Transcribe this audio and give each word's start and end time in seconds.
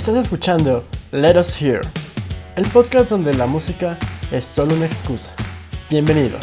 Estás 0.00 0.16
escuchando 0.16 0.82
Let 1.12 1.38
Us 1.38 1.60
Hear, 1.60 1.82
el 2.56 2.66
podcast 2.72 3.10
donde 3.10 3.34
la 3.34 3.44
música 3.44 3.98
es 4.32 4.46
solo 4.46 4.74
una 4.74 4.86
excusa. 4.86 5.30
Bienvenidos. 5.90 6.40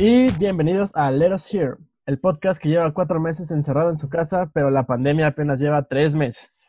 Y 0.00 0.32
bienvenidos 0.36 0.90
a 0.96 1.12
Let 1.12 1.32
Us 1.32 1.54
Hear, 1.54 1.76
el 2.06 2.18
podcast 2.18 2.60
que 2.60 2.70
lleva 2.70 2.92
cuatro 2.92 3.20
meses 3.20 3.52
encerrado 3.52 3.90
en 3.90 3.98
su 3.98 4.08
casa, 4.08 4.50
pero 4.52 4.70
la 4.70 4.84
pandemia 4.84 5.28
apenas 5.28 5.60
lleva 5.60 5.84
tres 5.84 6.16
meses. 6.16 6.68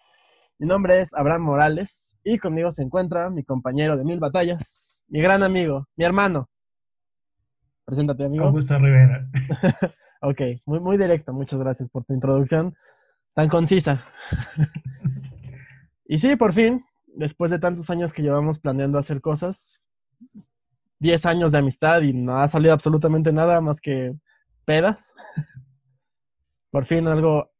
Mi 0.60 0.68
nombre 0.68 1.02
es 1.02 1.16
Abraham 1.16 1.42
Morales 1.42 2.11
y 2.24 2.38
conmigo 2.38 2.72
se 2.72 2.84
encuentra 2.84 3.30
mi 3.30 3.44
compañero 3.44 3.98
de 3.98 4.04
mil 4.04 4.20
batallas, 4.20 5.04
mi 5.08 5.22
gran 5.22 5.44
amigo, 5.44 5.88
mi 5.96 6.06
hermano. 6.06 6.50
Preséntate, 7.86 8.26
amigo. 8.26 8.46
Augusto 8.46 8.78
Rivera. 8.78 9.28
ok, 10.22 10.42
muy, 10.66 10.80
muy 10.80 10.98
directo. 10.98 11.34
Muchas 11.34 11.60
gracias 11.60 11.90
por 11.90 12.06
tu 12.06 12.14
introducción 12.14 12.76
tan 13.34 13.50
concisa. 13.50 14.04
y 16.06 16.18
sí, 16.18 16.36
por 16.36 16.54
fin, 16.54 16.84
después 17.16 17.52
de 17.52 17.60
tantos 17.60 17.90
años 17.90 18.14
que 18.14 18.22
llevamos 18.22 18.60
planeando 18.60 18.98
hacer 18.98 19.22
cosas, 19.22 19.82
10 21.00 21.26
años 21.26 21.52
de 21.52 21.58
amistad 21.58 22.02
y 22.02 22.14
no 22.14 22.40
ha 22.40 22.48
salido 22.48 22.74
absolutamente 22.74 23.34
nada 23.34 23.62
más 23.62 23.82
que 23.82 24.14
pedas. 24.66 25.16
Por 26.72 26.86
fin 26.86 27.08
algo, 27.08 27.52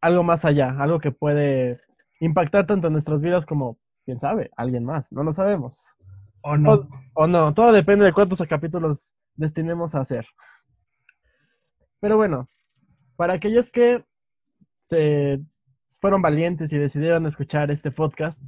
algo 0.00 0.22
más 0.22 0.44
allá, 0.44 0.76
algo 0.78 1.00
que 1.00 1.10
puede 1.10 1.80
impactar 2.20 2.66
tanto 2.66 2.86
en 2.86 2.92
nuestras 2.92 3.20
vidas 3.20 3.44
como, 3.44 3.78
quién 4.04 4.18
sabe, 4.20 4.50
alguien 4.56 4.84
más, 4.84 5.12
no 5.12 5.22
lo 5.22 5.32
sabemos. 5.32 5.94
O 6.42 6.56
no. 6.56 6.72
O, 6.72 6.88
o 7.14 7.26
no, 7.26 7.54
todo 7.54 7.72
depende 7.72 8.04
de 8.04 8.12
cuántos 8.12 8.40
capítulos 8.48 9.14
destinemos 9.36 9.94
a 9.94 10.00
hacer. 10.00 10.26
Pero 12.00 12.16
bueno, 12.16 12.48
para 13.16 13.34
aquellos 13.34 13.70
que 13.70 14.04
se 14.82 15.40
fueron 16.00 16.20
valientes 16.22 16.72
y 16.72 16.78
decidieron 16.78 17.26
escuchar 17.26 17.70
este 17.70 17.90
podcast, 17.92 18.42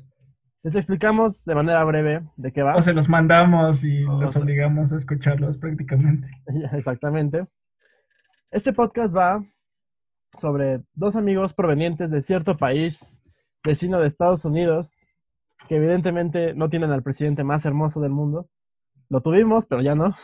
les 0.64 0.74
explicamos 0.74 1.44
de 1.44 1.54
manera 1.54 1.84
breve 1.84 2.22
de 2.36 2.52
qué 2.52 2.62
va. 2.62 2.74
O 2.74 2.82
se 2.82 2.92
los 2.94 3.08
mandamos 3.08 3.84
y 3.84 4.04
O 4.04 4.20
los 4.20 4.32
sea- 4.32 4.42
obligamos 4.42 4.92
a 4.92 4.96
escucharlos 4.96 5.58
prácticamente. 5.58 6.28
Exactamente. 6.72 7.46
Este 8.50 8.72
podcast 8.72 9.14
va 9.14 9.44
sobre 10.32 10.80
dos 10.94 11.14
amigos 11.16 11.54
provenientes 11.54 12.10
de 12.10 12.22
cierto 12.22 12.56
país 12.56 13.22
vecino 13.62 14.00
de 14.00 14.08
Estados 14.08 14.44
Unidos, 14.44 15.06
que 15.68 15.76
evidentemente 15.76 16.54
no 16.54 16.68
tienen 16.68 16.90
al 16.90 17.02
presidente 17.02 17.44
más 17.44 17.64
hermoso 17.64 18.00
del 18.00 18.12
mundo. 18.12 18.48
Lo 19.08 19.20
tuvimos, 19.20 19.66
pero 19.66 19.82
ya 19.82 19.94
no. 19.94 20.14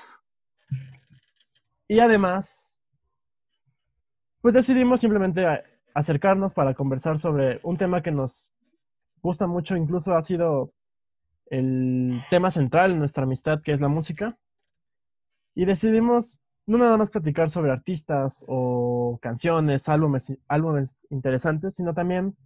Y 1.88 2.00
además, 2.00 2.80
pues 4.40 4.54
decidimos 4.54 5.00
simplemente 5.00 5.44
acercarnos 5.94 6.54
para 6.54 6.74
conversar 6.74 7.18
sobre 7.18 7.60
un 7.62 7.76
tema 7.76 8.02
que 8.02 8.12
nos 8.12 8.52
gusta 9.22 9.46
mucho, 9.46 9.76
incluso 9.76 10.14
ha 10.14 10.22
sido 10.22 10.72
el 11.46 12.22
tema 12.30 12.50
central 12.50 12.92
en 12.92 13.00
nuestra 13.00 13.24
amistad, 13.24 13.60
que 13.62 13.72
es 13.72 13.80
la 13.80 13.88
música. 13.88 14.38
Y 15.54 15.64
decidimos 15.64 16.38
no 16.66 16.78
nada 16.78 16.96
más 16.96 17.10
platicar 17.10 17.50
sobre 17.50 17.72
artistas 17.72 18.44
o 18.46 19.18
canciones, 19.20 19.88
álbumes, 19.88 20.32
álbumes 20.46 21.06
interesantes, 21.10 21.74
sino 21.74 21.92
también 21.92 22.36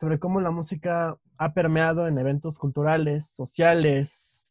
sobre 0.00 0.18
cómo 0.18 0.40
la 0.40 0.50
música 0.50 1.18
ha 1.36 1.52
permeado 1.52 2.08
en 2.08 2.16
eventos 2.16 2.58
culturales, 2.58 3.28
sociales 3.28 4.50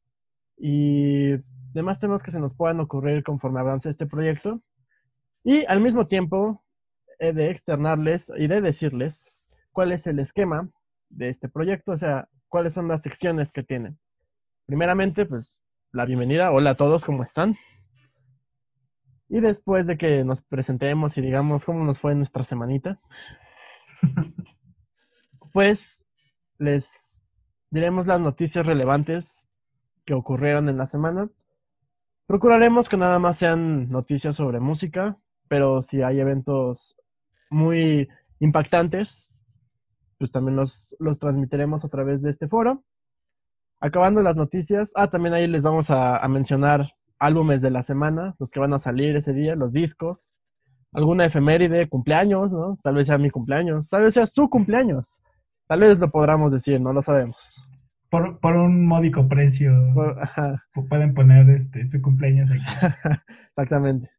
y 0.55 1.37
demás 1.73 1.99
temas 1.99 2.21
que 2.21 2.29
se 2.29 2.39
nos 2.39 2.53
puedan 2.53 2.79
ocurrir 2.79 3.23
conforme 3.23 3.59
avance 3.59 3.89
este 3.89 4.05
proyecto. 4.05 4.61
Y 5.43 5.65
al 5.65 5.81
mismo 5.81 6.05
tiempo 6.05 6.63
he 7.17 7.33
de 7.33 7.49
externarles 7.49 8.31
y 8.37 8.45
de 8.45 8.61
decirles 8.61 9.41
cuál 9.71 9.91
es 9.91 10.05
el 10.05 10.19
esquema 10.19 10.69
de 11.09 11.29
este 11.29 11.49
proyecto, 11.49 11.93
o 11.93 11.97
sea, 11.97 12.29
cuáles 12.47 12.75
son 12.75 12.87
las 12.87 13.01
secciones 13.01 13.51
que 13.51 13.63
tienen. 13.63 13.97
Primeramente, 14.67 15.25
pues 15.25 15.57
la 15.91 16.05
bienvenida, 16.05 16.51
hola 16.51 16.71
a 16.71 16.75
todos, 16.75 17.05
¿cómo 17.05 17.23
están? 17.23 17.57
Y 19.27 19.39
después 19.39 19.87
de 19.87 19.97
que 19.97 20.23
nos 20.23 20.43
presentemos 20.43 21.17
y 21.17 21.21
digamos 21.21 21.65
cómo 21.65 21.83
nos 21.83 21.99
fue 21.99 22.13
nuestra 22.13 22.43
semanita, 22.43 22.99
pues 25.51 26.05
les 26.57 27.21
diremos 27.71 28.07
las 28.07 28.19
noticias 28.19 28.65
relevantes 28.65 29.47
que 30.05 30.13
ocurrieron 30.13 30.69
en 30.69 30.77
la 30.77 30.87
semana. 30.87 31.29
Procuraremos 32.25 32.89
que 32.89 32.97
nada 32.97 33.19
más 33.19 33.37
sean 33.37 33.89
noticias 33.89 34.35
sobre 34.35 34.59
música, 34.59 35.17
pero 35.47 35.81
si 35.83 36.01
hay 36.01 36.19
eventos 36.19 36.95
muy 37.49 38.07
impactantes, 38.39 39.35
pues 40.17 40.31
también 40.31 40.55
los, 40.55 40.95
los 40.99 41.19
transmitiremos 41.19 41.85
a 41.85 41.89
través 41.89 42.21
de 42.21 42.29
este 42.29 42.47
foro. 42.47 42.83
Acabando 43.79 44.21
las 44.21 44.35
noticias, 44.35 44.91
ah, 44.95 45.09
también 45.09 45.33
ahí 45.33 45.47
les 45.47 45.63
vamos 45.63 45.89
a, 45.89 46.17
a 46.17 46.27
mencionar 46.27 46.93
álbumes 47.17 47.61
de 47.61 47.71
la 47.71 47.83
semana, 47.83 48.35
los 48.39 48.51
que 48.51 48.59
van 48.59 48.73
a 48.73 48.79
salir 48.79 49.15
ese 49.15 49.33
día, 49.33 49.55
los 49.55 49.71
discos, 49.71 50.31
alguna 50.91 51.25
efeméride, 51.25 51.87
cumpleaños, 51.87 52.51
¿no? 52.51 52.77
Tal 52.83 52.95
vez 52.95 53.07
sea 53.07 53.17
mi 53.17 53.29
cumpleaños, 53.29 53.89
tal 53.89 54.03
vez 54.03 54.13
sea 54.13 54.25
su 54.25 54.49
cumpleaños, 54.49 55.23
tal 55.69 55.79
vez 55.81 55.99
lo 55.99 56.09
podamos 56.09 56.51
decir, 56.51 56.81
no 56.81 56.91
lo 56.91 57.01
sabemos. 57.01 57.63
Por, 58.09 58.39
por 58.39 58.55
un 58.55 58.87
módico 58.87 59.27
precio 59.27 59.71
Por- 59.93 60.19
ajá, 60.19 60.65
pu- 60.73 60.89
pueden 60.89 61.13
poner 61.13 61.47
este 61.51 61.85
su 61.85 62.01
cumpleaños 62.01 62.49
aquí. 62.49 62.59
exactamente. 63.49 64.09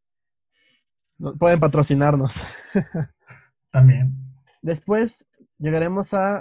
Pueden 1.39 1.59
patrocinarnos. 1.61 2.33
También. 3.73 4.15
Después 4.63 5.27
llegaremos 5.59 6.15
a... 6.15 6.39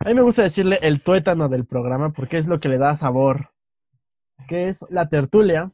A 0.00 0.08
mí 0.08 0.14
me 0.14 0.22
gusta 0.22 0.42
decirle 0.42 0.78
el 0.82 1.00
tuétano 1.02 1.48
del 1.48 1.64
programa 1.64 2.10
porque 2.10 2.36
es 2.38 2.46
lo 2.46 2.58
que 2.60 2.68
le 2.68 2.78
da 2.78 2.96
sabor, 2.96 3.50
que 4.48 4.68
es 4.68 4.84
la 4.90 5.08
tertulia. 5.08 5.72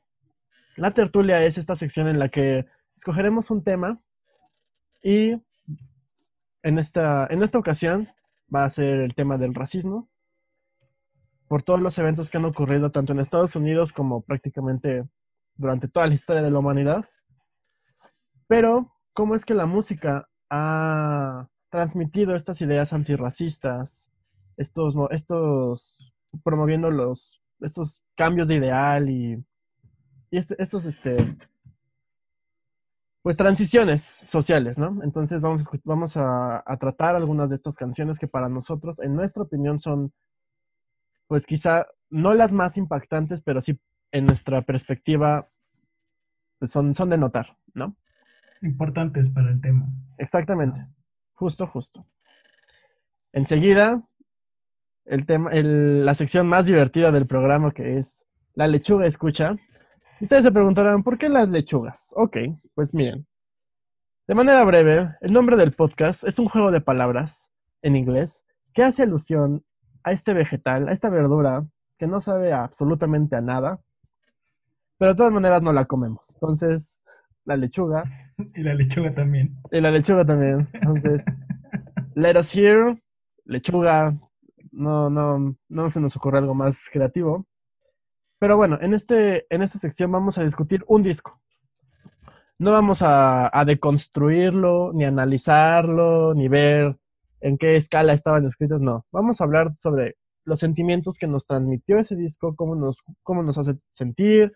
La 0.76 0.90
tertulia 0.92 1.42
es 1.44 1.56
esta 1.58 1.74
sección 1.74 2.08
en 2.08 2.18
la 2.18 2.28
que 2.28 2.66
escogeremos 2.96 3.50
un 3.50 3.64
tema 3.64 3.98
y 5.02 5.34
en 6.64 6.78
esta, 6.78 7.26
en 7.30 7.42
esta 7.42 7.58
ocasión 7.58 8.08
va 8.52 8.64
a 8.64 8.70
ser 8.70 9.00
el 9.00 9.14
tema 9.14 9.36
del 9.36 9.54
racismo 9.54 10.08
por 11.46 11.62
todos 11.62 11.78
los 11.80 11.96
eventos 11.98 12.30
que 12.30 12.38
han 12.38 12.46
ocurrido 12.46 12.90
tanto 12.90 13.12
en 13.12 13.20
Estados 13.20 13.54
Unidos 13.54 13.92
como 13.92 14.22
prácticamente 14.22 15.04
durante 15.56 15.88
toda 15.88 16.06
la 16.06 16.14
historia 16.14 16.42
de 16.42 16.50
la 16.50 16.58
humanidad. 16.58 17.04
Pero, 18.48 18.90
¿cómo 19.12 19.34
es 19.34 19.44
que 19.44 19.54
la 19.54 19.66
música 19.66 20.28
ha 20.48 21.48
transmitido 21.68 22.34
estas 22.34 22.60
ideas 22.62 22.94
antirracistas, 22.94 24.10
estos, 24.56 24.94
estos 25.10 26.14
promoviendo 26.42 26.90
los, 26.90 27.42
estos 27.60 28.02
cambios 28.16 28.48
de 28.48 28.54
ideal 28.54 29.10
y, 29.10 29.44
y 30.30 30.38
este- 30.38 30.60
estos, 30.62 30.86
este, 30.86 31.36
pues 33.24 33.38
transiciones 33.38 34.02
sociales, 34.26 34.76
¿no? 34.76 35.02
Entonces 35.02 35.40
vamos, 35.40 35.66
a, 35.66 35.70
vamos 35.84 36.14
a, 36.18 36.62
a 36.66 36.76
tratar 36.76 37.16
algunas 37.16 37.48
de 37.48 37.56
estas 37.56 37.74
canciones 37.74 38.18
que 38.18 38.28
para 38.28 38.50
nosotros, 38.50 39.00
en 39.00 39.14
nuestra 39.16 39.44
opinión, 39.44 39.78
son, 39.78 40.12
pues 41.26 41.46
quizá 41.46 41.86
no 42.10 42.34
las 42.34 42.52
más 42.52 42.76
impactantes, 42.76 43.40
pero 43.40 43.62
sí 43.62 43.80
en 44.12 44.26
nuestra 44.26 44.60
perspectiva, 44.60 45.42
pues 46.58 46.70
son, 46.70 46.94
son 46.94 47.08
de 47.08 47.16
notar, 47.16 47.56
¿no? 47.72 47.96
Importantes 48.60 49.30
para 49.30 49.50
el 49.52 49.60
tema. 49.62 49.86
Exactamente. 50.18 50.86
Justo, 51.32 51.66
justo. 51.66 52.06
Enseguida, 53.32 54.02
el 55.06 55.24
tema, 55.24 55.50
el- 55.50 56.04
la 56.04 56.14
sección 56.14 56.46
más 56.46 56.66
divertida 56.66 57.10
del 57.10 57.26
programa 57.26 57.72
que 57.72 57.96
es 57.96 58.26
la 58.54 58.66
lechuga 58.68 59.06
escucha. 59.06 59.56
Ustedes 60.20 60.44
se 60.44 60.52
preguntarán, 60.52 61.02
¿por 61.02 61.18
qué 61.18 61.28
las 61.28 61.48
lechugas? 61.48 62.12
Ok, 62.16 62.36
pues 62.74 62.94
miren. 62.94 63.26
De 64.26 64.34
manera 64.34 64.64
breve, 64.64 65.10
el 65.20 65.32
nombre 65.32 65.56
del 65.56 65.72
podcast 65.72 66.24
es 66.24 66.38
un 66.38 66.48
juego 66.48 66.70
de 66.70 66.80
palabras 66.80 67.50
en 67.82 67.96
inglés 67.96 68.44
que 68.72 68.82
hace 68.82 69.02
alusión 69.02 69.64
a 70.02 70.12
este 70.12 70.32
vegetal, 70.32 70.88
a 70.88 70.92
esta 70.92 71.10
verdura 71.10 71.66
que 71.98 72.06
no 72.06 72.20
sabe 72.20 72.52
absolutamente 72.52 73.36
a 73.36 73.40
nada, 73.42 73.80
pero 74.98 75.12
de 75.12 75.16
todas 75.16 75.32
maneras 75.32 75.62
no 75.62 75.72
la 75.72 75.84
comemos. 75.84 76.30
Entonces, 76.34 77.04
la 77.44 77.56
lechuga 77.56 78.04
Y 78.54 78.62
la 78.62 78.74
lechuga 78.74 79.14
también. 79.14 79.56
y 79.70 79.80
la 79.80 79.90
lechuga 79.90 80.24
también. 80.24 80.68
Entonces, 80.72 81.24
let 82.14 82.38
us 82.38 82.54
hear, 82.54 82.96
lechuga. 83.44 84.12
No, 84.72 85.08
no, 85.08 85.54
no 85.68 85.90
se 85.90 86.00
nos 86.00 86.16
ocurre 86.16 86.38
algo 86.38 86.54
más 86.54 86.88
creativo. 86.92 87.46
Pero 88.44 88.58
bueno, 88.58 88.76
en, 88.82 88.92
este, 88.92 89.46
en 89.48 89.62
esta 89.62 89.78
sección 89.78 90.12
vamos 90.12 90.36
a 90.36 90.44
discutir 90.44 90.84
un 90.86 91.02
disco. 91.02 91.40
No 92.58 92.72
vamos 92.72 93.00
a, 93.00 93.50
deconstruirlo, 93.64 94.92
ni 94.92 95.04
analizarlo, 95.04 96.34
ni 96.34 96.48
ver 96.48 96.94
en 97.40 97.56
qué 97.56 97.76
escala 97.76 98.12
estaban 98.12 98.44
escritos. 98.44 98.82
No, 98.82 99.06
vamos 99.10 99.40
a 99.40 99.44
hablar 99.44 99.74
sobre 99.76 100.18
los 100.44 100.58
sentimientos 100.58 101.16
que 101.16 101.26
nos 101.26 101.46
transmitió 101.46 101.98
ese 101.98 102.16
disco, 102.16 102.54
cómo 102.54 102.74
nos, 102.74 103.02
cómo 103.22 103.42
nos 103.42 103.56
hace 103.56 103.76
sentir, 103.88 104.52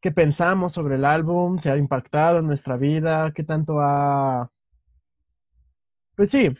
qué 0.00 0.10
pensamos 0.10 0.72
sobre 0.72 0.96
el 0.96 1.04
álbum, 1.04 1.60
si 1.60 1.68
ha 1.68 1.76
impactado 1.76 2.40
en 2.40 2.48
nuestra 2.48 2.76
vida, 2.76 3.30
qué 3.32 3.44
tanto 3.44 3.78
ha... 3.78 4.50
Pues 6.16 6.30
sí, 6.30 6.52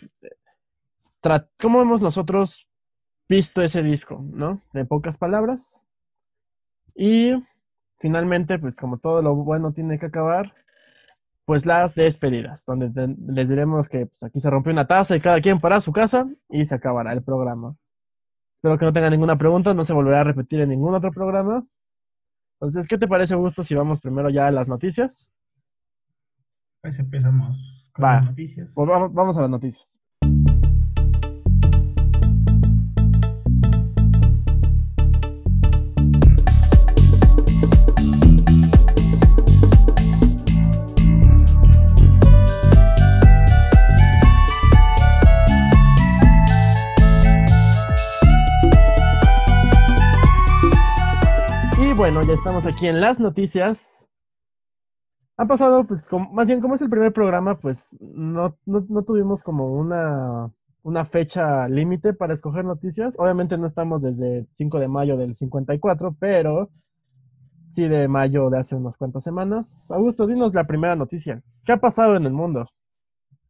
cómo 1.58 1.82
hemos 1.82 2.00
nosotros 2.00 2.68
visto 3.28 3.60
ese 3.60 3.82
disco, 3.82 4.20
¿no? 4.22 4.62
En 4.72 4.86
pocas 4.86 5.18
palabras. 5.18 5.83
Y 6.94 7.32
finalmente, 7.98 8.58
pues 8.58 8.76
como 8.76 8.98
todo 8.98 9.22
lo 9.22 9.34
bueno 9.34 9.72
tiene 9.72 9.98
que 9.98 10.06
acabar, 10.06 10.52
pues 11.44 11.66
las 11.66 11.94
despedidas, 11.94 12.64
donde 12.64 12.90
les 13.26 13.48
diremos 13.48 13.88
que 13.88 14.06
pues, 14.06 14.22
aquí 14.22 14.40
se 14.40 14.48
rompió 14.50 14.72
una 14.72 14.86
taza 14.86 15.16
y 15.16 15.20
cada 15.20 15.40
quien 15.40 15.60
para 15.60 15.80
su 15.80 15.92
casa 15.92 16.26
y 16.48 16.64
se 16.64 16.74
acabará 16.74 17.12
el 17.12 17.22
programa. 17.22 17.76
Espero 18.56 18.78
que 18.78 18.84
no 18.86 18.92
tengan 18.92 19.12
ninguna 19.12 19.36
pregunta, 19.36 19.74
no 19.74 19.84
se 19.84 19.92
volverá 19.92 20.20
a 20.20 20.24
repetir 20.24 20.60
en 20.60 20.70
ningún 20.70 20.94
otro 20.94 21.12
programa. 21.12 21.66
Entonces, 22.54 22.88
¿qué 22.88 22.96
te 22.96 23.06
parece, 23.06 23.34
Augusto, 23.34 23.62
si 23.62 23.74
vamos 23.74 24.00
primero 24.00 24.30
ya 24.30 24.46
a 24.46 24.50
las 24.50 24.68
noticias? 24.68 25.30
Pues 26.80 26.98
empezamos 26.98 27.56
con 27.92 28.04
Va. 28.04 28.14
las 28.16 28.24
noticias. 28.26 28.70
Pues 28.74 28.88
vamos, 28.88 29.12
vamos 29.12 29.36
a 29.36 29.42
las 29.42 29.50
noticias. 29.50 29.98
Bueno, 51.96 52.20
ya 52.22 52.32
estamos 52.34 52.66
aquí 52.66 52.86
en 52.86 53.00
las 53.00 53.20
noticias. 53.20 54.06
Ha 55.36 55.46
pasado, 55.46 55.84
pues, 55.84 56.06
como- 56.06 56.32
más 56.32 56.46
bien 56.46 56.60
como 56.60 56.74
es 56.74 56.82
el 56.82 56.90
primer 56.90 57.12
programa, 57.12 57.58
pues 57.58 57.96
no, 58.00 58.56
no, 58.66 58.84
no 58.88 59.02
tuvimos 59.02 59.42
como 59.42 59.66
una, 59.72 60.50
una 60.82 61.04
fecha 61.04 61.68
límite 61.68 62.12
para 62.12 62.34
escoger 62.34 62.64
noticias. 62.64 63.14
Obviamente 63.18 63.58
no 63.58 63.66
estamos 63.66 64.02
desde 64.02 64.38
el 64.38 64.48
5 64.54 64.78
de 64.80 64.88
mayo 64.88 65.16
del 65.16 65.34
54, 65.34 66.16
pero 66.18 66.70
sí 67.68 67.88
de 67.88 68.06
mayo 68.08 68.50
de 68.50 68.58
hace 68.58 68.74
unas 68.76 68.96
cuantas 68.96 69.24
semanas. 69.24 69.90
Augusto, 69.90 70.26
dinos 70.26 70.54
la 70.54 70.66
primera 70.66 70.94
noticia. 70.96 71.42
¿Qué 71.64 71.72
ha 71.72 71.78
pasado 71.78 72.16
en 72.16 72.24
el 72.26 72.32
mundo? 72.32 72.68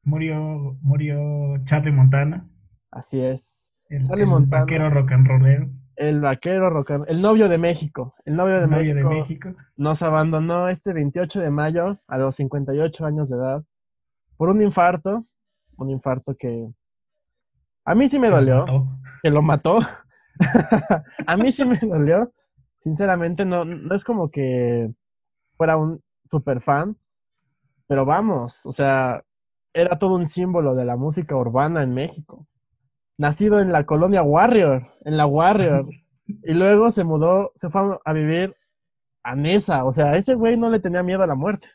Murió, 0.02 0.76
murió 0.82 1.18
Charlie 1.64 1.92
Montana, 1.92 2.46
Así 2.90 3.20
es. 3.20 3.72
el, 3.88 4.06
Charlie 4.06 4.22
el 4.24 4.28
Montana. 4.28 4.62
vaquero 4.62 4.90
rock 4.90 5.12
and 5.12 5.26
rollero, 5.26 5.68
El 5.96 6.20
vaquero 6.20 6.70
rock 6.70 6.90
and- 6.92 7.04
el 7.08 7.20
novio 7.22 7.48
de 7.48 7.58
México. 7.58 8.14
El 8.24 8.36
novio 8.36 8.56
de, 8.58 8.64
el 8.64 8.70
novio 8.70 8.94
México, 8.94 9.08
de 9.08 9.14
México. 9.14 9.54
nos 9.76 10.02
abandonó 10.02 10.68
este 10.68 10.92
28 10.92 11.40
de 11.40 11.50
mayo 11.50 11.98
a 12.08 12.18
los 12.18 12.34
58 12.36 13.06
años 13.06 13.28
de 13.28 13.36
edad 13.36 13.64
por 14.36 14.48
un 14.48 14.60
infarto. 14.62 15.24
Un 15.76 15.90
infarto 15.90 16.36
que 16.36 16.68
a 17.84 17.94
mí 17.94 18.08
sí 18.08 18.18
me 18.18 18.30
dolió. 18.30 18.60
mató. 18.60 18.86
que 19.22 19.30
lo 19.30 19.42
mató. 19.42 19.78
a 21.26 21.36
mí 21.36 21.52
sí 21.52 21.64
me 21.64 21.78
dolió. 21.78 22.32
Sinceramente, 22.80 23.44
no, 23.44 23.64
no 23.64 23.94
es 23.94 24.04
como 24.04 24.30
que 24.30 24.90
fuera 25.56 25.76
un 25.76 26.02
super 26.24 26.60
fan, 26.60 26.96
pero 27.86 28.04
vamos, 28.04 28.64
o 28.66 28.72
sea, 28.72 29.22
era 29.72 29.98
todo 29.98 30.16
un 30.16 30.26
símbolo 30.26 30.74
de 30.74 30.84
la 30.84 30.96
música 30.96 31.36
urbana 31.36 31.82
en 31.82 31.94
México. 31.94 32.46
Nacido 33.16 33.60
en 33.60 33.72
la 33.72 33.84
colonia 33.84 34.22
Warrior, 34.22 34.88
en 35.04 35.16
la 35.16 35.26
Warrior, 35.26 35.88
y 36.26 36.52
luego 36.52 36.90
se 36.90 37.04
mudó, 37.04 37.52
se 37.56 37.70
fue 37.70 37.98
a 38.04 38.12
vivir 38.12 38.54
a 39.22 39.36
Nesa, 39.36 39.84
o 39.84 39.92
sea, 39.92 40.16
ese 40.16 40.34
güey 40.34 40.56
no 40.56 40.70
le 40.70 40.80
tenía 40.80 41.02
miedo 41.02 41.22
a 41.22 41.26
la 41.26 41.34
muerte. 41.34 41.68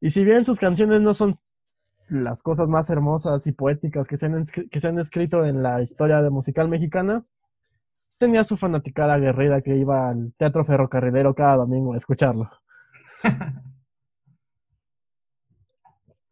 Y 0.00 0.10
si 0.10 0.24
bien 0.24 0.44
sus 0.44 0.58
canciones 0.58 1.00
no 1.00 1.14
son 1.14 1.34
las 2.08 2.42
cosas 2.42 2.68
más 2.68 2.90
hermosas 2.90 3.46
y 3.46 3.52
poéticas 3.52 4.06
que 4.06 4.16
se 4.16 4.26
han, 4.26 4.44
que 4.44 4.80
se 4.80 4.88
han 4.88 4.98
escrito 4.98 5.44
en 5.44 5.62
la 5.62 5.82
historia 5.82 6.22
de 6.22 6.30
musical 6.30 6.68
mexicana, 6.68 7.24
tenía 8.18 8.44
su 8.44 8.56
fanaticada 8.56 9.14
aguerrida 9.14 9.62
que 9.62 9.76
iba 9.76 10.08
al 10.10 10.32
Teatro 10.36 10.64
Ferrocarrilero 10.64 11.34
cada 11.34 11.56
domingo 11.56 11.94
a 11.94 11.96
escucharlo. 11.96 12.50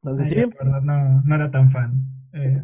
Entonces, 0.03 0.29
Ay, 0.29 0.35
sí, 0.35 0.51
verdad, 0.59 0.83
no, 0.83 1.23
no 1.23 1.35
era 1.35 1.51
tan 1.51 1.71
fan. 1.71 1.95
Eh. 2.35 2.63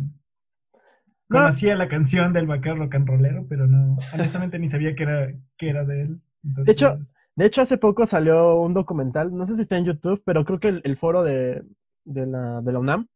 Conocía 1.31 1.77
la 1.77 1.89
canción 1.89 2.33
del 2.33 2.47
vaquero 2.47 2.77
rock 2.77 2.95
and 2.97 3.09
rollero, 3.09 3.47
pero 3.49 3.67
no, 3.67 3.97
honestamente 4.15 4.59
ni 4.59 4.69
sabía 4.69 4.95
que 4.95 5.03
era, 5.05 5.33
que 5.57 5.71
era 5.71 5.85
de 5.85 6.03
él. 6.03 6.21
De 6.43 6.73
hecho, 6.73 6.99
de 7.37 7.47
hecho 7.47 7.63
hace 7.63 7.79
poco 7.79 8.05
salió 8.07 8.57
un 8.57 8.75
documental, 8.75 9.35
no 9.37 9.47
sé 9.47 9.55
si 9.57 9.63
está 9.63 9.77
en 9.79 9.85
YouTube, 9.85 10.23
pero 10.25 10.45
creo 10.45 10.59
que 10.59 10.69
el, 10.69 10.81
el 10.85 10.97
foro 10.97 11.23
de, 11.23 11.63
de 12.05 12.27
la, 12.27 12.61
de 12.63 12.73
la 12.73 12.79
UNAM 12.81 13.07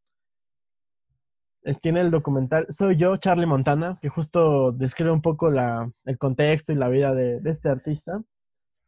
es- 1.62 1.81
tiene 1.81 2.00
el 2.00 2.11
documental 2.11 2.66
Soy 2.69 2.96
yo, 2.96 3.16
Charlie 3.16 3.46
Montana, 3.46 3.94
que 4.00 4.08
justo 4.08 4.72
describe 4.72 5.10
un 5.10 5.22
poco 5.22 5.50
la, 5.50 5.90
el 6.05 6.19
contexto 6.19 6.72
y 6.72 6.76
la 6.76 6.88
vida 6.88 7.14
de, 7.14 7.40
de 7.40 7.50
este 7.50 7.69
artista. 7.69 8.20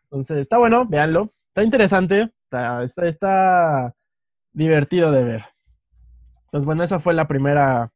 Entonces, 0.05 0.39
está 0.39 0.59
bueno, 0.59 0.87
véanlo. 0.87 1.29
Está 1.49 1.63
interesante, 1.65 2.31
está, 2.45 2.85
está, 2.85 3.07
está 3.09 3.95
divertido 4.53 5.11
de 5.11 5.25
ver. 5.25 5.45
Entonces, 6.45 6.65
bueno, 6.65 6.85
esa 6.85 7.01
fue 7.01 7.15
la 7.15 7.27
primera, 7.27 7.91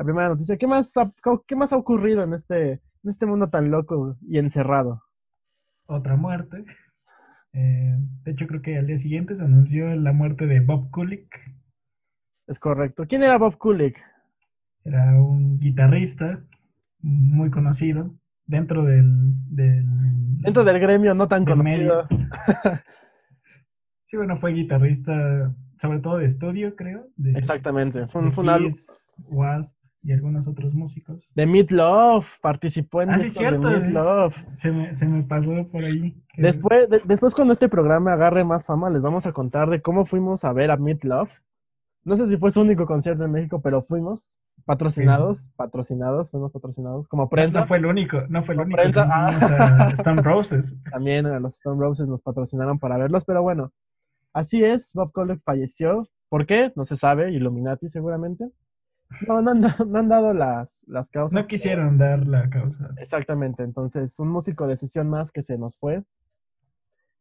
la 0.00 0.04
primera 0.04 0.28
noticia. 0.30 0.56
¿Qué 0.56 0.66
más 0.66 0.96
ha, 0.96 1.12
qué 1.46 1.54
más 1.54 1.74
ha 1.74 1.76
ocurrido 1.76 2.22
en 2.22 2.32
este, 2.32 2.72
en 2.72 3.10
este 3.10 3.26
mundo 3.26 3.50
tan 3.50 3.70
loco 3.70 4.16
y 4.22 4.38
encerrado? 4.38 5.02
otra 5.84 6.16
muerte. 6.16 6.64
Eh, 7.52 7.96
de 8.22 8.30
hecho, 8.30 8.46
creo 8.46 8.62
que 8.62 8.78
al 8.78 8.86
día 8.86 8.96
siguiente 8.96 9.36
se 9.36 9.44
anunció 9.44 9.94
la 9.96 10.12
muerte 10.12 10.46
de 10.46 10.60
Bob 10.60 10.90
Kulick. 10.90 11.28
Es 12.46 12.58
correcto. 12.58 13.04
¿Quién 13.08 13.24
era 13.24 13.36
Bob 13.36 13.58
Kulick? 13.58 14.00
Era 14.84 15.20
un 15.20 15.58
guitarrista 15.58 16.40
muy 17.00 17.50
conocido 17.50 18.14
dentro 18.46 18.84
del... 18.84 19.34
del 19.54 19.84
Dentro 20.38 20.64
del 20.64 20.78
gremio 20.78 21.12
no 21.14 21.28
tan 21.28 21.44
conocido. 21.44 22.08
Sí, 24.04 24.16
bueno, 24.16 24.38
fue 24.38 24.52
guitarrista, 24.54 25.54
sobre 25.80 26.00
todo 26.00 26.18
de 26.18 26.26
estudio, 26.26 26.74
creo. 26.74 27.06
De, 27.14 27.30
Exactamente. 27.38 28.08
Fue 28.08 28.20
de 28.20 28.26
un, 28.26 28.32
fue 28.32 28.44
Wasp 29.18 29.79
y 30.02 30.12
algunos 30.12 30.46
otros 30.48 30.72
músicos. 30.74 31.28
de 31.34 31.46
Meat 31.46 31.70
Love. 31.70 32.26
Participó 32.40 33.02
en 33.02 33.10
Ah, 33.10 33.18
sí, 33.18 33.28
cierto. 33.30 33.68
de 33.68 33.80
Meat 33.80 33.90
Love. 33.92 34.34
Se 34.56 34.70
me, 34.72 34.94
se 34.94 35.06
me 35.06 35.22
pasó 35.24 35.50
por 35.70 35.82
ahí. 35.84 36.16
que- 36.32 36.42
Después, 36.42 36.88
de- 36.88 37.02
después, 37.04 37.34
cuando 37.34 37.52
este 37.52 37.68
programa 37.68 38.12
agarre 38.14 38.44
más 38.44 38.64
fama, 38.66 38.88
les 38.90 39.02
vamos 39.02 39.26
a 39.26 39.32
contar 39.32 39.68
de 39.68 39.82
cómo 39.82 40.06
fuimos 40.06 40.44
a 40.44 40.52
ver 40.52 40.70
a 40.70 40.76
Meat 40.76 41.04
Love. 41.04 41.30
No 42.04 42.16
sé 42.16 42.26
si 42.28 42.36
fue 42.38 42.50
su 42.50 42.62
único 42.62 42.86
concierto 42.86 43.24
en 43.24 43.32
México, 43.32 43.60
pero 43.60 43.82
fuimos 43.82 44.38
patrocinados, 44.64 45.48
patrocinados, 45.56 46.30
fuimos 46.30 46.52
patrocinados 46.52 47.08
como 47.08 47.28
prensa. 47.28 47.60
no 47.60 47.66
fue 47.66 47.78
el 47.78 47.86
único, 47.86 48.22
no 48.28 48.42
fue 48.42 48.54
el 48.54 48.60
único. 48.60 48.76
prensa, 48.80 49.08
ah. 49.10 49.86
a 49.86 49.90
Stone 49.92 50.22
Roses. 50.22 50.76
También 50.90 51.26
a 51.26 51.40
los 51.40 51.56
Stone 51.56 51.80
Roses 51.80 52.06
nos 52.08 52.22
patrocinaron 52.22 52.78
para 52.78 52.96
verlos, 52.96 53.24
pero 53.24 53.42
bueno, 53.42 53.72
así 54.32 54.64
es, 54.64 54.92
Bob 54.94 55.12
Kulick 55.12 55.42
falleció. 55.44 56.08
¿Por 56.28 56.46
qué? 56.46 56.72
No 56.76 56.84
se 56.84 56.96
sabe, 56.96 57.32
Illuminati 57.32 57.88
seguramente. 57.88 58.48
No, 59.26 59.42
no 59.42 59.50
han, 59.50 59.60
da- 59.60 59.76
no 59.86 59.98
han 59.98 60.08
dado 60.08 60.32
las, 60.32 60.84
las 60.88 61.10
causas. 61.10 61.32
No 61.32 61.40
pero- 61.40 61.48
quisieron 61.48 61.98
dar 61.98 62.26
la 62.26 62.48
causa. 62.48 62.90
Exactamente, 62.98 63.62
entonces 63.62 64.18
un 64.18 64.28
músico 64.28 64.66
de 64.66 64.76
sesión 64.76 65.08
más 65.10 65.30
que 65.32 65.42
se 65.42 65.58
nos 65.58 65.78
fue. 65.78 66.02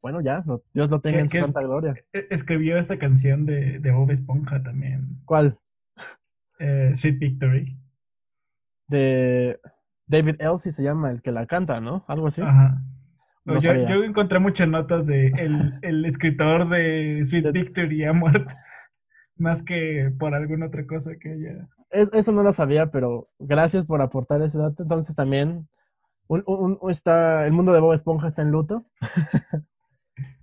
Bueno, 0.02 0.22
ya, 0.22 0.44
no- 0.46 0.62
Dios 0.74 0.90
lo 0.90 1.02
tenga 1.02 1.18
¿Qué- 1.18 1.22
en 1.24 1.30
su 1.30 1.38
es- 1.38 1.44
santa 1.46 1.62
gloria. 1.62 1.96
E- 2.14 2.28
Escribió 2.30 2.78
esta 2.78 2.98
canción 2.98 3.46
de, 3.46 3.80
de 3.80 3.92
Bob 3.92 4.12
Esponja 4.12 4.62
también. 4.64 5.20
¿Cuál? 5.26 5.58
eh, 6.60 6.94
Sweet 6.98 7.20
Victory. 7.20 7.78
De 8.88 9.60
David 10.08 10.36
Elsie 10.40 10.72
se 10.72 10.84
llama 10.84 11.12
el 11.12 11.22
que 11.22 11.32
la 11.32 11.46
canta, 11.46 11.80
¿no? 11.80 12.04
Algo 12.08 12.28
así. 12.28 12.42
Ajá. 12.42 12.82
No 13.46 13.60
yo 13.60 14.04
encontré 14.04 14.38
muchas 14.40 14.68
notas 14.68 15.08
de 15.08 15.28
el, 15.28 15.80
el 15.82 16.06
escritor 16.06 16.70
de 16.70 17.24
Sweet 17.26 17.46
De- 17.46 17.52
Victory 17.52 18.04
ha 18.04 18.14
muerto. 18.14 18.54
Más 19.40 19.64
que 19.64 20.12
por 20.20 20.36
alguna 20.36 20.68
otra 20.68 20.86
cosa 20.86 21.16
que 21.20 21.32
haya. 21.32 21.68
Es- 21.90 22.12
eso 22.14 22.32
no 22.32 22.44
lo 22.44 22.54
sabía, 22.54 22.92
pero 22.92 23.30
gracias 23.40 23.86
por 23.86 24.02
aportar 24.02 24.42
ese 24.44 24.58
dato. 24.60 24.84
Entonces 24.84 25.16
también 25.16 25.68
un- 26.28 26.44
un- 26.46 26.78
un- 26.82 26.92
está, 26.92 27.48
el 27.48 27.54
mundo 27.54 27.74
de 27.74 27.80
Bob 27.80 27.94
Esponja 27.94 28.28
está 28.28 28.42
en 28.44 28.52
luto. 28.52 28.86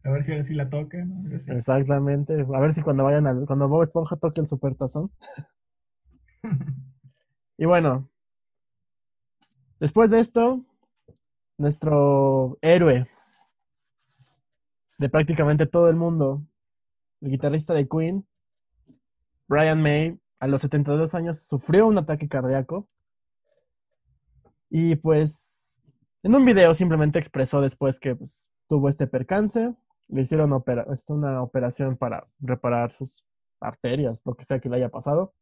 A 0.05 0.11
ver 0.11 0.25
si 0.25 0.31
ahora 0.33 0.45
sí 0.45 0.55
la 0.55 0.71
tocan. 0.71 1.11
¿no? 1.11 1.55
Exactamente. 1.55 2.47
A 2.55 2.61
ver 2.61 2.75
si 2.75 2.83
cuando 2.83 3.05
vayan 3.05 3.26
al, 3.26 3.45
cuando 3.47 3.69
Bob 3.69 3.83
Esponja 3.83 4.17
toque 4.17 4.41
el 4.41 4.47
supertazón. 4.47 5.11
Y 7.59 7.65
bueno, 7.65 8.11
después 9.81 10.11
de 10.11 10.21
esto, 10.21 10.62
nuestro 11.57 12.59
héroe 12.61 13.09
de 14.99 15.09
prácticamente 15.09 15.67
todo 15.67 15.88
el 15.88 15.97
mundo, 15.97 16.43
el 17.23 17.31
guitarrista 17.31 17.73
de 17.75 17.88
Queen, 17.88 18.26
Brian 19.49 19.83
May, 19.83 20.19
a 20.41 20.47
los 20.47 20.61
72 20.61 21.15
años 21.15 21.41
sufrió 21.41 21.87
un 21.87 21.99
ataque 21.99 22.29
cardíaco. 22.29 22.88
Y 24.69 24.97
pues 24.97 25.81
en 26.23 26.35
un 26.35 26.45
video 26.45 26.75
simplemente 26.75 27.19
expresó 27.19 27.61
después 27.61 28.00
que 28.00 28.17
pues, 28.17 28.45
tuvo 28.69 28.88
este 28.88 29.07
percance, 29.07 29.75
le 30.09 30.23
hicieron 30.23 30.53
opera 30.53 30.85
este, 30.93 31.12
una 31.12 31.41
operación 31.41 31.97
para 31.97 32.26
reparar 32.41 32.91
sus 32.91 33.25
arterias, 33.61 34.23
lo 34.25 34.35
que 34.35 34.45
sea 34.45 34.59
que 34.59 34.69
le 34.69 34.76
haya 34.76 34.88
pasado, 34.88 35.35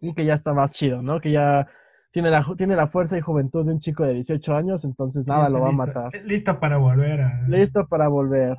y 0.00 0.14
que 0.14 0.24
ya 0.24 0.34
está 0.34 0.54
más 0.54 0.72
chido, 0.72 1.02
¿no? 1.02 1.20
Que 1.20 1.32
ya 1.32 1.66
tiene 2.12 2.30
la, 2.30 2.46
tiene 2.56 2.76
la 2.76 2.86
fuerza 2.86 3.18
y 3.18 3.20
juventud 3.20 3.66
de 3.66 3.72
un 3.72 3.80
chico 3.80 4.04
de 4.04 4.14
18 4.14 4.54
años, 4.54 4.84
entonces 4.84 5.26
nada 5.26 5.48
lo 5.48 5.60
va 5.60 5.70
a 5.70 5.72
matar. 5.72 6.12
Listo 6.24 6.58
para 6.60 6.78
volver 6.78 7.20
a... 7.20 7.48
Listo 7.48 7.86
para 7.88 8.08
volver. 8.08 8.56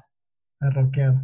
A 0.60 0.70
rockear. 0.70 1.22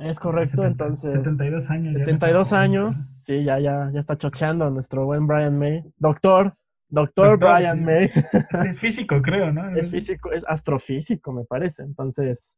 Es 0.00 0.18
correcto, 0.18 0.64
entonces. 0.64 1.12
72 1.12 1.68
años. 1.68 1.94
72 1.94 2.52
años, 2.52 2.96
sí, 2.96 3.44
ya, 3.44 3.58
ya, 3.58 3.90
ya 3.92 4.00
está 4.00 4.16
chocheando 4.16 4.70
nuestro 4.70 5.04
buen 5.04 5.26
Brian 5.26 5.58
May. 5.58 5.84
Doctor, 5.98 6.54
doctor, 6.88 7.38
Brian 7.38 7.84
May. 7.84 8.10
Es, 8.66 8.78
físico, 8.78 9.20
creo, 9.20 9.52
¿no? 9.52 9.68
Es 9.76 9.90
físico, 9.90 10.32
es 10.32 10.44
astrofísico, 10.48 11.32
me 11.32 11.44
parece. 11.44 11.82
Entonces, 11.82 12.56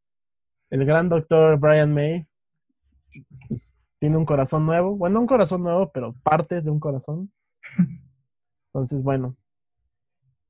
el 0.70 0.84
gran 0.84 1.08
doctor 1.08 1.58
Brian 1.58 1.92
May 1.92 2.26
pues, 3.49 3.75
tiene 3.99 4.16
un 4.16 4.25
corazón 4.25 4.64
nuevo. 4.64 4.96
Bueno, 4.96 5.18
un 5.20 5.26
corazón 5.26 5.64
nuevo, 5.64 5.90
pero 5.92 6.14
partes 6.22 6.64
de 6.64 6.70
un 6.70 6.78
corazón. 6.78 7.32
Entonces, 8.72 9.02
bueno. 9.02 9.37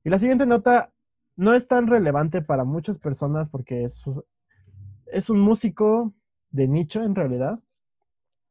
Y 0.03 0.09
la 0.09 0.19
siguiente 0.19 0.45
nota 0.45 0.91
no 1.35 1.55
es 1.55 1.67
tan 1.67 1.87
relevante 1.87 2.43
para 2.43 2.63
muchas 2.65 2.99
personas 2.99 3.49
porque 3.49 3.85
es, 3.85 4.03
es 5.07 5.29
un 5.31 5.39
músico 5.39 6.13
de 6.53 6.67
nicho 6.67 7.03
en 7.03 7.15
realidad. 7.15 7.59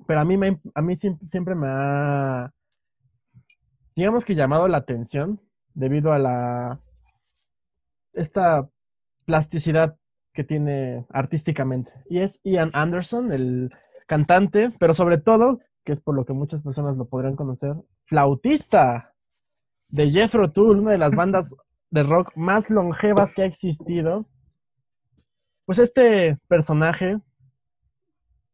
Pero 0.07 0.21
a 0.21 0.25
mí, 0.25 0.39
a 0.75 0.83
mí 0.83 0.97
siempre 0.97 1.55
me 1.55 1.69
ha, 1.71 2.53
digamos 3.97 4.25
que 4.25 4.35
llamado 4.35 4.69
la 4.69 4.79
atención 4.79 5.41
debido 5.73 6.13
a 6.13 6.19
la, 6.19 6.81
esta 8.13 8.69
plasticidad 9.25 9.97
que 10.35 10.45
tiene 10.45 11.07
artísticamente. 11.11 11.93
Y 12.11 12.19
es 12.19 12.41
Ian 12.43 12.71
Anderson, 12.75 13.33
el 13.33 13.73
cantante, 14.07 14.73
pero 14.79 14.93
sobre 14.93 15.19
todo, 15.19 15.61
que 15.85 15.93
es 15.93 16.01
por 16.01 16.15
lo 16.15 16.25
que 16.25 16.33
muchas 16.33 16.63
personas 16.63 16.97
lo 16.97 17.07
podrían 17.07 17.37
conocer, 17.37 17.75
flautista 18.05 19.15
de 19.89 20.11
Jethro 20.11 20.51
Tull, 20.51 20.81
una 20.81 20.93
de 20.93 20.99
las 20.99 21.15
bandas 21.15 21.55
de 21.91 22.03
rock 22.03 22.33
más 22.35 22.71
longevas 22.71 23.33
que 23.35 23.43
ha 23.43 23.47
existido. 23.47 24.27
Pues 25.67 25.79
este 25.79 26.39
personaje 26.49 27.21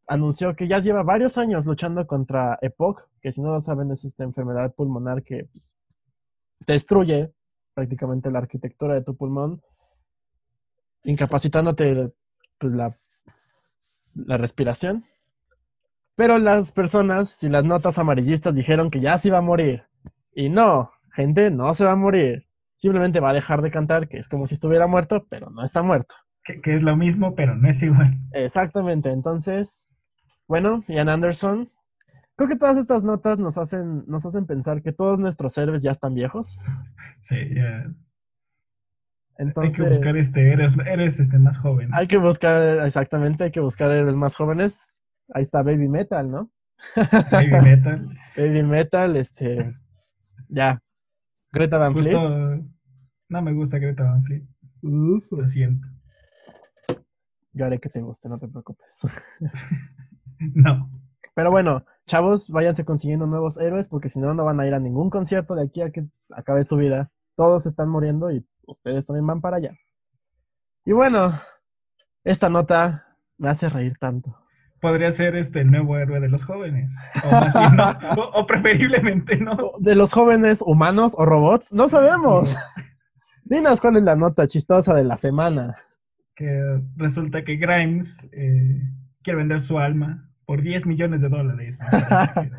anunció 0.08 0.56
que 0.56 0.66
ya 0.66 0.80
lleva 0.80 1.02
varios 1.02 1.38
años 1.38 1.66
luchando 1.66 2.06
contra 2.06 2.58
EPOC, 2.62 3.06
que 3.20 3.30
si 3.30 3.40
no 3.42 3.52
lo 3.52 3.60
saben 3.60 3.90
es 3.92 4.04
esta 4.04 4.24
enfermedad 4.24 4.74
pulmonar 4.74 5.22
que 5.22 5.44
pues, 5.52 5.76
destruye 6.66 7.30
prácticamente 7.74 8.30
la 8.30 8.40
arquitectura 8.40 8.94
de 8.94 9.02
tu 9.02 9.14
pulmón, 9.16 9.62
incapacitándote 11.04 12.10
pues, 12.58 12.72
la, 12.72 12.92
la 14.14 14.36
respiración. 14.38 15.04
Pero 16.16 16.38
las 16.38 16.72
personas 16.72 17.40
y 17.44 17.48
las 17.48 17.64
notas 17.64 17.98
amarillistas 17.98 18.54
dijeron 18.54 18.90
que 18.90 19.00
ya 19.00 19.18
se 19.18 19.28
iba 19.28 19.38
a 19.38 19.42
morir. 19.42 19.84
Y 20.34 20.48
no, 20.48 20.90
gente, 21.12 21.50
no 21.50 21.72
se 21.74 21.84
va 21.84 21.92
a 21.92 21.96
morir. 21.96 22.46
Simplemente 22.76 23.20
va 23.20 23.30
a 23.30 23.34
dejar 23.34 23.62
de 23.62 23.70
cantar, 23.70 24.08
que 24.08 24.18
es 24.18 24.28
como 24.28 24.46
si 24.46 24.54
estuviera 24.54 24.86
muerto, 24.86 25.26
pero 25.28 25.50
no 25.50 25.62
está 25.62 25.82
muerto. 25.82 26.14
Que, 26.42 26.60
que 26.60 26.74
es 26.74 26.82
lo 26.82 26.96
mismo, 26.96 27.34
pero 27.36 27.54
no 27.54 27.68
es 27.68 27.82
igual. 27.82 28.18
Exactamente. 28.32 29.10
Entonces, 29.10 29.87
bueno, 30.48 30.82
Ian 30.88 31.10
Anderson. 31.10 31.70
Creo 32.34 32.48
que 32.48 32.56
todas 32.56 32.78
estas 32.78 33.04
notas 33.04 33.38
nos 33.38 33.58
hacen, 33.58 34.04
nos 34.06 34.24
hacen 34.24 34.46
pensar 34.46 34.80
que 34.80 34.92
todos 34.92 35.18
nuestros 35.18 35.58
héroes 35.58 35.82
ya 35.82 35.90
están 35.90 36.14
viejos. 36.14 36.60
Sí, 37.22 37.36
ya. 37.54 37.92
Entonces, 39.36 39.80
hay 39.80 39.84
que 39.84 39.90
buscar 39.90 40.16
este, 40.16 40.52
héroes, 40.52 41.20
este, 41.20 41.38
más 41.38 41.58
jóvenes. 41.58 41.92
Hay 41.94 42.06
que 42.06 42.16
buscar, 42.16 42.84
exactamente, 42.86 43.44
hay 43.44 43.50
que 43.50 43.60
buscar 43.60 43.90
héroes 43.90 44.16
más 44.16 44.34
jóvenes. 44.34 45.02
Ahí 45.34 45.42
está 45.42 45.62
Baby 45.62 45.88
Metal, 45.88 46.28
¿no? 46.30 46.50
Baby 47.30 47.50
Metal. 47.62 48.08
Baby 48.36 48.62
Metal, 48.62 49.16
este. 49.16 49.72
Ya. 50.48 50.80
Greta 51.52 51.78
Van 51.78 51.94
Fleet. 51.94 52.14
No 53.28 53.42
me 53.42 53.52
gusta 53.52 53.78
Greta 53.78 54.04
Van 54.04 54.24
Fleet. 54.24 54.44
Lo 54.82 55.46
siento. 55.46 55.86
Yo 57.52 57.66
haré 57.66 57.78
que 57.78 57.88
te 57.88 58.00
guste, 58.00 58.28
no 58.28 58.38
te 58.38 58.48
preocupes. 58.48 59.00
No. 60.54 60.90
Pero 61.34 61.52
bueno, 61.52 61.84
chavos, 62.06 62.50
váyanse 62.50 62.84
consiguiendo 62.84 63.26
nuevos 63.26 63.58
héroes 63.58 63.86
porque 63.86 64.08
si 64.08 64.18
no, 64.18 64.34
no 64.34 64.44
van 64.44 64.58
a 64.58 64.66
ir 64.66 64.74
a 64.74 64.80
ningún 64.80 65.08
concierto 65.08 65.54
de 65.54 65.62
aquí 65.62 65.82
a 65.82 65.90
que 65.90 66.04
acabe 66.30 66.64
su 66.64 66.76
vida. 66.76 67.12
Todos 67.36 67.64
están 67.66 67.88
muriendo 67.90 68.32
y 68.32 68.44
ustedes 68.66 69.06
también 69.06 69.26
van 69.26 69.40
para 69.40 69.58
allá. 69.58 69.78
Y 70.84 70.92
bueno, 70.92 71.40
esta 72.24 72.48
nota 72.48 73.06
me 73.36 73.50
hace 73.50 73.68
reír 73.68 73.96
tanto. 74.00 74.36
Podría 74.80 75.10
ser 75.10 75.36
este 75.36 75.60
el 75.60 75.70
nuevo 75.70 75.96
héroe 75.96 76.20
de 76.20 76.28
los 76.28 76.44
jóvenes. 76.44 76.92
O, 78.34 78.44
preferiblemente 78.46 79.36
no. 79.36 79.56
De 79.78 79.94
los 79.94 80.12
jóvenes 80.12 80.62
humanos 80.62 81.14
o 81.16 81.24
robots, 81.24 81.72
no 81.72 81.88
sabemos. 81.88 82.56
Dinos 83.44 83.80
cuál 83.80 83.96
es 83.96 84.02
la 84.02 84.16
nota 84.16 84.46
chistosa 84.46 84.94
de 84.94 85.04
la 85.04 85.16
semana. 85.16 85.76
Que 86.34 86.80
resulta 86.96 87.44
que 87.44 87.56
Grimes 87.56 88.28
eh, 88.32 88.82
quiere 89.22 89.38
vender 89.38 89.62
su 89.62 89.78
alma 89.78 90.27
por 90.48 90.62
10 90.62 90.86
millones 90.86 91.20
de 91.20 91.28
dólares. 91.28 91.76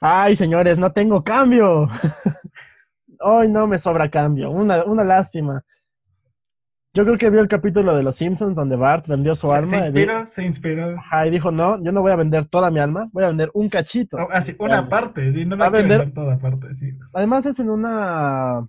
Ay, 0.00 0.36
señores, 0.36 0.78
no 0.78 0.92
tengo 0.92 1.24
cambio. 1.24 1.88
Hoy 3.20 3.48
no 3.48 3.66
me 3.66 3.78
sobra 3.78 4.10
cambio. 4.10 4.50
Una, 4.50 4.84
una 4.84 5.04
lástima. 5.04 5.64
Yo 6.92 7.06
creo 7.06 7.16
que 7.16 7.30
vio 7.30 7.40
el 7.40 7.48
capítulo 7.48 7.96
de 7.96 8.02
Los 8.02 8.16
Simpsons 8.16 8.54
donde 8.54 8.76
Bart 8.76 9.08
vendió 9.08 9.34
su 9.34 9.50
alma. 9.50 9.70
Se 9.70 9.76
inspiró, 9.78 10.26
se 10.28 10.44
inspiró. 10.44 10.96
y 11.26 11.30
dijo, 11.30 11.50
no, 11.50 11.82
yo 11.82 11.92
no 11.92 12.02
voy 12.02 12.12
a 12.12 12.16
vender 12.16 12.46
toda 12.46 12.70
mi 12.70 12.78
alma, 12.78 13.08
voy 13.10 13.24
a 13.24 13.28
vender 13.28 13.50
un 13.54 13.70
cachito. 13.70 14.18
así, 14.30 14.54
una 14.58 14.86
parte, 14.86 15.32
sí, 15.32 15.46
no 15.46 15.56
la 15.56 15.66
a 15.66 15.70
vender, 15.70 16.12
toda 16.12 16.38
parte, 16.38 16.74
sí. 16.74 16.90
Además 17.14 17.46
es 17.46 17.58
en 17.58 17.70
una... 17.70 18.68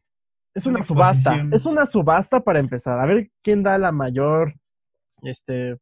Es 0.53 0.65
una, 0.65 0.81
subasta. 0.81 1.45
Es 1.51 1.65
una 1.65 1.85
subasta 1.85 2.39
para 2.39 2.59
empezar. 2.59 3.01
A 3.01 3.05
ver 3.05 3.29
quién 3.43 3.63
da 3.63 3.77
la 3.77 3.91
mayor, 3.91 4.53
este, 5.23 5.77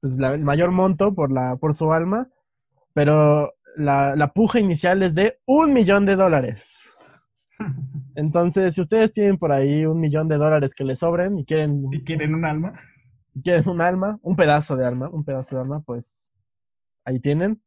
pues, 0.00 0.18
el 0.18 0.44
mayor 0.44 0.70
monto 0.70 1.14
por, 1.14 1.32
la, 1.32 1.56
por 1.56 1.74
su 1.74 1.92
alma, 1.92 2.28
pero 2.94 3.52
la, 3.76 4.16
la 4.16 4.32
puja 4.32 4.60
inicial 4.60 5.02
es 5.02 5.14
de 5.14 5.38
un 5.46 5.72
millón 5.72 6.06
de 6.06 6.16
dólares. 6.16 6.80
Entonces, 8.14 8.74
si 8.74 8.80
ustedes 8.80 9.12
tienen 9.12 9.38
por 9.38 9.52
ahí 9.52 9.86
un 9.86 10.00
millón 10.00 10.28
de 10.28 10.36
dólares 10.36 10.74
que 10.74 10.84
les 10.84 11.00
sobren 11.00 11.38
y 11.38 11.44
quieren... 11.44 11.84
¿Y 11.92 12.02
quieren 12.04 12.34
un 12.34 12.44
alma? 12.44 12.80
Quieren 13.42 13.68
un 13.68 13.80
alma, 13.80 14.18
un 14.22 14.36
pedazo 14.36 14.76
de 14.76 14.84
alma, 14.84 15.08
un 15.08 15.24
pedazo 15.24 15.56
de 15.56 15.62
alma, 15.62 15.80
pues 15.80 16.32
ahí 17.04 17.20
tienen. 17.20 17.60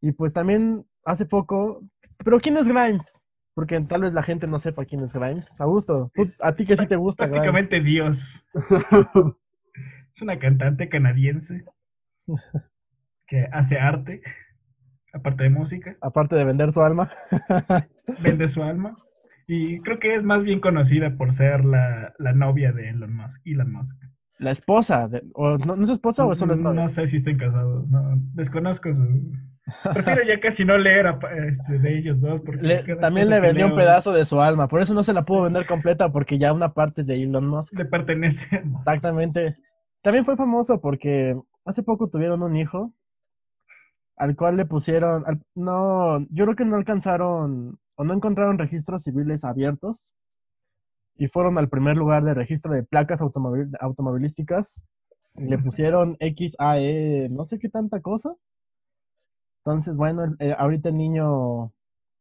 Y 0.00 0.12
pues 0.12 0.32
también 0.32 0.86
hace 1.04 1.26
poco... 1.26 1.82
¿Pero 2.18 2.40
quién 2.40 2.56
es 2.56 2.66
Grimes? 2.66 3.22
Porque 3.54 3.78
tal 3.80 4.02
vez 4.02 4.12
la 4.12 4.22
gente 4.22 4.46
no 4.46 4.58
sepa 4.58 4.84
quién 4.84 5.02
es 5.02 5.12
Grimes. 5.12 5.60
Augusto, 5.60 6.10
a 6.40 6.54
ti 6.54 6.66
que 6.66 6.76
sí 6.76 6.86
te 6.86 6.96
gusta. 6.96 7.28
Prácticamente 7.28 7.80
Dios. 7.80 8.44
Es 10.16 10.22
una 10.22 10.38
cantante 10.38 10.88
canadiense 10.88 11.66
que 13.26 13.46
hace 13.52 13.78
arte, 13.78 14.22
aparte 15.12 15.44
de 15.44 15.50
música. 15.50 15.96
Aparte 16.00 16.36
de 16.36 16.44
vender 16.44 16.72
su 16.72 16.80
alma. 16.80 17.10
Vende 18.22 18.48
su 18.48 18.62
alma. 18.62 18.94
Y 19.46 19.80
creo 19.80 19.98
que 19.98 20.14
es 20.14 20.24
más 20.24 20.42
bien 20.42 20.60
conocida 20.60 21.16
por 21.18 21.34
ser 21.34 21.66
la, 21.66 22.14
novia 22.34 22.72
de 22.72 22.88
Elon 22.88 23.14
Musk, 23.14 23.42
Elon 23.44 23.70
Musk. 23.70 23.94
La 24.38 24.52
esposa, 24.52 25.08
o, 25.34 25.58
¿no, 25.58 25.74
es 25.82 25.90
esposa 25.90 26.24
o 26.24 26.34
solo 26.34 26.54
es 26.54 26.60
novia? 26.60 26.82
No 26.82 26.88
sé 26.88 27.06
si 27.06 27.16
están 27.16 27.36
casados, 27.36 27.86
no, 27.88 28.14
desconozco 28.32 28.92
su... 28.92 29.32
Prefiero 29.92 30.22
ya 30.22 30.40
casi 30.40 30.64
no 30.64 30.78
leer 30.78 31.14
este, 31.48 31.78
de 31.78 31.98
ellos 31.98 32.20
dos. 32.20 32.40
Porque 32.40 32.96
también 33.00 33.28
le 33.28 33.40
vendió 33.40 33.66
un 33.66 33.74
pedazo 33.74 34.12
de 34.12 34.24
su 34.24 34.40
alma, 34.40 34.68
por 34.68 34.80
eso 34.80 34.94
no 34.94 35.02
se 35.02 35.12
la 35.12 35.24
pudo 35.24 35.42
vender 35.42 35.66
completa, 35.66 36.10
porque 36.10 36.38
ya 36.38 36.52
una 36.52 36.72
parte 36.72 37.02
es 37.02 37.06
de 37.06 37.22
Elon 37.22 37.48
Musk. 37.48 37.74
Le 37.76 37.84
pertenece. 37.84 38.62
Exactamente. 38.78 39.56
También 40.06 40.24
fue 40.24 40.36
famoso 40.36 40.80
porque 40.80 41.36
hace 41.64 41.82
poco 41.82 42.08
tuvieron 42.08 42.40
un 42.44 42.54
hijo 42.54 42.92
al 44.16 44.36
cual 44.36 44.56
le 44.56 44.64
pusieron, 44.64 45.24
no, 45.56 46.20
yo 46.30 46.44
creo 46.44 46.54
que 46.54 46.64
no 46.64 46.76
alcanzaron 46.76 47.80
o 47.96 48.04
no 48.04 48.14
encontraron 48.14 48.56
registros 48.56 49.02
civiles 49.02 49.42
abiertos 49.42 50.14
y 51.16 51.26
fueron 51.26 51.58
al 51.58 51.68
primer 51.68 51.96
lugar 51.96 52.22
de 52.22 52.34
registro 52.34 52.72
de 52.72 52.84
placas 52.84 53.20
automovilísticas 53.20 54.80
y 55.34 55.42
le 55.42 55.58
pusieron 55.58 56.16
XAE, 56.20 57.28
no 57.28 57.44
sé 57.44 57.58
qué 57.58 57.68
tanta 57.68 58.00
cosa. 58.00 58.32
Entonces, 59.64 59.96
bueno, 59.96 60.36
ahorita 60.56 60.90
el 60.90 60.98
niño 60.98 61.72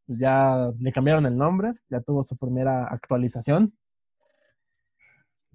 pues, 0.07 0.17
ya 0.17 0.71
le 0.79 0.91
cambiaron 0.91 1.27
el 1.27 1.37
nombre, 1.37 1.73
ya 1.91 2.01
tuvo 2.01 2.23
su 2.23 2.35
primera 2.35 2.87
actualización. 2.87 3.75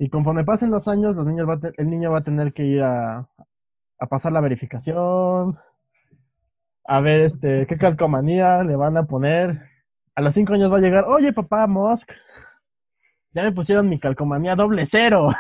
Y 0.01 0.09
conforme 0.09 0.45
pasen 0.45 0.71
los 0.71 0.89
años, 0.89 1.15
los 1.15 1.27
niños 1.27 1.47
el 1.77 1.91
niño 1.91 2.11
va 2.11 2.21
a 2.21 2.23
tener 2.23 2.55
que 2.55 2.65
ir 2.65 2.83
a, 2.83 3.29
pasar 4.09 4.33
la 4.33 4.41
verificación, 4.41 5.59
a 6.87 7.01
ver 7.03 7.21
este 7.21 7.67
qué 7.67 7.77
calcomanía 7.77 8.65
le 8.65 8.77
van 8.77 8.97
a 8.97 9.05
poner. 9.05 9.61
A 10.15 10.23
los 10.23 10.33
cinco 10.33 10.55
años 10.55 10.73
va 10.73 10.79
a 10.79 10.81
llegar, 10.81 11.05
oye 11.07 11.35
papá, 11.35 11.67
Musk, 11.67 12.13
ya 13.35 13.43
me 13.43 13.53
pusieron 13.53 13.91
mi 13.91 14.01
calcomanía 14.01 14.57
doble 14.57 14.87
cero. 14.87 15.33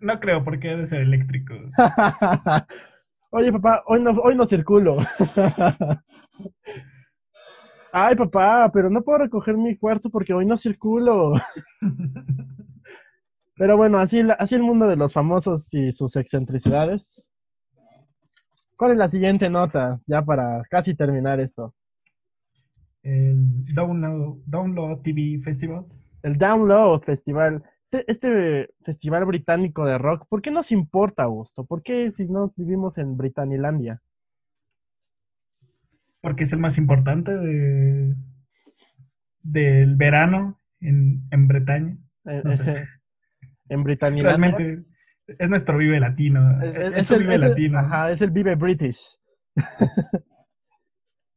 No 0.00 0.18
creo, 0.18 0.42
porque 0.42 0.68
debe 0.68 0.86
ser 0.86 1.02
eléctrico. 1.02 1.54
Oye, 3.30 3.52
papá, 3.52 3.82
hoy 3.86 4.00
no, 4.00 4.12
hoy 4.12 4.34
no 4.34 4.46
circulo. 4.46 4.96
Ay, 7.92 8.16
papá, 8.16 8.70
pero 8.72 8.88
no 8.88 9.02
puedo 9.02 9.18
recoger 9.18 9.56
mi 9.56 9.76
cuarto 9.76 10.08
porque 10.08 10.32
hoy 10.32 10.46
no 10.46 10.56
circulo. 10.56 11.34
Pero 13.56 13.76
bueno, 13.76 13.98
así, 13.98 14.20
así 14.38 14.54
el 14.54 14.62
mundo 14.62 14.88
de 14.88 14.96
los 14.96 15.12
famosos 15.12 15.72
y 15.72 15.92
sus 15.92 16.16
excentricidades. 16.16 17.26
¿Cuál 18.76 18.92
es 18.92 18.96
la 18.98 19.08
siguiente 19.08 19.48
nota? 19.48 20.00
Ya 20.06 20.22
para 20.22 20.62
casi 20.68 20.94
terminar 20.94 21.38
esto. 21.38 21.74
El 23.02 23.64
Download, 23.74 24.38
Download 24.46 25.00
TV 25.02 25.40
Festival. 25.44 25.84
El 26.22 26.36
Download 26.36 27.00
Festival. 27.02 27.62
Este, 27.84 28.04
este 28.10 28.74
festival 28.82 29.24
británico 29.26 29.84
de 29.84 29.98
rock, 29.98 30.26
¿por 30.28 30.42
qué 30.42 30.50
nos 30.50 30.72
importa, 30.72 31.24
Augusto? 31.24 31.64
¿Por 31.64 31.82
qué 31.82 32.10
si 32.10 32.24
no 32.24 32.52
vivimos 32.56 32.98
en 32.98 33.16
Britanilandia? 33.16 34.02
Porque 36.20 36.44
es 36.44 36.52
el 36.52 36.58
más 36.58 36.78
importante 36.78 37.36
de, 37.36 38.14
del 39.42 39.94
verano 39.94 40.58
en, 40.80 41.22
en 41.30 41.46
Bretaña. 41.46 41.98
Eh, 42.24 42.42
No 42.44 42.56
sé. 42.56 42.86
en 43.68 43.82
Britanilandia. 43.84 44.36
Realmente 44.56 44.84
es 45.26 45.48
nuestro 45.48 45.78
Vive 45.78 46.00
Latino. 46.00 46.62
Es, 46.62 46.76
Es, 46.76 46.92
es- 46.92 46.96
es 46.96 47.10
el 47.10 47.20
Vive 47.22 47.34
es 47.36 47.42
el- 47.42 47.48
Latino. 47.50 47.78
ajá, 47.78 48.10
es 48.10 48.20
el 48.22 48.30
Vive 48.30 48.54
British. 48.56 49.18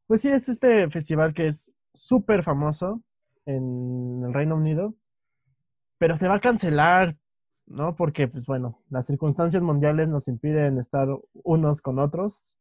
pues 0.07 0.22
sí, 0.22 0.29
es 0.29 0.48
este 0.50 0.89
festival 0.89 1.34
que 1.34 1.48
es 1.48 1.69
súper 1.93 2.43
famoso 2.43 3.01
en 3.46 4.24
el 4.25 4.34
Reino 4.34 4.55
Unido, 4.55 4.96
pero 5.98 6.17
se 6.17 6.27
va 6.27 6.36
a 6.36 6.39
cancelar, 6.41 7.17
¿no? 7.65 7.96
Porque, 7.96 8.27
pues 8.27 8.46
bueno, 8.46 8.81
las 8.89 9.05
circunstancias 9.07 9.62
mundiales 9.63 10.07
nos 10.07 10.27
impiden 10.27 10.77
estar 10.79 11.07
unos 11.43 11.81
con 11.81 12.00
otros. 12.00 12.53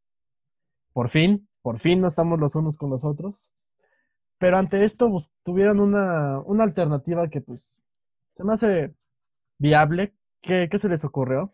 Por 0.93 1.09
fin, 1.09 1.47
por 1.61 1.79
fin 1.79 2.01
no 2.01 2.07
estamos 2.07 2.39
los 2.39 2.55
unos 2.55 2.77
con 2.77 2.89
los 2.89 3.03
otros. 3.03 3.51
Pero 4.39 4.57
ante 4.57 4.83
esto 4.83 5.11
tuvieron 5.43 5.79
una, 5.79 6.39
una 6.41 6.63
alternativa 6.63 7.27
que, 7.29 7.41
pues, 7.41 7.79
se 8.35 8.43
me 8.43 8.53
hace 8.53 8.93
viable. 9.59 10.13
¿Qué, 10.41 10.67
qué 10.69 10.79
se 10.79 10.89
les 10.89 11.03
ocurrió? 11.03 11.53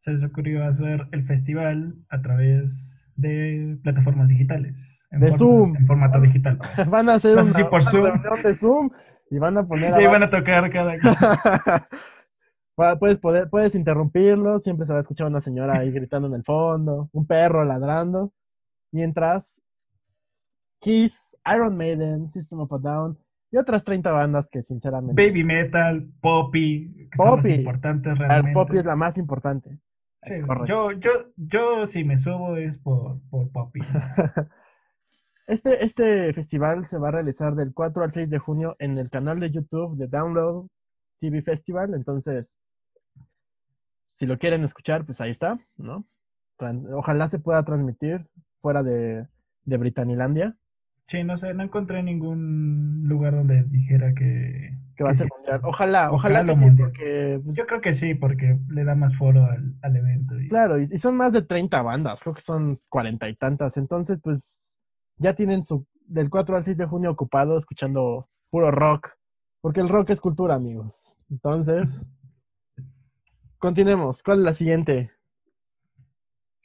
Se 0.00 0.10
les 0.12 0.24
ocurrió 0.28 0.64
hacer 0.64 1.06
el 1.12 1.24
festival 1.26 1.94
a 2.10 2.20
través 2.22 2.98
de 3.16 3.78
plataformas 3.82 4.28
digitales. 4.28 4.74
En 5.10 5.20
De 5.20 5.28
forma- 5.28 5.38
Zoom. 5.38 5.76
En 5.76 5.86
formato 5.86 6.20
digital. 6.20 6.58
Van 6.90 7.08
a 7.08 7.14
hacer 7.14 7.36
No 7.36 7.42
una, 7.42 7.52
si 7.52 7.64
por 7.64 7.84
Zoom. 7.84 8.04
reunión 8.06 8.42
de 8.42 8.54
Zoom 8.54 8.90
y 9.30 9.38
van 9.38 9.56
a 9.58 9.66
poner 9.66 9.94
Y 10.02 10.06
van 10.06 10.22
a 10.24 10.30
tocar 10.30 10.70
cada... 10.70 10.96
Puedes, 12.98 13.18
poder, 13.18 13.48
puedes 13.50 13.74
interrumpirlo, 13.74 14.58
siempre 14.58 14.86
se 14.86 14.92
va 14.92 14.98
a 14.98 15.02
escuchar 15.02 15.26
una 15.26 15.40
señora 15.42 15.78
ahí 15.78 15.92
gritando 15.92 16.26
en 16.26 16.34
el 16.34 16.42
fondo, 16.42 17.10
un 17.12 17.26
perro 17.26 17.64
ladrando, 17.64 18.32
mientras 18.90 19.62
Kiss, 20.80 21.36
Iron 21.54 21.76
Maiden, 21.76 22.28
System 22.30 22.60
of 22.60 22.72
a 22.72 22.78
Down 22.78 23.18
y 23.52 23.58
otras 23.58 23.84
30 23.84 24.10
bandas 24.10 24.48
que 24.48 24.62
sinceramente... 24.62 25.22
Baby 25.22 25.44
metal, 25.44 26.08
poppy, 26.20 27.08
que 27.10 27.16
son 27.16 27.36
las 27.36 27.46
Poppy. 27.46 27.52
El 27.52 28.16
realmente. 28.16 28.54
Poppy 28.54 28.78
es 28.78 28.86
la 28.86 28.96
más 28.96 29.18
importante. 29.18 29.78
Es 30.22 30.38
Sí, 30.38 30.44
yo, 30.66 30.92
yo, 30.92 31.10
yo 31.36 31.84
si 31.86 32.02
me 32.02 32.16
subo 32.16 32.56
es 32.56 32.78
por, 32.78 33.20
por 33.30 33.50
Poppy. 33.50 33.80
Este, 35.48 35.84
este 35.84 36.32
festival 36.32 36.86
se 36.86 36.98
va 36.98 37.08
a 37.08 37.10
realizar 37.10 37.56
del 37.56 37.74
4 37.74 38.04
al 38.04 38.12
6 38.12 38.30
de 38.30 38.38
junio 38.38 38.76
en 38.78 38.96
el 38.96 39.10
canal 39.10 39.40
de 39.40 39.50
YouTube 39.50 39.96
de 39.96 40.06
Download 40.06 40.68
TV 41.18 41.42
Festival. 41.42 41.92
Entonces, 41.94 42.58
si 44.12 44.24
lo 44.24 44.38
quieren 44.38 44.62
escuchar, 44.62 45.04
pues 45.04 45.20
ahí 45.20 45.32
está, 45.32 45.58
¿no? 45.76 46.06
Ojalá 46.94 47.28
se 47.28 47.40
pueda 47.40 47.64
transmitir 47.64 48.24
fuera 48.60 48.84
de, 48.84 49.26
de 49.64 49.76
Britanilandia, 49.76 50.56
Sí, 51.08 51.24
no 51.24 51.36
sé, 51.36 51.52
no 51.54 51.62
encontré 51.62 52.02
ningún 52.02 53.02
lugar 53.06 53.34
donde 53.34 53.64
dijera 53.64 54.14
que... 54.14 54.76
que 54.96 55.04
va 55.04 55.10
a 55.10 55.14
ser 55.14 55.26
sí. 55.28 55.32
mundial. 55.36 55.60
Ojalá, 55.64 56.10
ojalá 56.12 56.40
Local 56.40 56.46
que 56.46 56.54
sí, 56.54 56.60
mundial. 56.60 56.88
porque, 56.88 57.40
pues, 57.44 57.56
Yo 57.56 57.66
creo 57.66 57.80
que 57.80 57.92
sí, 57.92 58.14
porque 58.14 58.58
le 58.68 58.84
da 58.84 58.94
más 58.94 59.14
foro 59.16 59.44
al, 59.44 59.74
al 59.82 59.96
evento. 59.96 60.40
y- 60.40 60.48
claro, 60.48 60.80
y, 60.80 60.84
y 60.90 60.98
son 60.98 61.16
más 61.16 61.32
de 61.32 61.42
30 61.42 61.82
bandas, 61.82 62.22
creo 62.22 62.34
que 62.34 62.40
son 62.40 62.78
cuarenta 62.88 63.28
y 63.28 63.34
tantas. 63.36 63.76
Entonces, 63.76 64.20
pues, 64.22 64.78
ya 65.18 65.34
tienen 65.34 65.64
su 65.64 65.86
del 66.06 66.30
4 66.30 66.56
al 66.56 66.62
6 66.64 66.76
de 66.78 66.86
junio 66.86 67.10
ocupado 67.10 67.56
escuchando 67.58 68.26
puro 68.50 68.70
rock, 68.70 69.10
porque 69.60 69.80
el 69.80 69.88
rock 69.88 70.10
es 70.10 70.20
cultura, 70.20 70.54
amigos. 70.54 71.14
Entonces, 71.30 72.00
continuemos. 73.58 74.22
¿Cuál 74.22 74.38
es 74.38 74.44
la 74.44 74.52
siguiente? 74.54 75.10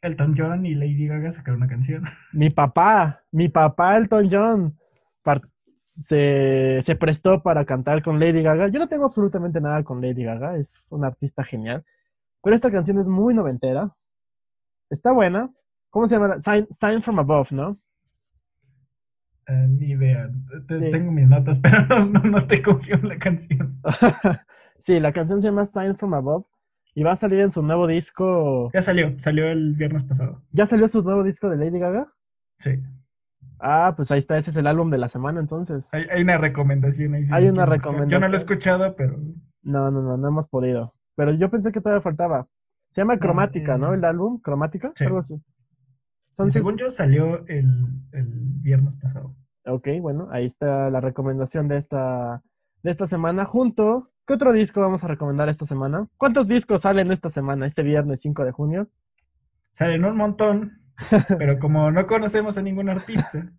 Elton 0.01 0.35
John 0.37 0.65
y 0.65 0.75
Lady 0.75 1.07
Gaga 1.07 1.31
sacaron 1.31 1.61
una 1.61 1.67
canción. 1.69 2.03
Mi 2.33 2.49
papá, 2.49 3.23
mi 3.31 3.49
papá 3.49 3.97
Elton 3.97 4.29
John 4.31 4.77
se, 5.83 6.79
se 6.83 6.95
prestó 6.95 7.41
para 7.41 7.65
cantar 7.65 8.03
con 8.03 8.19
Lady 8.19 8.43
Gaga. 8.43 8.67
Yo 8.67 8.79
no 8.79 8.87
tengo 8.87 9.05
absolutamente 9.05 9.59
nada 9.59 9.83
con 9.83 9.99
Lady 10.01 10.23
Gaga, 10.23 10.55
es 10.57 10.87
una 10.91 11.07
artista 11.07 11.43
genial. 11.43 11.83
Pero 12.43 12.55
esta 12.55 12.69
canción 12.71 12.99
es 12.99 13.07
muy 13.07 13.33
noventera. 13.33 13.95
Está 14.89 15.11
buena. 15.11 15.49
¿Cómo 15.89 16.07
se 16.07 16.15
llama? 16.15 16.39
Sign, 16.41 16.67
Sign 16.69 17.01
from 17.01 17.17
Above, 17.19 17.51
¿no? 17.51 17.79
Eh, 19.47 19.67
ni 19.69 19.91
idea. 19.91 20.29
Te- 20.67 20.79
Sí. 20.79 20.91
Tengo 20.91 21.11
mis 21.11 21.27
notas, 21.27 21.59
pero 21.63 21.83
no, 21.87 22.05
no, 22.05 22.19
no 22.21 22.47
te 22.47 22.61
confío 22.61 22.95
en 22.95 23.07
la 23.09 23.17
canción. 23.17 23.81
sí, 24.79 24.99
la 24.99 25.11
canción 25.11 25.41
se 25.41 25.47
llama 25.47 25.65
Sign 25.65 25.95
from 25.97 26.13
Above 26.13 26.45
y 26.97 27.03
va 27.03 27.11
a 27.11 27.15
salir 27.15 27.41
en 27.41 27.51
su 27.51 27.61
nuevo 27.61 27.85
disco. 27.85 28.71
Ya 28.73 28.81
salió, 28.81 29.15
salió 29.19 29.45
el 29.49 29.75
viernes 29.75 30.03
pasado. 30.03 30.41
¿Ya 30.51 30.65
salió 30.65 30.87
su 30.87 31.03
nuevo 31.03 31.23
disco 31.23 31.47
de 31.47 31.55
Lady 31.57 31.77
Gaga? 31.77 32.11
Sí. 32.57 32.81
Ah, 33.59 33.93
pues 33.95 34.09
ahí 34.09 34.17
está, 34.17 34.35
ese 34.35 34.49
es 34.49 34.57
el 34.57 34.65
álbum 34.65 34.89
de 34.89 34.97
la 34.97 35.07
semana 35.07 35.39
entonces. 35.39 35.93
Hay, 35.93 36.05
hay 36.11 36.23
una 36.23 36.39
recomendación 36.39 37.13
ahí. 37.13 37.27
Hay 37.29 37.49
una 37.49 37.65
escuchar. 37.65 38.07
Yo 38.07 38.19
no 38.19 38.27
lo 38.27 38.31
recomendación. 38.31 38.33
he 38.33 38.35
escuchado, 38.35 38.95
pero 38.95 39.15
No, 39.61 39.91
no, 39.91 40.01
no, 40.01 40.17
no 40.17 40.27
hemos 40.27 40.47
podido. 40.47 40.95
Pero 41.15 41.33
yo 41.33 41.51
pensé 41.51 41.71
que 41.71 41.81
todavía 41.81 42.01
faltaba. 42.01 42.47
Se 42.93 43.01
llama 43.01 43.13
No, 43.13 43.19
Cromática, 43.19 43.77
¿no? 43.77 43.93
El 43.93 44.03
álbum, 44.03 44.39
Cromática, 44.41 44.91
sí. 44.95 45.03
algo 45.03 45.19
así. 45.19 45.35
Entonces, 46.31 46.53
según 46.53 46.77
yo 46.77 46.89
salió 46.89 47.45
el, 47.45 47.75
el 48.11 48.27
viernes 48.63 48.95
pasado. 48.99 49.35
ok, 49.67 49.87
bueno, 50.01 50.29
ahí 50.31 50.45
está 50.47 50.89
la 50.89 50.99
recomendación 50.99 51.67
de 51.67 51.77
esta, 51.77 52.41
de 52.83 52.91
esta 52.91 53.07
semana. 53.07 53.45
Junto, 53.45 54.11
¿qué 54.25 54.33
otro 54.33 54.53
disco 54.53 54.81
vamos 54.81 55.03
a 55.03 55.07
recomendar 55.07 55.49
esta 55.49 55.65
semana? 55.65 56.07
¿Cuántos 56.17 56.47
discos 56.47 56.81
salen 56.81 57.11
esta 57.11 57.29
semana, 57.29 57.65
este 57.65 57.83
viernes 57.83 58.21
5 58.21 58.45
de 58.45 58.51
junio? 58.51 58.87
Salen 59.71 60.05
un 60.05 60.17
montón, 60.17 60.81
pero 61.37 61.59
como 61.59 61.91
no 61.91 62.07
conocemos 62.07 62.57
a 62.57 62.61
ningún 62.61 62.89
artista, 62.89 63.51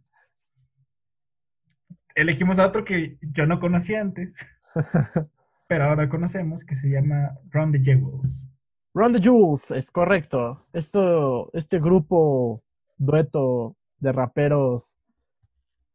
elegimos 2.15 2.59
a 2.59 2.67
otro 2.67 2.85
que 2.85 3.19
yo 3.21 3.47
no 3.47 3.61
conocía 3.61 4.01
antes, 4.01 4.35
pero 5.69 5.85
ahora 5.85 6.09
conocemos, 6.09 6.65
que 6.65 6.75
se 6.75 6.89
llama 6.89 7.39
Run 7.51 7.73
the 7.73 7.81
Jewels. 7.81 8.49
Run 8.95 9.13
the 9.13 9.21
Jewels, 9.21 9.71
es 9.71 9.91
correcto. 9.91 10.57
Esto, 10.73 11.51
este 11.53 11.79
grupo, 11.79 12.63
dueto 12.97 13.77
de 14.01 14.13
raperos, 14.13 14.99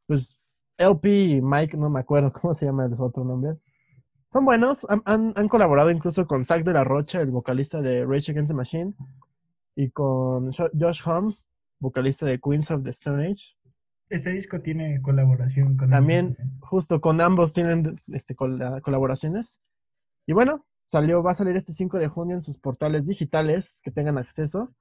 pues 0.08 0.43
LP 0.78 1.10
y 1.26 1.42
Mike, 1.42 1.78
no 1.78 1.90
me 1.90 2.00
acuerdo 2.00 2.32
cómo 2.42 2.54
se 2.54 2.66
llama 2.66 2.86
el 2.86 2.94
otro 2.98 3.24
nombre. 3.24 3.56
Son 4.32 4.46
buenos, 4.46 4.86
han, 4.90 5.02
han- 5.06 5.34
han 5.36 5.48
colaborado 5.48 5.92
incluso 5.92 6.26
con 6.26 6.44
Zack 6.44 6.64
de 6.64 6.74
la 6.74 6.84
Rocha, 6.84 7.22
el 7.22 7.30
vocalista 7.32 7.82
de 7.82 8.04
Rage 8.06 8.32
Against 8.32 8.50
the 8.50 8.56
Machine, 8.56 8.94
y 9.76 9.90
con 9.92 10.52
Jo- 10.52 10.72
Josh 10.78 11.02
Holmes, 11.06 11.48
vocalista 11.80 12.26
de 12.26 12.40
Queens 12.40 12.72
of 12.72 12.84
the 12.84 12.90
Stone 12.90 13.24
Age. 13.28 13.56
Este 14.10 14.32
disco 14.32 14.60
tiene 14.62 15.02
colaboración 15.02 15.78
con 15.78 15.90
También, 15.90 16.36
justo 16.60 17.00
con 17.02 17.22
ambos 17.22 17.54
tienen 17.54 17.96
este, 18.12 18.36
col- 18.36 18.60
colaboraciones. 18.82 19.60
Y 20.28 20.34
bueno, 20.34 20.66
salió, 20.88 21.22
va 21.24 21.32
a 21.32 21.36
salir 21.36 21.56
este 21.56 21.74
5 21.74 21.98
de 22.00 22.08
junio 22.08 22.36
en 22.36 22.42
sus 22.42 22.58
portales 22.60 23.06
digitales 23.08 23.82
que 23.84 23.92
tengan 23.92 24.18
acceso. 24.18 24.72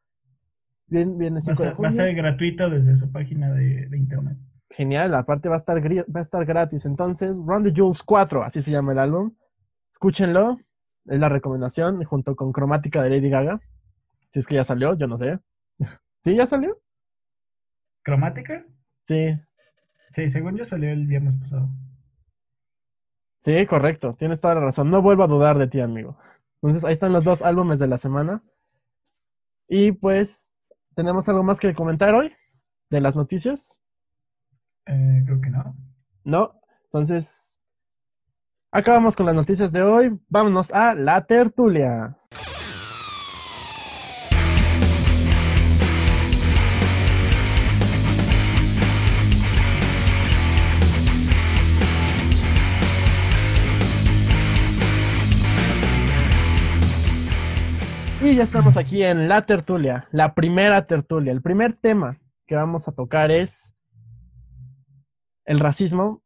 Bien, 0.86 1.16
viene 1.18 1.36
va, 1.36 1.38
a 1.38 1.42
5 1.42 1.50
de 1.50 1.56
ser, 1.56 1.66
va 1.68 1.72
a 1.72 1.76
junio. 1.76 1.90
ser 1.90 2.14
gratuito 2.14 2.68
desde 2.70 2.96
su 2.96 3.10
página 3.10 3.52
de, 3.52 3.86
de 3.88 3.98
internet. 3.98 4.36
Genial, 4.76 5.14
aparte 5.14 5.48
va 5.48 5.56
a 5.56 5.58
estar 5.58 5.76
va 5.80 6.20
a 6.20 6.22
estar 6.22 6.44
gratis. 6.44 6.86
Entonces, 6.86 7.36
Run 7.36 7.62
the 7.64 7.72
Jewels 7.72 8.02
4, 8.02 8.42
así 8.42 8.62
se 8.62 8.70
llama 8.70 8.92
el 8.92 8.98
álbum. 8.98 9.34
Escúchenlo, 9.90 10.58
es 11.06 11.18
la 11.18 11.28
recomendación, 11.28 12.02
junto 12.04 12.34
con 12.36 12.52
Cromática 12.52 13.02
de 13.02 13.10
Lady 13.10 13.28
Gaga. 13.28 13.60
Si 14.32 14.38
es 14.38 14.46
que 14.46 14.54
ya 14.54 14.64
salió, 14.64 14.96
yo 14.96 15.06
no 15.06 15.18
sé. 15.18 15.38
¿Sí, 16.18 16.34
ya 16.36 16.46
salió? 16.46 16.78
¿Cromática? 18.02 18.64
Sí, 19.06 19.38
Sí, 20.14 20.28
según 20.28 20.56
yo 20.56 20.64
salió 20.64 20.90
el 20.90 21.06
viernes 21.06 21.36
pasado. 21.36 21.68
sí, 23.40 23.66
correcto, 23.66 24.14
tienes 24.18 24.40
toda 24.40 24.54
la 24.56 24.60
razón. 24.60 24.90
No 24.90 25.00
vuelvo 25.00 25.24
a 25.24 25.26
dudar 25.26 25.58
de 25.58 25.68
ti, 25.68 25.80
amigo. 25.80 26.18
Entonces, 26.56 26.84
ahí 26.84 26.92
están 26.92 27.12
los 27.12 27.24
dos 27.24 27.42
álbumes 27.42 27.78
de 27.78 27.86
la 27.88 27.98
semana. 27.98 28.42
Y 29.68 29.92
pues, 29.92 30.60
¿tenemos 30.94 31.28
algo 31.28 31.42
más 31.42 31.58
que 31.58 31.74
comentar 31.74 32.14
hoy 32.14 32.32
de 32.90 33.00
las 33.00 33.16
noticias? 33.16 33.78
Eh, 34.86 35.22
creo 35.24 35.40
que 35.40 35.50
No, 36.24 36.60
entonces 36.86 37.60
acabamos 38.70 39.16
con 39.16 39.26
las 39.26 39.34
noticias 39.34 39.72
de 39.72 39.82
hoy. 39.82 40.18
Vámonos 40.28 40.72
a 40.72 40.94
la 40.94 41.24
tertulia. 41.24 42.16
Y 58.24 58.36
ya 58.36 58.44
estamos 58.44 58.76
aquí 58.76 59.02
en 59.02 59.28
la 59.28 59.46
tertulia, 59.46 60.06
la 60.12 60.32
primera 60.34 60.86
tertulia. 60.86 61.32
El 61.32 61.42
primer 61.42 61.74
tema 61.74 62.20
que 62.46 62.54
vamos 62.54 62.86
a 62.86 62.92
tocar 62.92 63.32
es 63.32 63.74
el 65.44 65.58
racismo. 65.58 66.22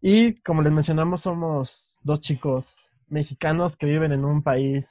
Y 0.00 0.40
como 0.42 0.62
les 0.62 0.72
mencionamos, 0.72 1.22
somos 1.22 1.98
dos 2.02 2.20
chicos 2.20 2.90
mexicanos 3.08 3.76
que 3.76 3.86
viven 3.86 4.12
en 4.12 4.24
un 4.24 4.42
país. 4.42 4.90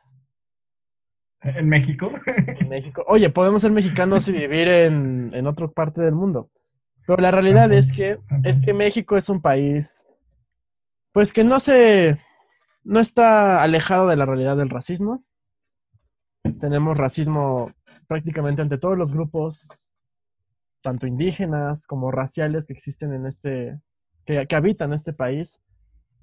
¿En 1.41 1.69
México? 1.69 2.11
En 2.59 2.69
México. 2.69 3.03
Oye, 3.07 3.29
podemos 3.29 3.61
ser 3.61 3.71
mexicanos 3.71 4.27
y 4.27 4.31
vivir 4.31 4.67
en, 4.67 5.31
en 5.33 5.47
otra 5.47 5.67
parte 5.67 6.01
del 6.01 6.15
mundo. 6.15 6.49
Pero 7.05 7.21
la 7.21 7.31
realidad 7.31 7.71
es 7.71 7.93
que, 7.93 8.19
es 8.43 8.61
que 8.61 8.73
México 8.73 9.15
es 9.15 9.29
un 9.29 9.41
país, 9.41 10.05
pues 11.13 11.31
que 11.31 11.45
no 11.45 11.61
se, 11.61 12.17
no 12.83 12.99
está 12.99 13.63
alejado 13.63 14.07
de 14.07 14.17
la 14.17 14.25
realidad 14.25 14.57
del 14.57 14.69
racismo 14.69 15.23
tenemos 16.53 16.97
racismo 16.97 17.71
prácticamente 18.07 18.61
ante 18.61 18.77
todos 18.77 18.97
los 18.97 19.11
grupos, 19.11 19.86
tanto 20.87 21.05
indígenas 21.05 21.85
como 21.85 22.11
raciales 22.11 22.65
que 22.65 22.71
existen 22.71 23.11
en 23.11 23.25
este, 23.25 23.77
que, 24.23 24.47
habitan 24.55 24.93
este 24.93 25.11
país. 25.11 25.59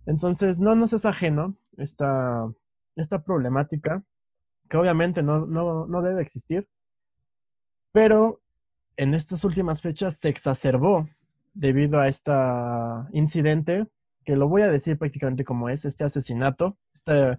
Entonces, 0.07 0.59
no 0.59 0.74
nos 0.74 0.94
es 0.94 1.05
ajeno 1.05 1.59
esta, 1.77 2.50
esta 2.96 3.22
problemática, 3.22 4.03
que 4.70 4.79
obviamente 4.79 5.22
no, 5.22 5.44
no, 5.44 5.87
no 5.87 6.00
debe 6.00 6.22
existir, 6.22 6.66
pero 7.92 8.40
en 8.96 9.12
estas 9.12 9.44
últimas 9.44 9.83
fechas 9.83 10.16
se 10.16 10.31
exacerbó 10.31 11.07
debido 11.53 12.00
a 12.00 12.09
este 12.09 12.33
incidente, 13.12 13.87
que 14.24 14.35
lo 14.35 14.48
voy 14.48 14.62
a 14.62 14.70
decir 14.70 14.96
prácticamente 14.96 15.44
como 15.44 15.68
es, 15.68 15.85
este 15.85 16.05
asesinato, 16.05 16.79
este, 16.94 17.37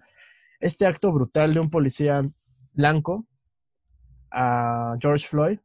este 0.60 0.86
acto 0.86 1.10
brutal 1.10 1.54
de 1.54 1.58
un 1.58 1.70
policía 1.70 2.22
blanco 2.72 3.26
a 4.30 4.96
George 5.00 5.26
Floyd, 5.26 5.58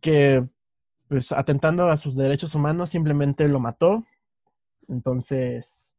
que 0.00 0.40
pues 1.08 1.32
atentando 1.32 1.88
a 1.88 1.96
sus 1.96 2.16
derechos 2.16 2.54
humanos 2.54 2.90
simplemente 2.90 3.48
lo 3.48 3.60
mató. 3.60 4.04
Entonces, 4.88 5.94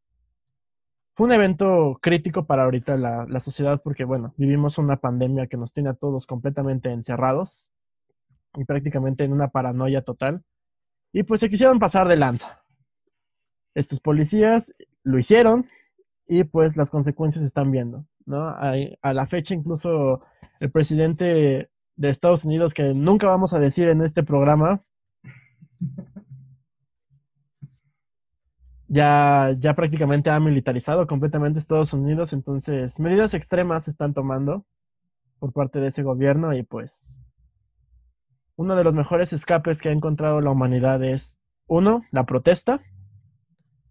fue 1.15 1.27
un 1.27 1.33
evento 1.33 1.97
crítico 2.01 2.45
para 2.45 2.63
ahorita 2.63 2.95
la, 2.95 3.25
la, 3.27 3.39
sociedad 3.39 3.81
porque, 3.83 4.03
bueno, 4.05 4.33
vivimos 4.38 4.77
una 4.77 4.97
pandemia 4.97 5.47
que 5.47 5.57
nos 5.57 5.73
tiene 5.73 5.89
a 5.89 5.93
todos 5.93 6.27
completamente 6.27 6.91
encerrados 6.91 7.69
y 8.55 8.65
prácticamente 8.65 9.23
en 9.23 9.33
una 9.33 9.49
paranoia 9.49 10.03
total. 10.03 10.43
Y 11.12 11.23
pues 11.23 11.41
se 11.41 11.49
quisieron 11.49 11.79
pasar 11.79 12.07
de 12.07 12.17
lanza. 12.17 12.63
Estos 13.73 13.99
policías 13.99 14.73
lo 15.03 15.19
hicieron 15.19 15.65
y 16.27 16.43
pues 16.43 16.77
las 16.77 16.89
consecuencias 16.89 17.41
se 17.41 17.47
están 17.47 17.71
viendo. 17.71 18.05
¿no? 18.25 18.47
A, 18.47 19.13
la 19.13 19.25
fecha 19.25 19.53
incluso 19.53 20.21
el 20.59 20.71
presidente 20.71 21.69
de 21.99 22.09
Estados 22.09 22.45
Unidos, 22.45 22.73
que 22.73 22.93
nunca 22.93 23.27
vamos 23.27 23.53
a 23.53 23.59
decir 23.59 23.89
en 23.89 24.01
este 24.01 24.23
programa, 24.23 24.81
ya, 28.88 29.53
ya 29.59 29.73
prácticamente 29.73 30.29
ha 30.29 30.39
militarizado 30.39 31.05
completamente 31.07 31.59
Estados 31.59 31.91
Unidos, 31.91 32.31
entonces 32.31 32.99
medidas 33.01 33.33
extremas 33.33 33.83
se 33.83 33.91
están 33.91 34.13
tomando 34.13 34.65
por 35.39 35.51
parte 35.51 35.79
de 35.79 35.88
ese 35.88 36.01
gobierno 36.01 36.53
y 36.53 36.63
pues 36.63 37.19
uno 38.55 38.77
de 38.77 38.85
los 38.85 38.95
mejores 38.95 39.33
escapes 39.33 39.81
que 39.81 39.89
ha 39.89 39.91
encontrado 39.91 40.39
la 40.39 40.51
humanidad 40.51 41.03
es, 41.03 41.38
uno, 41.67 42.03
la 42.12 42.25
protesta, 42.25 42.81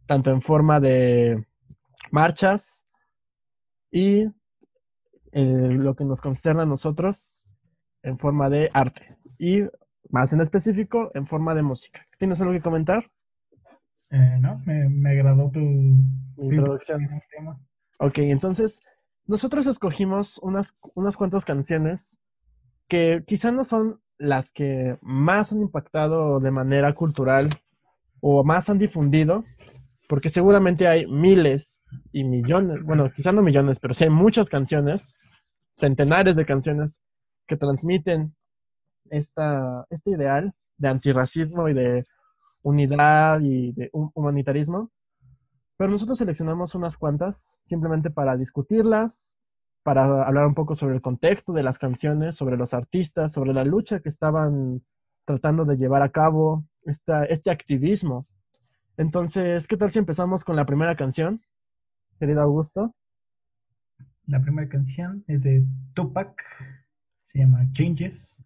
tanto 0.07 0.31
en 0.31 0.41
forma 0.41 0.81
de 0.81 1.47
marchas, 2.11 2.87
y 3.91 4.23
eh, 5.33 5.69
lo 5.71 5.95
que 5.95 6.05
nos 6.05 6.23
concerna 6.23 6.63
a 6.63 6.67
nosotros 6.67 7.38
en 8.09 8.19
forma 8.19 8.49
de 8.49 8.71
arte 8.73 9.17
y 9.39 9.63
más 10.11 10.33
en 10.33 10.41
específico 10.41 11.11
en 11.15 11.27
forma 11.27 11.55
de 11.55 11.63
música. 11.63 12.07
¿Tienes 12.19 12.41
algo 12.41 12.53
que 12.53 12.61
comentar? 12.61 13.05
Eh, 14.11 14.39
no, 14.41 14.61
me, 14.65 15.11
agradó 15.11 15.51
tu, 15.51 15.61
introducción. 16.39 17.09
Ok, 17.99 18.19
entonces 18.19 18.81
nosotros 19.27 19.67
escogimos 19.67 20.39
unas, 20.39 20.75
unas 20.95 21.17
cuantas 21.17 21.45
canciones 21.45 22.19
que 22.89 23.23
quizá 23.27 23.53
no 23.53 23.65
son 23.65 24.01
las 24.17 24.51
que 24.51 24.99
más 25.03 25.53
han 25.53 25.61
impactado 25.61 26.41
de 26.41 26.51
manera 26.51 26.95
cultural 26.95 27.51
o 28.21 28.43
más 28.43 28.71
han 28.71 28.79
difundido, 28.79 29.45
porque 30.09 30.31
seguramente 30.31 30.89
hay 30.89 31.07
miles 31.07 31.87
y 32.13 32.25
millones, 32.25 32.83
bueno, 32.83 33.13
quizá 33.15 33.31
no 33.31 33.43
millones, 33.43 33.79
pero 33.79 33.93
sí 33.93 34.05
hay 34.05 34.11
muchas 34.11 34.49
canciones, 34.49 35.15
centenares 35.77 36.35
de 36.35 36.47
canciones 36.47 37.03
que 37.49 37.57
transmiten 37.57 38.35
este 39.11 40.11
ideal 40.11 40.55
de 40.77 40.89
antirracismo 40.89 41.69
y 41.69 41.75
de 41.75 42.07
unidad 42.63 43.41
y 43.41 43.73
de 43.73 43.91
humanitarismo. 43.93 44.91
Pero 45.77 45.91
nosotros 45.91 46.19
seleccionamos 46.19 46.77
unas 46.77 46.97
cuantas 46.97 47.59
simplemente 47.65 48.11
para 48.11 48.37
discutirlas, 48.37 49.37
para 49.83 50.25
hablar 50.25 50.47
un 50.47 50.55
poco 50.55 50.77
sobre 50.77 50.95
el 50.95 51.03
contexto 51.03 51.53
de 51.53 51.65
las 51.65 51.79
canciones, 51.79 52.37
sobre 52.37 52.57
los 52.57 52.75
artistas, 52.75 53.33
sobre 53.33 53.53
la 53.53 53.65
lucha 53.65 53.99
que 54.01 54.09
estaban 54.09 54.83
tratando 55.25 55.65
de 55.65 55.77
llevar 55.77 56.03
a 56.03 56.11
cabo, 56.11 56.65
este 56.85 57.51
activismo 57.51 58.27
entonces, 58.99 59.69
¿qué 59.69 59.77
tal 59.77 59.93
si 59.93 60.01
empezamos 60.01 60.45
con 60.45 60.57
la 60.57 60.67
primera 60.67 60.97
canción, 60.97 61.41
querido 62.19 62.43
Augusto? 62.43 62.97
La 64.27 64.43
primera 64.43 64.69
canción 64.69 65.23
es 65.29 65.41
de 65.41 65.65
Tupac, 65.95 66.35
se 67.29 67.39
llama 67.39 67.67
Changes, 67.73 68.37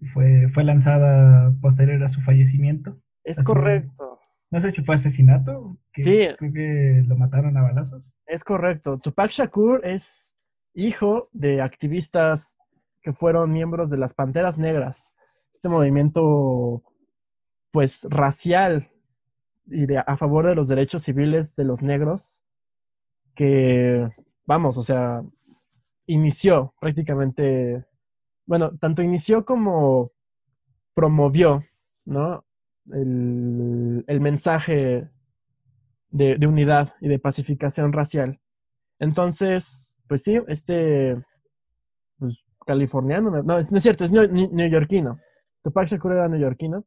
y 0.00 0.06
fue, 0.06 0.48
fue 0.54 0.64
lanzada 0.64 1.52
posterior 1.60 2.02
a 2.02 2.08
su 2.08 2.20
fallecimiento. 2.22 2.96
Es 3.24 3.42
correcto. 3.42 4.18
No 4.50 4.60
sé 4.60 4.70
si 4.70 4.82
fue 4.82 4.94
asesinato, 4.94 5.76
que 5.92 6.02
sí. 6.02 6.36
creo 6.38 6.52
que 6.52 7.02
lo 7.06 7.16
mataron 7.16 7.56
a 7.56 7.62
balazos. 7.62 8.10
Es 8.26 8.42
correcto. 8.42 8.98
Tupac 8.98 9.30
Shakur 9.30 9.84
es 9.84 10.34
hijo 10.74 11.28
de 11.32 11.60
activistas 11.60 12.56
que 13.02 13.12
fueron 13.12 13.52
miembros 13.52 13.90
de 13.90 13.96
las 13.96 14.14
Panteras 14.14 14.58
Negras, 14.58 15.14
este 15.52 15.68
movimiento 15.68 16.82
pues 17.70 18.06
racial 18.10 18.90
y 19.66 19.86
de, 19.86 19.98
a 19.98 20.16
favor 20.16 20.46
de 20.46 20.54
los 20.54 20.68
derechos 20.68 21.04
civiles 21.04 21.54
de 21.56 21.64
los 21.64 21.82
negros, 21.82 22.42
que, 23.34 24.08
vamos, 24.46 24.76
o 24.76 24.82
sea, 24.82 25.22
inició 26.06 26.74
prácticamente, 26.80 27.84
bueno, 28.50 28.76
tanto 28.80 29.00
inició 29.00 29.44
como 29.44 30.10
promovió, 30.92 31.62
¿no? 32.04 32.44
El, 32.92 34.04
mensaje 34.20 35.08
de, 36.10 36.36
de, 36.36 36.46
unidad 36.48 36.94
y 37.00 37.06
de 37.06 37.20
pacificación 37.20 37.92
racial. 37.92 38.40
Entonces, 38.98 39.94
pues 40.08 40.24
sí, 40.24 40.36
este, 40.48 41.22
pues, 42.18 42.42
californiano, 42.66 43.30
no, 43.30 43.40
no 43.44 43.56
es 43.56 43.82
cierto, 43.84 44.04
es 44.04 44.10
neoyorquino. 44.10 45.20
Tupac 45.62 45.86
Shakur 45.86 46.10
era 46.10 46.28
neoyorquino 46.28 46.84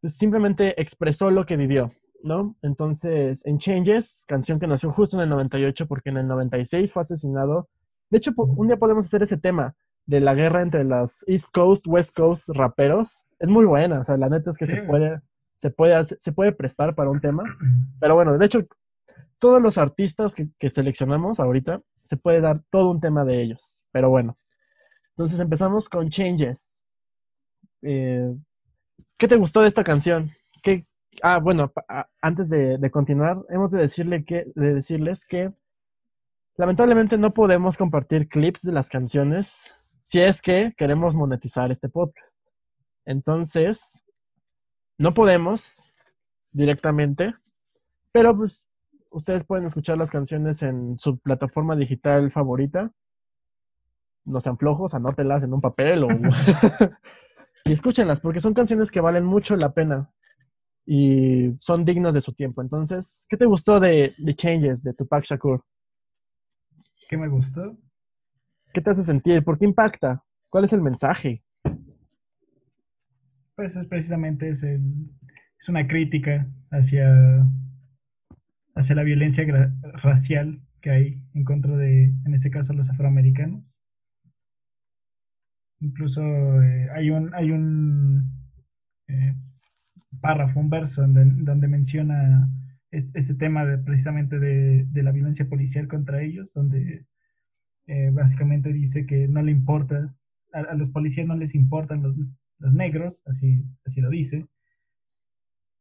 pues, 0.00 0.14
simplemente 0.14 0.80
expresó 0.80 1.32
lo 1.32 1.46
que 1.46 1.56
vivió, 1.56 1.90
¿no? 2.22 2.54
Entonces, 2.62 3.44
en 3.44 3.58
Changes, 3.58 4.24
canción 4.28 4.60
que 4.60 4.68
nació 4.68 4.92
justo 4.92 5.16
en 5.16 5.24
el 5.24 5.30
98 5.30 5.88
porque 5.88 6.10
en 6.10 6.18
el 6.18 6.28
96 6.28 6.92
fue 6.92 7.02
asesinado. 7.02 7.68
De 8.08 8.18
hecho, 8.18 8.30
un 8.36 8.68
día 8.68 8.76
podemos 8.76 9.06
hacer 9.06 9.24
ese 9.24 9.36
tema 9.36 9.74
de 10.10 10.18
la 10.18 10.34
guerra 10.34 10.60
entre 10.60 10.82
las 10.82 11.24
East 11.28 11.54
Coast, 11.54 11.86
West 11.86 12.16
Coast 12.16 12.48
raperos. 12.48 13.26
Es 13.38 13.48
muy 13.48 13.64
buena, 13.64 14.00
o 14.00 14.04
sea, 14.04 14.16
la 14.16 14.28
neta 14.28 14.50
es 14.50 14.56
que 14.56 14.66
se 14.66 14.82
puede 14.82 15.20
se 15.56 15.70
puede 15.70 16.04
se 16.04 16.32
puede 16.32 16.50
prestar 16.50 16.96
para 16.96 17.10
un 17.10 17.20
tema. 17.20 17.44
Pero 18.00 18.16
bueno, 18.16 18.36
de 18.36 18.44
hecho, 18.44 18.66
todos 19.38 19.62
los 19.62 19.78
artistas 19.78 20.34
que, 20.34 20.48
que 20.58 20.68
seleccionamos 20.68 21.38
ahorita 21.38 21.80
se 22.04 22.16
puede 22.16 22.40
dar 22.40 22.60
todo 22.70 22.90
un 22.90 23.00
tema 23.00 23.24
de 23.24 23.40
ellos. 23.40 23.84
Pero 23.92 24.10
bueno, 24.10 24.36
entonces 25.10 25.38
empezamos 25.38 25.88
con 25.88 26.10
Changes. 26.10 26.84
Eh, 27.82 28.34
¿Qué 29.16 29.28
te 29.28 29.36
gustó 29.36 29.62
de 29.62 29.68
esta 29.68 29.84
canción? 29.84 30.32
¿Qué, 30.60 30.82
ah, 31.22 31.38
bueno, 31.38 31.72
antes 32.20 32.48
de, 32.48 32.90
continuar, 32.90 33.38
hemos 33.48 33.70
de, 33.70 33.78
decirle 33.78 34.24
que, 34.24 34.50
de 34.56 34.74
decirles 34.74 35.24
que 35.24 35.52
lamentablemente 36.56 37.16
no 37.16 37.32
podemos 37.32 37.76
compartir 37.76 38.28
clips 38.28 38.62
de 38.62 38.72
las 38.72 38.88
canciones 38.88 39.72
si 40.10 40.20
es 40.20 40.42
que 40.42 40.74
queremos 40.76 41.14
monetizar 41.14 41.70
este 41.70 41.88
podcast. 41.88 42.42
Entonces, 43.04 44.02
no 44.98 45.14
podemos, 45.14 45.92
directamente, 46.50 47.32
pero 48.10 48.36
pues 48.36 48.66
ustedes 49.10 49.44
pueden 49.44 49.66
escuchar 49.66 49.98
las 49.98 50.10
canciones 50.10 50.64
en 50.64 50.98
su 50.98 51.16
plataforma 51.20 51.76
digital 51.76 52.32
favorita. 52.32 52.90
No 54.24 54.40
sean 54.40 54.58
flojos, 54.58 54.94
anótelas 54.94 55.44
en 55.44 55.52
un 55.52 55.60
papel 55.60 56.02
o... 56.02 56.08
y 57.64 57.72
escúchenlas, 57.72 58.20
porque 58.20 58.40
son 58.40 58.52
canciones 58.52 58.90
que 58.90 59.00
valen 59.00 59.24
mucho 59.24 59.54
la 59.54 59.72
pena 59.72 60.10
y 60.84 61.54
son 61.60 61.84
dignas 61.84 62.14
de 62.14 62.20
su 62.20 62.32
tiempo. 62.32 62.62
Entonces, 62.62 63.26
¿qué 63.28 63.36
te 63.36 63.46
gustó 63.46 63.78
de 63.78 64.16
The 64.24 64.34
Changes 64.34 64.82
de 64.82 64.92
Tupac 64.92 65.22
Shakur? 65.22 65.62
¿Qué 67.08 67.16
me 67.16 67.28
gustó? 67.28 67.76
¿Qué 68.72 68.80
te 68.80 68.90
hace 68.90 69.02
sentir? 69.02 69.42
¿Por 69.42 69.58
qué 69.58 69.64
impacta? 69.64 70.22
¿Cuál 70.48 70.64
es 70.64 70.72
el 70.72 70.80
mensaje? 70.80 71.42
Pues 73.56 73.74
es 73.74 73.86
precisamente 73.86 74.48
es, 74.50 74.64
una 75.68 75.86
crítica 75.86 76.48
hacia, 76.70 77.46
hacia 78.74 78.94
la 78.94 79.02
violencia 79.02 79.44
racial 80.02 80.60
que 80.80 80.90
hay 80.90 81.22
en 81.34 81.44
contra 81.44 81.76
de, 81.76 82.14
en 82.24 82.34
este 82.34 82.50
caso, 82.50 82.72
los 82.72 82.88
afroamericanos. 82.88 83.64
Incluso 85.80 86.22
eh, 86.62 86.88
hay 86.94 87.10
un, 87.10 87.34
hay 87.34 87.50
un 87.50 88.30
eh, 89.08 89.34
párrafo, 90.20 90.60
un 90.60 90.70
verso 90.70 91.02
donde, 91.02 91.68
menciona 91.68 92.48
este, 92.90 93.34
tema 93.34 93.64
de, 93.64 93.78
precisamente 93.78 94.38
de, 94.38 95.02
la 95.02 95.12
violencia 95.12 95.48
policial 95.48 95.88
contra 95.88 96.22
ellos, 96.22 96.52
donde 96.54 97.06
eh, 97.90 98.10
básicamente 98.12 98.72
dice 98.72 99.04
que 99.04 99.26
no 99.26 99.42
le 99.42 99.50
importa, 99.50 100.14
a, 100.52 100.74
los 100.74 100.90
policías 100.90 101.26
no 101.26 101.34
les 101.34 101.56
importan 101.56 102.04
los, 102.04 102.72
negros, 102.72 103.20
así, 103.26 103.64
así 103.84 104.00
lo 104.00 104.10
dice. 104.10 104.46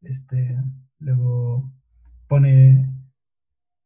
Este, 0.01 0.57
luego 0.97 1.69
pone, 2.27 2.89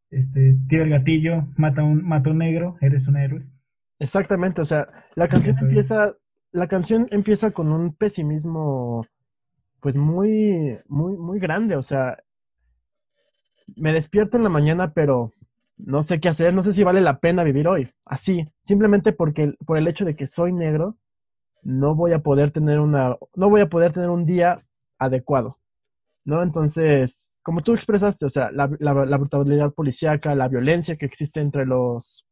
este, 0.09 0.55
tira 0.69 0.83
el 0.83 0.91
gatillo, 0.91 1.47
mata 1.57 1.83
un, 1.83 2.01
mata 2.01 2.29
un 2.29 2.37
negro, 2.37 2.77
eres 2.79 3.09
un 3.09 3.17
héroe. 3.17 3.43
Exactamente, 3.99 4.61
o 4.61 4.65
sea, 4.65 4.87
la 5.15 5.27
canción 5.27 5.57
empieza, 5.59 6.15
la 6.53 6.67
canción 6.67 7.07
empieza 7.11 7.51
con 7.51 7.73
un 7.73 7.93
pesimismo 7.93 9.05
pues 9.81 9.97
muy, 9.97 10.77
muy, 10.87 11.17
muy 11.17 11.39
grande. 11.39 11.75
O 11.75 11.83
sea, 11.83 12.17
me 13.75 13.91
despierto 13.91 14.37
en 14.37 14.43
la 14.43 14.49
mañana, 14.49 14.93
pero 14.93 15.33
no 15.85 16.01
sé 16.01 16.19
qué 16.19 16.29
hacer, 16.29 16.53
no 16.53 16.63
sé 16.63 16.73
si 16.73 16.83
vale 16.83 17.01
la 17.01 17.19
pena 17.19 17.43
vivir 17.43 17.67
hoy. 17.67 17.89
Así, 18.05 18.47
simplemente 18.63 19.11
porque 19.11 19.53
por 19.65 19.77
el 19.77 19.87
hecho 19.87 20.05
de 20.05 20.15
que 20.15 20.27
soy 20.27 20.53
negro, 20.53 20.97
no 21.61 21.93
voy 21.95 22.13
a 22.13 22.19
poder 22.19 22.51
tener 22.51 22.79
una, 22.79 23.17
no 23.35 23.49
voy 23.49 23.61
a 23.61 23.69
poder 23.69 23.91
tener 23.91 24.09
un 24.09 24.25
día 24.25 24.59
adecuado. 24.97 25.59
¿No? 26.25 26.41
Entonces, 26.41 27.37
como 27.43 27.61
tú 27.61 27.73
expresaste, 27.73 28.25
o 28.25 28.29
sea, 28.29 28.49
la, 28.51 28.69
la, 28.79 29.17
brutalidad 29.17 29.73
policíaca, 29.73 30.35
la 30.35 30.47
violencia 30.47 30.95
que 30.95 31.05
existe 31.05 31.41
entre 31.41 31.65
los, 31.65 32.29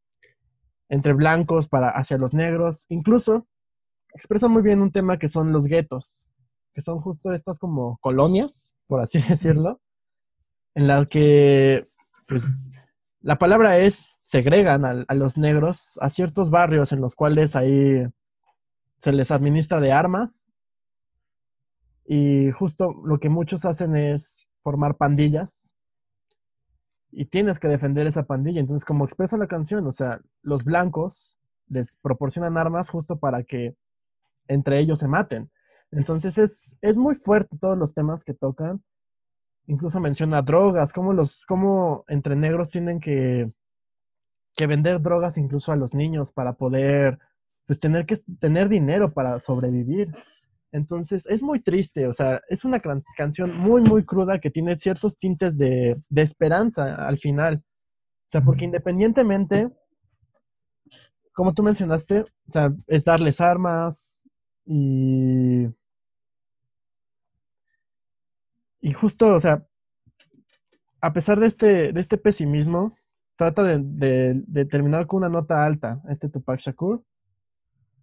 entre 0.88 1.12
blancos 1.12 1.68
para 1.68 1.90
hacia 1.90 2.18
los 2.18 2.34
negros, 2.34 2.86
incluso 2.88 3.48
expresa 4.14 4.48
muy 4.48 4.62
bien 4.62 4.82
un 4.82 4.94
tema 4.94 5.20
que 5.20 5.28
son 5.28 5.52
los 5.52 5.68
guetos, 5.68 6.26
que 6.74 6.80
son 6.80 7.02
justo 7.02 7.34
estas 7.34 7.60
como 7.60 7.98
colonias, 7.98 8.78
por 8.88 9.02
así 9.02 9.22
decirlo, 9.30 9.82
en 10.74 10.88
las 10.88 11.10
que, 11.10 11.90
pues, 12.28 12.46
la 13.22 13.38
palabra 13.38 13.78
es, 13.78 14.18
segregan 14.24 14.84
a, 14.86 15.14
los 15.14 15.38
negros 15.38 16.00
a 16.02 16.10
ciertos 16.10 16.50
barrios 16.50 16.92
en 16.92 17.02
los 17.02 17.16
cuales 17.16 17.56
ahí 17.56 18.06
se 18.98 19.12
les 19.12 19.30
administra 19.30 19.80
de 19.80 19.92
armas 19.92 20.54
y 22.06 22.52
justo 22.52 22.94
lo 23.06 23.20
que 23.20 23.30
muchos 23.30 23.66
hacen 23.66 23.96
es 23.96 24.50
formar 24.64 24.96
pandillas 24.96 25.72
y 27.12 27.26
tienes 27.26 27.60
que 27.60 27.68
defender 27.68 28.08
esa 28.08 28.24
pandilla. 28.24 28.60
Entonces, 28.60 28.86
como 28.86 29.06
expresa 29.06 29.38
la 29.38 29.48
canción, 29.48 29.86
o 29.86 29.92
sea, 29.92 30.20
los 30.42 30.64
blancos 30.64 31.40
les 31.68 31.98
proporcionan 31.98 32.58
armas 32.58 32.90
justo 32.90 33.18
para 33.18 33.44
que 33.44 33.76
entre 34.48 34.80
ellos 34.80 35.00
se 35.00 35.08
maten. 35.08 35.52
Entonces 35.92 36.38
es, 36.38 36.78
es 36.82 36.98
muy 36.98 37.16
fuerte 37.16 37.58
todos 37.58 37.78
los 37.78 37.94
temas 37.94 38.24
que 38.24 38.34
tocan. 38.34 38.82
Incluso 39.72 40.02
menciona 40.02 40.42
drogas, 40.42 40.92
cómo 40.92 41.14
los, 41.14 41.46
cómo 41.46 42.04
entre 42.10 42.36
negros 42.36 42.70
tienen 42.70 43.00
que, 43.00 43.50
que 44.54 44.68
vender 44.68 45.02
drogas 45.02 45.38
incluso 45.38 45.72
a 45.72 45.78
los 45.78 45.94
niños 45.94 46.34
para 46.34 46.52
poder, 46.52 47.20
pues 47.68 47.80
tener 47.80 48.06
que 48.06 48.18
tener 48.38 48.68
dinero 48.68 49.14
para 49.14 49.40
sobrevivir. 49.40 50.14
Entonces 50.74 51.26
es 51.26 51.42
muy 51.42 51.62
triste, 51.62 52.06
o 52.06 52.14
sea, 52.14 52.42
es 52.50 52.66
una 52.66 52.82
canción 53.16 53.58
muy, 53.58 53.82
muy 53.82 54.04
cruda 54.04 54.40
que 54.40 54.50
tiene 54.50 54.78
ciertos 54.78 55.18
tintes 55.18 55.58
de, 55.58 55.96
de 56.10 56.22
esperanza 56.22 56.96
al 56.96 57.18
final. 57.18 57.64
O 57.64 58.30
sea, 58.30 58.42
porque 58.42 58.66
independientemente, 58.66 59.70
como 61.32 61.54
tú 61.54 61.64
mencionaste, 61.64 62.24
o 62.24 62.52
sea, 62.52 62.74
es 62.88 63.06
darles 63.06 63.40
armas 63.40 64.22
y 64.66 65.68
Y 68.82 68.94
justo, 68.94 69.36
o 69.36 69.40
sea, 69.40 69.64
a 71.02 71.14
pesar 71.14 71.40
de 71.40 71.48
este, 71.48 71.94
de 71.94 72.02
este 72.02 72.18
pesimismo, 72.18 72.96
trata 73.36 73.64
de, 73.64 74.68
terminar 74.70 75.08
con 75.08 75.18
una 75.18 75.30
nota 75.30 75.66
alta, 75.66 76.02
este 76.10 76.30
Tupac 76.30 76.60
Shakur. 76.60 77.04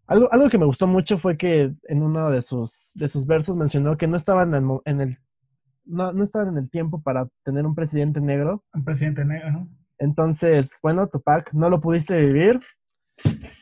Algo, 0.06 0.32
algo 0.32 0.48
que 0.48 0.58
me 0.58 0.64
gustó 0.64 0.86
mucho 0.86 1.18
fue 1.18 1.36
que 1.36 1.74
en 1.84 2.02
uno 2.02 2.30
de 2.30 2.42
sus, 2.42 2.92
de 2.94 3.08
sus 3.08 3.26
versos 3.26 3.56
mencionó 3.56 3.96
que 3.96 4.08
no 4.08 4.16
estaban 4.16 4.54
en, 4.54 5.00
el 5.00 5.18
no, 5.84 6.12
no, 6.12 6.24
estaban 6.24 6.48
en 6.48 6.58
el 6.58 6.70
tiempo 6.70 7.02
para 7.02 7.28
tener 7.44 7.66
un 7.66 7.74
presidente 7.74 8.20
negro. 8.20 8.64
Un 8.72 8.84
presidente 8.84 9.24
negro. 9.24 9.68
Entonces, 9.98 10.78
bueno, 10.82 11.08
Tupac, 11.08 11.52
no 11.52 11.68
lo 11.68 11.80
pudiste 11.80 12.16
vivir, 12.16 12.60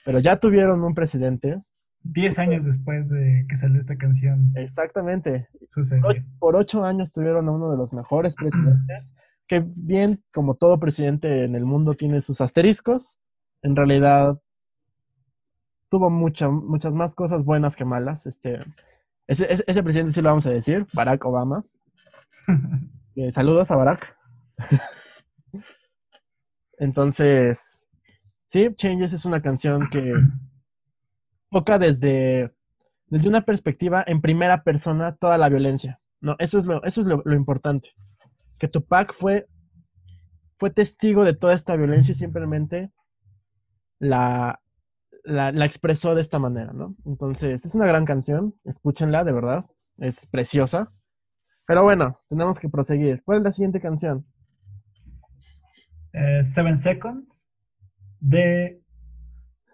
pero 0.04 0.20
ya 0.20 0.38
tuvieron 0.38 0.82
un 0.84 0.94
presidente. 0.94 1.60
Diez 2.12 2.38
años 2.38 2.64
después 2.64 3.08
de 3.08 3.46
que 3.48 3.56
salió 3.56 3.80
esta 3.80 3.96
canción. 3.96 4.52
Exactamente. 4.54 5.48
Por, 6.38 6.56
ocho 6.56 6.84
años 6.84 7.12
tuvieron 7.12 7.48
a 7.48 7.52
uno 7.52 7.70
de 7.70 7.76
los 7.76 7.92
mejores 7.92 8.34
presidentes, 8.36 9.14
que 9.46 9.64
bien 9.64 10.22
como 10.32 10.54
todo 10.54 10.78
presidente 10.78 11.44
en 11.44 11.54
el 11.54 11.64
mundo 11.64 11.94
tiene 11.94 12.20
sus 12.20 12.40
asteriscos, 12.40 13.18
en 13.62 13.76
realidad 13.76 14.40
tuvo 15.88 16.10
muchas 16.10 16.92
más 16.92 17.14
cosas 17.14 17.44
buenas 17.44 17.76
que 17.76 17.84
malas. 17.84 18.26
Este, 18.26 18.60
ese, 19.26 19.46
ese, 19.66 19.82
presidente 19.82 20.12
sí 20.12 20.22
lo 20.22 20.30
vamos 20.30 20.46
a 20.46 20.50
decir, 20.50 20.86
Barack 20.92 21.24
Obama. 21.24 21.64
Eh, 23.18 23.32
saludos 23.32 23.70
a 23.70 23.76
Barack. 23.76 24.14
Entonces, 26.78 27.58
sí, 28.44 28.68
Changes 28.74 29.14
es 29.14 29.24
una 29.24 29.40
canción 29.40 29.88
que 29.88 30.12
toca 31.50 31.78
desde, 31.78 32.52
desde 33.06 33.28
una 33.28 33.42
perspectiva 33.42 34.04
en 34.06 34.20
primera 34.20 34.62
persona 34.62 35.16
toda 35.16 35.38
la 35.38 35.48
violencia. 35.48 36.00
No, 36.20 36.36
eso 36.38 36.58
es 36.58 36.66
lo, 36.66 36.82
eso 36.84 37.00
es 37.02 37.06
lo, 37.06 37.34
importante. 37.34 37.90
Que 38.58 38.68
Tupac 38.68 39.14
fue, 39.14 39.46
fue 40.58 40.70
testigo 40.70 41.24
de 41.24 41.34
toda 41.34 41.54
esta 41.54 41.76
violencia 41.76 42.12
y 42.12 42.16
simplemente 42.16 42.90
la, 43.98 44.60
la, 45.24 45.52
la, 45.52 45.66
expresó 45.66 46.14
de 46.14 46.20
esta 46.20 46.38
manera, 46.38 46.72
¿no? 46.72 46.96
Entonces, 47.04 47.64
es 47.64 47.74
una 47.74 47.86
gran 47.86 48.04
canción, 48.04 48.54
escúchenla, 48.64 49.24
de 49.24 49.32
verdad, 49.32 49.66
es 49.98 50.26
preciosa. 50.26 50.90
Pero 51.66 51.82
bueno, 51.82 52.20
tenemos 52.28 52.58
que 52.58 52.68
proseguir. 52.68 53.22
¿Cuál 53.24 53.38
es 53.38 53.44
la 53.44 53.52
siguiente 53.52 53.80
canción? 53.80 54.24
Eh, 56.12 56.42
Seven 56.44 56.78
Seconds 56.78 57.28
de 58.20 58.80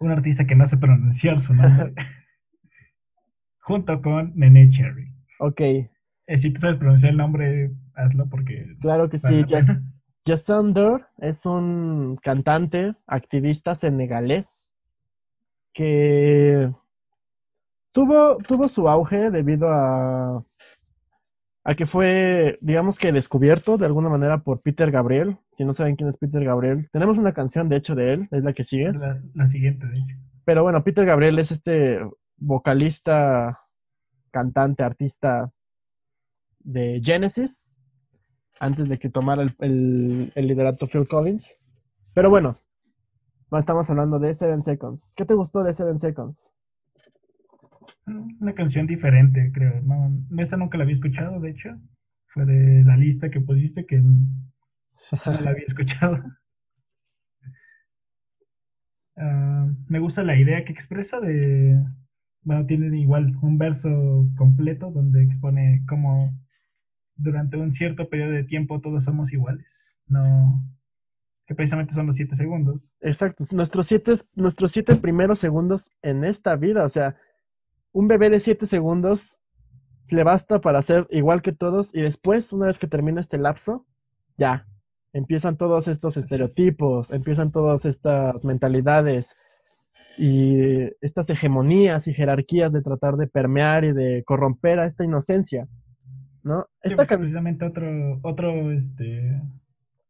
un 0.04 0.12
artista 0.12 0.46
que 0.46 0.54
no 0.54 0.66
sé 0.66 0.76
pronunciar 0.76 1.40
su 1.40 1.54
nombre, 1.54 1.94
junto 3.60 4.00
con 4.02 4.32
Nene 4.34 4.70
Cherry. 4.70 5.12
Ok. 5.38 5.60
Eh, 5.60 6.38
si 6.38 6.52
tú 6.52 6.60
sabes 6.60 6.76
pronunciar 6.76 7.12
el 7.12 7.18
nombre, 7.18 7.70
hazlo 7.94 8.28
porque... 8.28 8.76
Claro 8.80 9.08
que 9.08 9.18
sí. 9.18 9.44
Jason 10.24 10.74
es 11.18 11.44
un 11.46 12.16
cantante, 12.22 12.94
activista 13.06 13.74
senegalés 13.74 14.72
que 15.72 16.70
tuvo, 17.90 18.38
tuvo 18.38 18.68
su 18.68 18.88
auge 18.88 19.30
debido 19.30 19.68
a 19.68 20.44
a 21.64 21.74
que 21.74 21.86
fue, 21.86 22.58
digamos 22.60 22.98
que 22.98 23.12
descubierto 23.12 23.78
de 23.78 23.86
alguna 23.86 24.08
manera 24.08 24.42
por 24.42 24.60
Peter 24.62 24.90
Gabriel. 24.90 25.38
Si 25.52 25.64
no 25.64 25.74
saben 25.74 25.96
quién 25.96 26.08
es 26.08 26.16
Peter 26.16 26.44
Gabriel, 26.44 26.88
tenemos 26.92 27.18
una 27.18 27.32
canción 27.32 27.68
de 27.68 27.76
hecho 27.76 27.94
de 27.94 28.12
él, 28.12 28.28
es 28.30 28.42
la 28.42 28.52
que 28.52 28.64
sigue. 28.64 28.92
La, 28.92 29.46
siguiente, 29.46 29.86
de 29.86 29.98
hecho. 29.98 30.16
Pero 30.44 30.62
bueno, 30.62 30.82
Peter 30.82 31.06
Gabriel 31.06 31.38
es 31.38 31.52
este 31.52 32.00
vocalista, 32.36 33.60
cantante, 34.32 34.82
artista 34.82 35.52
de 36.58 37.00
Genesis, 37.04 37.78
antes 38.58 38.88
de 38.88 38.98
que 38.98 39.08
tomara 39.08 39.42
el, 39.42 40.32
el 40.34 40.46
liderato 40.46 40.88
Phil 40.88 41.06
Collins. 41.06 41.56
Pero 42.14 42.28
bueno, 42.28 42.56
estamos 43.58 43.88
hablando 43.88 44.18
de 44.18 44.34
Seven 44.34 44.62
Seconds. 44.62 45.14
¿Qué 45.16 45.24
te 45.24 45.34
gustó 45.34 45.62
de 45.62 45.74
Seven 45.74 45.98
Seconds? 45.98 46.52
Una 48.06 48.54
canción 48.54 48.86
diferente, 48.86 49.50
creo. 49.52 49.80
No, 49.82 50.10
esta 50.38 50.56
nunca 50.56 50.78
la 50.78 50.84
había 50.84 50.96
escuchado, 50.96 51.40
de 51.40 51.50
hecho. 51.50 51.78
fue 52.26 52.44
de 52.46 52.84
la 52.84 52.96
lista 52.96 53.30
que 53.30 53.40
pusiste 53.40 53.86
que 53.86 54.00
no 54.00 55.40
la 55.40 55.50
había 55.50 55.66
escuchado. 55.66 56.22
Ah, 59.14 59.68
me 59.88 59.98
gusta 59.98 60.22
la 60.22 60.38
idea 60.38 60.64
que 60.64 60.72
expresa 60.72 61.20
de, 61.20 61.78
bueno, 62.44 62.64
tiene 62.64 62.98
igual 62.98 63.36
un 63.42 63.58
verso 63.58 64.26
completo 64.38 64.90
donde 64.90 65.22
expone 65.22 65.84
cómo 65.86 66.34
durante 67.14 67.58
un 67.58 67.74
cierto 67.74 68.08
periodo 68.08 68.32
de 68.32 68.44
tiempo 68.44 68.80
todos 68.80 69.04
somos 69.04 69.30
iguales, 69.30 69.94
no 70.06 70.64
que 71.46 71.54
precisamente 71.54 71.94
son 71.94 72.06
los 72.06 72.16
siete 72.16 72.36
segundos. 72.36 72.88
Exacto, 73.00 73.44
nuestros 73.52 73.86
siete, 73.86 74.14
nuestros 74.34 74.72
siete 74.72 74.96
primeros 74.96 75.40
segundos 75.40 75.90
en 76.02 76.24
esta 76.24 76.56
vida, 76.56 76.84
o 76.84 76.88
sea, 76.88 77.16
un 77.92 78.08
bebé 78.08 78.30
de 78.30 78.40
siete 78.40 78.66
segundos 78.66 79.38
le 80.08 80.24
basta 80.24 80.60
para 80.60 80.82
ser 80.82 81.06
igual 81.10 81.42
que 81.42 81.52
todos 81.52 81.94
y 81.94 82.00
después, 82.00 82.52
una 82.52 82.66
vez 82.66 82.78
que 82.78 82.86
termina 82.86 83.20
este 83.20 83.38
lapso, 83.38 83.86
ya, 84.36 84.66
empiezan 85.12 85.56
todos 85.56 85.88
estos 85.88 86.16
estereotipos, 86.16 87.10
empiezan 87.10 87.52
todas 87.52 87.84
estas 87.84 88.44
mentalidades 88.44 89.36
y 90.18 90.58
estas 91.00 91.30
hegemonías 91.30 92.06
y 92.08 92.14
jerarquías 92.14 92.72
de 92.72 92.82
tratar 92.82 93.16
de 93.16 93.26
permear 93.26 93.84
y 93.84 93.92
de 93.92 94.22
corromper 94.24 94.78
a 94.78 94.86
esta 94.86 95.04
inocencia, 95.04 95.68
¿no? 96.42 96.66
Esta 96.82 96.96
pues, 96.96 97.18
precisamente 97.18 97.64
otro, 97.64 98.18
otro, 98.22 98.72
este, 98.72 99.40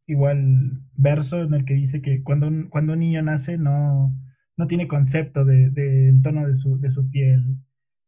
igual 0.06 0.80
verso 0.96 1.42
en 1.42 1.54
el 1.54 1.64
que 1.64 1.74
dice 1.74 2.02
que 2.02 2.22
cuando 2.22 2.48
un, 2.48 2.68
cuando 2.68 2.94
un 2.94 3.00
niño 3.00 3.22
nace 3.22 3.58
no, 3.58 4.12
no 4.56 4.66
tiene 4.66 4.88
concepto 4.88 5.44
del 5.44 5.72
de, 5.72 6.12
tono 6.22 6.46
de 6.46 6.56
su, 6.56 6.80
de 6.80 6.90
su 6.90 7.08
piel, 7.10 7.56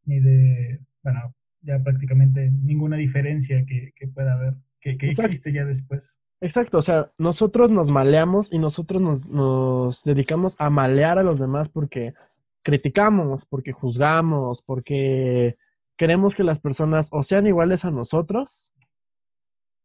ni 0.06 0.20
de, 0.20 0.80
bueno, 1.02 1.34
ya 1.62 1.78
prácticamente 1.82 2.50
ninguna 2.50 2.96
diferencia 2.96 3.64
que, 3.66 4.08
pueda 4.08 4.34
haber, 4.34 4.54
que, 4.80 4.96
que 4.96 5.06
existe 5.06 5.52
ya 5.52 5.64
después. 5.64 6.14
Exacto, 6.40 6.78
o 6.78 6.82
sea, 6.82 7.06
nosotros 7.18 7.70
nos 7.70 7.88
maleamos 7.88 8.52
y 8.52 8.58
nosotros 8.58 9.00
nos, 9.00 9.28
nos, 9.28 10.04
dedicamos 10.04 10.56
a 10.58 10.68
malear 10.68 11.18
a 11.18 11.22
los 11.22 11.38
demás 11.38 11.68
porque 11.68 12.12
criticamos, 12.62 13.46
porque 13.46 13.72
juzgamos, 13.72 14.62
porque 14.62 15.54
queremos 15.96 16.34
que 16.34 16.44
las 16.44 16.60
personas 16.60 17.08
o 17.12 17.22
sean 17.22 17.46
iguales 17.46 17.84
a 17.84 17.90
nosotros, 17.90 18.72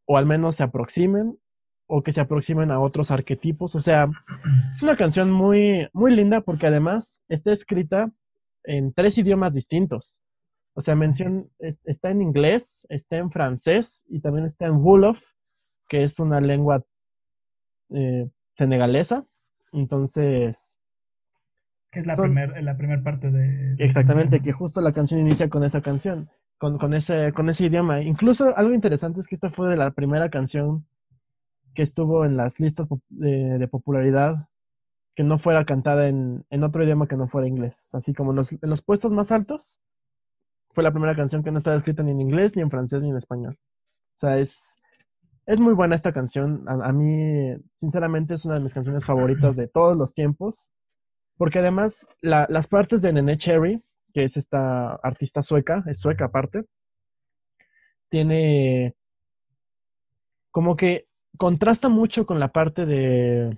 o 0.06 0.18
al 0.18 0.26
menos 0.26 0.56
se 0.56 0.64
aproximen, 0.64 1.38
o 1.92 2.04
que 2.04 2.14
se 2.14 2.22
aproximen 2.22 2.72
a 2.72 2.80
otros 2.80 3.10
arquetipos. 3.10 3.76
O 3.76 3.82
sea, 3.82 4.08
es 4.76 4.84
una 4.84 4.96
canción 4.96 5.32
muy, 5.32 5.88
muy 5.92 6.16
linda 6.16 6.42
porque 6.42 6.68
además 6.68 7.24
está 7.30 7.52
escrita 7.52 8.12
en 8.64 8.94
tres 8.94 9.18
idiomas 9.18 9.54
distintos. 9.54 10.22
O 10.74 10.82
sea, 10.82 10.96
mención, 10.96 11.50
está 11.84 12.10
en 12.10 12.22
inglés, 12.22 12.86
está 12.90 13.18
en 13.18 13.32
francés 13.32 14.06
y 14.08 14.22
también 14.22 14.46
está 14.46 14.66
en 14.66 14.76
Wolof, 14.76 15.20
que 15.90 16.04
es 16.04 16.20
una 16.20 16.40
lengua 16.40 16.84
eh, 17.90 18.30
senegalesa. 18.56 19.26
Entonces... 19.74 20.80
Que 21.92 22.02
es 22.02 22.06
la 22.06 22.16
primera 22.16 23.04
parte 23.04 23.32
de... 23.32 23.76
exactamente, 23.80 24.42
que 24.42 24.52
justo 24.52 24.80
la 24.80 24.94
canción 24.94 25.20
inicia 25.20 25.50
con 25.50 25.64
esa 25.64 25.82
canción, 25.82 26.30
con, 26.60 26.78
con, 26.78 26.94
ese, 26.94 27.34
con 27.34 27.50
ese 27.50 27.66
idioma. 27.66 28.02
Incluso 28.02 28.56
algo 28.56 28.74
interesante 28.74 29.20
es 29.20 29.28
que 29.28 29.36
esta 29.36 29.50
fue 29.50 29.70
de 29.70 29.76
la 29.76 29.92
primera 29.92 30.30
canción 30.30 30.86
que 31.74 31.84
estuvo 31.84 32.26
en 32.26 32.38
las 32.38 32.60
listas 32.60 32.88
de, 33.10 33.68
popularidad 33.70 34.48
que 35.20 35.26
no 35.26 35.38
fuera 35.38 35.66
cantada 35.66 36.08
en, 36.08 36.46
otro 36.64 36.82
idioma 36.82 37.06
que 37.06 37.18
no 37.18 37.28
fuera 37.28 37.46
inglés. 37.46 37.90
Así 37.92 38.14
como 38.14 38.32
en 38.32 38.38
los, 38.38 38.54
en 38.54 38.70
los 38.70 38.82
puestos 38.82 39.12
más 39.12 39.34
altos, 39.34 39.82
fue 40.72 40.82
la 40.82 40.94
primera 40.94 41.14
canción 41.14 41.44
que 41.44 41.52
no 41.52 41.58
estaba 41.58 41.76
escrita 41.76 42.04
ni 42.04 42.12
en 42.12 42.22
inglés, 42.22 42.56
ni 42.56 42.62
en 42.62 42.70
francés, 42.70 43.04
ni 43.04 43.10
en 43.10 43.18
español. 43.18 43.60
O 44.16 44.18
sea, 44.18 44.38
es, 44.38 44.78
es 45.46 45.60
muy 45.60 45.74
buena 45.74 45.96
esta 45.96 46.14
canción. 46.14 46.64
A, 46.70 46.94
mí, 46.94 47.54
sinceramente, 47.76 48.36
es 48.36 48.46
una 48.46 48.54
de 48.54 48.62
mis 48.62 48.74
canciones 48.74 49.04
favoritas 49.04 49.58
de 49.58 49.68
todos 49.68 49.98
los 49.98 50.14
tiempos. 50.14 50.70
Porque 51.36 51.60
además, 51.60 52.08
las 52.22 52.68
partes 52.70 53.02
de 53.02 53.12
Nene 53.12 53.36
Cherry, 53.36 53.84
que 54.14 54.24
es 54.24 54.38
esta 54.38 54.94
artista 55.04 55.44
sueca, 55.44 55.84
es 55.88 56.00
sueca 56.00 56.28
aparte, 56.28 56.64
tiene 58.08 58.96
como 60.52 60.78
que 60.78 61.10
contrasta 61.36 61.90
mucho 61.90 62.26
con 62.26 62.40
la 62.40 62.54
parte 62.54 62.86
de, 62.86 63.58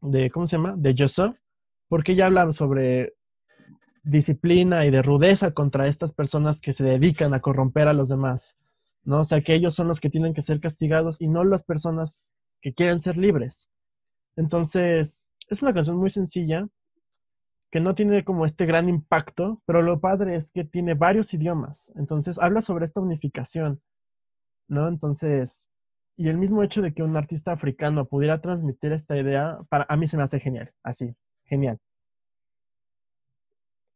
de 0.00 0.30
¿cómo 0.30 0.46
se 0.46 0.56
llama? 0.56 0.74
De 0.76 0.94
Joseph, 0.96 1.36
porque 1.88 2.12
ella 2.12 2.26
habla 2.26 2.52
sobre 2.52 3.14
disciplina 4.02 4.86
y 4.86 4.90
de 4.90 5.02
rudeza 5.02 5.52
contra 5.52 5.86
estas 5.86 6.12
personas 6.12 6.60
que 6.60 6.72
se 6.72 6.84
dedican 6.84 7.34
a 7.34 7.40
corromper 7.40 7.88
a 7.88 7.92
los 7.92 8.08
demás. 8.08 8.56
¿no? 9.04 9.20
O 9.20 9.24
sea, 9.24 9.40
que 9.40 9.54
ellos 9.54 9.74
son 9.74 9.88
los 9.88 10.00
que 10.00 10.10
tienen 10.10 10.34
que 10.34 10.42
ser 10.42 10.60
castigados 10.60 11.20
y 11.20 11.28
no 11.28 11.44
las 11.44 11.62
personas 11.62 12.32
que 12.60 12.74
quieren 12.74 13.00
ser 13.00 13.16
libres. 13.16 13.70
Entonces, 14.36 15.30
es 15.48 15.62
una 15.62 15.74
canción 15.74 15.96
muy 15.96 16.10
sencilla, 16.10 16.68
que 17.70 17.80
no 17.80 17.94
tiene 17.94 18.24
como 18.24 18.46
este 18.46 18.66
gran 18.66 18.88
impacto, 18.88 19.62
pero 19.64 19.80
lo 19.82 20.00
padre 20.00 20.34
es 20.34 20.50
que 20.50 20.64
tiene 20.64 20.94
varios 20.94 21.32
idiomas. 21.34 21.92
Entonces, 21.94 22.38
habla 22.38 22.62
sobre 22.62 22.84
esta 22.84 23.00
unificación, 23.00 23.80
¿no? 24.66 24.88
Entonces, 24.88 25.68
y 26.20 26.28
el 26.28 26.36
mismo 26.36 26.62
hecho 26.62 26.82
de 26.82 26.92
que 26.92 27.02
un 27.02 27.16
artista 27.16 27.50
africano 27.50 28.04
pudiera 28.04 28.42
transmitir 28.42 28.92
esta 28.92 29.16
idea, 29.16 29.58
para 29.70 29.86
a 29.88 29.96
mí 29.96 30.06
se 30.06 30.18
me 30.18 30.22
hace 30.22 30.38
genial, 30.38 30.70
así, 30.82 31.16
genial. 31.46 31.78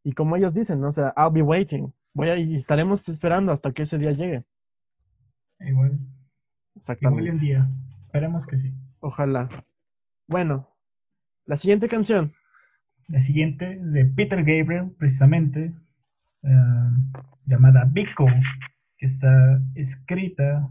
Y 0.02 0.14
como 0.14 0.34
ellos 0.34 0.54
dicen, 0.54 0.80
¿no? 0.80 0.88
O 0.88 0.92
sea, 0.92 1.12
I'll 1.18 1.30
be 1.30 1.42
waiting. 1.42 1.92
Voy 2.14 2.30
a, 2.30 2.38
y 2.38 2.56
estaremos 2.56 3.06
esperando 3.10 3.52
hasta 3.52 3.72
que 3.72 3.82
ese 3.82 3.98
día 3.98 4.12
llegue. 4.12 4.42
Igual. 5.60 5.98
Exactamente. 6.76 7.24
Igual 7.24 7.34
un 7.34 7.40
día. 7.42 7.68
Esperemos 8.06 8.46
que 8.46 8.58
sí. 8.58 8.72
Ojalá. 9.00 9.50
Bueno, 10.26 10.66
la 11.44 11.58
siguiente 11.58 11.88
canción. 11.88 12.32
La 13.06 13.20
siguiente 13.20 13.74
es 13.74 13.92
de 13.92 14.06
Peter 14.06 14.38
Gabriel, 14.38 14.94
precisamente, 14.98 15.74
eh, 16.42 16.90
llamada 17.44 17.84
Biko, 17.84 18.28
que 18.96 19.04
está 19.04 19.60
escrita, 19.74 20.70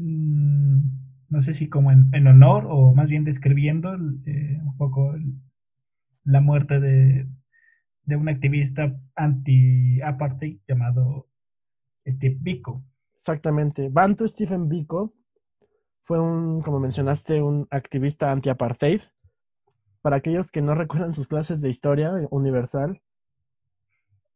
mm, 0.00 0.80
no 1.28 1.42
sé 1.42 1.54
si 1.54 1.68
como 1.68 1.92
en, 1.92 2.26
honor 2.26 2.66
o 2.68 2.92
más 2.94 3.08
bien 3.08 3.24
describiendo 3.24 3.94
eh, 4.26 4.58
un 4.62 4.76
poco 4.76 5.14
la 6.24 6.40
muerte 6.40 6.80
de, 6.80 7.26
de 8.04 8.16
un 8.16 8.28
activista 8.28 8.96
anti-apartheid 9.14 10.58
llamado 10.66 11.28
Steve 12.06 12.36
Biko. 12.40 12.82
Exactamente. 13.16 13.88
Bantu 13.88 14.26
Stephen 14.26 14.68
Biko 14.68 15.14
fue 16.02 16.20
un, 16.20 16.60
como 16.62 16.80
mencionaste, 16.80 17.42
un 17.42 17.68
activista 17.70 18.32
anti-apartheid. 18.32 19.02
Para 20.02 20.16
aquellos 20.16 20.50
que 20.50 20.62
no 20.62 20.74
recuerdan 20.74 21.14
sus 21.14 21.28
clases 21.28 21.60
de 21.60 21.68
historia 21.68 22.12
universal, 22.30 23.00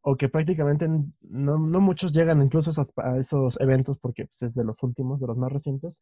o 0.06 0.16
que 0.16 0.28
prácticamente 0.28 0.86
no, 1.22 1.58
muchos 1.58 2.12
llegan 2.12 2.42
incluso 2.42 2.70
a, 2.98 3.16
esos 3.18 3.58
eventos 3.58 3.98
porque 3.98 4.26
pues, 4.26 4.42
es 4.42 4.54
de 4.54 4.62
los 4.62 4.82
últimos, 4.82 5.18
de 5.18 5.26
los 5.26 5.38
más 5.38 5.50
recientes. 5.50 5.98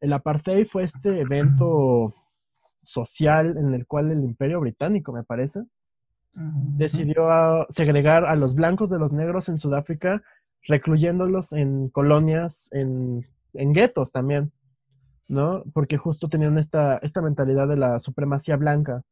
El 0.00 0.14
apartheid 0.14 0.66
fue 0.66 0.84
este 0.84 1.20
evento 1.20 2.14
social 2.82 3.58
en 3.58 3.74
el 3.74 3.86
cual 3.86 4.10
el 4.10 4.24
imperio 4.24 4.58
británico, 4.58 5.12
me 5.12 5.22
parece, 5.22 5.64
decidió 6.32 7.66
segregar 7.68 8.24
a 8.24 8.36
los 8.36 8.54
blancos 8.54 8.88
de 8.88 8.98
los 8.98 9.12
negros 9.12 9.50
en 9.50 9.58
Sudáfrica 9.58 10.22
recluyéndolos 10.66 11.52
en 11.52 11.90
colonias, 11.90 12.70
en, 12.72 13.26
en 13.52 13.72
guetos 13.74 14.12
también, 14.12 14.50
¿no? 15.28 15.62
Porque 15.74 15.98
justo 15.98 16.28
tenían 16.28 16.56
esta, 16.56 16.96
esta 16.98 17.20
mentalidad 17.20 17.68
de 17.68 17.76
la 17.76 18.00
supremacía 18.00 18.56
blanca. 18.56 19.02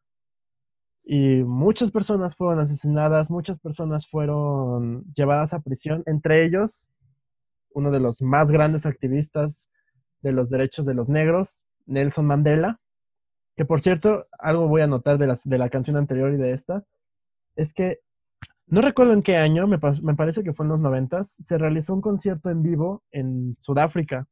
Y 1.12 1.42
muchas 1.42 1.90
personas 1.90 2.36
fueron 2.36 2.60
asesinadas, 2.60 3.32
muchas 3.32 3.58
personas 3.58 4.06
fueron 4.06 5.02
llevadas 5.12 5.52
a 5.52 5.58
prisión, 5.58 6.04
entre 6.06 6.46
ellos 6.46 6.88
uno 7.74 7.90
de 7.90 7.98
los 7.98 8.22
más 8.22 8.52
grandes 8.52 8.86
activistas 8.86 9.68
de 10.22 10.30
los 10.30 10.50
derechos 10.50 10.86
de 10.86 10.94
los 10.94 11.08
negros, 11.08 11.64
Nelson 11.86 12.26
Mandela, 12.26 12.78
que 13.56 13.64
por 13.64 13.80
cierto, 13.80 14.28
algo 14.38 14.68
voy 14.68 14.82
a 14.82 14.86
notar 14.86 15.18
de, 15.18 15.26
las, 15.26 15.42
de 15.42 15.58
la 15.58 15.68
canción 15.68 15.96
anterior 15.96 16.32
y 16.32 16.36
de 16.36 16.52
esta, 16.52 16.84
es 17.56 17.72
que 17.72 17.98
no 18.68 18.80
recuerdo 18.80 19.12
en 19.12 19.22
qué 19.22 19.36
año, 19.36 19.66
me, 19.66 19.80
parece 19.80 20.44
que 20.44 20.52
fue 20.52 20.64
en 20.64 20.70
los 20.70 20.78
noventas, 20.78 21.34
se 21.40 21.58
realizó 21.58 21.92
un 21.92 22.02
concierto 22.02 22.50
en 22.50 22.62
vivo 22.62 23.02
en 23.10 23.56
Sudáfrica 23.58 24.28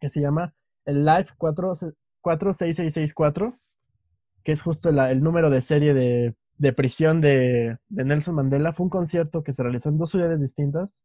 que 0.00 0.08
se 0.08 0.22
llama 0.22 0.54
el 0.86 1.04
Live 1.04 1.28
46664, 1.36 3.52
que 4.44 4.52
es 4.52 4.62
justo 4.62 4.88
el 4.88 5.22
número 5.22 5.50
de 5.50 5.60
serie 5.60 5.94
de, 5.94 6.72
prisión 6.72 7.20
de, 7.20 7.78
Nelson 7.88 8.34
Mandela. 8.34 8.72
Fue 8.72 8.84
un 8.84 8.90
concierto 8.90 9.42
que 9.42 9.52
se 9.52 9.62
realizó 9.62 9.88
en 9.88 9.98
dos 9.98 10.10
ciudades 10.10 10.40
distintas, 10.40 11.00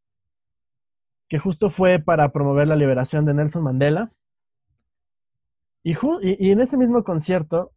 que 1.28 1.38
justo 1.38 1.70
fue 1.70 1.98
para 1.98 2.30
promover 2.32 2.68
la 2.68 2.76
liberación 2.76 3.24
de 3.24 3.34
Nelson 3.34 3.62
Mandela. 3.62 4.12
Y, 5.82 6.50
en 6.50 6.60
ese 6.60 6.78
mismo 6.78 7.04
concierto, 7.04 7.72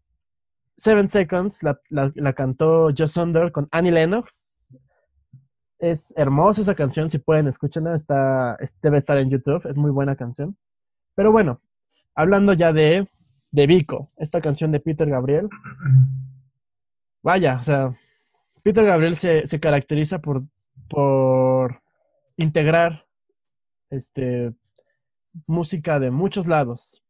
Seven 0.77 1.09
Seconds 1.09 1.61
la, 1.63 2.33
cantó 2.33 2.89
Joe 2.97 3.07
Sonder 3.07 3.51
con 3.51 3.67
Annie 3.71 3.91
Lennox 3.91 4.61
Es 5.79 6.13
hermosa 6.15 6.61
esa 6.61 6.75
canción, 6.75 7.09
si 7.09 7.17
pueden 7.17 7.47
escúchenla, 7.47 7.95
está, 7.95 8.57
debe 8.81 8.99
estar 8.99 9.17
en 9.17 9.29
YouTube, 9.29 9.65
es 9.65 9.75
muy 9.75 9.91
buena 9.91 10.15
canción. 10.15 10.55
Pero 11.15 11.31
bueno, 11.31 11.59
hablando 12.15 12.53
ya 12.53 12.71
de, 12.71 13.09
de 13.57 13.65
Vico, 13.65 14.11
esta 14.17 14.39
canción 14.39 14.71
de 14.71 14.79
Peter 14.79 15.09
Gabriel. 15.09 15.49
Vaya, 17.23 17.57
o 17.59 17.63
sea, 17.63 17.97
Peter 18.61 18.85
Gabriel 18.85 19.15
se, 19.15 19.47
se 19.47 19.59
caracteriza 19.59 20.19
por, 20.19 20.43
por 20.87 21.81
integrar 22.35 23.07
este, 23.89 24.53
música 25.47 25.99
de 25.99 26.11
muchos 26.11 26.45
lados, 26.45 27.03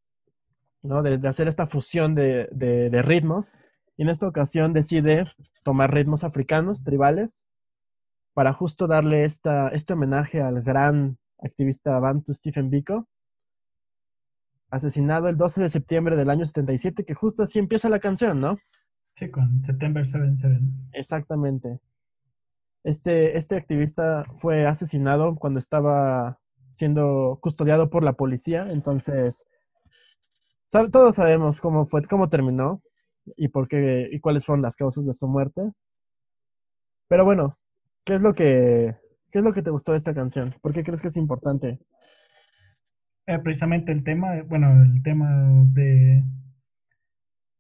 ¿no? 0.82 1.04
De, 1.04 1.28
hacer 1.28 1.50
esta 1.50 1.68
fusión 1.68 2.16
de, 2.16 2.48
de, 2.52 3.02
ritmos. 3.02 3.60
Y 3.98 4.04
en 4.04 4.10
esta 4.10 4.26
ocasión 4.26 4.72
decide 4.72 5.26
tomar 5.64 5.94
ritmos 5.94 6.24
africanos, 6.24 6.86
tribales, 6.86 7.46
para 8.34 8.54
justo 8.54 8.88
darle 8.88 9.26
esta, 9.26 9.68
este 9.70 9.94
homenaje 9.94 10.42
al 10.42 10.62
gran 10.62 11.18
activista 11.40 12.00
Bantu 12.00 12.34
Stephen 12.34 12.70
Biko, 12.70 13.06
asesinado 14.70 15.30
el 15.30 15.38
12 15.38 15.62
de 15.62 15.70
septiembre 15.70 16.16
del 16.16 16.30
año 16.30 16.46
77, 16.46 17.06
que 17.06 17.14
justo 17.14 17.44
así 17.44 17.60
empieza 17.60 17.90
la 17.90 18.00
canción, 18.00 18.40
¿no? 18.40 18.58
Sí, 19.16 19.30
con 19.32 19.64
September 19.64 20.06
77. 20.06 20.60
Exactamente. 20.94 21.80
Este, 22.84 23.38
este 23.38 23.56
activista 23.56 24.26
fue 24.40 24.66
asesinado 24.66 25.36
cuando 25.36 25.60
estaba 25.60 26.40
siendo 26.74 27.40
custodiado 27.42 27.90
por 27.90 28.04
la 28.04 28.14
policía, 28.14 28.66
entonces 28.70 29.48
todos 30.70 31.16
sabemos 31.16 31.60
cómo 31.60 31.88
fue, 31.88 32.06
cómo 32.06 32.30
terminó 32.30 32.82
y 33.36 33.48
por 33.48 33.68
qué 33.68 34.08
y 34.12 34.20
cuáles 34.20 34.46
fueron 34.46 34.62
las 34.62 34.76
causas 34.76 35.06
de 35.06 35.14
su 35.14 35.28
muerte. 35.28 35.72
Pero 37.08 37.26
bueno, 37.26 37.58
¿qué 38.06 38.16
es 38.16 38.22
lo 38.22 38.34
que 38.34 38.96
qué 39.32 39.40
es 39.40 39.44
lo 39.44 39.54
que 39.54 39.62
te 39.62 39.72
gustó 39.72 39.94
de 39.94 39.98
esta 39.98 40.14
canción? 40.14 40.54
¿Por 40.62 40.74
qué 40.74 40.84
crees 40.84 41.02
que 41.02 41.08
es 41.08 41.18
importante? 41.18 41.80
Eh, 43.28 43.40
precisamente 43.40 43.92
el 43.92 44.04
tema, 44.04 44.42
bueno, 44.48 44.82
el 44.82 45.04
tema 45.04 45.30
de 45.74 46.24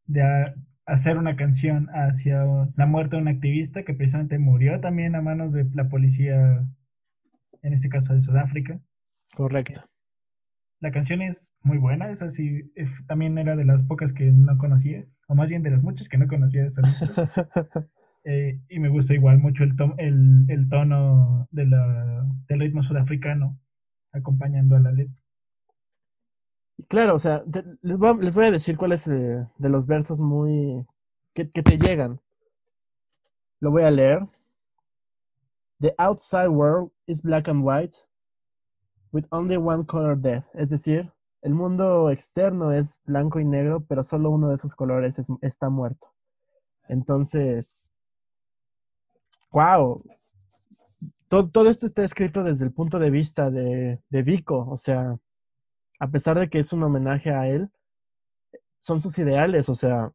de 0.07 0.55
hacer 0.86 1.18
una 1.18 1.36
canción 1.36 1.89
hacia 1.89 2.43
la 2.76 2.86
muerte 2.86 3.18
de 3.18 3.22
un 3.22 3.28
activista 3.28 3.84
que 3.84 3.93
precisamente 3.93 4.39
murió 4.39 4.80
también 4.80 5.15
a 5.15 5.22
manos 5.22 5.53
de 5.53 5.65
la 5.74 5.89
policía, 5.89 6.65
en 7.61 7.74
este 7.74 7.89
caso 7.89 8.13
de 8.13 8.22
Sudáfrica. 8.22 8.80
Correcto. 9.36 9.82
La 10.80 10.91
canción 10.91 11.22
es 11.22 11.51
muy 11.61 11.78
buena, 11.78 12.09
es 12.09 12.22
así, 12.22 12.72
también 13.07 13.38
era 13.38 13.55
de 13.55 13.65
las 13.65 13.84
pocas 13.84 14.13
que 14.13 14.32
no 14.32 14.57
conocía, 14.57 15.03
o 15.28 15.36
más 15.36 15.49
bien 15.49 15.63
de 15.63 15.72
las 15.72 15.84
muchas 15.84 16.07
que 16.07 16.18
no 16.18 16.28
conocía 16.28 16.65
esta 16.65 16.82
eh, 18.24 18.59
y 18.70 18.80
me 18.80 18.89
gusta 18.89 19.13
igual 19.13 19.39
mucho 19.39 19.63
el, 19.63 20.45
el, 20.47 20.70
tono 20.70 21.47
de 21.51 21.65
la, 21.65 22.26
del 22.47 22.59
ritmo 22.59 22.84
sudafricano 22.84 23.59
acompañando 24.13 24.76
a 24.76 24.80
la 24.80 24.91
letra. 24.91 25.15
Claro, 26.90 27.16
o 27.16 27.20
sea, 27.20 27.44
les, 27.82 27.98
voy 27.98 28.46
a, 28.46 28.52
decir 28.52 28.78
cuáles 28.78 29.04
de 29.06 29.48
los 29.58 29.88
versos 29.88 30.20
muy 30.20 30.86
que, 31.34 31.46
te 31.46 31.78
llegan. 31.78 32.20
Lo 33.60 33.72
voy 33.72 33.84
a 33.84 33.92
leer. 33.92 34.28
The 35.80 35.94
outside 35.98 36.50
world 36.50 36.92
is 37.06 37.22
black 37.22 37.48
and 37.48 37.64
white, 37.64 37.96
with 39.12 39.26
only 39.30 39.58
one 39.58 39.86
color 39.86 40.18
death. 40.18 40.46
Es 40.54 40.70
decir, 40.70 41.12
el 41.44 41.54
mundo 41.54 42.10
externo 42.10 42.72
es 42.72 43.00
blanco 43.06 43.40
y 43.40 43.46
negro, 43.46 43.82
pero 43.88 44.04
solo 44.04 44.32
uno 44.32 44.50
de 44.50 44.56
esos 44.56 44.74
colores 44.74 45.20
está 45.42 45.70
muerto. 45.70 46.08
Entonces, 46.88 47.90
wow. 49.52 50.02
Todo, 51.28 51.50
todo, 51.50 51.70
esto 51.70 51.86
está 51.86 52.04
escrito 52.04 52.44
desde 52.44 52.66
el 52.66 52.72
punto 52.72 52.98
de 53.00 53.12
vista 53.12 53.52
de, 53.52 54.00
de 54.10 54.22
Vico. 54.24 54.66
O 54.70 54.78
sea, 54.78 55.20
a 56.00 56.08
pesar 56.10 56.39
de 56.39 56.50
que 56.50 56.60
es 56.60 56.74
un 56.74 56.84
homenaje 56.84 57.32
a 57.32 57.48
él, 57.48 57.70
son 58.80 59.02
sus 59.02 59.18
ideales. 59.20 59.70
O 59.70 59.76
sea, 59.76 60.12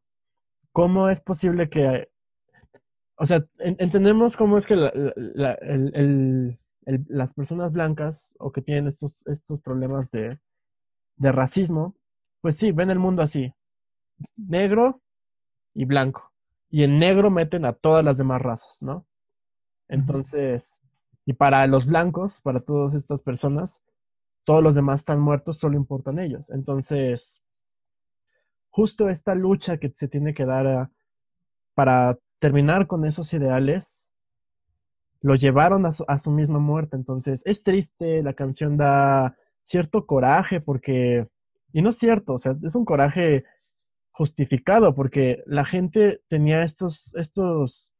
¿cómo 0.71 1.09
es 1.09 1.21
posible 1.21 1.69
que... 1.69 2.09
O 3.15 3.25
sea, 3.25 3.45
entendemos 3.59 4.35
cómo 4.35 4.57
es 4.57 4.65
que 4.65 4.73
el, 4.73 6.57
las 6.85 7.33
personas 7.33 7.71
blancas 7.71 8.35
o 8.39 8.51
que 8.51 8.61
tienen 8.61 8.87
estos, 8.87 9.25
estos 9.27 9.61
problemas 9.61 10.11
de, 10.11 10.39
racismo, 11.17 11.95
pues 12.41 12.57
sí, 12.57 12.71
ven 12.71 12.89
el 12.89 12.99
mundo 12.99 13.21
así, 13.21 13.53
negro 14.35 15.01
y 15.73 15.85
blanco. 15.85 16.31
Y 16.69 16.83
en 16.83 16.99
negro 16.99 17.29
meten 17.29 17.65
a 17.65 17.73
todas 17.73 18.03
las 18.03 18.17
demás 18.17 18.41
razas, 18.41 18.81
¿no? 18.81 19.05
Entonces, 19.87 20.81
y 21.25 21.33
para 21.33 21.65
los 21.67 21.85
blancos, 21.85 22.41
para 22.41 22.59
todas 22.59 22.95
estas 22.95 23.21
personas, 23.21 23.81
todos 24.43 24.63
los 24.63 24.75
demás 24.75 25.01
están 25.01 25.19
muertos, 25.19 25.57
solo 25.57 25.77
importan 25.77 26.19
ellos. 26.19 26.49
Entonces, 26.49 27.41
justo 28.69 29.09
esta 29.09 29.35
lucha 29.35 29.77
que 29.77 29.89
se 29.89 30.07
tiene 30.07 30.33
que 30.33 30.45
dar 30.45 30.89
para 31.73 32.17
terminar 32.39 32.87
con 32.87 33.05
esos 33.05 33.33
ideales 33.33 34.09
lo 35.21 35.35
llevaron 35.35 35.85
a 35.85 36.19
su, 36.19 36.31
misma 36.31 36.59
muerte. 36.59 36.97
Entonces, 36.97 37.41
es 37.45 37.63
triste, 37.63 38.21
la 38.21 38.33
canción 38.33 38.75
da 38.75 39.37
cierto 39.63 40.05
coraje 40.05 40.59
porque, 40.59 41.29
y 41.71 41.81
no 41.81 41.91
es 41.91 41.97
cierto, 41.97 42.33
o 42.33 42.39
sea, 42.39 42.57
es 42.61 42.75
un 42.75 42.83
coraje 42.83 43.45
justificado 44.11 44.93
porque 44.93 45.41
la 45.45 45.63
gente 45.63 46.21
tenía 46.27 46.63
estos, 46.63 47.15
estos 47.15 47.95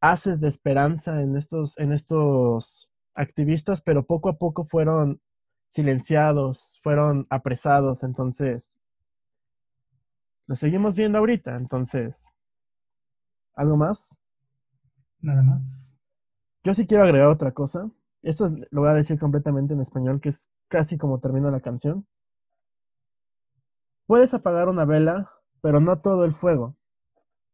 haces 0.00 0.40
de 0.40 0.48
esperanza 0.48 1.20
en 1.20 1.36
estos, 1.36 1.76
en 1.78 1.92
estos 1.92 2.88
activistas, 3.14 3.82
pero 3.82 4.06
poco 4.06 4.30
a 4.30 4.38
poco 4.38 4.64
fueron 4.64 5.20
silenciados, 5.68 6.80
fueron 6.82 7.26
apresados, 7.30 8.02
entonces 8.02 8.78
lo 10.48 10.56
seguimos 10.56 10.96
viendo 10.96 11.18
ahorita, 11.18 11.56
entonces, 11.56 12.26
¿algo 13.54 13.76
más? 13.76 14.18
Nada 15.20 15.42
más. 15.42 15.60
Yo 16.64 16.72
sí 16.72 16.86
quiero 16.86 17.04
agregar 17.04 17.28
otra 17.28 17.52
cosa. 17.52 17.90
Esto 18.22 18.50
lo 18.70 18.80
voy 18.80 18.90
a 18.90 18.94
decir 18.94 19.18
completamente 19.18 19.74
en 19.74 19.80
español, 19.80 20.20
que 20.22 20.30
es 20.30 20.48
casi 20.68 20.96
como 20.96 21.20
termina 21.20 21.50
la 21.50 21.60
canción. 21.60 22.06
Puedes 24.06 24.32
apagar 24.32 24.70
una 24.70 24.86
vela, 24.86 25.30
pero 25.60 25.80
no 25.80 26.00
todo 26.00 26.24
el 26.24 26.32
fuego. 26.34 26.76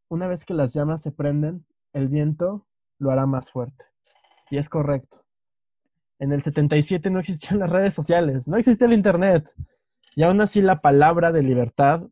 Una 0.09 0.29
vez 0.29 0.45
que 0.45 0.55
las 0.55 0.73
llamas 0.73 1.03
se 1.03 1.11
prenden, 1.11 1.67
el 1.93 2.07
viento 2.07 2.65
lo 2.99 3.11
hará 3.11 3.27
más 3.27 3.51
fuerte. 3.51 3.85
Y 4.51 4.59
es 4.59 4.69
correcto. 4.69 5.24
En 6.19 6.33
el 6.33 6.43
77 6.43 7.11
no 7.11 7.21
existían 7.21 7.59
las 7.61 7.71
redes 7.71 7.95
sociales, 7.95 8.49
no 8.49 8.57
existía 8.57 8.87
el 8.87 8.93
Internet. 8.93 9.53
Y 10.17 10.23
aún 10.23 10.41
así 10.41 10.63
la 10.63 10.79
palabra 10.79 11.33
de 11.33 11.43
libertad 11.43 12.03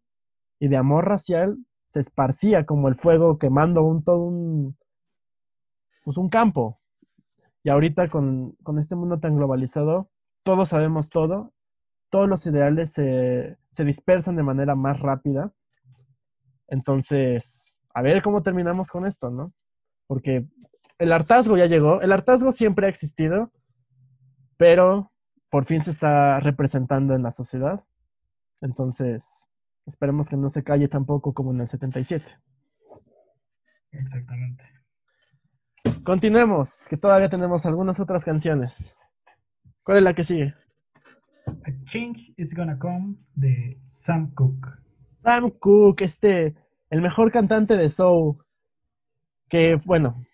y 0.59 0.69
de 0.69 0.77
amor 0.77 1.07
racial 1.09 1.59
se 1.91 2.01
esparcía 2.01 2.65
como 2.67 2.89
el 2.89 2.97
fuego 2.97 3.39
quemando 3.39 3.83
un, 3.83 4.03
todo 4.03 4.19
un, 4.19 4.77
pues 6.05 6.17
un 6.17 6.29
campo. 6.29 6.81
Y 7.63 7.71
ahorita 7.71 8.09
con, 8.09 8.57
este 8.79 8.97
mundo 8.97 9.21
tan 9.21 9.37
globalizado, 9.37 10.11
todos 10.43 10.71
sabemos 10.71 11.11
todo, 11.11 11.53
todos 12.11 12.29
los 12.29 12.45
ideales 12.47 12.93
se, 12.93 13.57
se 13.71 13.85
dispersan 13.85 14.37
de 14.37 14.43
manera 14.43 14.75
más 14.75 15.01
rápida. 15.01 15.53
Entonces, 16.67 17.79
a 17.95 18.03
ver 18.03 18.23
cómo 18.23 18.43
terminamos 18.43 18.91
con 18.91 19.07
esto, 19.07 19.31
¿no? 19.31 19.53
Porque 20.07 20.47
el 20.99 21.13
hartazgo 21.13 21.57
ya 21.57 21.67
llegó, 21.67 22.01
el 22.01 22.13
hartazgo 22.13 22.53
siempre 22.53 22.87
ha 22.87 22.91
existido, 22.91 23.53
pero 24.63 25.11
por 25.51 25.65
fin 25.65 25.83
se 25.83 25.91
está 25.91 26.39
representando 26.39 27.17
en 27.17 27.25
la 27.25 27.33
sociedad. 27.33 27.83
Entonces, 28.61 29.49
esperemos 29.87 30.29
que 30.29 30.37
no 30.37 30.51
se 30.51 30.63
calle 30.63 30.87
tampoco 30.87 31.35
como 31.35 31.51
en 31.51 31.63
el 31.63 31.67
77. 31.67 32.25
Exactamente. 33.91 34.63
Continuemos, 36.05 36.79
que 36.89 36.97
todavía 36.97 37.29
tenemos 37.29 37.67
algunas 37.67 37.99
otras 37.99 38.25
canciones. 38.25 38.97
¿Cuál 39.83 39.99
es 39.99 40.05
la 40.05 40.15
que 40.15 40.23
sigue? 40.23 40.55
A 41.49 41.85
Change 41.87 42.33
is 42.37 42.55
Gonna 42.55 42.79
Come 42.79 43.17
de 43.35 43.81
Sam 43.89 44.33
Cooke. 44.33 44.69
Sam 45.25 45.51
Cooke, 45.59 46.05
este, 46.05 46.55
el 46.89 47.03
mejor 47.03 47.33
cantante 47.33 47.77
de 47.77 47.89
soul, 47.89 48.37
que, 49.49 49.75
bueno, 49.85 50.25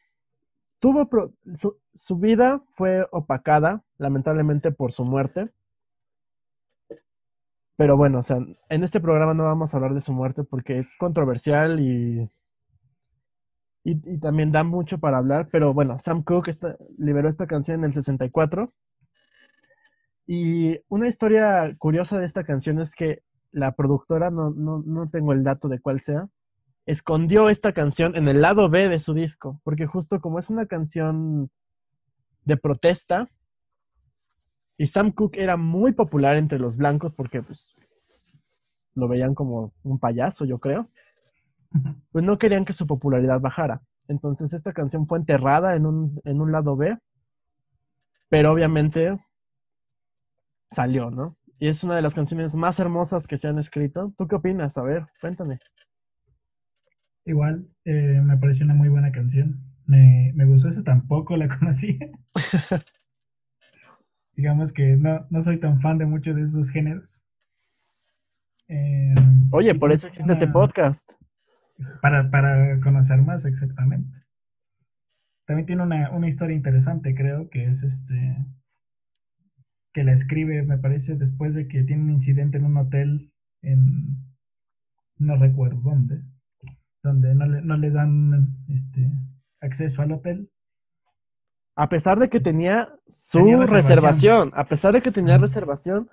tuvo 0.78 1.08
su, 1.94 2.18
vida 2.18 2.62
fue 2.74 3.06
opacada, 3.10 3.82
lamentablemente, 3.98 4.70
por 4.70 4.92
su 4.92 5.04
muerte. 5.04 5.50
Pero 7.76 7.96
bueno, 7.96 8.20
o 8.20 8.22
sea, 8.22 8.38
en 8.68 8.84
este 8.84 9.00
programa 9.00 9.34
no 9.34 9.44
vamos 9.44 9.72
a 9.72 9.76
hablar 9.76 9.94
de 9.94 10.00
su 10.00 10.12
muerte 10.12 10.42
porque 10.42 10.78
es 10.78 10.96
controversial 10.96 11.78
y 11.80 12.28
y, 13.88 14.18
también 14.18 14.52
da 14.52 14.64
mucho 14.64 14.98
para 14.98 15.18
hablar, 15.18 15.48
pero 15.50 15.72
bueno, 15.72 15.98
Sam 15.98 16.22
Cooke 16.22 16.50
liberó 16.98 17.28
esta 17.28 17.46
canción 17.46 17.80
en 17.80 17.84
el 17.86 17.92
64. 17.92 18.72
Y 20.26 20.78
una 20.88 21.08
historia 21.08 21.74
curiosa 21.78 22.18
de 22.18 22.26
esta 22.26 22.44
canción 22.44 22.80
es 22.80 22.94
que 22.94 23.22
la 23.50 23.72
productora, 23.72 24.30
no, 24.30 24.50
no, 24.50 24.82
no 24.84 25.08
tengo 25.08 25.32
el 25.32 25.42
dato 25.42 25.68
de 25.68 25.80
cuál 25.80 26.00
sea, 26.00 26.28
escondió 26.89 27.51
esta 27.51 27.74
canción 27.74 28.16
en 28.16 28.28
el 28.28 28.41
lado 28.41 28.70
B 28.70 28.89
de 28.89 28.99
su 28.99 29.12
disco, 29.12 29.61
porque 29.62 29.86
justo 29.86 30.22
como 30.22 30.39
es 30.39 30.49
una 30.49 30.64
canción 30.64 31.51
de 32.47 32.57
protesta. 32.57 33.28
Y 34.78 34.86
Sam 34.86 35.12
Cooke 35.12 35.36
era 35.36 35.59
muy 35.59 35.93
popular 35.93 36.39
entre 36.39 36.59
los 36.59 36.78
blancos 36.78 37.14
porque 37.14 37.43
pues, 37.43 37.74
lo 38.95 39.07
veían 39.07 39.34
como 39.34 39.74
un 39.82 39.99
payaso, 39.99 40.47
yo 40.47 40.59
creo. 40.59 40.89
Pues 42.11 42.24
no 42.24 42.39
querían 42.39 42.64
que 42.64 42.72
su 42.72 42.86
popularidad 42.86 43.39
bajara. 43.39 43.82
Entonces 44.09 44.55
esta 44.55 44.72
canción 44.72 45.07
fue 45.07 45.18
enterrada 45.18 45.76
en 45.76 45.84
un, 45.84 46.18
en 46.24 46.41
un 46.41 46.53
lado 46.53 46.74
B, 46.74 46.97
pero 48.30 48.51
obviamente 48.51 49.18
salió, 50.70 51.11
¿no? 51.11 51.36
Y 51.59 51.68
es 51.68 51.84
una 51.84 51.97
de 51.97 52.03
las 52.03 52.14
canciones 52.14 52.55
más 52.55 52.80
hermosas 52.80 53.26
que 53.26 53.36
se 53.36 53.49
han 53.49 53.59
escrito. 53.59 54.14
¿Tú 54.16 54.26
qué 54.26 54.36
opinas? 54.36 54.78
A 54.78 54.82
ver, 54.82 55.07
cuéntame. 55.20 55.59
Igual, 57.28 57.68
eh, 57.84 58.22
me 58.24 58.38
pareció 58.38 58.64
una 58.64 58.72
muy 58.72 58.88
buena 58.88 59.12
canción. 59.12 59.60
Me, 59.84 60.32
me 60.34 60.46
gustó 60.46 60.70
esa, 60.70 60.82
tampoco 60.82 61.36
la 61.36 61.46
conocí. 61.58 61.98
Digamos 64.34 64.72
que 64.72 64.96
no, 64.96 65.26
no 65.28 65.42
soy 65.42 65.60
tan 65.60 65.78
fan 65.82 65.98
de 65.98 66.06
muchos 66.06 66.34
de 66.34 66.44
esos 66.44 66.70
géneros. 66.70 67.20
Eh, 68.68 69.14
Oye, 69.50 69.74
por 69.74 69.92
eso 69.92 70.06
existe 70.06 70.32
este 70.32 70.46
podcast. 70.46 71.12
Para, 72.00 72.30
para 72.30 72.80
conocer 72.80 73.20
más 73.20 73.44
exactamente. 73.44 74.18
También 75.44 75.66
tiene 75.66 75.82
una, 75.82 76.10
una 76.10 76.28
historia 76.28 76.56
interesante, 76.56 77.14
creo, 77.14 77.50
que 77.50 77.66
es 77.66 77.82
este 77.82 78.38
que 79.92 80.02
la 80.02 80.12
escribe, 80.12 80.62
me 80.62 80.78
parece, 80.78 81.16
después 81.16 81.54
de 81.54 81.68
que 81.68 81.82
tiene 81.82 82.04
un 82.04 82.10
incidente 82.10 82.56
en 82.56 82.64
un 82.64 82.76
hotel 82.78 83.32
en 83.60 84.16
no 85.18 85.36
recuerdo 85.36 85.80
dónde, 85.80 86.22
donde 87.09 87.34
no 87.34 87.46
le, 87.46 87.62
no 87.62 87.76
le 87.76 87.90
dan 87.90 88.54
este 88.68 89.11
acceso 89.61 90.02
al 90.02 90.12
hotel. 90.12 90.50
A 91.74 91.88
pesar 91.88 92.18
de 92.18 92.28
que 92.28 92.40
tenía 92.40 92.88
su 93.09 93.62
reservación. 93.66 94.50
a 94.54 94.64
pesar 94.64 94.94
de 94.94 95.00
que 95.00 95.12
tenía 95.12 95.38
reservación, 95.38 96.09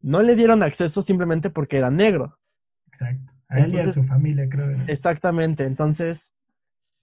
no 0.00 0.22
le 0.22 0.36
dieron 0.36 0.62
acceso 0.62 1.02
simplemente 1.02 1.50
porque 1.50 1.78
era 1.78 1.90
negro. 1.90 2.38
Exacto. 2.86 3.32
A 3.48 3.60
él 3.60 3.74
y 3.74 3.78
a 3.78 3.92
su 3.92 4.04
familia, 4.04 4.48
creo. 4.48 4.84
Exactamente. 4.86 5.64
Entonces, 5.64 6.32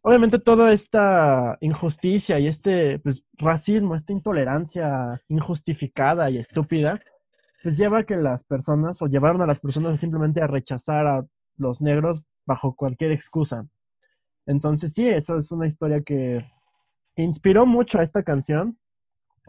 obviamente 0.01 0.39
toda 0.39 0.71
esta 0.71 1.57
injusticia 1.59 2.39
y 2.39 2.47
este 2.47 2.99
pues, 2.99 3.25
racismo, 3.37 3.95
esta 3.95 4.13
intolerancia 4.13 5.19
injustificada 5.27 6.29
y 6.29 6.37
estúpida, 6.37 7.01
pues 7.63 7.77
lleva 7.77 7.99
a 7.99 8.03
que 8.03 8.15
las 8.15 8.43
personas, 8.43 9.01
o 9.01 9.07
llevaron 9.07 9.41
a 9.41 9.47
las 9.47 9.59
personas 9.59 9.99
simplemente 9.99 10.41
a 10.41 10.47
rechazar 10.47 11.07
a 11.07 11.25
los 11.57 11.81
negros 11.81 12.23
bajo 12.47 12.75
cualquier 12.75 13.11
excusa. 13.11 13.67
Entonces 14.47 14.93
sí, 14.93 15.07
eso 15.07 15.37
es 15.37 15.51
una 15.51 15.67
historia 15.67 16.01
que, 16.01 16.43
que 17.15 17.21
inspiró 17.21 17.65
mucho 17.67 17.99
a 17.99 18.03
esta 18.03 18.23
canción, 18.23 18.79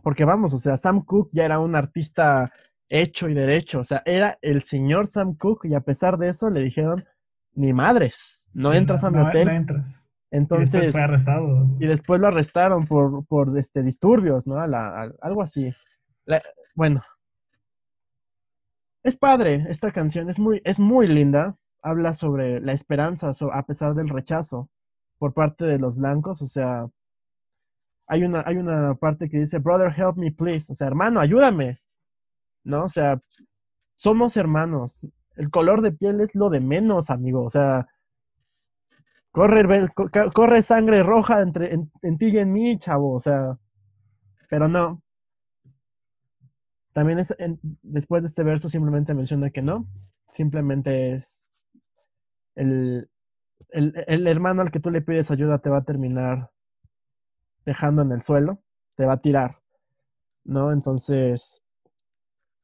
porque 0.02 0.24
vamos, 0.24 0.52
o 0.52 0.58
sea, 0.58 0.76
Sam 0.76 1.04
Cooke 1.04 1.30
ya 1.32 1.44
era 1.44 1.60
un 1.60 1.74
artista 1.74 2.52
hecho 2.88 3.28
y 3.28 3.34
derecho, 3.34 3.80
o 3.80 3.84
sea, 3.84 4.02
era 4.04 4.38
el 4.42 4.62
señor 4.62 5.06
Sam 5.06 5.34
Cooke 5.34 5.68
y 5.68 5.74
a 5.74 5.80
pesar 5.80 6.18
de 6.18 6.28
eso 6.28 6.50
le 6.50 6.60
dijeron, 6.60 7.04
ni 7.54 7.72
madres, 7.72 8.46
no 8.52 8.74
entras 8.74 9.04
a 9.04 9.10
mi 9.10 9.20
hotel. 9.20 9.46
No 9.46 9.52
entras. 9.52 10.08
Entonces, 10.30 10.74
y 10.74 10.76
después 10.76 10.92
fue 10.92 11.02
arrestado. 11.02 11.76
Y 11.80 11.86
después 11.86 12.20
lo 12.20 12.26
arrestaron 12.26 12.84
por, 12.86 13.24
por 13.26 13.56
este, 13.58 13.82
disturbios, 13.82 14.46
¿no? 14.46 14.60
algo 14.60 15.42
así. 15.42 15.72
bueno. 16.74 17.02
Es 19.02 19.16
padre 19.16 19.64
esta 19.68 19.90
canción, 19.90 20.28
es 20.28 20.38
muy, 20.38 20.60
es 20.64 20.78
muy 20.78 21.06
linda. 21.06 21.56
Habla 21.82 22.14
sobre 22.14 22.60
la 22.60 22.72
esperanza 22.72 23.30
a 23.52 23.62
pesar 23.62 23.94
del 23.94 24.08
rechazo 24.08 24.68
por 25.18 25.32
parte 25.32 25.64
de 25.64 25.78
los 25.78 25.96
blancos. 25.96 26.42
O 26.42 26.46
sea, 26.46 26.88
hay 28.06 28.24
una, 28.24 28.42
hay 28.46 28.56
una 28.56 28.94
parte 28.94 29.28
que 29.28 29.38
dice, 29.38 29.58
brother, 29.58 29.92
help 29.96 30.16
me, 30.16 30.32
please. 30.32 30.72
O 30.72 30.74
sea, 30.74 30.86
hermano, 30.86 31.20
ayúdame. 31.20 31.78
¿No? 32.64 32.84
O 32.84 32.88
sea, 32.88 33.20
somos 33.96 34.36
hermanos. 34.36 35.06
El 35.36 35.50
color 35.50 35.82
de 35.82 35.92
piel 35.92 36.20
es 36.20 36.34
lo 36.34 36.50
de 36.50 36.60
menos, 36.60 37.10
amigo. 37.10 37.44
O 37.44 37.50
sea, 37.50 37.86
Corre, 39.38 39.88
corre 40.34 40.62
sangre 40.62 41.02
roja 41.04 41.42
entre, 41.42 41.72
en, 41.72 42.18
ti 42.18 42.26
y 42.26 42.38
en 42.38 42.52
mí, 42.52 42.76
chavo, 42.78 43.12
o 43.12 43.20
sea, 43.20 43.56
pero 44.48 44.66
no. 44.66 45.00
También 46.92 47.20
es, 47.20 47.32
después 47.82 48.22
de 48.22 48.28
este 48.28 48.42
verso 48.42 48.68
simplemente 48.68 49.14
menciona 49.14 49.50
que 49.50 49.62
no, 49.62 49.86
simplemente 50.32 51.14
es 51.14 51.37
el, 52.58 53.08
el, 53.70 54.26
hermano 54.26 54.62
al 54.62 54.70
que 54.70 54.80
tú 54.80 54.90
le 54.90 55.02
pides 55.02 55.30
ayuda 55.30 55.58
te 55.58 55.70
va 55.70 55.78
a 55.78 55.84
terminar 55.84 56.50
dejando 57.64 58.02
en 58.02 58.12
el 58.12 58.20
suelo, 58.20 58.58
te 58.96 59.04
va 59.04 59.14
a 59.14 59.20
tirar, 59.20 59.58
¿no? 60.44 60.72
Entonces, 60.72 61.62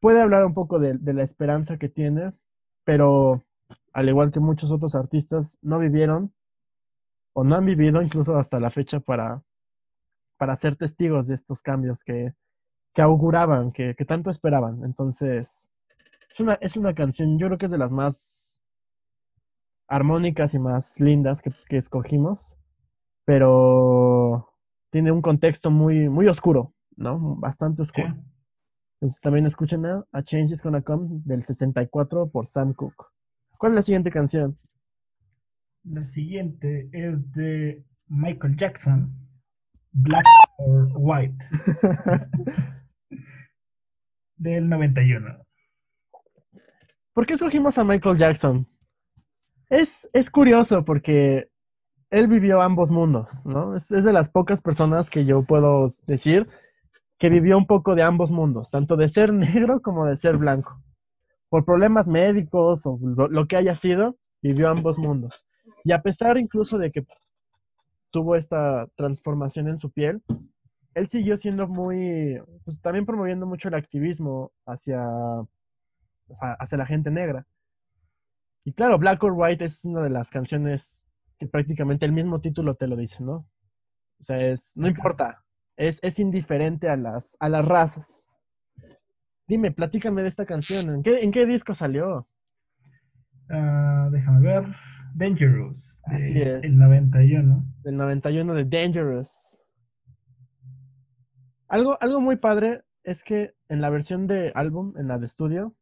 puede 0.01 0.21
hablar 0.21 0.45
un 0.45 0.55
poco 0.55 0.79
de, 0.79 0.99
de 0.99 1.13
la 1.13 1.23
esperanza 1.23 1.77
que 1.77 1.89
tiene, 1.89 2.33
pero 2.85 3.43
al 3.93 4.09
igual 4.09 4.33
que 4.33 4.41
muchos 4.41 4.73
otros 4.73 4.95
artistas, 4.95 5.59
no 5.63 5.79
vivieron 5.79 6.33
o 7.33 7.45
no 7.45 7.57
han 7.57 7.65
vivido 7.65 8.03
incluso 8.03 8.37
hasta 8.37 8.59
la 8.59 8.71
fecha 8.71 9.01
para, 9.01 9.43
para 10.37 10.57
ser 10.57 10.77
testigos 10.77 11.29
de 11.29 11.35
estos 11.35 11.63
cambios 11.63 12.03
que, 12.03 12.35
que 12.93 13.03
auguraban, 13.03 13.73
que, 13.73 13.95
que, 13.95 14.05
tanto 14.05 14.31
esperaban. 14.31 14.85
Entonces, 14.85 15.69
es 16.33 16.41
una, 16.41 16.55
es 16.55 16.77
una 16.77 16.95
canción, 16.95 17.39
yo 17.39 17.47
creo 17.47 17.59
que 17.59 17.67
es 17.67 17.73
de 17.73 17.79
las 17.79 17.91
más 17.91 18.44
armónicas 19.89 20.55
y 20.55 20.59
más 20.59 21.01
lindas 21.01 21.43
que, 21.43 21.53
que 21.68 21.76
escogimos, 21.76 22.59
pero 23.24 24.49
tiene 24.91 25.12
un 25.12 25.22
contexto 25.22 25.70
muy, 25.70 26.09
muy 26.09 26.28
oscuro, 26.28 26.74
¿no? 26.97 27.37
Bastante 27.37 27.82
oscuro. 27.82 28.14
Entonces 28.95 29.20
también 29.20 29.47
escuchen 29.47 29.85
a, 29.87 30.05
a 30.12 30.22
Change 30.22 30.53
is 30.53 30.62
Gonna 30.62 30.82
Come 30.82 31.20
del 31.24 31.43
64 31.43 32.30
por 32.30 32.47
Sam 32.47 32.72
Cooke. 32.74 33.07
¿Cuál 33.59 33.72
es 33.72 33.76
la 33.76 33.82
siguiente 33.82 34.11
canción? 34.11 34.59
La 35.85 36.05
siguiente 36.05 36.89
es 36.93 37.30
de 37.32 37.85
Michael 38.07 38.57
Jackson, 38.57 39.12
Black 39.93 40.24
or 40.59 40.89
White, 40.95 41.45
del 44.37 44.68
91. 44.68 45.45
¿Por 47.12 47.26
qué 47.26 47.35
escogimos 47.35 47.76
a 47.78 47.85
Michael 47.85 48.16
Jackson? 48.16 48.66
Es, 49.71 50.09
es 50.12 50.31
curioso 50.31 50.85
porque 50.85 51.49
él 52.11 52.29
vivió 52.29 52.62
ambos 52.62 52.91
mundos, 52.91 53.45
¿no? 53.45 53.75
Es, 53.75 53.91
es, 53.91 54.05
de 54.05 54.12
las 54.12 54.31
pocas 54.31 54.61
personas 54.61 55.11
que 55.11 55.25
yo 55.25 55.43
puedo 55.43 55.91
decir 56.07 56.49
que 57.19 57.31
vivió 57.31 57.57
un 57.57 57.67
poco 57.67 57.95
de 57.95 58.03
ambos 58.03 58.31
mundos, 58.31 58.71
tanto 58.71 58.97
de 58.97 59.09
ser 59.09 59.33
negro 59.33 59.81
como 59.81 60.07
de 60.07 60.17
ser 60.17 60.37
blanco. 60.37 60.81
Por 61.49 61.65
problemas 61.65 62.09
médicos 62.09 62.85
o 62.85 62.99
lo 63.01 63.47
que 63.47 63.57
haya 63.57 63.77
sido, 63.77 64.17
vivió 64.43 64.69
ambos 64.69 64.99
mundos. 64.99 65.47
Y 65.85 65.93
a 65.93 66.03
pesar 66.03 66.37
incluso 66.37 66.79
de 66.79 66.91
que 66.91 67.07
tuvo 68.11 68.37
esta 68.37 68.87
transformación 68.97 69.69
en 69.69 69.79
su 69.79 69.91
piel, 69.91 70.23
él 70.95 71.09
siguió 71.09 71.37
siendo 71.37 71.67
muy, 71.67 72.41
pues, 72.65 72.81
también 72.81 73.07
promoviendo 73.07 73.47
mucho 73.47 73.69
el 73.69 73.75
activismo 73.75 74.53
hacia, 74.67 75.05
hacia 76.59 76.79
la 76.79 76.87
gente 76.87 77.11
negra. 77.11 77.47
Y 78.65 78.73
claro, 78.73 78.99
Black 78.99 79.23
or 79.23 79.33
White 79.33 79.65
es 79.65 79.85
una 79.85 80.03
de 80.03 80.11
las 80.11 80.31
canciones 80.31 81.03
que 81.39 81.47
prácticamente 81.47 82.07
el 82.07 82.12
mismo 82.12 82.41
título 82.41 82.75
te 82.75 82.87
lo 82.87 82.97
dice, 82.97 83.23
¿no? 83.23 83.47
O 84.19 84.23
sea, 84.23 84.41
es, 84.41 84.73
no 84.77 84.89
importa, 84.89 85.45
es, 85.77 85.99
es 86.03 86.19
indiferente 86.19 86.89
a 86.89 86.97
las, 86.97 87.37
a 87.41 87.49
las 87.49 87.65
razas. 87.65 88.29
Dime, 89.47 89.71
platícame 89.71 90.23
de 90.23 90.29
esta 90.29 90.47
canción, 90.47 90.89
¿en 90.89 91.03
qué, 91.03 91.23
en 91.23 91.31
qué 91.31 91.45
disco 91.45 91.75
salió? 91.75 92.27
Ah, 93.51 94.09
déjame 94.11 94.41
ver. 94.41 94.75
Dangerous. 95.15 96.01
Así 96.05 96.41
es. 96.41 96.65
El 96.65 96.79
91. 96.79 97.65
El 97.85 97.97
91 97.97 98.55
de 98.55 98.65
Dangerous. 98.65 99.61
Algo, 101.69 101.97
algo 102.01 102.21
muy 102.21 102.37
padre 102.37 102.83
es 103.05 103.23
que 103.23 103.55
en 103.69 103.81
la 103.81 103.91
versión 103.91 104.27
de 104.27 104.53
álbum, 104.55 104.95
en 104.97 105.09
la 105.09 105.19
de 105.19 105.27
estudio, 105.27 105.77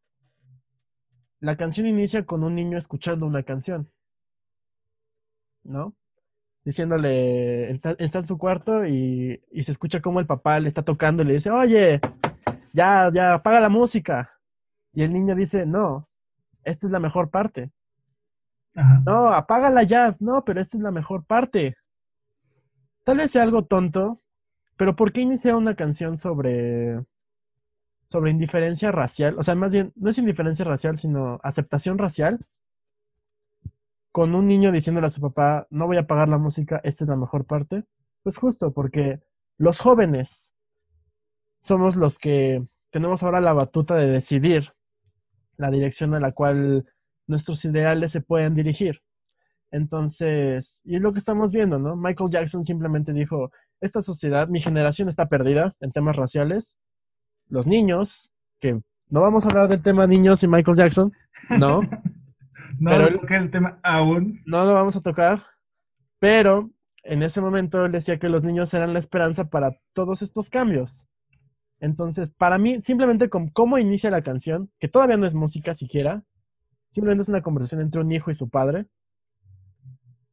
la 1.43 1.57
canción 1.57 1.87
inicia 1.87 2.25
con 2.25 2.45
un 2.45 2.55
niño 2.55 2.79
escuchando 2.79 3.27
una 3.27 3.43
canción. 3.43 3.91
¿No? 5.65 5.93
Diciéndole, 6.65 7.73
está, 7.73 7.97
en 7.99 8.11
su 8.23 8.39
cuarto 8.39 8.87
y, 8.87 9.43
y, 9.51 9.63
se 9.65 9.73
escucha 9.73 10.01
como 10.01 10.21
el 10.21 10.27
papá 10.27 10.61
le 10.61 10.69
está 10.69 10.83
tocando 10.85 11.23
y 11.23 11.27
le 11.27 11.35
dice, 11.35 11.51
oye, 11.51 12.01
ya, 12.73 13.11
ya, 13.13 13.35
apaga 13.35 13.59
la 13.59 13.69
música. 13.69 14.31
Y 14.95 15.03
el 15.03 15.13
niño 15.13 15.35
dice, 15.35 15.67
no, 15.67 16.09
esta 16.63 16.87
es 16.87 16.93
la 16.93 17.01
mejor 17.01 17.31
parte. 17.31 17.73
No, 19.05 19.29
apágala 19.29 19.83
ya. 19.83 20.17
No, 20.21 20.45
pero 20.45 20.61
esta 20.61 20.77
es 20.77 20.83
la 20.83 20.93
mejor 20.93 21.25
parte. 21.25 21.77
Tal 23.03 23.19
vez 23.19 23.33
sea 23.33 23.43
algo 23.43 23.65
tonto, 23.65 24.21
pero 24.77 24.95
¿por 24.95 25.13
qué 25.13 25.21
iniciar 25.21 25.57
una 25.57 25.75
canción 25.75 26.19
sobre 26.19 27.05
sobre 28.13 28.31
indiferencia 28.31 28.93
racial? 28.93 29.37
O 29.39 29.43
sea, 29.43 29.55
más 29.55 29.73
bien, 29.73 29.93
no 29.97 30.11
es 30.11 30.19
indiferencia 30.19 30.65
racial, 30.65 30.99
sino 30.99 31.41
aceptación 31.43 31.99
racial. 31.99 32.39
Con 34.13 34.35
un 34.35 34.47
niño 34.47 34.71
diciéndole 34.71 35.07
a 35.07 35.11
su 35.11 35.21
papá, 35.21 35.67
no 35.71 35.87
voy 35.87 35.97
a 35.97 36.01
apagar 36.01 36.29
la 36.29 36.39
música, 36.39 36.81
esta 36.85 37.05
es 37.05 37.09
la 37.09 37.17
mejor 37.17 37.47
parte. 37.47 37.85
Pues 38.23 38.37
justo, 38.37 38.73
porque 38.73 39.21
los 39.57 39.81
jóvenes 39.81 40.53
somos 41.61 41.97
los 41.97 42.19
que 42.19 42.67
tenemos 42.91 43.23
ahora 43.23 43.41
la 43.41 43.55
batuta 43.55 43.95
de 43.95 44.07
decidir 44.07 44.73
la 45.57 45.71
dirección 45.71 46.15
a 46.15 46.21
la 46.21 46.33
cual 46.33 46.85
nuestros 47.27 47.65
ideales 47.65 48.13
se 48.13 48.21
pueden 48.21 48.55
dirigir. 48.55 49.03
Entonces, 49.71 50.83
y 50.85 50.97
es 50.97 51.03
lo 51.03 51.13
que 51.13 51.19
estamos 51.19 51.51
viendo, 51.51 51.79
¿no? 51.79 51.97
Michael 51.97 52.31
Jackson 52.31 52.63
simplemente 52.63 53.15
dijo, 53.15 53.51
esta 53.81 54.03
sociedad, 54.03 54.49
mi 54.49 54.61
generación 54.61 55.09
está 55.09 55.29
perdida 55.29 55.75
en 55.81 55.93
temas 55.93 56.17
raciales. 56.17 56.79
Los 57.53 57.67
niños, 57.67 58.33
que 58.61 58.81
no 59.11 59.21
vamos 59.21 59.45
a 59.45 59.51
hablar 59.51 59.69
del 59.69 59.83
tema 59.83 60.07
niños 60.07 60.43
y 60.43 60.49
Michael 60.49 60.75
Jackson, 60.75 61.13
no. 61.51 61.83
no 62.81 62.91
pero 62.91 63.09
el 63.09 63.51
tema 63.51 63.79
aún. 63.83 64.41
No 64.47 64.65
lo 64.65 64.73
vamos 64.73 64.97
a 64.97 65.03
tocar, 65.03 65.43
pero 66.19 66.71
en 67.03 67.23
ese 67.23 67.43
momento 67.43 67.85
él 67.85 67.93
decía 67.93 68.19
que 68.19 68.31
los 68.31 68.43
niños 68.43 68.73
eran 68.73 68.95
la 68.95 69.01
esperanza 69.01 69.51
para 69.51 69.77
todos 69.93 70.23
estos 70.23 70.49
cambios. 70.49 71.07
Entonces, 71.79 72.31
para 72.31 72.57
mí, 72.57 72.81
simplemente 72.83 73.29
con 73.29 73.51
cómo 73.51 73.77
inicia 73.77 74.11
la 74.11 74.23
canción, 74.23 74.71
que 74.79 74.89
todavía 74.89 75.19
no 75.19 75.27
es 75.27 75.35
música 75.35 75.75
siquiera, 75.75 76.25
simplemente 76.91 77.25
es 77.25 77.29
una 77.29 77.43
conversación 77.43 77.83
entre 77.83 78.01
un 78.01 78.11
hijo 78.13 78.31
y 78.31 78.35
su 78.35 78.49
padre, 78.49 78.87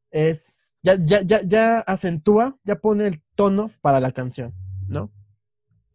es, 0.09 0.73
ya, 0.83 0.95
ya, 0.95 1.21
ya, 1.23 1.41
ya 1.41 1.79
acentúa, 1.79 2.57
ya 2.63 2.77
pone 2.77 3.07
el 3.07 3.21
tono 3.35 3.71
para 3.81 3.99
la 3.99 4.13
canción, 4.13 4.53
¿no? 4.87 5.11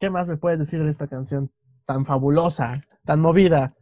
¿Qué 0.05 0.11
más 0.11 0.28
me 0.28 0.36
puedes 0.36 0.59
decir 0.59 0.84
de 0.84 0.90
esta 0.90 1.07
canción 1.07 1.50
tan 1.86 2.05
fabulosa, 2.05 2.82
tan 3.07 3.20
movida? 3.20 3.72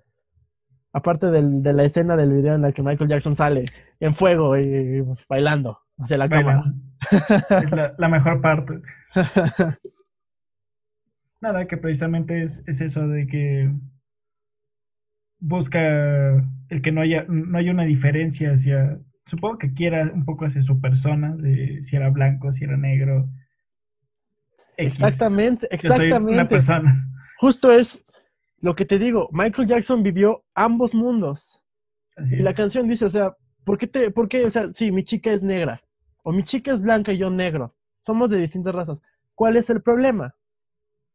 Aparte 0.93 1.27
de 1.33 1.73
la 1.73 1.83
escena 1.83 2.15
del 2.15 2.33
video 2.33 2.55
en 2.55 2.63
la 2.63 2.71
que 2.71 2.81
Michael 2.81 3.11
Jackson 3.11 3.35
sale 3.35 3.65
en 3.99 4.15
fuego 4.15 4.57
y, 4.57 5.05
bailando 5.29 5.81
hacia 5.99 6.19
la 6.19 6.29
cámara. 6.29 6.63
Es 7.61 7.73
la 7.73 8.09
mejor 8.09 8.41
parte. 8.41 8.81
Nada, 11.41 11.67
que 11.67 11.77
precisamente 11.77 12.45
es, 12.45 12.63
eso 12.69 13.09
de 13.09 13.27
que 13.27 13.73
busca 15.41 15.81
el 16.69 16.83
que 16.83 16.93
no 16.93 17.01
haya, 17.01 17.25
no 17.27 17.59
haya 17.59 17.73
una 17.73 17.83
diferencia 17.83 18.53
hacia, 18.53 18.97
supongo 19.27 19.59
que 19.59 19.75
quiera 19.75 20.09
un 20.15 20.25
poco 20.25 20.45
hacia 20.45 20.63
su 20.63 20.81
persona, 20.81 21.35
de 21.35 21.83
si 21.83 21.97
era 21.97 22.11
blanco, 22.11 22.53
si 22.53 22.63
era 22.63 22.77
negro. 22.77 23.29
Exactamente, 24.77 25.69
exactamente. 25.71 26.33
una 26.33 26.49
persona. 26.49 27.07
Justo 27.39 27.73
es 27.73 28.05
lo 28.61 28.75
que 28.75 28.85
te 28.85 28.99
digo, 28.99 29.29
Michael 29.33 29.69
Jackson 29.69 30.03
vivió 30.03 30.45
ambos 30.55 30.95
mundos. 30.95 31.63
y 32.31 32.37
la 32.37 32.55
canción 32.55 32.89
dice, 32.89 33.05
o 33.05 33.11
sea, 33.11 33.37
¿por 33.65 33.79
qué 33.79 33.87
te, 33.87 34.11
por 34.11 34.29
qué, 34.29 34.45
o 34.45 34.51
sea, 34.51 34.73
sí, 34.73 34.93
mi 34.93 35.05
chica 35.05 35.33
es 35.33 35.43
negra, 35.43 35.83
o 36.23 36.33
mi 36.33 36.45
chica 36.45 36.73
es 36.73 36.83
blanca 36.83 37.13
y 37.13 37.19
yo 37.19 37.31
negro, 37.31 37.75
somos 38.01 38.31
de 38.31 38.39
distintas 38.39 38.75
razas. 38.75 38.99
¿Cuál 39.35 39.57
es 39.57 39.71
el 39.71 39.83
problema? 39.83 40.35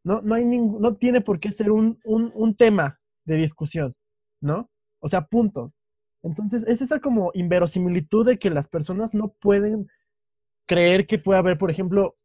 No, 0.03 0.21
no, 0.21 0.35
hay 0.35 0.45
no 0.45 0.95
tiene 0.95 1.21
por 1.21 1.39
qué 1.39 1.51
ser 1.51 1.71
un, 1.71 1.99
tema 2.57 2.99
de 3.25 3.35
discusión, 3.35 3.95
¿no? 4.41 4.69
O 4.99 5.07
sea, 5.09 5.25
punto. 5.25 5.73
Entonces, 6.23 6.65
es 6.67 6.81
esa 6.81 6.99
como 6.99 7.31
inverosimilitud 7.33 8.25
de 8.25 8.37
que 8.37 8.49
las 8.49 8.67
personas 8.67 9.13
no 9.13 9.29
pueden 9.39 9.87
creer 10.65 11.07
que 11.07 11.19
puede 11.19 11.39
haber, 11.39 11.57
por 11.57 11.71
ejemplo, 11.71 12.15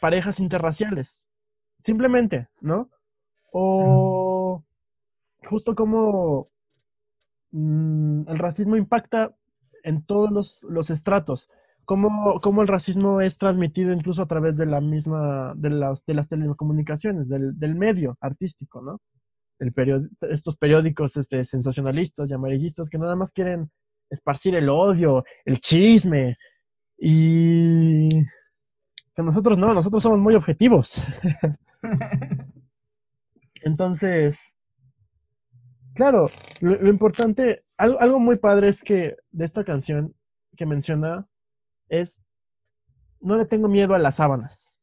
parejas 0.00 0.40
interraciales. 0.40 1.26
Simplemente, 1.84 2.48
¿no? 2.60 2.90
O 3.52 4.62
justo 5.44 5.74
como 5.74 6.48
mm, 7.52 8.28
el 8.28 8.38
racismo 8.38 8.76
impacta 8.76 9.34
en 9.84 10.02
todos 10.02 10.30
los, 10.30 10.62
los 10.64 10.90
estratos 10.90 11.48
cómo, 11.88 12.62
el 12.62 12.68
racismo 12.68 13.22
es 13.22 13.38
transmitido 13.38 13.94
incluso 13.94 14.20
a 14.20 14.26
través 14.26 14.58
de 14.58 14.66
la 14.66 14.82
misma, 14.82 15.54
de 15.56 15.70
las, 15.70 16.04
de 16.04 16.12
las 16.12 16.28
telecomunicaciones, 16.28 17.28
del, 17.30 17.58
del 17.58 17.76
medio 17.76 18.18
artístico, 18.20 18.82
¿no? 18.82 19.00
El 19.58 19.72
estos 20.30 20.56
periódicos 20.56 21.16
este, 21.16 21.44
sensacionalistas 21.46 22.30
y 22.30 22.34
amarillistas 22.34 22.90
que 22.90 22.98
nada 22.98 23.16
más 23.16 23.32
quieren 23.32 23.70
esparcir 24.10 24.54
el 24.54 24.68
odio, 24.68 25.24
el 25.46 25.60
chisme, 25.60 26.36
y 26.98 28.10
que 29.18 29.24
nosotros 29.24 29.58
no, 29.58 29.74
nosotros 29.74 30.00
somos 30.00 30.20
muy 30.20 30.36
objetivos. 30.36 31.02
Entonces, 33.64 34.38
claro, 35.92 36.30
lo, 36.60 36.88
importante, 36.88 37.64
algo, 37.76 38.00
algo, 38.00 38.20
muy 38.20 38.36
padre 38.36 38.68
es 38.68 38.84
que 38.84 39.16
de 39.32 39.44
esta 39.44 39.64
canción 39.64 40.14
que 40.56 40.66
menciona 40.66 41.26
es, 41.88 42.22
no 43.20 43.36
le 43.36 43.44
tengo 43.44 43.66
miedo 43.66 43.92
a 43.96 43.98
las 43.98 44.14
sábanas. 44.14 44.78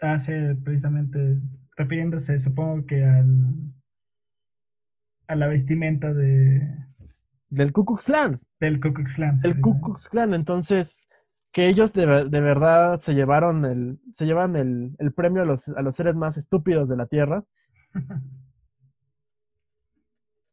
Ah, 0.00 0.20
sí, 0.20 0.30
precisamente 0.62 1.40
refiriéndose, 1.76 2.38
supongo 2.38 2.86
que 2.86 3.04
al, 3.04 3.74
a 5.26 5.34
la 5.34 5.48
vestimenta 5.48 6.14
de... 6.14 6.86
Del 7.48 7.72
Ku 7.72 7.84
Klux 7.84 8.04
Klan. 8.04 8.40
Del 8.60 8.78
Ku 8.78 8.92
Klux 8.92 9.12
Klan. 9.16 9.40
El 9.42 9.60
Ku 9.60 9.80
Klux 9.80 10.08
Klan, 10.08 10.34
entonces, 10.34 11.04
que 11.52 11.68
ellos 11.68 11.92
de, 11.92 12.06
verdad 12.06 13.00
se 13.00 13.14
llevaron 13.14 13.64
el, 13.64 13.98
se 14.12 14.24
llevan 14.24 14.56
el, 14.56 14.94
el 14.98 15.12
premio 15.12 15.42
a 15.42 15.44
los, 15.44 15.68
a 15.68 15.82
los 15.82 15.96
seres 15.96 16.14
más 16.14 16.36
estúpidos 16.36 16.88
de 16.88 16.96
la 16.96 17.06
Tierra. 17.06 17.44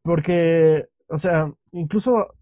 Porque, 0.02 0.88
o 1.08 1.18
sea, 1.18 1.52
incluso 1.72 2.34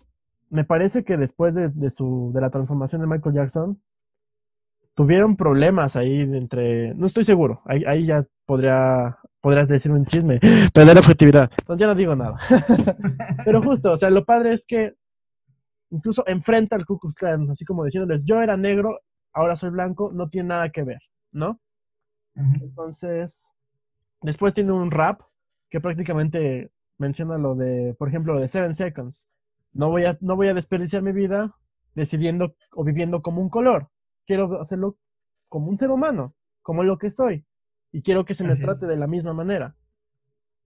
me 0.51 0.65
parece 0.65 1.05
que 1.05 1.17
después 1.17 1.55
de, 1.55 1.91
su, 1.91 2.31
de 2.35 2.41
la 2.41 2.51
transformación 2.51 3.01
de 3.01 3.07
Michael 3.09 3.35
Jackson, 3.35 3.81
tuvieron 4.95 5.37
problemas 5.37 5.97
ahí 5.97 6.21
entre, 6.21 6.95
no 6.95 7.07
estoy 7.07 7.25
seguro, 7.25 7.61
ahí, 7.67 7.85
ahí 7.87 8.07
ya 8.07 8.25
podría, 8.47 9.19
podrías 9.41 9.69
decir 9.69 9.93
un 9.93 10.07
chisme, 10.07 10.41
perder 10.73 10.97
objetividad, 10.97 11.51
entonces 11.59 11.81
ya 11.81 11.87
no 11.89 11.95
digo 11.95 12.17
nada. 12.17 12.39
Pero 13.45 13.63
justo, 13.63 13.93
o 13.93 13.97
sea, 13.97 14.11
lo 14.11 14.25
padre 14.25 14.55
es 14.55 14.65
que 14.65 14.95
incluso 15.91 16.25
enfrenta 16.27 16.77
al 16.77 16.85
Ku 16.85 16.99
Klux 16.99 17.15
Klan, 17.15 17.51
así 17.51 17.65
como 17.65 17.85
diciéndoles, 17.85 18.25
yo 18.25 18.41
era 18.43 18.57
negro, 18.57 19.01
ahora 19.33 19.57
soy 19.57 19.71
blanco, 19.71 20.11
no 20.13 20.29
tiene 20.29 20.49
nada 20.49 20.71
que 20.71 20.83
ver, 20.83 21.01
¿no? 21.33 21.61
Entonces, 22.35 23.51
después 24.21 24.53
tiene 24.53 24.73
un 24.73 24.91
rap 24.91 25.23
que 25.71 25.81
prácticamente 25.81 26.71
menciona 26.99 27.39
lo 27.39 27.55
de, 27.55 27.95
por 27.99 28.09
ejemplo, 28.09 28.35
lo 28.35 28.41
de 28.41 28.49
Seven 28.49 28.75
Seconds, 28.75 29.29
no 29.73 29.91
voy 29.91 30.05
a, 30.05 30.17
no 30.21 30.37
voy 30.37 30.49
a 30.49 30.55
desperdiciar 30.55 31.03
mi 31.03 31.13
vida 31.13 31.55
decidiendo 31.95 32.55
o 32.73 32.85
viviendo 32.85 33.23
como 33.23 33.41
un 33.41 33.49
color. 33.49 33.89
Quiero 34.27 34.61
hacerlo 34.61 34.97
como 35.49 35.69
un 35.69 35.79
ser 35.79 35.91
humano, 35.91 36.35
como 36.63 36.83
lo 36.83 36.99
que 36.99 37.11
soy. 37.11 37.45
Y 37.93 38.03
quiero 38.03 38.25
que 38.25 38.35
se 38.35 38.45
me 38.45 38.57
trate 38.57 38.87
de 38.87 38.97
la 38.97 39.07
misma 39.07 39.33
manera. 39.33 39.77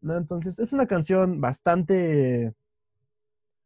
¿no? 0.00 0.16
Entonces, 0.16 0.58
es 0.58 0.72
una 0.72 0.86
canción 0.86 1.40
bastante 1.40 2.54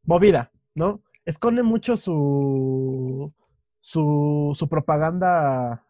movida, 0.04 0.50
¿no? 0.74 1.02
Esconde 1.24 1.62
mucho 1.62 1.96
su, 1.96 3.32
su, 3.80 4.52
su 4.54 4.68
propaganda 4.68 5.84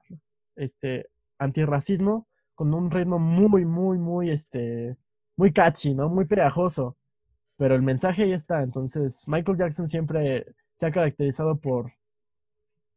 este, 0.57 1.09
antirracismo 1.39 2.27
con 2.55 2.73
un 2.73 2.91
ritmo 2.91 3.19
muy, 3.19 3.65
muy, 3.65 3.99
muy, 3.99 4.31
este, 4.31 4.97
muy 5.37 5.53
catchy, 5.53 5.95
¿no? 5.95 6.09
Muy 6.09 6.25
pegajoso 6.25 6.97
pero 7.57 7.75
el 7.75 7.83
mensaje 7.83 8.29
ya 8.29 8.37
está. 8.37 8.63
Entonces, 8.63 9.27
Michael 9.27 9.59
Jackson 9.59 9.89
siempre 9.89 10.55
se 10.75 10.87
ha 10.87 10.91
caracterizado 10.91 11.57
por, 11.59 11.93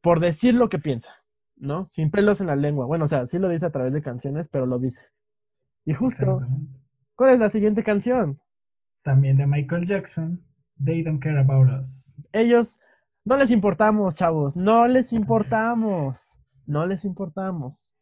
por 0.01 0.19
decir 0.19 0.55
lo 0.55 0.69
que 0.69 0.79
piensa, 0.79 1.11
¿no? 1.55 1.87
Sin 1.91 2.11
pelos 2.11 2.41
en 2.41 2.47
la 2.47 2.55
lengua. 2.55 2.85
Bueno, 2.85 3.05
o 3.05 3.07
sea, 3.07 3.27
sí 3.27 3.37
lo 3.37 3.49
dice 3.49 3.65
a 3.65 3.71
través 3.71 3.93
de 3.93 4.01
canciones, 4.01 4.47
pero 4.47 4.65
lo 4.65 4.79
dice. 4.79 5.05
Y 5.85 5.93
justo, 5.93 6.41
¿cuál 7.15 7.33
es 7.33 7.39
la 7.39 7.49
siguiente 7.49 7.83
canción? 7.83 8.39
También 9.03 9.37
de 9.37 9.47
Michael 9.47 9.87
Jackson, 9.87 10.41
They 10.83 11.03
Don't 11.03 11.21
Care 11.21 11.39
About 11.39 11.81
Us. 11.81 12.15
Ellos 12.33 12.79
no 13.25 13.37
les 13.37 13.51
importamos, 13.51 14.15
chavos, 14.15 14.55
no 14.55 14.87
les 14.87 15.13
importamos, 15.13 16.37
no 16.65 16.85
les 16.87 17.05
importamos. 17.05 17.95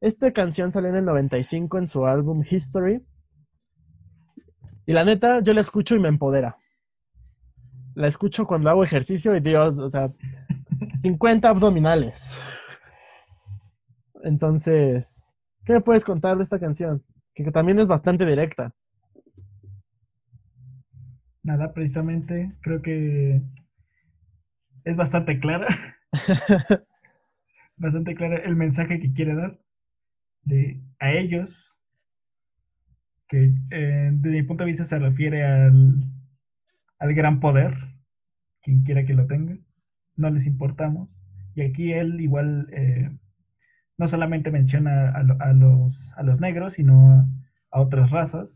Esta 0.00 0.32
canción 0.32 0.72
salió 0.72 0.90
en 0.90 0.96
el 0.96 1.04
95 1.04 1.78
en 1.78 1.88
su 1.88 2.06
álbum 2.06 2.42
History 2.48 3.02
y 4.86 4.92
la 4.92 5.04
neta, 5.04 5.40
yo 5.42 5.54
la 5.54 5.60
escucho 5.60 5.94
y 5.94 6.00
me 6.00 6.08
empodera. 6.08 6.56
La 7.94 8.08
escucho 8.08 8.46
cuando 8.46 8.70
hago 8.70 8.82
ejercicio 8.82 9.36
y 9.36 9.40
Dios, 9.40 9.78
o 9.78 9.88
sea, 9.88 10.10
50 11.02 11.48
abdominales. 11.48 12.36
Entonces, 14.22 15.32
¿qué 15.64 15.74
me 15.74 15.80
puedes 15.80 16.04
contar 16.04 16.36
de 16.36 16.44
esta 16.44 16.58
canción? 16.58 17.04
Que, 17.34 17.50
también 17.50 17.78
es 17.78 17.86
bastante 17.86 18.26
directa. 18.26 18.74
Nada, 21.42 21.72
precisamente, 21.72 22.52
creo 22.60 22.82
que 22.82 23.42
es 24.84 24.96
bastante 24.96 25.40
clara. 25.40 25.66
bastante 27.78 28.14
clara 28.14 28.36
el 28.36 28.54
mensaje 28.54 29.00
que 29.00 29.12
quiere 29.12 29.34
dar 29.34 29.58
de 30.44 30.80
a 30.98 31.12
ellos 31.12 31.78
que 33.28 33.54
eh, 33.70 34.10
desde 34.12 34.36
mi 34.36 34.42
punto 34.42 34.64
de 34.64 34.70
vista 34.70 34.84
se 34.84 34.98
refiere 34.98 35.44
al, 35.44 36.00
al 36.98 37.14
gran 37.14 37.40
poder, 37.40 37.74
quien 38.62 38.82
quiera 38.82 39.04
que 39.06 39.14
lo 39.14 39.26
tenga, 39.26 39.56
no 40.16 40.30
les 40.30 40.46
importamos. 40.46 41.08
Y 41.54 41.62
aquí 41.62 41.92
él 41.92 42.20
igual, 42.20 42.68
eh, 42.72 43.10
no 43.96 44.06
solamente 44.08 44.50
menciona 44.50 45.10
a, 45.10 45.52
los, 45.54 46.12
a 46.16 46.22
los 46.22 46.40
negros, 46.40 46.74
sino 46.74 47.26
a, 47.70 47.80
otras 47.80 48.10
razas. 48.10 48.50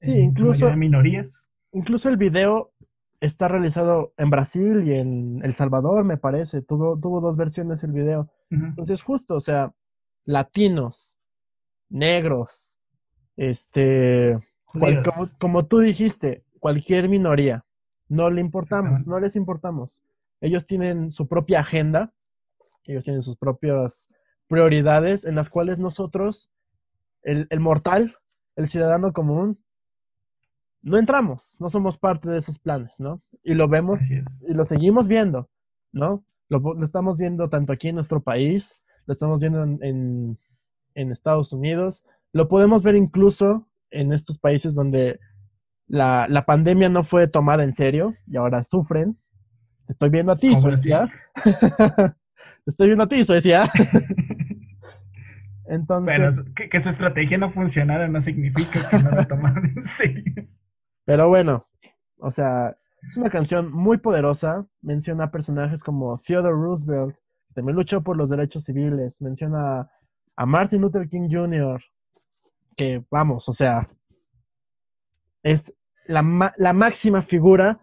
Sí, 0.00 0.12
incluso. 0.12 0.74
minorías. 0.76 1.49
Incluso 1.72 2.08
el 2.08 2.16
video 2.16 2.72
está 3.20 3.48
realizado 3.48 4.12
en 4.16 4.30
Brasil 4.30 4.82
y 4.86 4.94
en 4.94 5.40
El 5.44 5.54
Salvador, 5.54 6.04
me 6.04 6.16
parece. 6.16 6.62
Tuvo, 6.62 6.98
tuvo 6.98 7.20
dos 7.20 7.36
versiones 7.36 7.82
el 7.84 7.92
video. 7.92 8.28
Entonces, 8.50 9.02
justo, 9.02 9.36
o 9.36 9.40
sea, 9.40 9.72
latinos, 10.24 11.18
negros, 11.88 12.78
este, 13.36 14.38
como, 15.38 15.66
tú 15.66 15.78
dijiste, 15.78 16.42
cualquier 16.58 17.08
minoría, 17.08 17.64
no 18.08 18.28
le 18.30 18.40
importamos, 18.40 19.06
no 19.06 19.20
les 19.20 19.36
importamos. 19.36 20.02
Ellos 20.40 20.66
tienen 20.66 21.12
su 21.12 21.28
propia 21.28 21.60
agenda, 21.60 22.12
ellos 22.84 23.04
tienen 23.04 23.22
sus 23.22 23.36
propias 23.36 24.08
prioridades 24.48 25.24
en 25.24 25.36
las 25.36 25.48
cuales 25.48 25.78
nosotros, 25.78 26.50
el, 27.22 27.46
el 27.50 27.60
mortal, 27.60 28.16
el 28.56 28.68
ciudadano 28.68 29.12
común, 29.12 29.58
no 30.82 30.98
entramos, 30.98 31.56
no 31.60 31.68
somos 31.68 31.98
parte 31.98 32.30
de 32.30 32.38
esos 32.38 32.58
planes, 32.58 32.98
¿no? 32.98 33.20
Y 33.42 33.54
lo 33.54 33.68
vemos 33.68 34.00
y 34.10 34.22
lo 34.52 34.64
seguimos 34.64 35.08
viendo, 35.08 35.48
¿no? 35.92 36.24
Lo, 36.48 36.82
estamos 36.82 37.16
viendo 37.16 37.48
tanto 37.48 37.72
aquí 37.72 37.88
en 37.88 37.96
nuestro 37.96 38.20
país, 38.22 38.82
lo 39.06 39.12
estamos 39.12 39.40
viendo 39.40 39.62
en, 39.62 40.38
Estados 40.94 41.52
Unidos, 41.52 42.04
lo 42.32 42.48
podemos 42.48 42.82
ver 42.82 42.94
incluso 42.94 43.66
en 43.90 44.12
estos 44.12 44.38
países 44.38 44.74
donde 44.74 45.18
la, 45.86 46.44
pandemia 46.46 46.88
no 46.88 47.04
fue 47.04 47.26
tomada 47.26 47.64
en 47.64 47.74
serio 47.74 48.14
y 48.26 48.36
ahora 48.36 48.62
sufren. 48.62 49.18
estoy 49.88 50.10
viendo 50.10 50.32
a 50.32 50.36
ti, 50.36 50.54
Suecia. 50.54 51.10
estoy 52.66 52.86
viendo 52.88 53.04
a 53.04 53.08
ti, 53.08 53.24
Suecia. 53.24 53.70
Entonces. 55.66 56.40
que, 56.54 56.80
su 56.80 56.88
estrategia 56.88 57.38
no 57.38 57.50
funcionara 57.50 58.08
no 58.08 58.20
significa 58.20 58.88
que 58.90 58.98
no 58.98 59.10
la 59.10 59.26
tomaron 59.26 59.66
en 59.66 59.82
serio. 59.82 60.46
Pero 61.10 61.28
bueno, 61.28 61.66
o 62.18 62.30
sea, 62.30 62.76
es 63.10 63.16
una 63.16 63.30
canción 63.30 63.72
muy 63.72 63.98
poderosa. 63.98 64.64
Menciona 64.80 65.32
personajes 65.32 65.82
como 65.82 66.16
Theodore 66.18 66.54
Roosevelt, 66.54 67.16
que 67.48 67.54
también 67.54 67.74
luchó 67.74 68.00
por 68.00 68.16
los 68.16 68.30
derechos 68.30 68.62
civiles. 68.62 69.20
Menciona 69.20 69.90
a 70.36 70.46
Martin 70.46 70.80
Luther 70.80 71.08
King 71.08 71.28
Jr., 71.28 71.82
que 72.76 73.04
vamos, 73.10 73.48
o 73.48 73.52
sea, 73.52 73.90
es 75.42 75.74
la, 76.06 76.54
la 76.56 76.72
máxima 76.72 77.22
figura 77.22 77.80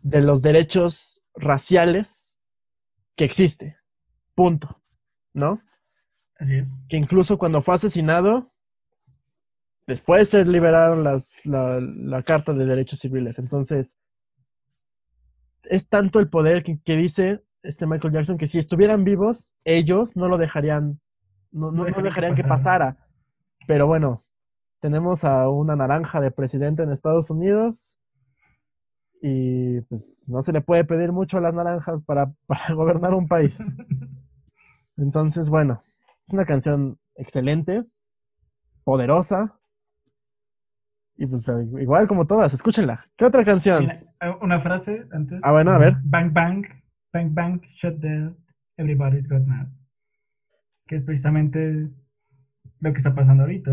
de 0.00 0.22
los 0.22 0.40
derechos 0.40 1.22
raciales 1.34 2.38
que 3.14 3.26
existe. 3.26 3.76
Punto. 4.34 4.80
¿No? 5.34 5.60
Que 6.88 6.96
incluso 6.96 7.36
cuando 7.36 7.60
fue 7.60 7.74
asesinado, 7.74 8.51
después 9.92 10.30
se 10.30 10.46
liberaron 10.46 11.04
las, 11.04 11.44
la, 11.44 12.22
Carta 12.24 12.54
de 12.54 12.64
Derechos 12.64 13.00
Civiles. 13.00 13.38
Entonces, 13.38 13.98
es 15.64 15.86
tanto 15.88 16.18
el 16.18 16.30
poder 16.30 16.62
que, 16.62 16.96
dice 16.96 17.42
este 17.62 17.86
Michael 17.86 18.14
Jackson 18.14 18.38
que 18.38 18.46
si 18.46 18.58
estuvieran 18.58 19.04
vivos, 19.04 19.54
ellos 19.64 20.16
no 20.16 20.28
lo 20.28 20.38
dejarían, 20.38 20.98
no, 21.50 21.70
no, 21.72 21.84
dejarían 21.84 22.34
que 22.34 22.42
pasara. 22.42 22.96
Pero 23.66 23.86
bueno, 23.86 24.24
tenemos 24.80 25.24
a 25.24 25.50
una 25.50 25.76
naranja 25.76 26.20
de 26.20 26.30
presidente 26.30 26.82
en 26.82 26.90
Estados 26.90 27.28
Unidos 27.28 28.00
y 29.20 29.82
pues 29.82 30.24
no 30.26 30.42
se 30.42 30.52
le 30.52 30.62
puede 30.62 30.84
pedir 30.84 31.12
mucho 31.12 31.36
a 31.36 31.42
las 31.42 31.54
naranjas 31.54 32.02
para, 32.06 32.32
para 32.46 32.74
gobernar 32.74 33.12
un 33.12 33.28
país. 33.28 33.58
Entonces, 34.96 35.50
bueno, 35.50 35.82
es 36.26 36.32
una 36.32 36.46
canción 36.46 36.98
excelente, 37.14 37.84
poderosa. 38.84 39.58
Y 41.16 41.26
pues 41.26 41.46
igual 41.80 42.08
como 42.08 42.26
todas, 42.26 42.54
escúchenla. 42.54 43.06
¿Qué 43.16 43.24
otra 43.24 43.44
canción? 43.44 43.88
una 44.40 44.60
frase 44.60 45.04
antes. 45.12 45.40
Ah, 45.42 45.52
bueno, 45.52 45.72
a 45.72 45.78
ver. 45.78 45.96
Bang, 46.04 46.32
bang, 46.32 46.64
bang, 47.12 47.34
bang, 47.34 47.60
shut 47.80 47.94
down, 47.98 48.36
everybody's 48.76 49.28
got 49.28 49.44
mad. 49.46 49.66
Que 50.86 50.96
es 50.96 51.02
precisamente 51.02 51.88
lo 52.80 52.92
que 52.92 52.98
está 52.98 53.14
pasando 53.14 53.42
ahorita. 53.44 53.70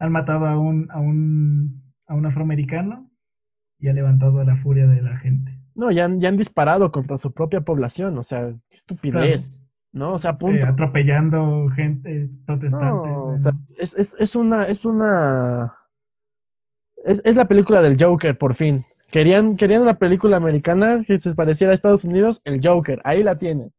Han 0.00 0.12
matado 0.12 0.46
a 0.46 0.58
un, 0.58 0.88
a 0.90 1.00
un, 1.00 1.82
a 2.06 2.14
un 2.14 2.26
afroamericano 2.26 3.10
y 3.78 3.88
ha 3.88 3.92
levantado 3.92 4.40
a 4.40 4.44
la 4.44 4.56
furia 4.56 4.86
de 4.86 5.02
la 5.02 5.16
gente. 5.18 5.58
No, 5.74 5.90
ya 5.90 6.04
han, 6.04 6.20
ya 6.20 6.28
han 6.28 6.36
disparado 6.36 6.90
contra 6.90 7.18
su 7.18 7.32
propia 7.32 7.60
población, 7.60 8.18
o 8.18 8.22
sea, 8.22 8.52
qué 8.68 8.76
estupidez. 8.76 9.58
¿no? 9.92 10.14
O 10.14 10.18
sea, 10.18 10.38
punto. 10.38 10.66
Eh, 10.66 10.68
atropellando 10.68 11.68
gente, 11.74 12.30
protestantes. 12.46 13.12
o 13.12 13.38
sea, 13.38 13.52
es, 13.78 13.94
es, 13.94 14.16
es, 14.18 14.36
una, 14.36 14.64
es 14.64 14.84
una. 14.84 15.74
Es, 17.08 17.22
es, 17.24 17.36
la 17.36 17.48
película 17.48 17.80
del 17.80 17.96
Joker, 17.98 18.36
por 18.36 18.54
fin. 18.54 18.84
Querían, 19.10 19.56
querían 19.56 19.80
una 19.80 19.98
película 19.98 20.36
americana 20.36 21.02
que 21.06 21.18
se 21.18 21.34
pareciera 21.34 21.72
a 21.72 21.74
Estados 21.74 22.04
Unidos, 22.04 22.42
el 22.44 22.60
Joker, 22.62 23.00
ahí 23.02 23.22
la 23.22 23.38
tienen. 23.38 23.72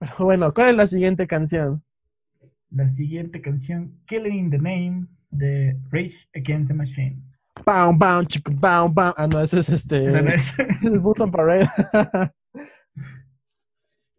Pero 0.00 0.14
bueno, 0.18 0.52
¿cuál 0.52 0.70
es 0.70 0.76
la 0.76 0.86
siguiente 0.88 1.28
canción? 1.28 1.84
La 2.70 2.88
siguiente 2.88 3.40
canción, 3.40 3.94
Killing 4.06 4.34
in 4.34 4.50
the 4.50 4.58
Name, 4.58 5.06
de 5.30 5.78
Rage 5.92 6.28
Against 6.34 6.70
the 6.70 6.74
Machine. 6.74 7.22
Bam, 7.64 7.96
bam, 7.96 8.26
chico, 8.26 8.50
bam, 8.52 8.92
bam. 8.92 9.14
Ah, 9.16 9.28
no, 9.28 9.40
ese 9.40 9.60
es 9.60 9.68
este. 9.68 10.06
Ese 10.06 10.20
no 10.20 10.30
es. 10.30 10.58
el 10.82 10.98
Button 10.98 11.30
Parade. 11.30 11.68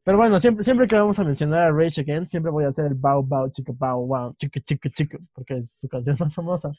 Pero 0.05 0.17
bueno, 0.17 0.39
siempre, 0.39 0.63
siempre 0.63 0.87
que 0.87 0.95
vamos 0.95 1.19
a 1.19 1.23
mencionar 1.25 1.63
a 1.63 1.71
Rage 1.71 1.99
Against, 1.99 2.31
siempre 2.31 2.49
voy 2.49 2.63
a 2.63 2.69
hacer 2.69 2.85
el 2.85 2.93
bow, 2.93 3.21
bow, 3.21 3.51
chica, 3.51 3.73
bow, 3.75 4.07
wow, 4.07 4.33
chica, 4.37 4.61
chica, 4.61 4.89
chica, 4.89 5.17
porque 5.33 5.57
es 5.57 5.71
su 5.75 5.89
canción 5.89 6.15
más 6.17 6.33
famosa. 6.33 6.71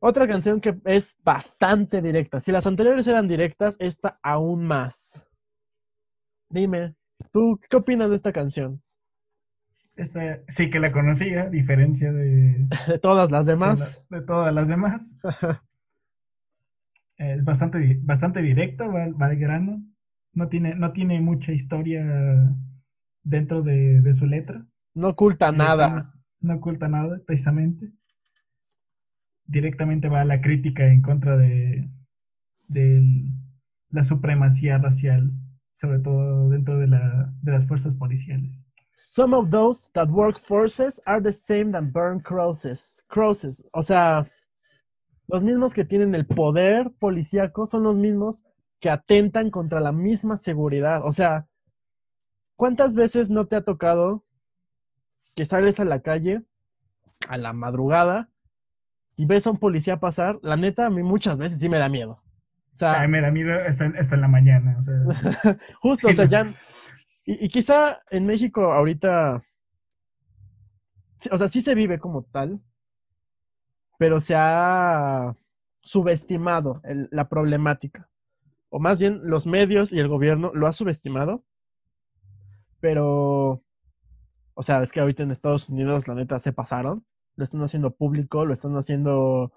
Otra 0.00 0.26
canción 0.26 0.60
que 0.60 0.78
es 0.86 1.18
bastante 1.22 2.00
directa. 2.00 2.40
Si 2.40 2.50
las 2.50 2.66
anteriores 2.66 3.06
eran 3.06 3.28
directas, 3.28 3.76
esta 3.78 4.18
aún 4.22 4.64
más. 4.64 5.24
Dime, 6.48 6.94
¿tú 7.30 7.60
qué 7.68 7.76
opinas 7.76 8.08
de 8.08 8.16
esta 8.16 8.32
canción? 8.32 8.82
Esta, 9.96 10.40
sí 10.48 10.70
que 10.70 10.80
la 10.80 10.90
conocía, 10.90 11.42
a 11.42 11.50
diferencia 11.50 12.12
de... 12.12 12.66
de 12.88 12.98
todas 12.98 13.30
las 13.30 13.44
demás. 13.44 14.02
De, 14.08 14.22
todas 14.22 14.54
las 14.54 14.66
demás. 14.68 15.14
es 17.18 17.44
bastante, 17.44 17.98
bastante 18.02 18.40
directa, 18.40 18.86
va, 18.86 19.06
va 19.08 19.26
al 19.26 19.36
grano. 19.36 19.82
No 20.32 20.48
tiene, 20.48 20.74
no 20.74 20.92
tiene 20.92 21.20
mucha 21.20 21.52
historia 21.52 22.02
dentro 23.22 23.62
de, 23.62 24.14
su 24.18 24.26
letra. 24.26 24.64
No 24.94 25.08
oculta 25.08 25.52
nada. 25.52 26.14
No, 26.40 26.54
oculta 26.54 26.88
nada, 26.88 27.20
precisamente. 27.26 27.92
Directamente 29.50 30.08
va 30.08 30.20
a 30.20 30.24
la 30.24 30.40
crítica 30.40 30.86
en 30.86 31.02
contra 31.02 31.36
de, 31.36 31.88
de 32.68 33.02
la 33.90 34.04
supremacía 34.04 34.78
racial, 34.78 35.32
sobre 35.74 35.98
todo 35.98 36.48
dentro 36.48 36.78
de, 36.78 36.86
la, 36.86 37.32
de 37.42 37.52
las 37.52 37.66
fuerzas 37.66 37.94
policiales. 37.94 38.50
Some 38.94 39.34
of 39.34 39.50
those 39.50 39.90
that 39.94 40.10
work 40.10 40.38
forces 40.38 41.00
are 41.04 41.20
the 41.20 41.32
same 41.32 41.72
that 41.72 41.90
burn 41.92 42.20
crosses. 42.20 43.04
Crosses, 43.08 43.64
o 43.72 43.82
sea, 43.82 44.26
los 45.26 45.42
mismos 45.42 45.72
que 45.72 45.84
tienen 45.84 46.14
el 46.14 46.26
poder 46.26 46.90
policíaco 46.98 47.66
son 47.66 47.84
los 47.84 47.96
mismos 47.96 48.42
que 48.78 48.90
atentan 48.90 49.50
contra 49.50 49.80
la 49.80 49.92
misma 49.92 50.36
seguridad. 50.36 51.04
O 51.04 51.12
sea, 51.12 51.46
¿cuántas 52.56 52.94
veces 52.94 53.30
no 53.30 53.46
te 53.46 53.56
ha 53.56 53.62
tocado 53.62 54.24
que 55.34 55.46
sales 55.46 55.80
a 55.80 55.84
la 55.84 56.00
calle 56.00 56.42
a 57.28 57.36
la 57.36 57.52
madrugada 57.52 58.28
y 59.20 59.26
ves 59.26 59.46
a 59.46 59.50
un 59.50 59.58
policía 59.58 59.98
pasar? 59.98 60.38
La 60.42 60.56
neta, 60.56 60.86
a 60.86 60.90
mí 60.90 61.02
muchas 61.02 61.38
veces 61.38 61.58
sí 61.58 61.68
me 61.68 61.78
da 61.78 61.88
miedo. 61.88 62.22
O 62.72 62.76
sea, 62.76 63.06
me 63.08 63.20
da 63.20 63.30
miedo 63.30 63.52
hasta, 63.66 63.84
en 63.84 64.20
la 64.20 64.28
mañana. 64.28 64.78
justo, 65.80 66.08
o 66.08 66.12
sea, 66.12 66.24
ya... 66.24 66.46
Y, 67.24 67.44
y, 67.44 67.48
quizá 67.48 68.00
en 68.10 68.26
México 68.26 68.72
ahorita, 68.72 69.42
o 71.30 71.38
sea, 71.38 71.48
sí 71.48 71.60
se 71.60 71.74
vive 71.74 71.98
como 71.98 72.24
tal, 72.24 72.60
pero 73.98 74.20
se 74.20 74.34
ha 74.34 75.36
subestimado 75.82 76.80
la 77.10 77.28
problemática 77.28 78.08
o 78.70 78.78
más 78.78 78.98
bien 78.98 79.20
los 79.24 79.46
medios 79.46 79.92
y 79.92 79.98
el 79.98 80.08
gobierno 80.08 80.52
lo 80.54 80.66
ha 80.66 80.72
subestimado, 80.72 81.44
pero, 82.78 83.62
o 84.54 84.62
sea, 84.62 84.82
es 84.82 84.92
que 84.92 85.00
ahorita 85.00 85.24
en 85.24 85.32
Estados 85.32 85.68
Unidos 85.68 86.08
la 86.08 86.14
neta 86.14 86.38
se 86.38 86.52
pasaron, 86.52 87.04
lo 87.40 87.44
están 87.44 87.62
haciendo 87.62 87.90
público, 87.90 88.44
lo 88.44 88.52
están 88.52 88.76
haciendo, 88.76 89.50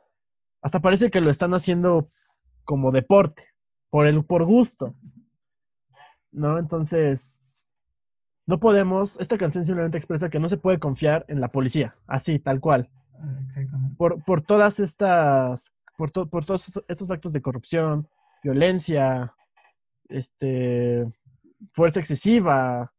hasta 0.62 0.80
parece 0.80 1.12
que 1.12 1.20
lo 1.20 1.30
están 1.30 1.54
haciendo 1.54 2.08
como 2.64 2.94
deporte, 2.94 3.44
por 3.90 4.08
el, 4.08 4.24
por 4.24 4.46
gusto, 4.46 4.96
¿no? 6.32 6.58
Entonces, 6.58 7.42
no 8.46 8.58
podemos, 8.62 9.20
esta 9.20 9.38
canción 9.38 9.66
simplemente 9.66 9.98
expresa 9.98 10.30
que 10.30 10.40
no 10.40 10.48
se 10.48 10.56
puede 10.56 10.80
confiar 10.80 11.26
en 11.28 11.42
la 11.42 11.50
policía, 11.50 11.94
así, 12.08 12.40
tal 12.40 12.62
cual. 12.62 12.90
Exactamente. 13.48 13.98
Por, 13.98 14.24
por 14.24 14.40
todas 14.40 14.80
estas, 14.80 15.74
por, 15.98 16.14
por 16.30 16.46
todos 16.46 16.82
estos 16.88 17.12
actos 17.12 17.34
de 17.34 17.42
corrupción, 17.42 18.08
violencia, 18.42 19.34
este, 20.08 21.06
fuerza 21.74 22.00
excesiva, 22.00 22.94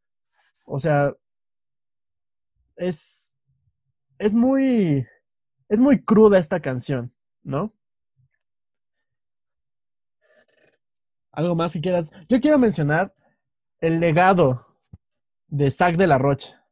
O 0.67 0.79
sea, 0.79 1.15
es, 2.77 3.24
es 4.19 4.35
muy, 4.35 5.07
es 5.69 5.81
muy 5.81 6.03
cruda 6.03 6.39
esta 6.39 6.61
canción, 6.61 7.13
¿no? 7.43 7.73
Algo 11.33 11.57
más 11.57 11.73
que 11.73 11.81
quieras. 11.81 12.11
Yo 12.29 12.41
quiero 12.41 12.59
mencionar 12.59 13.15
el 13.81 13.99
legado 13.99 14.67
de 15.49 15.71
Zack 15.71 15.97
de 15.97 16.07
la 16.07 16.19
Rocha. 16.19 16.65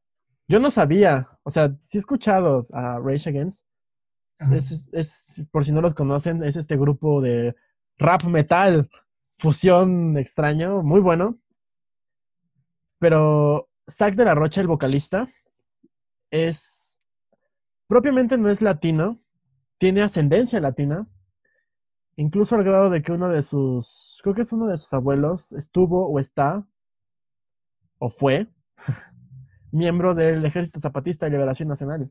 Yo 0.47 0.61
no 0.61 0.71
sabía, 0.71 1.29
o 1.43 1.51
sea, 1.51 1.75
sí 1.85 1.99
he 1.99 2.01
escuchado 2.01 2.67
a 2.73 2.99
Rage 2.99 3.29
Against. 3.29 3.65
Es, 4.53 4.87
es, 4.93 5.45
por 5.51 5.65
si 5.65 5.73
no 5.73 5.81
los 5.81 5.95
conocen, 5.95 6.43
es 6.43 6.57
este 6.57 6.77
grupo 6.77 7.21
de 7.21 7.55
rap 7.99 8.25
metal, 8.25 8.89
fusión 9.39 10.17
extraño, 10.17 10.83
muy 10.83 11.01
bueno. 11.01 11.39
Pero 12.99 13.69
Zack 13.89 14.15
de 14.15 14.25
la 14.25 14.35
Rocha, 14.35 14.61
el 14.61 14.69
vocalista, 14.69 15.29
es 16.31 16.82
propiamente 17.93 18.39
no 18.39 18.49
es 18.49 18.63
latino, 18.63 19.21
tiene 19.77 20.01
ascendencia 20.01 20.59
latina, 20.61 21.07
incluso 22.17 22.55
al 22.55 22.65
grado 22.65 22.89
de 22.89 23.03
que 23.03 23.13
uno 23.13 23.29
de 23.29 23.43
sus, 23.43 24.19
creo 24.23 24.35
que 24.35 24.41
es 24.41 24.53
uno 24.53 24.67
de 24.67 24.79
sus 24.79 24.91
abuelos, 24.95 25.53
estuvo 25.53 26.07
o 26.09 26.19
está, 26.19 26.67
o 27.99 28.09
fue, 28.09 28.49
miembro 29.73 30.15
del 30.15 30.43
Ejército 30.47 30.81
Zapatista 30.81 31.27
de 31.27 31.33
Liberación 31.33 31.69
Nacional. 31.69 32.11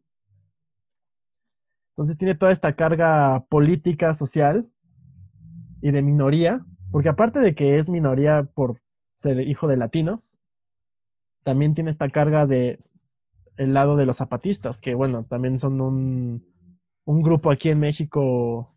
Entonces 1.94 2.16
tiene 2.16 2.36
toda 2.36 2.52
esta 2.52 2.76
carga 2.76 3.44
política, 3.50 4.14
social 4.14 4.70
y 5.82 5.90
de 5.90 6.04
minoría, 6.04 6.64
porque 6.92 7.10
aparte 7.10 7.40
de 7.40 7.56
que 7.56 7.80
es 7.80 7.90
minoría 7.90 8.44
por 8.44 8.80
ser 9.18 9.40
hijo 9.40 9.68
de 9.68 9.78
latinos, 9.78 10.38
también 11.42 11.74
tiene 11.74 11.90
esta 11.90 12.08
carga 12.10 12.46
de 12.46 12.78
el 13.58 13.74
lado 13.74 13.96
de 13.96 14.06
los 14.06 14.18
zapatistas, 14.18 14.82
que 14.82 14.96
bueno, 14.96 15.26
también 15.26 15.60
son 15.60 15.82
un, 15.82 16.46
un 17.06 17.22
grupo 17.22 17.52
aquí 17.52 17.70
en 17.70 17.80
México 17.80 18.70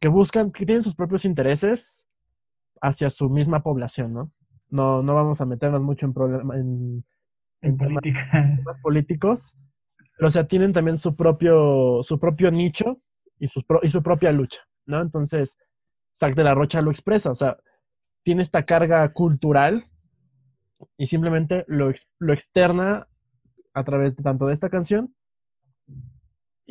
que 0.00 0.08
buscan, 0.08 0.50
que 0.50 0.64
tienen 0.64 0.82
sus 0.82 0.94
propios 0.94 1.24
intereses 1.24 2.08
hacia 2.80 3.10
su 3.10 3.28
misma 3.28 3.62
población, 3.62 4.14
¿no? 4.14 4.32
No, 4.68 5.02
no 5.02 5.14
vamos 5.14 5.40
a 5.40 5.46
meternos 5.46 5.82
mucho 5.82 6.06
en, 6.06 6.14
problemas 6.14 6.56
en, 6.56 7.04
en, 7.60 7.76
política. 7.76 8.30
Temas 8.56 8.78
políticos, 8.80 9.56
pero 10.16 10.28
o 10.28 10.30
sea, 10.30 10.46
tienen 10.46 10.72
también 10.72 10.96
su 10.96 11.16
propio, 11.16 12.02
su 12.02 12.18
propio 12.18 12.50
nicho 12.50 13.00
y, 13.38 13.48
sus 13.48 13.64
y 13.82 13.90
su 13.90 14.02
propia 14.02 14.32
lucha, 14.32 14.60
¿no? 14.86 15.00
Entonces, 15.00 15.58
Sac 16.12 16.34
de 16.34 16.44
la 16.44 16.54
Rocha 16.54 16.80
lo 16.80 16.90
expresa, 16.90 17.30
o 17.30 17.34
sea, 17.34 17.58
tiene 18.22 18.42
esta 18.42 18.64
carga 18.64 19.12
cultural 19.12 19.84
y 20.96 21.06
simplemente 21.06 21.64
lo, 21.68 21.92
lo 22.18 22.32
externa 22.32 23.08
a 23.74 23.84
través 23.84 24.16
de 24.16 24.22
tanto 24.22 24.46
de 24.46 24.54
esta 24.54 24.68
canción 24.68 25.14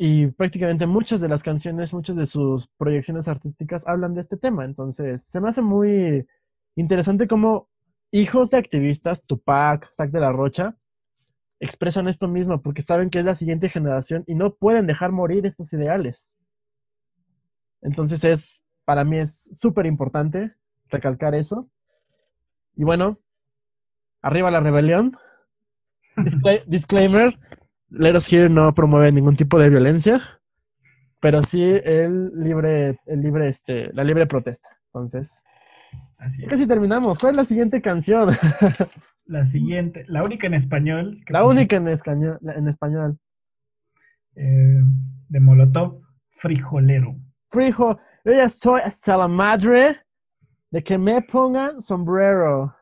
y 0.02 0.28
prácticamente 0.28 0.86
muchas 0.86 1.20
de 1.20 1.28
las 1.28 1.42
canciones, 1.42 1.92
muchas 1.92 2.16
de 2.16 2.24
sus 2.24 2.68
proyecciones 2.78 3.28
artísticas 3.28 3.86
hablan 3.86 4.14
de 4.14 4.22
este 4.22 4.38
tema. 4.38 4.64
Entonces, 4.64 5.22
se 5.24 5.40
me 5.42 5.50
hace 5.50 5.60
muy 5.60 6.26
interesante 6.74 7.28
cómo 7.28 7.68
hijos 8.10 8.50
de 8.50 8.56
activistas, 8.56 9.22
Tupac, 9.26 9.92
Zack 9.94 10.10
de 10.10 10.20
la 10.20 10.32
Rocha, 10.32 10.74
expresan 11.60 12.08
esto 12.08 12.28
mismo 12.28 12.62
porque 12.62 12.80
saben 12.80 13.10
que 13.10 13.18
es 13.18 13.26
la 13.26 13.34
siguiente 13.34 13.68
generación 13.68 14.24
y 14.26 14.34
no 14.34 14.54
pueden 14.54 14.86
dejar 14.86 15.12
morir 15.12 15.44
estos 15.44 15.70
ideales. 15.74 16.34
Entonces 17.82 18.24
es, 18.24 18.64
para 18.86 19.04
mí 19.04 19.18
es 19.18 19.50
súper 19.58 19.84
importante 19.84 20.54
recalcar 20.88 21.34
eso. 21.34 21.68
Y 22.74 22.84
bueno, 22.84 23.18
arriba 24.22 24.50
la 24.50 24.60
rebelión. 24.60 25.18
Disclaimer, 26.66 27.34
Let 27.88 28.16
Us 28.16 28.32
Hear 28.32 28.50
no 28.50 28.74
promueve 28.74 29.12
ningún 29.12 29.36
tipo 29.36 29.58
de 29.58 29.70
violencia, 29.70 30.22
pero 31.20 31.42
sí 31.42 31.62
el 31.62 32.30
libre, 32.34 32.98
el 33.06 33.20
libre, 33.20 33.48
este, 33.48 33.92
la 33.92 34.04
libre 34.04 34.26
protesta. 34.26 34.68
Entonces, 34.86 35.44
Así 36.20 36.44
casi 36.44 36.66
terminamos. 36.66 37.18
¿Cuál 37.18 37.32
es 37.32 37.36
la 37.38 37.44
siguiente 37.44 37.80
canción? 37.80 38.28
la 39.24 39.44
siguiente, 39.44 40.04
la 40.06 40.22
única 40.22 40.46
en 40.46 40.54
español. 40.54 41.20
La 41.28 41.46
única 41.46 41.76
en 41.76 41.88
español. 41.88 42.38
En 42.42 42.68
español. 42.68 43.18
Eh, 44.36 44.82
de 45.28 45.40
Molotov, 45.40 46.02
Frijolero. 46.36 47.16
Frijo, 47.50 47.98
yo 48.24 48.32
ya 48.32 48.44
estoy 48.44 48.80
hasta 48.84 49.16
la 49.16 49.28
madre 49.28 49.96
de 50.70 50.82
que 50.82 50.98
me 50.98 51.22
pongan 51.22 51.80
sombrero. 51.80 52.74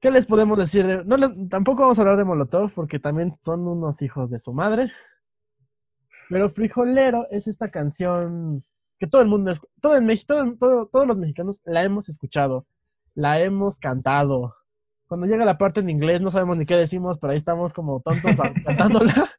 ¿Qué 0.00 0.10
les 0.10 0.26
podemos 0.26 0.58
decir? 0.58 1.04
no 1.06 1.48
tampoco 1.48 1.82
vamos 1.82 1.98
a 1.98 2.02
hablar 2.02 2.18
de 2.18 2.24
Molotov 2.24 2.72
porque 2.72 2.98
también 2.98 3.36
son 3.42 3.66
unos 3.66 4.02
hijos 4.02 4.30
de 4.30 4.38
su 4.38 4.52
madre. 4.52 4.92
Pero 6.28 6.50
Frijolero 6.50 7.26
es 7.30 7.46
esta 7.46 7.70
canción 7.70 8.64
que 8.98 9.06
todo 9.06 9.22
el 9.22 9.28
mundo, 9.28 9.52
todo 9.80 9.96
en 9.96 10.06
México, 10.06 10.34
todos 10.58 11.06
los 11.06 11.16
mexicanos 11.16 11.60
la 11.64 11.82
hemos 11.82 12.08
escuchado, 12.08 12.66
la 13.14 13.40
hemos 13.40 13.78
cantado. 13.78 14.54
Cuando 15.06 15.26
llega 15.26 15.44
la 15.44 15.58
parte 15.58 15.80
en 15.80 15.90
inglés 15.90 16.20
no 16.20 16.30
sabemos 16.30 16.56
ni 16.56 16.66
qué 16.66 16.76
decimos, 16.76 17.18
pero 17.18 17.30
ahí 17.30 17.36
estamos 17.36 17.72
como 17.72 18.00
tontos 18.00 18.36
cantándola. 18.64 19.30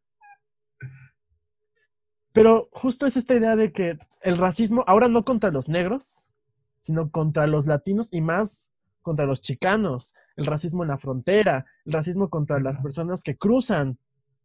Pero 2.31 2.69
justo 2.71 3.05
es 3.05 3.17
esta 3.17 3.35
idea 3.35 3.55
de 3.55 3.71
que 3.71 3.97
el 4.21 4.37
racismo, 4.37 4.83
ahora 4.87 5.07
no 5.07 5.25
contra 5.25 5.51
los 5.51 5.69
negros, 5.69 6.23
sino 6.81 7.09
contra 7.09 7.47
los 7.47 7.65
latinos 7.65 8.09
y 8.11 8.21
más 8.21 8.71
contra 9.07 9.25
los 9.25 9.39
chicanos, 9.39 10.13
el 10.35 10.45
racismo 10.45 10.83
en 10.83 10.89
la 10.89 10.97
frontera, 10.97 11.65
el 11.85 11.93
racismo 11.93 12.29
contra 12.29 12.59
las 12.59 12.77
personas 12.77 13.23
que 13.23 13.37
cruzan, 13.37 13.97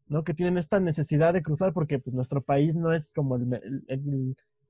¿no? 0.07 0.23
Que 0.23 0.35
tienen 0.35 0.57
esta 0.57 0.79
necesidad 0.79 1.33
de 1.33 1.43
cruzar 1.43 1.73
porque 1.73 1.99
pues, 1.99 2.15
nuestro 2.15 2.43
país 2.43 2.77
no 2.77 2.93
es 2.93 3.13
como 3.13 3.41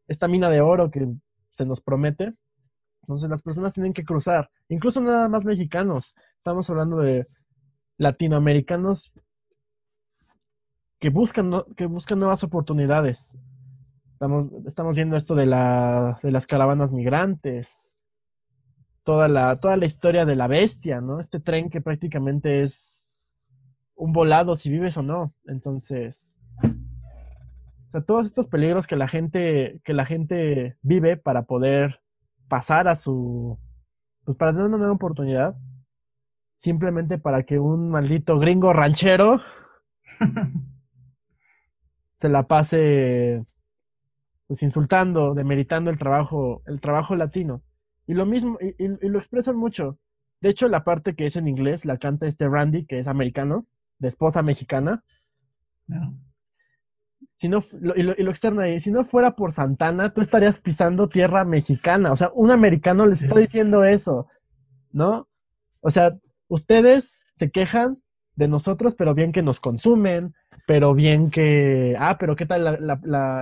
esta 0.08 0.28
mina 0.28 0.48
de 0.48 0.62
oro 0.62 0.90
que 0.90 1.06
se 1.50 1.66
nos 1.66 1.82
promete. 1.82 2.32
Entonces 3.02 3.28
las 3.28 3.42
personas 3.42 3.74
tienen 3.74 3.92
que 3.92 4.04
cruzar, 4.04 4.48
incluso 4.70 5.02
nada 5.02 5.28
más 5.28 5.44
mexicanos. 5.44 6.14
Estamos 6.38 6.70
hablando 6.70 6.96
de 6.98 7.26
latinoamericanos 7.98 9.12
que 10.98 11.10
buscan, 11.10 11.52
que 11.76 11.84
buscan 11.84 12.18
nuevas 12.18 12.44
oportunidades. 12.44 13.36
Estamos, 14.12 14.48
estamos 14.66 14.96
viendo 14.96 15.16
esto 15.18 15.34
de, 15.34 15.44
la, 15.44 16.18
de 16.22 16.30
las 16.30 16.46
caravanas 16.46 16.92
migrantes, 16.92 17.91
toda 19.04 19.28
la, 19.28 19.56
toda 19.56 19.76
la 19.76 19.86
historia 19.86 20.24
de 20.24 20.36
la 20.36 20.46
bestia, 20.46 21.00
¿no? 21.00 21.20
Este 21.20 21.40
tren 21.40 21.70
que 21.70 21.80
prácticamente 21.80 22.62
es 22.62 23.36
un 23.94 24.12
volado 24.12 24.56
si 24.56 24.70
vives 24.70 24.96
o 24.96 25.02
no. 25.02 25.34
Entonces, 25.46 26.38
o 26.62 27.90
sea, 27.90 28.00
todos 28.02 28.26
estos 28.26 28.46
peligros 28.46 28.86
que 28.86 28.96
la 28.96 29.08
gente, 29.08 29.80
que 29.84 29.92
la 29.92 30.06
gente 30.06 30.76
vive 30.82 31.16
para 31.16 31.42
poder 31.42 32.00
pasar 32.48 32.88
a 32.88 32.96
su, 32.96 33.58
pues 34.24 34.36
para 34.36 34.52
tener 34.52 34.66
una 34.66 34.78
nueva 34.78 34.94
oportunidad, 34.94 35.56
simplemente 36.56 37.18
para 37.18 37.42
que 37.42 37.58
un 37.58 37.90
maldito 37.90 38.38
gringo 38.38 38.72
ranchero 38.72 39.40
se 42.18 42.28
la 42.28 42.44
pase 42.44 43.44
pues 44.46 44.62
insultando, 44.62 45.34
demeritando 45.34 45.90
el 45.90 45.98
trabajo, 45.98 46.62
el 46.66 46.80
trabajo 46.80 47.16
latino. 47.16 47.62
Y 48.06 48.14
lo 48.14 48.26
mismo, 48.26 48.58
y, 48.60 49.08
lo 49.08 49.18
expresan 49.18 49.56
mucho. 49.56 49.98
De 50.40 50.50
hecho, 50.50 50.68
la 50.68 50.84
parte 50.84 51.14
que 51.14 51.26
es 51.26 51.36
en 51.36 51.48
inglés 51.48 51.84
la 51.84 51.98
canta 51.98 52.26
este 52.26 52.48
Randy, 52.48 52.84
que 52.84 52.98
es 52.98 53.06
americano, 53.06 53.66
de 53.98 54.08
esposa 54.08 54.42
mexicana. 54.42 55.04
Si 57.36 57.48
no, 57.48 57.64
y, 57.94 58.02
lo, 58.02 58.30
externa 58.30 58.64
ahí, 58.64 58.80
si 58.80 58.90
no 58.90 59.04
fuera 59.04 59.36
por 59.36 59.52
Santana, 59.52 60.12
tú 60.12 60.20
estarías 60.20 60.58
pisando 60.58 61.08
tierra 61.08 61.44
mexicana. 61.44 62.12
O 62.12 62.16
sea, 62.16 62.30
un 62.34 62.50
americano 62.50 63.06
les 63.06 63.22
está 63.22 63.38
diciendo 63.38 63.84
eso, 63.84 64.28
¿no? 64.90 65.28
O 65.80 65.90
sea, 65.90 66.16
ustedes 66.48 67.24
se 67.34 67.50
quejan 67.50 68.02
de 68.34 68.48
nosotros, 68.48 68.94
pero 68.94 69.14
bien 69.14 69.32
que 69.32 69.42
nos 69.42 69.60
consumen, 69.60 70.34
pero 70.66 70.94
bien 70.94 71.30
que, 71.30 71.96
ah, 71.98 72.16
pero 72.18 72.34
¿qué 72.36 72.46
tal 72.46 72.90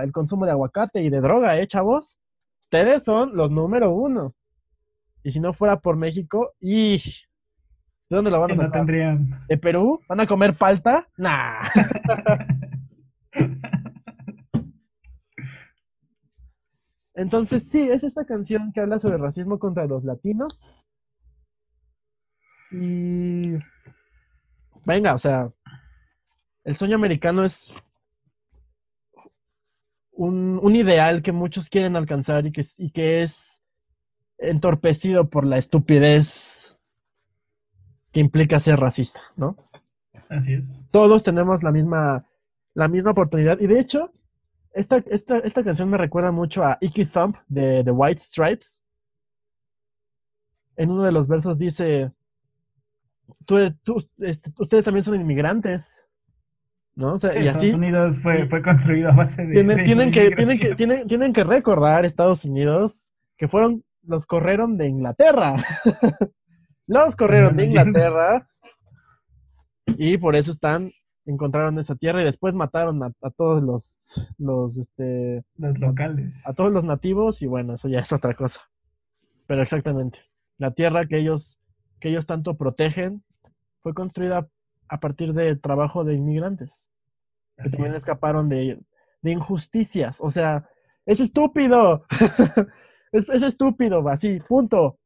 el 0.03 0.11
consumo 0.11 0.45
de 0.45 0.51
aguacate 0.51 1.01
y 1.01 1.09
de 1.09 1.21
droga, 1.21 1.57
eh, 1.57 1.67
chavos? 1.67 2.19
Ustedes 2.61 3.03
son 3.03 3.35
los 3.35 3.51
número 3.51 3.91
uno. 3.91 4.35
Y 5.23 5.31
si 5.31 5.39
no 5.39 5.53
fuera 5.53 5.79
por 5.79 5.95
México, 5.95 6.53
y 6.59 6.97
¿de 8.09 8.15
dónde 8.15 8.31
lo 8.31 8.39
van 8.39 8.51
a 8.51 8.55
sacar? 8.55 8.85
¿De 8.85 9.57
Perú? 9.57 10.01
¿Van 10.07 10.19
a 10.19 10.27
comer 10.27 10.55
palta? 10.55 11.07
Nah. 11.17 11.61
Entonces, 17.13 17.67
sí, 17.67 17.89
es 17.89 18.03
esta 18.03 18.25
canción 18.25 18.71
que 18.73 18.79
habla 18.79 18.97
sobre 18.97 19.17
racismo 19.17 19.59
contra 19.59 19.85
los 19.85 20.03
latinos. 20.03 20.87
Y. 22.71 23.53
Venga, 24.85 25.13
o 25.13 25.19
sea. 25.19 25.51
El 26.63 26.75
sueño 26.75 26.95
americano 26.95 27.43
es 27.43 27.73
un, 30.11 30.59
un 30.61 30.75
ideal 30.75 31.21
que 31.23 31.31
muchos 31.31 31.69
quieren 31.69 31.95
alcanzar 31.95 32.45
y 32.45 32.51
que, 32.51 32.63
y 32.77 32.91
que 32.91 33.23
es 33.23 33.60
entorpecido 34.41 35.29
por 35.29 35.45
la 35.45 35.57
estupidez 35.57 36.75
que 38.11 38.19
implica 38.19 38.59
ser 38.59 38.79
racista, 38.79 39.21
¿no? 39.37 39.55
Así 40.29 40.53
es. 40.53 40.63
Todos 40.91 41.23
tenemos 41.23 41.63
la 41.63 41.71
misma, 41.71 42.25
la 42.73 42.87
misma 42.87 43.11
oportunidad. 43.11 43.59
Y 43.59 43.67
de 43.67 43.79
hecho, 43.79 44.11
esta, 44.73 44.97
esta, 45.07 45.39
esta 45.39 45.63
canción 45.63 45.89
me 45.89 45.97
recuerda 45.97 46.31
mucho 46.31 46.63
a 46.63 46.77
Icky 46.81 47.05
Thump 47.05 47.37
de 47.47 47.83
The 47.83 47.91
White 47.91 48.21
Stripes. 48.21 48.83
En 50.75 50.89
uno 50.89 51.03
de 51.03 51.11
los 51.11 51.27
versos 51.27 51.57
dice, 51.57 52.11
tú, 53.45 53.57
tú, 53.83 53.97
este, 54.19 54.51
ustedes 54.57 54.85
también 54.85 55.03
son 55.03 55.19
inmigrantes. 55.19 56.07
¿no? 56.95 57.13
O 57.13 57.19
sea, 57.19 57.31
Sí, 57.31 57.39
y 57.39 57.47
Estados 57.47 57.73
Unidos 57.73 58.19
fue, 58.21 58.47
fue 58.47 58.61
construido 58.61 59.09
a 59.09 59.13
base 59.13 59.45
de. 59.45 59.53
tienen, 59.53 59.77
de 59.77 59.83
tienen 59.83 60.11
que, 60.11 60.31
tienen, 60.31 60.59
que, 60.59 60.75
tienen, 60.75 61.07
tienen 61.07 61.33
que 61.33 61.43
recordar 61.43 62.05
Estados 62.05 62.45
Unidos 62.45 63.05
que 63.37 63.47
fueron, 63.47 63.83
los 64.03 64.25
corrieron 64.25 64.77
de 64.77 64.87
Inglaterra. 64.87 65.55
los 66.87 67.15
corrieron 67.15 67.55
de. 67.57 67.65
Inglaterra 67.65 68.47
y 69.97 70.17
por 70.17 70.35
eso 70.35 70.51
están, 70.51 70.91
encontraron 71.25 71.77
esa 71.79 71.95
tierra 71.95 72.21
y 72.21 72.25
después 72.25 72.53
mataron 72.53 73.03
a, 73.03 73.11
a 73.21 73.29
todos 73.31 73.61
los, 73.61 74.33
los, 74.37 74.77
este, 74.77 75.43
Los 75.57 75.77
locales. 75.79 76.35
a 76.45 76.53
todos 76.53 76.71
los 76.71 76.83
nativos 76.83 77.41
y 77.41 77.47
bueno, 77.47 77.75
eso 77.75 77.87
ya 77.87 77.99
es 77.99 78.11
otra 78.11 78.33
cosa. 78.35 78.61
Pero 79.47 79.61
exactamente, 79.61 80.19
la 80.57 80.71
tierra 80.71 81.05
que 81.05 81.17
ellos, 81.17 81.59
que 81.99 82.09
ellos 82.09 82.25
tanto 82.25 82.55
protegen 82.57 83.23
fue 83.81 83.93
construida 83.93 84.47
a 84.87 84.99
partir 84.99 85.33
de 85.33 85.55
trabajo 85.55 86.03
de 86.03 86.15
inmigrantes 86.15 86.89
que 87.61 87.69
Así 87.69 87.71
también 87.71 87.93
es. 87.93 87.95
escaparon 87.95 88.49
de, 88.49 88.79
de 89.21 89.31
injusticias. 89.31 90.19
O 90.21 90.31
sea, 90.31 90.67
es 91.05 91.19
estúpido. 91.19 92.05
es, 93.11 93.29
es 93.29 93.43
estúpido, 93.43 94.07
así, 94.09 94.39
punto. 94.47 94.97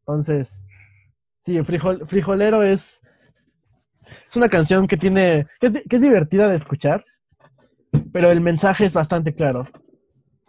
Entonces, 0.00 0.68
sí, 1.40 1.62
frijol, 1.62 2.06
Frijolero 2.06 2.62
es, 2.62 3.00
es 4.28 4.36
una 4.36 4.48
canción 4.48 4.86
que 4.86 4.96
tiene, 4.96 5.46
que 5.60 5.66
es, 5.68 5.72
que 5.88 5.96
es 5.96 6.02
divertida 6.02 6.48
de 6.48 6.56
escuchar, 6.56 7.04
pero 8.12 8.30
el 8.30 8.40
mensaje 8.40 8.84
es 8.84 8.94
bastante 8.94 9.34
claro. 9.34 9.66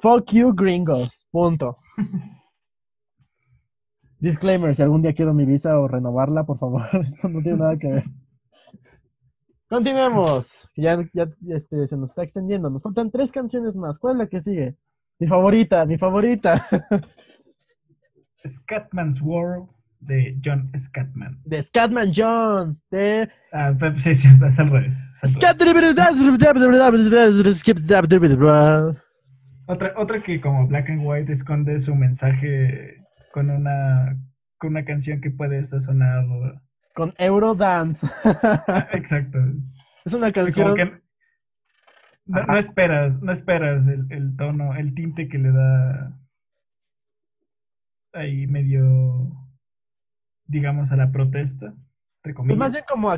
Fuck 0.01 0.31
you, 0.31 0.53
gringos. 0.53 1.27
Punto. 1.29 1.77
Disclaimer, 4.19 4.75
si 4.75 4.81
algún 4.81 5.01
día 5.01 5.13
quiero 5.13 5.33
mi 5.33 5.45
visa 5.45 5.79
o 5.79 5.87
renovarla, 5.87 6.45
por 6.45 6.57
favor, 6.57 6.83
esto 7.13 7.29
no 7.29 7.41
tiene 7.41 7.57
nada 7.57 7.77
que 7.77 7.91
ver. 7.91 8.03
Continuemos. 9.69 10.47
Ya, 10.75 10.97
ya 11.13 11.29
este, 11.49 11.87
se 11.87 11.95
nos 11.95 12.09
está 12.11 12.23
extendiendo. 12.23 12.69
Nos 12.69 12.81
faltan 12.81 13.11
tres 13.11 13.31
canciones 13.31 13.75
más. 13.75 13.99
¿Cuál 13.99 14.15
es 14.15 14.17
la 14.19 14.27
que 14.27 14.41
sigue? 14.41 14.75
Mi 15.19 15.27
favorita, 15.27 15.85
mi 15.85 15.97
favorita. 15.97 16.65
Scatman's 18.47 19.21
World 19.21 19.67
de 19.99 20.37
John 20.43 20.71
Scatman. 20.77 21.41
De 21.43 21.61
Scatman 21.61 22.11
John. 22.15 22.79
De 22.89 23.29
Ah, 23.51 23.73
sí, 23.97 24.15
sí, 24.15 24.27
es 24.47 24.59
al 24.59 24.69
revés. 24.69 24.93
es 24.93 25.23
al 25.23 25.29
revés. 25.33 25.33
Scat- 25.35 25.57
Otra, 29.67 29.93
otra 29.97 30.23
que 30.23 30.39
como 30.41 30.67
Black 30.67 30.89
and 30.89 31.01
White 31.05 31.31
esconde 31.33 31.79
su 31.79 31.93
mensaje 31.95 32.95
con 33.33 33.49
una, 33.49 34.17
con 34.57 34.71
una 34.71 34.85
canción 34.85 35.19
que 35.21 35.31
puede 35.31 35.59
hasta 35.59 35.79
sonar. 35.81 36.23
Con 36.95 37.13
Eurodance. 37.17 38.07
Exacto. 38.93 39.37
es 40.05 40.13
una 40.13 40.31
canción. 40.31 41.01
No, 42.29 42.57
esperas, 42.57 43.21
no 43.21 43.31
esperas 43.31 43.87
el, 43.87 44.05
el 44.11 44.35
tono, 44.35 44.75
el 44.75 44.93
tinte 44.93 45.27
que 45.27 45.37
le 45.37 45.51
da 45.51 46.17
ahí 48.13 48.47
medio, 48.47 49.31
digamos, 50.45 50.91
a 50.91 50.95
la 50.95 51.11
protesta, 51.11 51.67
entre 52.17 52.31
Es 52.31 52.35
comillas. 52.35 52.57
más 52.59 52.71
bien 52.73 52.85
como 52.87 53.11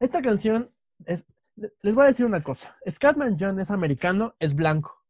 Esta 0.00 0.22
canción 0.22 0.70
es. 1.06 1.24
Les 1.82 1.94
voy 1.94 2.04
a 2.04 2.08
decir 2.08 2.24
una 2.24 2.40
cosa. 2.40 2.76
Scatman 2.88 3.36
John 3.38 3.60
es 3.60 3.70
americano, 3.70 4.34
es 4.38 4.54
blanco. 4.54 5.02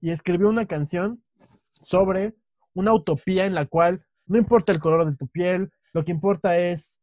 Y 0.00 0.10
escribió 0.10 0.48
una 0.48 0.66
canción 0.66 1.22
sobre 1.80 2.34
una 2.74 2.92
utopía 2.92 3.46
en 3.46 3.54
la 3.54 3.64
cual 3.64 4.04
no 4.26 4.36
importa 4.36 4.72
el 4.72 4.80
color 4.80 5.06
de 5.06 5.16
tu 5.16 5.28
piel, 5.28 5.70
lo 5.94 6.04
que 6.04 6.12
importa 6.12 6.58
es 6.58 7.00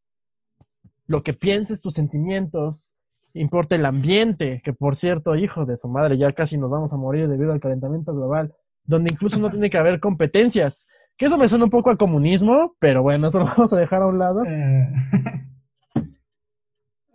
lo 1.08 1.24
que 1.24 1.34
pienses, 1.34 1.82
tus 1.82 1.95
sentimientos, 1.95 2.93
importa 3.34 3.76
el 3.76 3.86
ambiente, 3.86 4.62
que 4.64 4.74
por 4.74 4.96
cierto, 4.96 5.36
hijo 5.36 5.66
de 5.66 5.78
su 5.78 5.88
madre, 5.88 6.18
ya 6.18 6.32
casi 6.34 6.58
nos 6.58 6.72
vamos 6.72 6.94
a 6.94 6.98
morir 6.98 7.28
debido 7.28 7.52
al 7.52 7.60
calentamiento 7.60 8.14
global, 8.14 8.54
donde 8.84 9.12
incluso 9.12 9.40
no 9.40 9.50
tiene 9.50 9.70
que 9.70 9.78
haber 9.78 10.00
competencias. 10.00 10.86
Que 11.18 11.26
eso 11.26 11.38
me 11.38 11.48
suena 11.48 11.66
un 11.66 11.72
poco 11.72 11.90
a 11.90 11.98
comunismo, 11.98 12.76
pero 12.80 13.04
bueno, 13.04 13.28
eso 13.28 13.40
lo 13.40 13.46
vamos 13.46 13.72
a 13.74 13.78
dejar 13.78 14.02
a 14.02 14.08
un 14.08 14.20
lado. 14.20 14.44
Eh, 14.46 14.88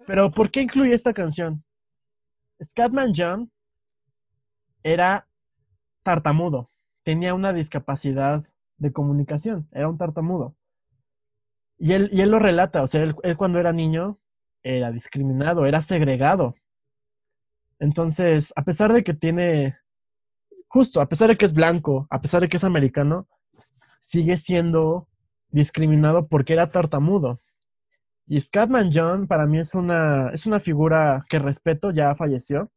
Pero 0.09 0.31
¿por 0.31 0.51
qué 0.51 0.63
incluye 0.63 0.95
esta 0.95 1.13
canción? 1.13 1.63
Scatman 2.65 3.13
John 3.15 3.53
era 4.83 5.29
tartamudo, 6.03 6.71
tenía 7.05 7.35
una 7.35 7.53
discapacidad 7.53 8.45
de 8.79 8.91
comunicación, 8.91 9.69
era 9.71 9.87
un 9.87 9.99
tartamudo. 9.99 10.57
Y 11.77 11.93
él, 11.93 12.09
y 12.11 12.23
él 12.23 12.31
lo 12.31 12.39
relata, 12.39 12.83
o 12.83 12.87
sea, 12.87 13.03
él, 13.03 13.15
él 13.23 13.37
cuando 13.37 13.59
era 13.61 13.75
niño 13.75 14.19
era 14.63 14.91
discriminado, 14.93 15.67
era 15.67 15.81
segregado. 15.81 16.55
Entonces, 17.79 18.53
a 18.57 18.63
pesar 18.63 18.93
de 18.93 19.05
que 19.05 19.15
tiene, 19.15 19.77
justo, 20.67 21.01
a 21.01 21.09
pesar 21.09 21.29
de 21.29 21.37
que 21.37 21.45
es 21.47 21.55
blanco, 21.55 22.07
a 22.11 22.21
pesar 22.21 22.41
de 22.41 22.49
que 22.49 22.57
es 22.57 22.65
americano, 22.65 23.27
sigue 24.01 24.37
siendo 24.37 25.07
discriminado 25.51 26.27
porque 26.27 26.53
era 26.55 26.69
tartamudo. 26.69 27.41
Y 28.27 28.41
Scatman 28.41 28.91
John 28.93 29.27
para 29.27 29.47
mí 29.47 29.59
es 29.59 29.75
una, 29.75 30.31
es 30.31 30.45
una 30.47 30.61
figura 30.61 31.25
que 31.29 31.39
respeto, 31.39 31.91
ya 31.91 32.15
falleció. 32.15 32.71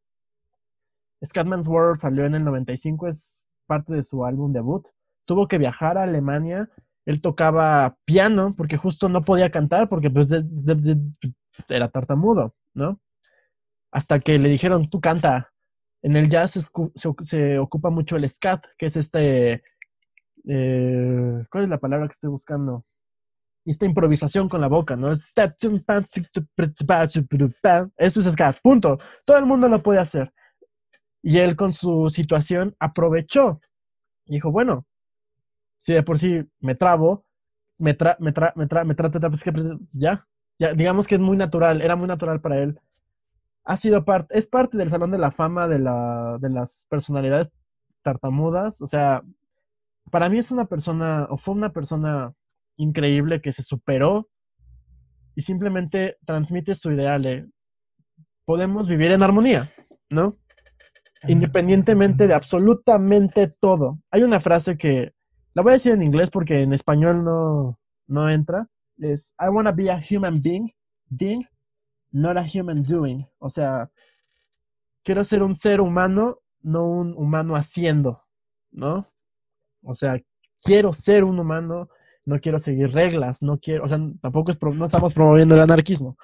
Scatman's 1.24 1.66
World 1.68 2.00
salió 2.00 2.24
en 2.24 2.34
el 2.34 2.44
95, 2.44 3.06
es 3.06 3.46
parte 3.66 3.92
de 3.92 4.02
su 4.02 4.24
álbum 4.24 4.52
debut. 4.52 4.88
Tuvo 5.24 5.46
que 5.46 5.58
viajar 5.58 5.98
a 5.98 6.04
Alemania. 6.04 6.68
Él 7.04 7.20
tocaba 7.20 7.96
piano 8.04 8.54
porque 8.56 8.76
justo 8.76 9.08
no 9.08 9.22
podía 9.22 9.50
cantar 9.50 9.88
porque 9.88 10.10
pues, 10.10 10.28
de- 10.28 10.42
era 11.68 11.88
tartamudo, 11.90 12.54
¿no? 12.74 13.00
Hasta 13.90 14.20
que 14.20 14.38
le 14.38 14.48
dijeron, 14.48 14.88
tú 14.90 15.00
canta. 15.00 15.52
En 16.02 16.16
el 16.16 16.28
jazz 16.28 16.52
se, 16.52 16.60
se 16.62 17.08
se 17.22 17.58
ocupa 17.58 17.90
mucho 17.90 18.16
el 18.16 18.28
scat, 18.28 18.66
que 18.78 18.86
es 18.86 18.96
este... 18.96 19.62
eh, 20.48 21.44
¿Cuál 21.50 21.64
es 21.64 21.70
la 21.70 21.78
palabra 21.78 22.06
que 22.08 22.12
estoy 22.12 22.30
buscando? 22.30 22.84
esta 23.64 23.86
improvisación 23.86 24.48
con 24.48 24.60
la 24.60 24.66
boca, 24.68 24.96
¿no? 24.96 25.12
Eso 25.12 25.24
es 28.20 28.26
scat, 28.32 28.58
punto. 28.62 28.98
Todo 29.24 29.38
el 29.38 29.46
mundo 29.46 29.68
lo 29.68 29.82
puede 29.82 30.00
hacer. 30.00 30.32
Y 31.22 31.38
él 31.38 31.56
con 31.56 31.72
su 31.72 32.10
situación 32.10 32.74
aprovechó. 32.80 33.60
Y 34.26 34.34
dijo, 34.34 34.50
bueno, 34.52 34.86
si 35.78 35.92
de 35.94 36.02
por 36.02 36.18
sí 36.18 36.42
me 36.60 36.74
trabo, 36.74 37.24
me 37.78 37.94
tra, 37.94 38.16
me 38.20 38.32
tra, 38.32 38.52
me 38.56 38.66
tra, 38.66 38.84
me 38.84 38.94
tra, 38.94 39.10
tra- 39.10 39.20
tra- 39.20 39.28
pues, 39.30 39.42
que- 39.44 39.78
ya, 39.92 40.26
ya, 40.62 40.74
digamos 40.74 41.08
que 41.08 41.16
es 41.16 41.20
muy 41.20 41.36
natural, 41.36 41.82
era 41.82 41.96
muy 41.96 42.06
natural 42.06 42.40
para 42.40 42.62
él. 42.62 42.78
Ha 43.64 43.76
sido 43.76 44.04
parte, 44.04 44.38
es 44.38 44.46
parte 44.46 44.76
del 44.76 44.90
Salón 44.90 45.10
de 45.10 45.18
la 45.18 45.32
Fama 45.32 45.66
de, 45.66 45.80
la, 45.80 46.38
de 46.40 46.50
las 46.50 46.86
personalidades 46.88 47.50
tartamudas. 48.02 48.80
O 48.80 48.86
sea, 48.86 49.22
para 50.12 50.28
mí 50.28 50.38
es 50.38 50.52
una 50.52 50.66
persona, 50.66 51.26
o 51.30 51.36
fue 51.36 51.54
una 51.54 51.72
persona 51.72 52.32
increíble 52.76 53.40
que 53.40 53.52
se 53.52 53.62
superó 53.62 54.28
y 55.34 55.42
simplemente 55.42 56.16
transmite 56.24 56.76
su 56.76 56.92
ideal 56.92 57.22
de 57.22 57.48
podemos 58.44 58.88
vivir 58.88 59.10
en 59.10 59.24
armonía, 59.24 59.72
¿no? 60.10 60.36
Independientemente 61.26 62.28
de 62.28 62.34
absolutamente 62.34 63.48
todo. 63.48 63.98
Hay 64.12 64.22
una 64.22 64.40
frase 64.40 64.76
que 64.76 65.12
la 65.54 65.62
voy 65.62 65.70
a 65.70 65.74
decir 65.74 65.92
en 65.92 66.02
inglés 66.02 66.30
porque 66.30 66.62
en 66.62 66.72
español 66.72 67.24
no, 67.24 67.80
no 68.06 68.30
entra. 68.30 68.68
Es 69.04 69.34
I 69.40 69.48
wanna 69.48 69.72
be 69.72 69.90
a 69.90 69.98
human 70.00 70.40
being, 70.40 70.70
being, 71.10 71.44
not 72.12 72.36
a 72.36 72.44
human 72.44 72.82
doing. 72.82 73.26
O 73.38 73.48
sea, 73.50 73.90
quiero 75.02 75.24
ser 75.24 75.42
un 75.42 75.54
ser 75.54 75.80
humano, 75.80 76.38
no 76.62 76.86
un 76.86 77.14
humano 77.16 77.56
haciendo, 77.56 78.22
¿no? 78.70 79.04
O 79.82 79.94
sea, 79.94 80.20
quiero 80.62 80.92
ser 80.92 81.24
un 81.24 81.38
humano, 81.40 81.88
no 82.24 82.38
quiero 82.38 82.60
seguir 82.60 82.92
reglas, 82.92 83.42
no 83.42 83.58
quiero, 83.58 83.84
o 83.84 83.88
sea, 83.88 83.98
tampoco 84.20 84.52
es 84.52 84.56
pro- 84.56 84.72
no 84.74 84.84
estamos 84.84 85.12
promoviendo 85.12 85.54
el 85.56 85.60
anarquismo, 85.62 86.16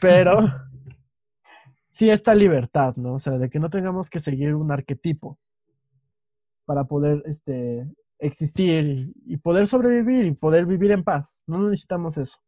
pero 0.00 0.38
sí 1.90 2.10
esta 2.10 2.34
libertad, 2.34 2.96
¿no? 2.96 3.14
O 3.14 3.18
sea, 3.20 3.38
de 3.38 3.48
que 3.48 3.60
no 3.60 3.70
tengamos 3.70 4.10
que 4.10 4.18
seguir 4.18 4.54
un 4.56 4.72
arquetipo 4.72 5.38
para 6.64 6.84
poder 6.84 7.22
este, 7.26 7.86
existir 8.18 8.84
y, 8.84 9.12
y 9.26 9.36
poder 9.36 9.66
sobrevivir 9.66 10.26
y 10.26 10.32
poder 10.34 10.66
vivir 10.66 10.92
en 10.92 11.04
paz. 11.04 11.42
No 11.46 11.58
necesitamos 11.58 12.16
eso. 12.18 12.38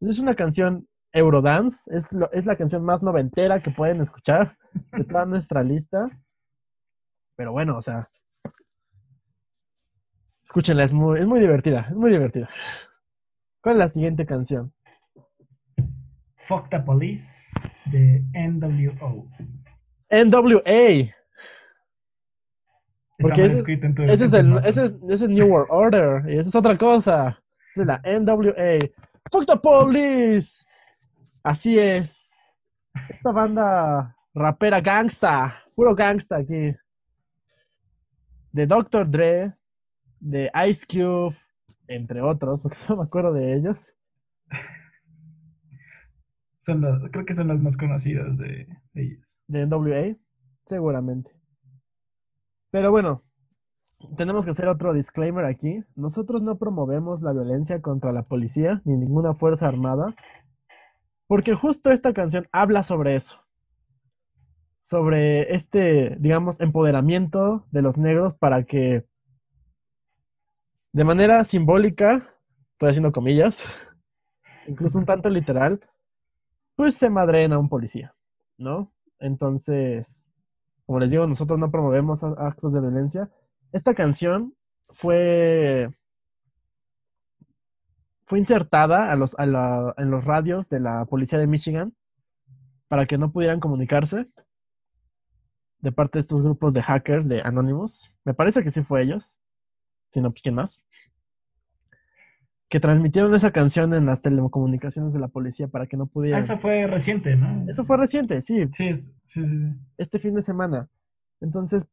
Es 0.00 0.18
una 0.18 0.34
canción 0.34 0.86
Eurodance, 1.12 1.90
es, 1.94 2.12
lo- 2.12 2.30
es 2.32 2.44
la 2.46 2.56
canción 2.56 2.84
más 2.84 3.02
noventera 3.02 3.60
que 3.62 3.70
pueden 3.70 4.00
escuchar 4.00 4.56
de 4.92 5.04
toda 5.04 5.24
nuestra 5.26 5.62
lista. 5.62 6.08
Pero 7.36 7.52
bueno, 7.52 7.78
o 7.78 7.82
sea, 7.82 8.08
escúchenla, 10.44 10.84
es 10.84 10.92
muy, 10.92 11.20
es 11.20 11.26
muy 11.26 11.40
divertida, 11.40 11.86
es 11.90 11.96
muy 11.96 12.10
divertida. 12.10 12.48
¿Cuál 13.62 13.76
es 13.76 13.78
la 13.80 13.88
siguiente 13.88 14.26
canción? 14.26 14.72
Fuck 16.46 16.70
the 16.70 16.80
Police 16.80 17.50
de 17.86 18.24
NWO. 18.34 19.28
NWA. 20.10 21.14
Porque 23.18 23.44
ese- 23.44 23.54
es 24.24 24.32
el 24.32 24.58
ese 24.58 24.84
es, 24.86 24.96
ese 25.08 25.24
es 25.24 25.28
New 25.28 25.46
World 25.48 25.68
Order. 25.70 26.30
Y 26.30 26.38
esa 26.38 26.48
es 26.50 26.54
otra 26.54 26.76
cosa. 26.78 27.42
Es 27.74 27.86
la 27.86 28.00
NWA. 28.04 28.78
Fuck 29.30 29.46
the 29.46 29.56
police. 29.56 30.64
Así 31.42 31.78
es. 31.78 32.32
Esta 33.08 33.32
banda 33.32 34.16
rapera 34.34 34.80
gangsta. 34.80 35.62
Puro 35.74 35.94
gangsta 35.94 36.36
aquí. 36.36 36.74
De 38.52 38.66
Dr. 38.66 39.10
Dre. 39.10 39.54
De 40.20 40.50
Ice 40.68 40.86
Cube. 40.86 41.36
Entre 41.88 42.20
otros, 42.20 42.60
porque 42.60 42.76
solo 42.86 43.00
me 43.00 43.06
acuerdo 43.06 43.32
de 43.32 43.54
ellos. 43.54 43.94
Son 46.60 46.80
los- 46.80 47.10
creo 47.10 47.24
que 47.24 47.34
son 47.34 47.48
los 47.48 47.60
más 47.60 47.76
conocidos 47.76 48.36
de, 48.38 48.66
de 48.92 49.02
ellos. 49.02 49.26
De 49.46 49.66
NWA. 49.66 50.16
Seguramente. 50.66 51.30
Pero 52.70 52.90
bueno. 52.90 53.22
Tenemos 54.16 54.44
que 54.44 54.52
hacer 54.52 54.68
otro 54.68 54.92
disclaimer 54.92 55.44
aquí. 55.44 55.82
Nosotros 55.96 56.40
no 56.40 56.56
promovemos 56.56 57.20
la 57.20 57.32
violencia 57.32 57.82
contra 57.82 58.12
la 58.12 58.22
policía 58.22 58.80
ni 58.84 58.96
ninguna 58.96 59.34
fuerza 59.34 59.66
armada. 59.66 60.14
Porque 61.26 61.54
justo 61.54 61.90
esta 61.90 62.12
canción 62.12 62.46
habla 62.52 62.84
sobre 62.84 63.16
eso. 63.16 63.40
Sobre 64.78 65.54
este, 65.54 66.16
digamos, 66.20 66.60
empoderamiento 66.60 67.66
de 67.72 67.82
los 67.82 67.98
negros 67.98 68.34
para 68.34 68.62
que 68.62 69.04
de 70.92 71.04
manera 71.04 71.44
simbólica, 71.44 72.34
estoy 72.72 72.90
haciendo 72.90 73.12
comillas, 73.12 73.66
incluso 74.66 74.98
un 74.98 75.04
tanto 75.04 75.28
literal, 75.28 75.80
pues 76.76 76.94
se 76.94 77.10
madreen 77.10 77.52
a 77.52 77.58
un 77.58 77.68
policía, 77.68 78.14
¿no? 78.56 78.92
Entonces, 79.18 80.27
como 80.88 81.00
les 81.00 81.10
digo, 81.10 81.26
nosotros 81.26 81.58
no 81.58 81.70
promovemos 81.70 82.24
actos 82.24 82.72
de 82.72 82.80
violencia. 82.80 83.28
Esta 83.72 83.92
canción 83.92 84.54
fue 84.88 85.90
fue 88.24 88.38
insertada 88.38 89.12
en 89.12 90.10
los 90.10 90.24
radios 90.24 90.70
de 90.70 90.80
la 90.80 91.04
policía 91.04 91.38
de 91.38 91.46
Michigan 91.46 91.92
para 92.88 93.04
que 93.04 93.18
no 93.18 93.30
pudieran 93.30 93.60
comunicarse 93.60 94.28
de 95.80 95.92
parte 95.92 96.16
de 96.16 96.20
estos 96.20 96.42
grupos 96.42 96.72
de 96.72 96.82
hackers 96.82 97.28
de 97.28 97.42
Anonymous. 97.42 98.16
Me 98.24 98.32
parece 98.32 98.62
que 98.62 98.70
sí 98.70 98.80
fue 98.80 99.02
ellos, 99.02 99.42
si 100.08 100.22
no, 100.22 100.30
pues 100.30 100.40
quién 100.40 100.54
más. 100.54 100.82
Que 102.68 102.80
transmitieron 102.80 103.34
esa 103.34 103.50
canción 103.50 103.94
en 103.94 104.04
las 104.06 104.20
telecomunicaciones 104.22 105.12
de 105.14 105.18
la 105.18 105.28
policía 105.28 105.68
para 105.68 105.86
que 105.86 105.96
no 105.96 106.04
Ah, 106.04 106.10
pudieran. 106.12 106.40
eso 106.40 106.58
fue 106.58 106.86
reciente, 106.86 107.34
¿no? 107.36 107.64
Eso 107.70 107.84
fue 107.84 107.96
reciente, 107.96 108.42
sí, 108.42 108.66
Sí, 108.74 108.94
sí, 108.94 109.10
sí, 109.26 109.40
sí. 109.42 109.74
este 109.96 110.18
fin 110.18 110.34
de 110.34 110.42
semana. 110.42 110.88
Entonces, 111.40 111.86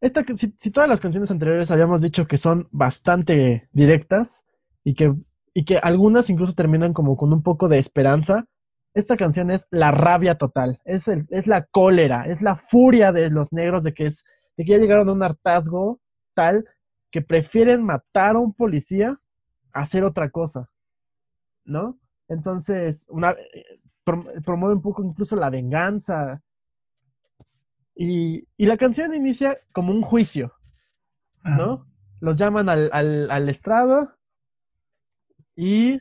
esta, 0.00 0.24
si, 0.36 0.54
si 0.58 0.70
todas 0.70 0.88
las 0.88 1.00
canciones 1.00 1.30
anteriores 1.30 1.70
habíamos 1.70 2.00
dicho 2.00 2.26
que 2.26 2.38
son 2.38 2.68
bastante 2.70 3.68
directas 3.72 4.44
y 4.84 4.94
que, 4.94 5.12
y 5.54 5.64
que 5.64 5.78
algunas 5.78 6.30
incluso 6.30 6.54
terminan 6.54 6.92
como 6.92 7.16
con 7.16 7.32
un 7.32 7.42
poco 7.42 7.68
de 7.68 7.78
esperanza, 7.78 8.44
esta 8.94 9.16
canción 9.16 9.50
es 9.50 9.66
la 9.70 9.90
rabia 9.90 10.36
total, 10.36 10.80
es, 10.84 11.08
el, 11.08 11.26
es 11.30 11.46
la 11.46 11.64
cólera, 11.64 12.26
es 12.26 12.42
la 12.42 12.56
furia 12.56 13.10
de 13.12 13.30
los 13.30 13.52
negros 13.52 13.82
de 13.82 13.92
que, 13.94 14.06
es, 14.06 14.24
de 14.56 14.64
que 14.64 14.72
ya 14.72 14.78
llegaron 14.78 15.08
a 15.08 15.12
un 15.12 15.22
hartazgo 15.22 16.00
tal 16.34 16.64
que 17.10 17.22
prefieren 17.22 17.82
matar 17.82 18.36
a 18.36 18.40
un 18.40 18.52
policía 18.52 19.20
a 19.72 19.80
hacer 19.80 20.04
otra 20.04 20.30
cosa, 20.30 20.68
¿no? 21.64 21.98
Entonces, 22.28 23.06
una, 23.08 23.34
prom- 24.04 24.44
promueve 24.44 24.74
un 24.74 24.82
poco 24.82 25.02
incluso 25.02 25.36
la 25.36 25.50
venganza, 25.50 26.42
y, 27.94 28.46
y 28.56 28.66
la 28.66 28.76
canción 28.76 29.12
inicia 29.14 29.56
como 29.72 29.92
un 29.92 30.02
juicio, 30.02 30.52
Ah, 31.44 31.56
¿no? 31.56 31.86
Los 32.20 32.36
llaman 32.36 32.68
al, 32.68 32.90
al, 32.92 33.30
al 33.30 33.48
estrado 33.48 34.12
y 35.54 36.00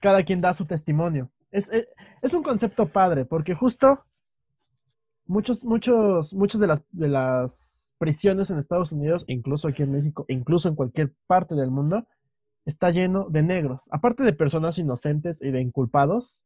cada 0.00 0.24
quien 0.24 0.40
da 0.40 0.54
su 0.54 0.64
testimonio. 0.64 1.30
Es, 1.50 1.68
es, 1.70 1.88
es 2.22 2.34
un 2.34 2.42
concepto 2.42 2.86
padre, 2.86 3.24
porque 3.24 3.54
justo 3.54 4.04
muchos, 5.26 5.64
muchos, 5.64 6.34
muchas 6.34 6.60
de 6.60 6.66
las, 6.66 6.84
de 6.90 7.08
las 7.08 7.77
prisiones 7.98 8.50
en 8.50 8.58
Estados 8.58 8.92
Unidos, 8.92 9.24
incluso 9.26 9.68
aquí 9.68 9.82
en 9.82 9.92
México, 9.92 10.24
incluso 10.28 10.68
en 10.68 10.76
cualquier 10.76 11.12
parte 11.26 11.54
del 11.54 11.70
mundo, 11.70 12.06
está 12.64 12.90
lleno 12.90 13.28
de 13.28 13.42
negros. 13.42 13.88
Aparte 13.90 14.22
de 14.22 14.32
personas 14.32 14.78
inocentes 14.78 15.42
y 15.42 15.50
de 15.50 15.60
inculpados, 15.60 16.42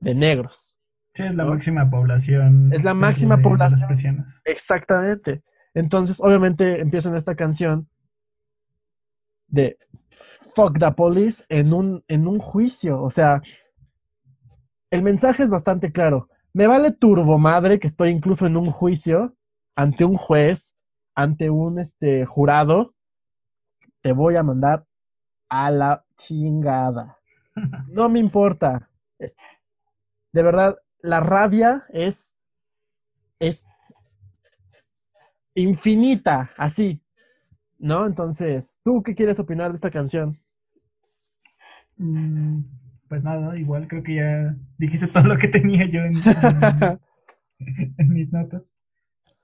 de 0.00 0.14
negros. 0.14 0.78
Sí, 1.14 1.22
es 1.22 1.34
la 1.34 1.44
¿no? 1.44 1.50
máxima 1.50 1.88
población. 1.90 2.72
Es 2.72 2.82
la 2.82 2.94
máxima 2.94 3.36
de 3.36 3.42
población. 3.42 4.26
Exactamente. 4.44 5.42
Entonces, 5.74 6.18
obviamente, 6.20 6.80
empiezan 6.80 7.16
esta 7.16 7.34
canción 7.34 7.88
de 9.48 9.76
Fuck 10.54 10.78
the 10.78 10.90
Police 10.92 11.44
en 11.48 11.72
un, 11.72 12.04
en 12.08 12.26
un 12.26 12.38
juicio. 12.38 13.02
O 13.02 13.10
sea, 13.10 13.42
el 14.90 15.02
mensaje 15.02 15.42
es 15.42 15.50
bastante 15.50 15.92
claro. 15.92 16.28
Me 16.52 16.66
vale 16.66 16.92
turbo 16.92 17.38
madre 17.38 17.80
que 17.80 17.88
estoy 17.88 18.10
incluso 18.10 18.46
en 18.46 18.56
un 18.56 18.70
juicio 18.70 19.34
ante 19.76 20.04
un 20.04 20.16
juez, 20.16 20.74
ante 21.14 21.50
un 21.50 21.78
este, 21.78 22.26
jurado. 22.26 22.94
Te 24.02 24.12
voy 24.12 24.36
a 24.36 24.44
mandar 24.44 24.86
a 25.48 25.70
la 25.70 26.04
chingada. 26.16 27.18
No 27.88 28.08
me 28.08 28.20
importa. 28.20 28.90
De 30.34 30.42
verdad, 30.42 30.76
la 31.00 31.20
rabia 31.20 31.86
es, 31.88 32.36
es 33.40 33.64
infinita, 35.56 36.50
así. 36.56 37.00
¿No? 37.78 38.06
Entonces, 38.06 38.80
¿tú 38.84 39.02
qué 39.02 39.14
quieres 39.14 39.38
opinar 39.40 39.70
de 39.70 39.76
esta 39.76 39.90
canción? 39.90 40.40
Mm, 41.98 42.62
Pues 43.08 43.22
nada, 43.22 43.56
igual 43.58 43.86
creo 43.88 44.02
que 44.02 44.14
ya 44.16 44.56
dijiste 44.78 45.06
todo 45.08 45.24
lo 45.24 45.38
que 45.38 45.48
tenía 45.48 45.86
yo 45.90 46.00
en, 46.00 46.26
en- 46.30 47.00
en 47.98 48.08
mis 48.08 48.32
notas. 48.32 48.62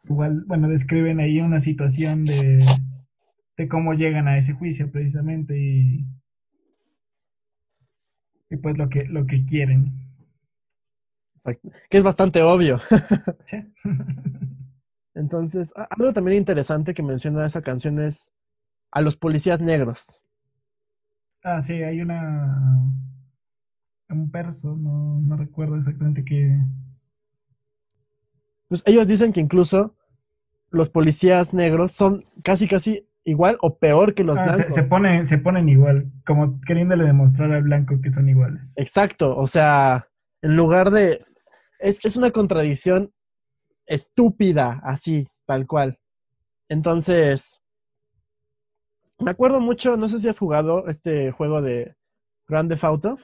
Igual, 0.05 0.45
bueno, 0.47 0.69
describen 0.69 1.21
ahí 1.21 1.41
una 1.41 1.61
situación 1.61 2.25
de, 2.25 2.65
de 3.57 3.69
cómo 3.69 3.95
llegan 3.95 4.29
a 4.29 4.39
ese 4.39 4.55
juicio 4.55 4.91
precisamente 4.91 5.59
y, 5.59 6.07
y 8.51 8.57
pues 8.59 8.77
lo 8.77 8.89
que, 8.91 9.05
lo 9.05 9.27
que 9.27 9.47
quieren. 9.47 9.93
Exacto. 11.37 11.71
Que 11.89 11.99
es 11.99 12.03
bastante 12.03 12.43
obvio. 12.43 12.81
Sí. 13.45 13.57
Entonces, 15.15 15.73
algo 15.91 16.13
también 16.13 16.39
interesante 16.39 16.95
que 16.95 17.03
menciona 17.03 17.47
esa 17.47 17.63
canción 17.63 18.01
es 18.01 18.33
a 18.93 19.01
los 19.03 19.17
policías 19.17 19.61
negros. 19.61 20.21
Ah, 21.43 21.63
sí, 21.63 21.73
hay 21.83 22.01
una 22.01 22.57
un 24.11 24.31
verso, 24.31 24.77
no, 24.77 25.21
no 25.21 25.37
recuerdo 25.37 25.77
exactamente 25.77 26.23
qué. 26.25 26.59
Pues 28.71 28.83
ellos 28.87 29.09
dicen 29.09 29.33
que 29.33 29.41
incluso 29.41 29.97
los 30.71 30.89
policías 30.91 31.53
negros 31.53 31.91
son 31.91 32.25
casi 32.45 32.69
casi 32.69 33.05
igual 33.25 33.59
o 33.61 33.77
peor 33.79 34.15
que 34.15 34.23
los 34.23 34.39
Ah, 34.39 34.45
blancos. 34.45 34.73
se 34.75 34.85
pone, 34.85 35.27
se 35.27 35.39
ponen 35.39 35.69
igual, 35.69 36.07
como 36.25 36.61
queriéndole 36.61 37.05
demostrar 37.05 37.51
al 37.53 37.65
blanco 37.65 38.01
que 38.01 38.13
son 38.13 38.29
iguales. 38.29 38.63
Exacto, 38.77 39.37
o 39.37 39.47
sea, 39.49 40.07
en 40.41 40.57
lugar 40.57 40.93
de... 40.93 41.21
Es, 41.81 42.05
es 42.05 42.15
una 42.15 42.31
contradicción 42.31 43.13
estúpida, 43.87 44.81
así, 44.85 45.27
tal 45.47 45.67
cual. 45.67 45.99
Entonces, 46.69 47.61
me 49.19 49.33
acuerdo 49.33 49.61
mucho, 49.61 49.97
no 49.97 50.09
sé 50.09 50.21
si 50.21 50.29
has 50.29 50.39
jugado 50.39 50.87
este 50.87 51.33
juego 51.33 51.61
de 51.61 51.97
Grand 52.47 52.71
Theft 52.71 52.85
Auto, 52.85 53.19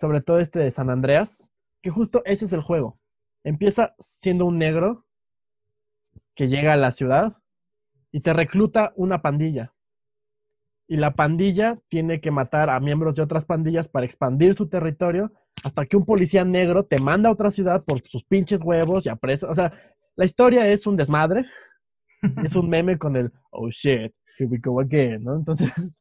sobre 0.00 0.22
todo 0.22 0.40
este 0.40 0.60
de 0.60 0.70
San 0.70 0.88
Andreas, 0.88 1.50
que 1.82 1.90
justo 1.90 2.22
ese 2.24 2.46
es 2.46 2.54
el 2.54 2.62
juego. 2.62 2.98
Empieza 3.44 3.94
siendo 3.98 4.46
un 4.46 4.58
negro 4.58 5.04
que 6.34 6.48
llega 6.48 6.72
a 6.72 6.76
la 6.76 6.92
ciudad 6.92 7.36
y 8.10 8.20
te 8.20 8.32
recluta 8.32 8.92
una 8.96 9.22
pandilla. 9.22 9.72
Y 10.86 10.96
la 10.96 11.14
pandilla 11.14 11.78
tiene 11.88 12.20
que 12.20 12.30
matar 12.30 12.68
a 12.70 12.78
miembros 12.80 13.16
de 13.16 13.22
otras 13.22 13.44
pandillas 13.44 13.88
para 13.88 14.04
expandir 14.04 14.54
su 14.54 14.68
territorio 14.68 15.32
hasta 15.64 15.86
que 15.86 15.96
un 15.96 16.04
policía 16.04 16.44
negro 16.44 16.84
te 16.84 16.98
manda 16.98 17.28
a 17.28 17.32
otra 17.32 17.50
ciudad 17.50 17.82
por 17.84 18.00
sus 18.02 18.24
pinches 18.24 18.60
huevos 18.62 19.06
y 19.06 19.08
apresa. 19.08 19.48
O 19.48 19.54
sea, 19.54 19.72
la 20.16 20.24
historia 20.24 20.68
es 20.68 20.86
un 20.86 20.96
desmadre. 20.96 21.46
Es 22.44 22.54
un 22.54 22.68
meme 22.68 22.98
con 22.98 23.16
el 23.16 23.32
oh 23.50 23.68
shit, 23.70 24.14
here 24.38 24.48
we 24.48 24.58
go 24.58 24.78
again, 24.78 25.24
¿no? 25.24 25.34
Entonces, 25.34 25.72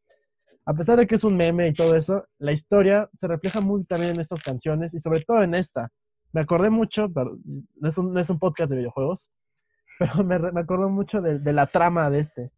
a 0.66 0.74
pesar 0.76 1.00
de 1.00 1.08
que 1.08 1.16
es 1.16 1.24
un 1.24 1.36
meme 1.36 1.70
y 1.70 1.74
todo 1.74 1.96
eso, 1.96 2.28
la 2.38 2.52
historia 2.52 3.10
se 3.20 3.28
refleja 3.28 3.60
muy 3.60 3.84
también 3.86 4.12
en 4.12 4.22
estas 4.22 4.44
canciones 4.44 4.94
y 4.94 5.00
sobre 5.00 5.22
todo 5.22 5.42
en 5.42 5.56
esta. 5.56 5.90
Me 6.34 6.42
acordé 6.42 6.70
mucho, 6.70 7.12
pero 7.12 7.38
no 7.80 7.90
es 7.90 7.98
un, 7.98 8.14
no 8.14 8.20
es 8.20 8.30
un 8.30 8.40
podcast 8.40 8.70
de 8.70 8.78
videojuegos, 8.78 9.30
pero 10.00 10.24
me, 10.24 10.40
me 10.40 10.62
acordó 10.62 10.90
mucho 10.90 11.22
de, 11.22 11.40
de 11.40 11.54
la 11.54 11.68
trama 11.68 12.10
de 12.10 12.20
este, 12.20 12.52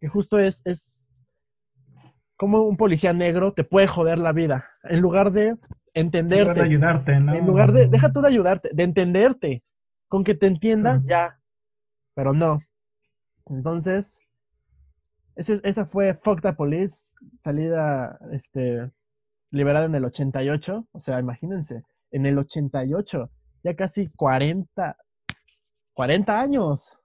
que 0.00 0.08
justo 0.08 0.38
es, 0.38 0.62
es 0.64 0.98
cómo 2.40 2.62
un 2.62 2.78
policía 2.78 3.12
negro 3.12 3.52
te 3.52 3.64
puede 3.64 3.86
joder 3.86 4.18
la 4.18 4.32
vida. 4.32 4.64
En 4.84 5.00
lugar 5.00 5.30
de 5.30 5.58
entenderte. 5.92 6.40
En 6.40 6.46
lugar 6.48 6.56
de 6.56 6.62
ayudarte, 6.62 7.20
¿no? 7.20 7.34
En 7.34 7.46
lugar 7.46 7.72
de, 7.72 7.88
deja 7.88 8.12
tú 8.12 8.22
de 8.22 8.28
ayudarte, 8.28 8.70
de 8.72 8.82
entenderte. 8.82 9.62
Con 10.08 10.24
que 10.24 10.34
te 10.34 10.46
entienda, 10.46 11.02
ya. 11.04 11.38
Pero 12.14 12.32
no. 12.32 12.60
Entonces, 13.46 14.18
esa 15.36 15.84
fue 15.84 16.14
Fuck 16.14 16.40
the 16.40 16.52
Police, 16.54 17.06
salida, 17.44 18.18
este, 18.32 18.90
liberada 19.50 19.84
en 19.84 19.94
el 19.94 20.06
88. 20.06 20.88
O 20.92 21.00
sea, 21.00 21.20
imagínense, 21.20 21.84
en 22.10 22.26
el 22.26 22.38
88, 22.38 23.30
ya 23.62 23.74
casi 23.74 24.08
40, 24.08 24.96
40 25.94 26.40
años. 26.40 26.98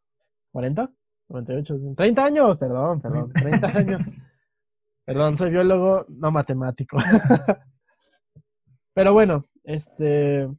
¿40? 0.53 0.89
98, 1.27 1.75
30 1.97 2.25
años, 2.25 2.57
perdón, 2.57 3.01
perdón, 3.01 3.31
30 3.33 3.67
años. 3.67 4.01
Perdón, 5.05 5.37
soy 5.37 5.51
biólogo, 5.51 6.05
no 6.09 6.31
matemático. 6.31 6.97
Pero 8.95 9.13
bueno, 9.13 9.45
este. 9.63 10.49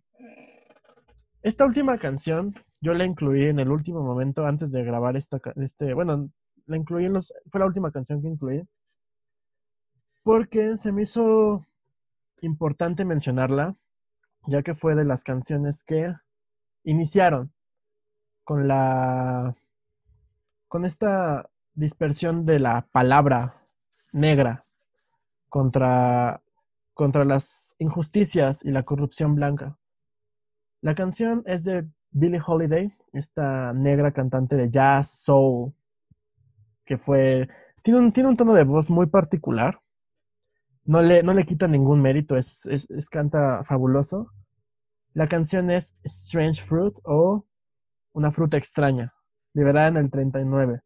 Esta 1.42 1.66
última 1.66 1.98
canción 1.98 2.54
yo 2.80 2.94
la 2.94 3.04
incluí 3.04 3.46
en 3.46 3.58
el 3.58 3.70
último 3.70 4.02
momento 4.02 4.46
antes 4.46 4.70
de 4.70 4.84
grabar 4.84 5.16
esta. 5.16 5.40
Este, 5.56 5.94
bueno, 5.94 6.30
la 6.66 6.76
incluí 6.76 7.06
en 7.06 7.14
los. 7.14 7.32
Fue 7.50 7.58
la 7.58 7.66
última 7.66 7.90
canción 7.90 8.22
que 8.22 8.28
incluí. 8.28 8.62
Porque 10.22 10.76
se 10.76 10.92
me 10.92 11.02
hizo 11.02 11.64
importante 12.40 13.04
mencionarla, 13.04 13.74
ya 14.46 14.62
que 14.62 14.74
fue 14.74 14.94
de 14.94 15.04
las 15.04 15.24
canciones 15.24 15.84
que 15.84 16.14
iniciaron 16.84 17.52
con 18.44 18.68
la. 18.68 19.54
con 20.68 20.84
esta 20.84 21.48
dispersión 21.74 22.46
de 22.46 22.58
la 22.58 22.86
palabra 22.92 23.52
negra 24.12 24.62
contra, 25.48 26.42
contra 26.94 27.24
las 27.24 27.74
injusticias 27.78 28.64
y 28.64 28.70
la 28.70 28.82
corrupción 28.82 29.34
blanca. 29.34 29.76
La 30.80 30.94
canción 30.94 31.42
es 31.46 31.64
de 31.64 31.86
Billie 32.10 32.40
Holiday, 32.44 32.92
esta 33.12 33.72
negra 33.72 34.12
cantante 34.12 34.56
de 34.56 34.70
jazz, 34.70 35.10
soul, 35.10 35.72
que 36.84 36.96
fue... 36.96 37.48
Tiene 37.82 38.00
un, 38.00 38.12
tiene 38.12 38.28
un 38.28 38.36
tono 38.36 38.52
de 38.54 38.64
voz 38.64 38.90
muy 38.90 39.06
particular. 39.06 39.80
No 40.86 41.02
le, 41.02 41.22
no 41.24 41.34
le 41.34 41.44
quita 41.44 41.66
ningún 41.66 42.00
mérito, 42.00 42.36
es, 42.36 42.64
es, 42.66 43.10
canta 43.10 43.64
fabuloso. 43.64 44.32
La 45.14 45.28
canción 45.28 45.70
es 45.70 45.96
Strange 46.04 46.64
Fruit 46.64 46.98
o 47.04 47.44
Una 48.12 48.30
fruta 48.30 48.56
extraña, 48.56 49.12
liberada 49.52 49.88
en 49.88 49.96
el 49.96 50.10
39. 50.10 50.80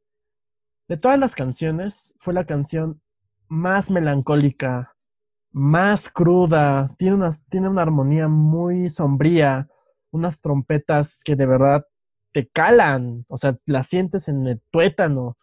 De 0.88 0.96
todas 0.96 1.18
las 1.18 1.34
canciones, 1.34 2.14
fue 2.18 2.34
la 2.34 2.46
canción 2.46 3.00
más 3.46 3.90
melancólica, 3.90 4.96
más 5.52 6.08
cruda, 6.08 6.94
tiene 6.98 7.16
una, 7.16 7.30
tiene 7.50 7.68
una 7.68 7.82
armonía 7.82 8.26
muy 8.26 8.88
sombría, 8.88 9.68
unas 10.10 10.40
trompetas 10.40 11.22
que 11.24 11.36
de 11.36 11.46
verdad 11.46 11.86
te 12.32 12.48
calan, 12.48 13.24
o 13.28 13.36
sea, 13.36 13.58
la 13.66 13.84
sientes 13.84 14.28
en 14.28 14.46
el 14.46 14.60
tuétano. 14.70 15.36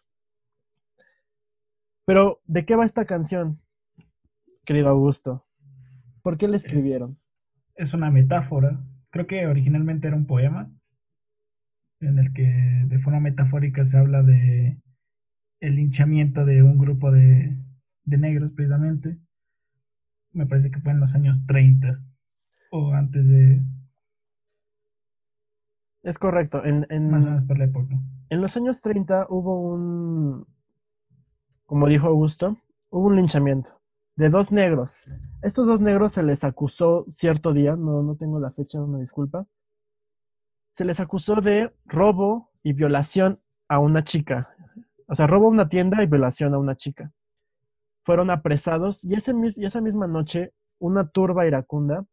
Pero, 2.04 2.40
¿de 2.44 2.64
qué 2.64 2.74
va 2.74 2.84
esta 2.84 3.04
canción, 3.04 3.60
querido 4.68 4.90
Augusto? 4.90 5.46
¿Por 6.20 6.36
qué 6.36 6.46
la 6.46 6.58
escribieron? 6.58 7.18
Es, 7.74 7.88
es 7.88 7.94
una 7.94 8.10
metáfora. 8.10 8.78
Creo 9.08 9.26
que 9.26 9.46
originalmente 9.46 10.08
era 10.08 10.16
un 10.16 10.26
poema 10.26 10.70
en 12.00 12.18
el 12.18 12.34
que 12.34 12.44
de 12.84 12.98
forma 12.98 13.18
metafórica 13.18 13.86
se 13.86 13.96
habla 13.96 14.22
de 14.22 14.78
el 15.60 15.74
linchamiento 15.74 16.44
de 16.44 16.62
un 16.62 16.76
grupo 16.76 17.10
de, 17.10 17.56
de 18.04 18.18
negros 18.18 18.52
precisamente. 18.52 19.16
Me 20.32 20.44
parece 20.44 20.70
que 20.70 20.80
fue 20.80 20.92
en 20.92 21.00
los 21.00 21.14
años 21.14 21.46
30 21.46 22.02
o 22.70 22.92
antes 22.92 23.26
de... 23.26 23.62
Es 26.02 26.18
correcto, 26.18 26.62
en, 26.62 27.10
más 27.10 27.24
o 27.24 27.30
menos 27.30 27.44
por 27.44 27.56
la 27.56 27.64
época. 27.64 27.98
En 28.28 28.42
los 28.42 28.54
años 28.58 28.82
30 28.82 29.28
hubo 29.30 29.62
un, 29.62 30.46
como 31.64 31.88
dijo 31.88 32.06
Augusto, 32.06 32.58
hubo 32.90 33.06
un 33.06 33.16
linchamiento 33.16 33.78
de 34.18 34.30
dos 34.30 34.50
negros. 34.50 35.06
Estos 35.42 35.64
dos 35.64 35.80
negros 35.80 36.12
se 36.12 36.24
les 36.24 36.42
acusó 36.42 37.06
cierto 37.08 37.52
día, 37.52 37.76
no, 37.76 38.02
no 38.02 38.16
tengo 38.16 38.40
la 38.40 38.50
fecha, 38.50 38.82
una 38.82 38.98
disculpa. 38.98 39.46
Se 40.72 40.84
les 40.84 40.98
acusó 40.98 41.36
de 41.36 41.72
robo 41.84 42.50
y 42.64 42.72
violación 42.72 43.40
a 43.68 43.78
una 43.78 44.02
chica. 44.02 44.52
O 45.06 45.14
sea, 45.14 45.28
robo 45.28 45.46
a 45.46 45.50
una 45.50 45.68
tienda 45.68 46.02
y 46.02 46.06
violación 46.06 46.52
a 46.52 46.58
una 46.58 46.76
chica 46.76 47.12
fueron 48.02 48.30
apresados 48.30 49.04
y, 49.04 49.14
ese, 49.14 49.34
y 49.56 49.66
esa 49.66 49.82
misma 49.82 50.06
noche 50.06 50.52
una 50.78 51.06
turba 51.08 51.46
iracunda 51.46 52.06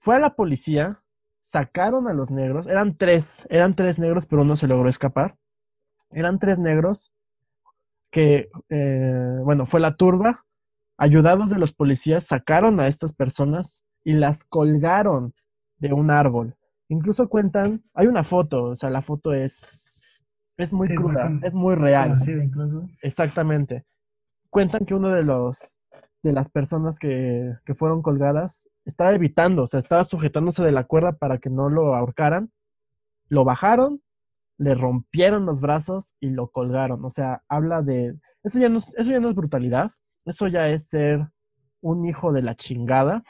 fue 0.00 0.16
a 0.16 0.18
la 0.18 0.34
policía, 0.34 1.02
sacaron 1.40 2.08
a 2.08 2.14
los 2.14 2.30
negros, 2.30 2.66
eran 2.66 2.96
tres, 2.96 3.46
eran 3.50 3.76
tres 3.76 3.98
negros, 3.98 4.24
pero 4.24 4.42
uno 4.42 4.56
se 4.56 4.66
logró 4.66 4.88
escapar. 4.88 5.36
Eran 6.10 6.38
tres 6.38 6.58
negros 6.58 7.12
que, 8.10 8.48
eh, 8.70 9.38
bueno, 9.44 9.66
fue 9.66 9.80
la 9.80 9.94
turba, 9.94 10.45
ayudados 10.98 11.50
de 11.50 11.58
los 11.58 11.72
policías, 11.72 12.24
sacaron 12.24 12.80
a 12.80 12.88
estas 12.88 13.12
personas 13.12 13.82
y 14.04 14.12
las 14.14 14.44
colgaron 14.44 15.34
de 15.78 15.92
un 15.92 16.10
árbol. 16.10 16.56
Incluso 16.88 17.28
cuentan, 17.28 17.82
hay 17.94 18.06
una 18.06 18.24
foto, 18.24 18.64
o 18.64 18.76
sea, 18.76 18.90
la 18.90 19.02
foto 19.02 19.32
es, 19.32 20.24
es 20.56 20.72
muy 20.72 20.88
cruda, 20.94 21.30
es 21.42 21.54
muy 21.54 21.74
real. 21.74 22.16
incluso. 22.26 22.88
Exactamente 23.02 23.84
cuentan 24.56 24.86
que 24.86 24.94
uno 24.94 25.10
de 25.10 25.22
los 25.22 25.82
de 26.22 26.32
las 26.32 26.48
personas 26.48 26.98
que, 26.98 27.54
que, 27.66 27.74
fueron 27.74 28.00
colgadas 28.00 28.70
estaba 28.86 29.12
evitando, 29.14 29.64
o 29.64 29.66
sea, 29.66 29.80
estaba 29.80 30.04
sujetándose 30.04 30.64
de 30.64 30.72
la 30.72 30.84
cuerda 30.84 31.12
para 31.12 31.36
que 31.36 31.50
no 31.50 31.68
lo 31.68 31.94
ahorcaran. 31.94 32.50
Lo 33.28 33.44
bajaron, 33.44 34.00
le 34.56 34.74
rompieron 34.74 35.44
los 35.44 35.60
brazos 35.60 36.14
y 36.20 36.30
lo 36.30 36.48
colgaron. 36.48 37.04
O 37.04 37.10
sea, 37.10 37.42
habla 37.48 37.82
de. 37.82 38.16
Eso 38.42 38.58
ya 38.58 38.70
no, 38.70 38.78
eso 38.78 39.10
ya 39.10 39.20
no 39.20 39.28
es 39.28 39.34
brutalidad. 39.34 39.90
Eso 40.26 40.48
ya 40.48 40.68
es 40.68 40.88
ser 40.88 41.28
un 41.80 42.04
hijo 42.04 42.32
de 42.32 42.42
la 42.42 42.56
chingada. 42.56 43.22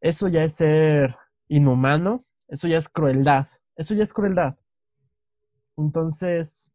Eso 0.00 0.28
ya 0.28 0.42
es 0.42 0.54
ser 0.54 1.16
inhumano. 1.48 2.24
Eso 2.48 2.66
ya 2.66 2.78
es 2.78 2.88
crueldad. 2.88 3.46
Eso 3.76 3.94
ya 3.94 4.02
es 4.02 4.12
crueldad. 4.12 4.56
Entonces, 5.76 6.72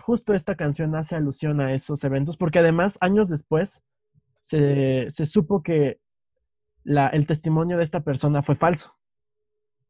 justo 0.00 0.34
esta 0.34 0.54
canción 0.54 0.94
hace 0.94 1.16
alusión 1.16 1.60
a 1.60 1.74
esos 1.74 2.02
eventos, 2.04 2.36
porque 2.36 2.60
además, 2.60 2.96
años 3.00 3.28
después, 3.28 3.82
se, 4.40 5.08
supo 5.10 5.62
que 5.62 6.00
la, 6.84 7.08
el 7.08 7.26
testimonio 7.26 7.76
de 7.76 7.84
esta 7.84 8.00
persona 8.00 8.42
fue 8.42 8.54
falso. 8.54 8.94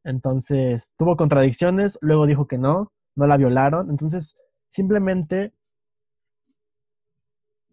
Entonces, 0.05 0.93
tuvo 0.97 1.17
contradicciones, 1.17 1.99
luego 2.01 2.27
dijo 2.27 2.47
que 2.47 2.59
no, 2.59 2.93
no 3.15 3.27
la 3.27 3.37
violaron. 3.37 3.91
Entonces, 3.91 4.37
simplemente 4.69 5.53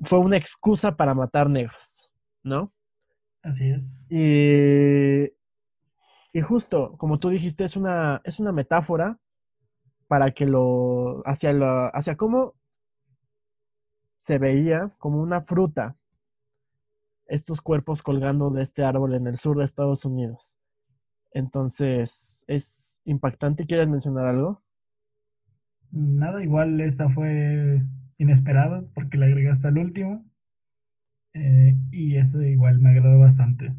fue 0.01 0.19
una 0.19 0.37
excusa 0.37 0.95
para 0.95 1.13
matar 1.13 1.49
negros, 1.49 2.09
¿no? 2.43 2.71
Así 3.41 3.69
es. 3.69 4.05
Y, 4.09 5.31
y 6.37 6.41
justo, 6.41 6.95
como 6.97 7.19
tú 7.19 7.29
dijiste, 7.29 7.63
es 7.63 7.75
una, 7.75 8.21
es 8.23 8.39
una 8.39 8.51
metáfora 8.51 9.17
para 10.07 10.31
que 10.31 10.45
lo, 10.45 11.21
hacia, 11.25 11.53
la, 11.53 11.87
hacia 11.87 12.17
cómo 12.17 12.55
se 14.19 14.37
veía 14.37 14.91
como 14.97 15.21
una 15.21 15.41
fruta 15.41 15.95
estos 17.27 17.61
cuerpos 17.61 18.01
colgando 18.01 18.49
de 18.49 18.63
este 18.63 18.83
árbol 18.83 19.13
en 19.13 19.27
el 19.27 19.37
sur 19.37 19.57
de 19.57 19.65
Estados 19.65 20.03
Unidos. 20.03 20.57
Entonces, 21.31 22.43
es 22.47 22.99
impactante. 23.05 23.67
¿Quieres 23.67 23.87
mencionar 23.87 24.25
algo? 24.25 24.61
Nada, 25.91 26.43
igual 26.43 26.81
esta 26.81 27.07
fue 27.09 27.83
inesperada 28.19 28.83
porque 28.93 29.17
la 29.17 29.25
agregaste 29.25 29.67
al 29.67 29.79
último. 29.79 30.23
Eh, 31.33 31.75
y 31.91 32.17
eso 32.17 32.41
igual 32.43 32.79
me 32.79 32.89
agradó 32.89 33.19
bastante. 33.19 33.73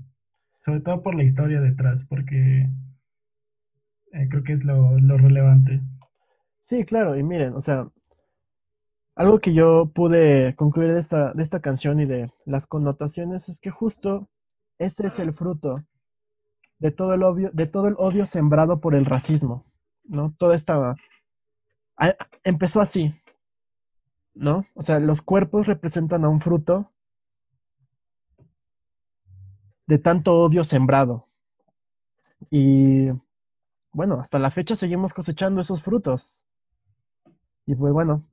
Sobre 0.65 0.81
todo 0.81 1.03
por 1.03 1.15
la 1.15 1.23
historia 1.23 1.61
detrás, 1.61 2.05
porque 2.07 2.69
eh, 4.12 4.29
creo 4.29 4.43
que 4.43 4.55
es 4.55 4.65
lo, 4.65 4.99
lo 4.99 5.17
relevante. 5.17 5.81
Sí, 6.61 6.85
claro, 6.85 7.17
y 7.17 7.23
miren, 7.23 7.55
o 7.55 7.61
sea, 7.61 7.89
algo 9.15 9.39
que 9.39 9.53
yo 9.53 9.91
pude 9.95 10.55
concluir 10.57 10.93
de 10.93 11.01
esta, 11.01 11.33
de 11.33 11.43
esta 11.43 11.61
canción 11.61 12.01
y 12.01 12.07
de 12.07 12.31
las 12.45 12.67
connotaciones 12.67 13.49
es 13.49 13.61
que 13.61 13.71
justo 13.71 14.29
ese 14.79 15.07
es 15.07 15.19
el 15.19 15.33
fruto 15.33 15.77
de 16.79 16.91
todo 16.91 17.15
el 17.15 17.23
odio, 17.23 17.51
de 17.53 17.67
todo 17.67 17.89
el 17.89 17.95
odio 17.99 18.25
sembrado 18.27 18.81
por 18.81 18.95
el 18.95 19.05
racismo, 19.05 19.67
¿no? 20.05 20.35
Todo 20.39 20.55
estaba. 20.55 20.97
Empezó 22.45 22.81
así, 22.81 23.15
¿no? 24.35 24.65
O 24.74 24.82
sea, 24.82 25.01
los 25.01 25.23
cuerpos 25.23 25.66
representan 25.66 26.24
a 26.24 26.28
un 26.28 26.40
fruto 26.40 26.90
de 29.86 29.98
tanto 29.98 30.35
odio 30.40 30.65
sembrado. 30.65 31.27
Y 32.51 33.09
bueno, 33.93 34.20
hasta 34.20 34.39
la 34.39 34.51
fecha 34.51 34.77
seguimos 34.77 35.12
cosechando 35.12 35.61
esos 35.61 35.82
frutos. 35.82 36.44
Y 37.66 37.74
pues 37.74 37.93
bueno, 37.93 38.24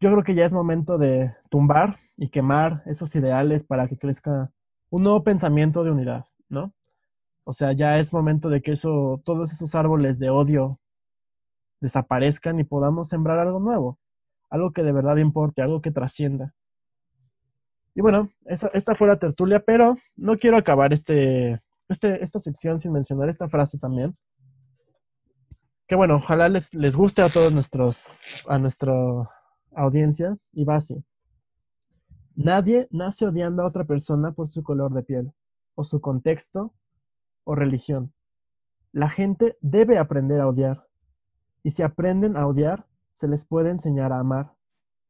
yo 0.00 0.10
creo 0.10 0.24
que 0.24 0.34
ya 0.34 0.46
es 0.46 0.52
momento 0.52 0.96
de 0.96 1.34
tumbar 1.50 1.98
y 2.16 2.30
quemar 2.30 2.82
esos 2.86 3.14
ideales 3.14 3.64
para 3.64 3.88
que 3.88 3.98
crezca 3.98 4.50
un 4.88 5.02
nuevo 5.02 5.22
pensamiento 5.22 5.84
de 5.84 5.90
unidad, 5.90 6.26
¿no? 6.48 6.72
O 7.44 7.52
sea, 7.52 7.72
ya 7.72 7.98
es 7.98 8.12
momento 8.12 8.48
de 8.48 8.62
que 8.62 8.72
eso, 8.72 9.20
todos 9.24 9.52
esos 9.52 9.74
árboles 9.74 10.18
de 10.18 10.30
odio 10.30 10.80
desaparezcan 11.80 12.58
y 12.60 12.64
podamos 12.64 13.08
sembrar 13.08 13.38
algo 13.38 13.60
nuevo, 13.60 13.98
algo 14.50 14.72
que 14.72 14.82
de 14.82 14.92
verdad 14.92 15.16
importe, 15.16 15.62
algo 15.62 15.80
que 15.80 15.90
trascienda. 15.90 16.54
Y 17.94 18.02
bueno, 18.02 18.30
esta 18.44 18.94
fue 18.94 19.08
la 19.08 19.18
tertulia, 19.18 19.60
pero 19.64 19.96
no 20.16 20.36
quiero 20.36 20.56
acabar 20.56 20.92
este, 20.92 21.60
este, 21.88 22.22
esta 22.22 22.38
sección 22.38 22.78
sin 22.78 22.92
mencionar 22.92 23.28
esta 23.28 23.48
frase 23.48 23.78
también. 23.78 24.14
Que 25.86 25.96
bueno, 25.96 26.16
ojalá 26.16 26.48
les, 26.48 26.72
les 26.74 26.94
guste 26.94 27.22
a 27.22 27.30
todos 27.30 27.52
nuestros, 27.52 28.04
a 28.48 28.58
nuestra 28.58 28.92
audiencia, 29.74 30.36
y 30.52 30.64
va 30.64 30.76
así. 30.76 31.04
Nadie 32.36 32.86
nace 32.90 33.26
odiando 33.26 33.62
a 33.62 33.66
otra 33.66 33.84
persona 33.84 34.32
por 34.32 34.48
su 34.48 34.62
color 34.62 34.92
de 34.94 35.02
piel, 35.02 35.32
o 35.74 35.84
su 35.84 36.00
contexto, 36.00 36.72
o 37.44 37.54
religión. 37.54 38.12
La 38.92 39.08
gente 39.10 39.56
debe 39.60 39.98
aprender 39.98 40.40
a 40.40 40.48
odiar. 40.48 40.86
Y 41.62 41.72
si 41.72 41.82
aprenden 41.82 42.36
a 42.36 42.46
odiar, 42.46 42.86
se 43.20 43.28
les 43.28 43.44
puede 43.44 43.68
enseñar 43.68 44.14
a 44.14 44.20
amar, 44.20 44.54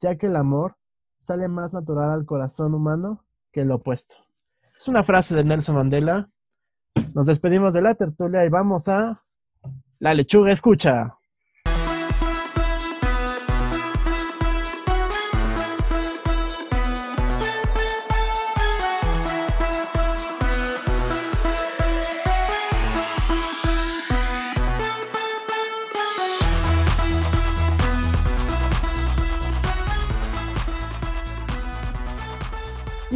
ya 0.00 0.16
que 0.16 0.26
el 0.26 0.34
amor 0.34 0.74
sale 1.20 1.46
más 1.46 1.72
natural 1.72 2.10
al 2.10 2.26
corazón 2.26 2.74
humano 2.74 3.24
que 3.52 3.60
el 3.60 3.70
opuesto. 3.70 4.16
Es 4.80 4.88
una 4.88 5.04
frase 5.04 5.36
de 5.36 5.44
Nelson 5.44 5.76
Mandela. 5.76 6.28
Nos 7.14 7.26
despedimos 7.26 7.72
de 7.72 7.82
la 7.82 7.94
tertulia 7.94 8.44
y 8.44 8.48
vamos 8.48 8.88
a 8.88 9.16
La 10.00 10.12
lechuga 10.12 10.50
escucha. 10.50 11.19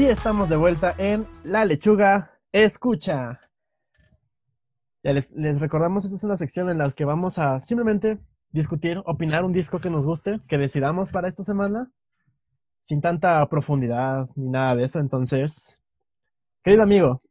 Y 0.05 0.09
estamos 0.09 0.51
de 0.51 0.56
vuelta 0.56 0.94
en 0.98 1.26
La 1.44 1.64
Lechuga 1.64 2.31
Escucha. 2.52 3.40
Ya 5.02 5.14
les, 5.14 5.31
les 5.31 5.59
recordamos, 5.60 6.05
esta 6.05 6.16
es 6.16 6.24
una 6.24 6.36
sección 6.36 6.68
en 6.68 6.76
la 6.76 6.90
que 6.90 7.06
vamos 7.06 7.39
a 7.39 7.62
simplemente 7.64 8.18
discutir, 8.51 9.01
opinar 9.06 9.44
un 9.44 9.55
disco 9.55 9.81
que 9.81 9.89
nos 9.89 10.05
guste, 10.05 10.40
que 10.47 10.59
decidamos 10.59 11.09
para 11.09 11.28
esta 11.28 11.43
semana, 11.43 11.90
sin 12.82 13.01
tanta 13.01 13.48
profundidad 13.48 14.28
ni 14.36 14.51
nada 14.51 14.76
de 14.76 14.85
eso. 14.85 14.98
Entonces, 14.98 15.82
querido 16.62 16.82
amigo. 16.82 17.22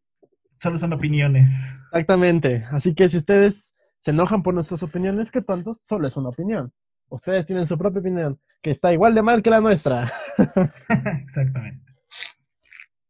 Solo 0.60 0.80
son 0.80 0.94
opiniones. 0.94 1.52
Exactamente. 1.91 2.66
Así 2.72 2.95
que 2.95 3.08
si 3.08 3.18
ustedes 3.18 3.76
se 4.00 4.10
enojan 4.10 4.41
por 4.41 4.56
nuestras 4.56 4.82
opiniones, 4.82 5.30
qué 5.30 5.44
tontos, 5.44 5.84
solo 5.86 6.08
es 6.08 6.18
una 6.18 6.30
opinión. 6.30 6.74
Ustedes 7.08 7.45
tienen 7.45 7.68
su 7.68 7.78
propia 7.78 8.00
opinión, 8.00 8.40
que 8.64 8.72
está 8.72 8.91
igual 8.91 9.14
de 9.14 9.22
mal 9.22 9.44
que 9.44 9.52
la 9.52 9.62
nuestra. 9.62 10.12
Exactamente. 11.24 11.82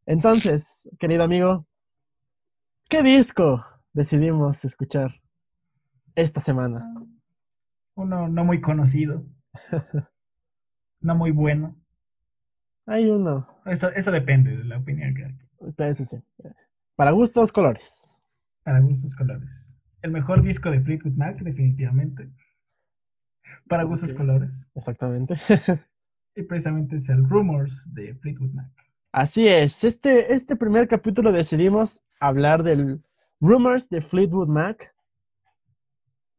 Entonces, 0.05 0.89
querido 0.99 1.23
amigo, 1.23 1.65
¿qué 2.89 3.03
disco 3.03 3.65
decidimos 3.93 4.65
escuchar 4.65 5.21
esta 6.15 6.41
semana? 6.41 6.93
Uno 7.95 8.27
no 8.27 8.43
muy 8.43 8.59
conocido. 8.59 9.25
no 10.99 11.15
muy 11.15 11.31
bueno. 11.31 11.77
Hay 12.85 13.09
uno. 13.09 13.47
Eso, 13.65 13.89
eso 13.91 14.11
depende 14.11 14.57
de 14.57 14.63
la 14.65 14.77
opinión 14.77 15.13
que 15.15 15.25
hay. 15.25 15.89
Eso 15.89 16.05
sí. 16.05 16.17
Para 16.95 17.11
gustos, 17.11 17.51
colores. 17.53 18.13
Para 18.63 18.81
gustos, 18.81 19.15
colores. 19.15 19.49
El 20.01 20.11
mejor 20.11 20.41
disco 20.41 20.69
de 20.69 20.81
Fleetwood 20.81 21.13
Mac, 21.13 21.39
definitivamente. 21.39 22.29
Para 23.69 23.83
gustos, 23.83 24.13
colores. 24.13 24.49
Exactamente. 24.75 25.35
Y 26.35 26.41
precisamente 26.41 26.95
es 26.95 27.07
el 27.09 27.29
Rumors 27.29 27.93
de 27.93 28.15
Fleetwood 28.15 28.53
Mac. 28.53 28.82
Así 29.13 29.47
es. 29.47 29.83
Este, 29.83 30.33
este 30.33 30.55
primer 30.55 30.87
capítulo 30.87 31.31
decidimos 31.31 32.01
hablar 32.19 32.63
del 32.63 33.03
Rumors 33.39 33.87
de 33.87 34.01
Fleetwood 34.01 34.47
Mac 34.47 34.91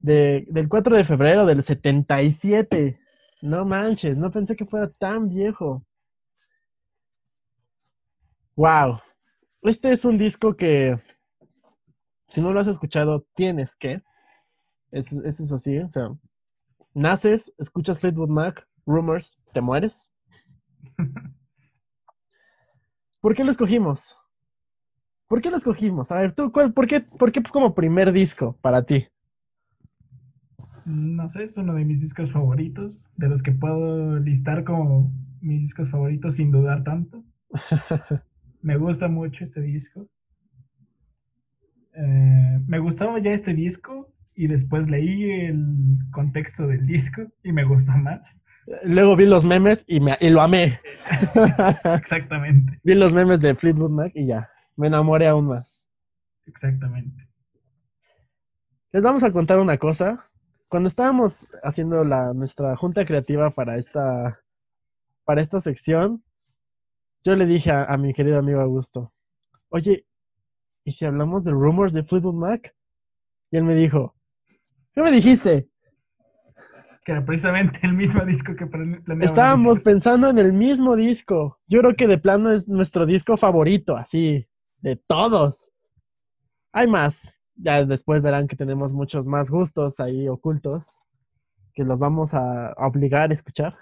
de- 0.00 0.44
del 0.50 0.68
4 0.68 0.96
de 0.96 1.04
febrero 1.04 1.46
del 1.46 1.62
77. 1.62 2.98
No 3.42 3.64
manches, 3.64 4.18
no 4.18 4.30
pensé 4.32 4.56
que 4.56 4.66
fuera 4.66 4.90
tan 4.90 5.28
viejo. 5.28 5.86
Wow. 8.56 8.98
Este 9.62 9.92
es 9.92 10.04
un 10.04 10.18
disco 10.18 10.56
que, 10.56 10.98
si 12.28 12.40
no 12.40 12.52
lo 12.52 12.58
has 12.58 12.66
escuchado, 12.66 13.24
tienes 13.36 13.76
que. 13.76 14.02
Es, 14.90 15.12
eso 15.12 15.44
es 15.44 15.52
así. 15.52 15.78
O 15.78 15.88
sea, 15.90 16.08
naces, 16.92 17.52
escuchas 17.56 18.00
Fleetwood 18.00 18.30
Mac, 18.30 18.66
Rumors, 18.84 19.38
te 19.52 19.60
mueres. 19.60 20.12
¿Por 23.24 23.34
qué 23.34 23.42
lo 23.42 23.52
escogimos? 23.52 24.18
¿Por 25.28 25.40
qué 25.40 25.48
lo 25.48 25.56
escogimos? 25.56 26.12
A 26.12 26.16
ver, 26.16 26.34
tú, 26.34 26.52
¿cuál, 26.52 26.74
por, 26.74 26.86
qué, 26.86 27.00
¿por 27.00 27.32
qué 27.32 27.42
como 27.42 27.74
primer 27.74 28.12
disco 28.12 28.58
para 28.60 28.84
ti? 28.84 29.06
No 30.84 31.30
sé, 31.30 31.44
es 31.44 31.56
uno 31.56 31.72
de 31.72 31.86
mis 31.86 32.02
discos 32.02 32.30
favoritos, 32.30 33.06
de 33.16 33.30
los 33.30 33.42
que 33.42 33.52
puedo 33.52 34.18
listar 34.18 34.62
como 34.62 35.10
mis 35.40 35.62
discos 35.62 35.88
favoritos 35.88 36.34
sin 36.36 36.50
dudar 36.50 36.84
tanto. 36.84 37.24
Me 38.60 38.76
gusta 38.76 39.08
mucho 39.08 39.42
este 39.42 39.62
disco. 39.62 40.06
Eh, 41.94 42.60
me 42.66 42.78
gustaba 42.78 43.18
ya 43.20 43.32
este 43.32 43.54
disco 43.54 44.12
y 44.34 44.48
después 44.48 44.90
leí 44.90 45.30
el 45.30 45.96
contexto 46.10 46.66
del 46.66 46.86
disco 46.86 47.22
y 47.42 47.52
me 47.52 47.64
gustó 47.64 47.92
más. 47.92 48.38
Luego 48.84 49.16
vi 49.16 49.26
los 49.26 49.44
memes 49.44 49.84
y, 49.86 50.00
me, 50.00 50.16
y 50.20 50.30
lo 50.30 50.40
amé. 50.40 50.80
Exactamente, 51.98 52.80
vi 52.82 52.94
los 52.94 53.12
memes 53.12 53.40
de 53.40 53.54
Fleetwood 53.54 53.90
Mac 53.90 54.12
y 54.14 54.26
ya, 54.26 54.50
me 54.76 54.86
enamoré 54.86 55.28
aún 55.28 55.46
más. 55.46 55.88
exactamente. 56.46 57.28
Les 58.92 59.02
vamos 59.02 59.24
a 59.24 59.32
contar 59.32 59.58
una 59.58 59.76
cosa. 59.76 60.24
Cuando 60.68 60.88
estábamos 60.88 61.48
haciendo 61.62 62.04
la, 62.04 62.32
nuestra 62.32 62.76
junta 62.76 63.04
creativa 63.04 63.50
para 63.50 63.76
esta, 63.76 64.40
para 65.24 65.42
esta 65.42 65.60
sección, 65.60 66.22
yo 67.24 67.34
le 67.36 67.46
dije 67.46 67.70
a, 67.70 67.84
a 67.84 67.96
mi 67.96 68.14
querido 68.14 68.38
amigo 68.38 68.60
Augusto, 68.60 69.12
oye, 69.68 70.06
¿y 70.84 70.92
si 70.92 71.04
hablamos 71.04 71.44
de 71.44 71.50
Rumors 71.50 71.92
de 71.92 72.04
Fleetwood 72.04 72.34
Mac? 72.34 72.74
Y 73.50 73.56
él 73.56 73.64
me 73.64 73.74
dijo, 73.74 74.14
¿qué 74.92 75.02
me 75.02 75.10
dijiste? 75.10 75.68
Que 77.04 77.12
era 77.12 77.24
precisamente 77.24 77.80
el 77.82 77.92
mismo 77.92 78.24
disco 78.24 78.56
que 78.56 78.66
planeábamos. 78.66 79.26
Estábamos 79.26 79.78
pensando 79.80 80.30
en 80.30 80.38
el 80.38 80.52
mismo 80.52 80.96
disco. 80.96 81.60
Yo 81.66 81.80
creo 81.80 81.94
que 81.94 82.06
de 82.06 82.18
plano 82.18 82.50
es 82.50 82.66
nuestro 82.66 83.04
disco 83.04 83.36
favorito, 83.36 83.96
así, 83.96 84.48
de 84.80 84.96
todos. 84.96 85.70
Hay 86.72 86.86
más. 86.86 87.38
Ya 87.56 87.84
después 87.84 88.22
verán 88.22 88.48
que 88.48 88.56
tenemos 88.56 88.92
muchos 88.92 89.26
más 89.26 89.50
gustos 89.50 90.00
ahí 90.00 90.28
ocultos 90.28 90.86
que 91.74 91.84
los 91.84 91.98
vamos 91.98 92.32
a, 92.32 92.68
a 92.68 92.86
obligar 92.86 93.30
a 93.30 93.34
escuchar. 93.34 93.76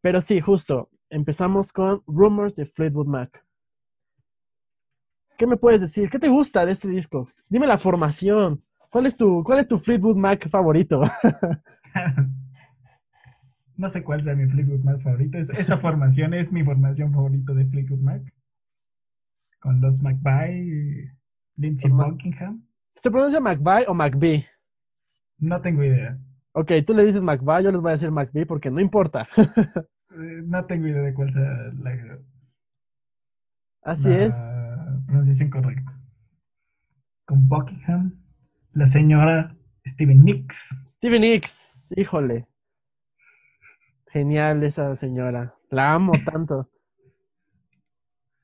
Pero 0.00 0.22
sí, 0.22 0.40
justo, 0.40 0.90
empezamos 1.10 1.72
con 1.72 2.02
Rumors 2.06 2.54
de 2.54 2.66
Fleetwood 2.66 3.06
Mac. 3.06 3.44
¿Qué 5.36 5.46
me 5.46 5.56
puedes 5.56 5.80
decir? 5.80 6.10
¿Qué 6.10 6.18
te 6.18 6.28
gusta 6.28 6.66
de 6.66 6.72
este 6.72 6.88
disco? 6.88 7.28
Dime 7.48 7.66
la 7.66 7.78
formación. 7.78 8.62
¿Cuál 8.90 9.06
es 9.06 9.16
tu, 9.16 9.42
cuál 9.44 9.60
es 9.60 9.68
tu 9.68 9.78
Fleetwood 9.78 10.16
Mac 10.16 10.48
favorito? 10.50 11.02
no 13.76 13.88
sé 13.88 14.02
cuál 14.02 14.22
sea 14.22 14.34
mi 14.34 14.46
Fleetwood 14.48 14.80
Mac 14.84 15.00
favorito. 15.02 15.38
Es- 15.38 15.50
Esta 15.50 15.78
formación 15.78 16.34
es 16.34 16.50
mi 16.52 16.64
formación 16.64 17.12
favorita 17.12 17.52
de 17.54 17.66
Fleetwood 17.66 18.00
Mac. 18.00 18.22
Con 19.60 19.80
los 19.80 20.00
McBye, 20.02 21.12
Lindsey 21.56 21.90
Buckingham. 21.90 22.64
¿Se 23.02 23.10
pronuncia 23.10 23.40
McBee 23.40 23.84
o 23.88 23.94
McBee? 23.94 24.44
No 25.38 25.60
tengo 25.60 25.84
idea. 25.84 26.18
Ok, 26.52 26.72
tú 26.86 26.94
le 26.94 27.04
dices 27.04 27.22
McBee, 27.22 27.62
yo 27.64 27.70
les 27.72 27.80
voy 27.80 27.90
a 27.90 27.92
decir 27.92 28.10
McBee 28.10 28.46
porque 28.46 28.70
no 28.70 28.80
importa. 28.80 29.28
Eh, 29.36 30.42
No 30.46 30.64
tengo 30.64 30.86
idea 30.88 31.02
de 31.02 31.14
cuál 31.14 31.32
sea 31.32 31.42
la, 31.80 32.18
Así 33.82 34.08
la 34.08 34.24
es. 34.24 34.34
pronunciación 35.06 35.50
correcta. 35.50 35.92
Con 37.24 37.48
Buckingham, 37.48 38.14
la 38.72 38.86
señora 38.86 39.54
Steven 39.86 40.24
Nicks. 40.24 40.74
Steven 40.86 41.20
Nicks, 41.20 41.50
híjole. 41.96 42.46
Genial 44.08 44.62
esa 44.64 44.96
señora. 44.96 45.54
La 45.70 45.94
amo 45.94 46.12
tanto. 46.24 46.70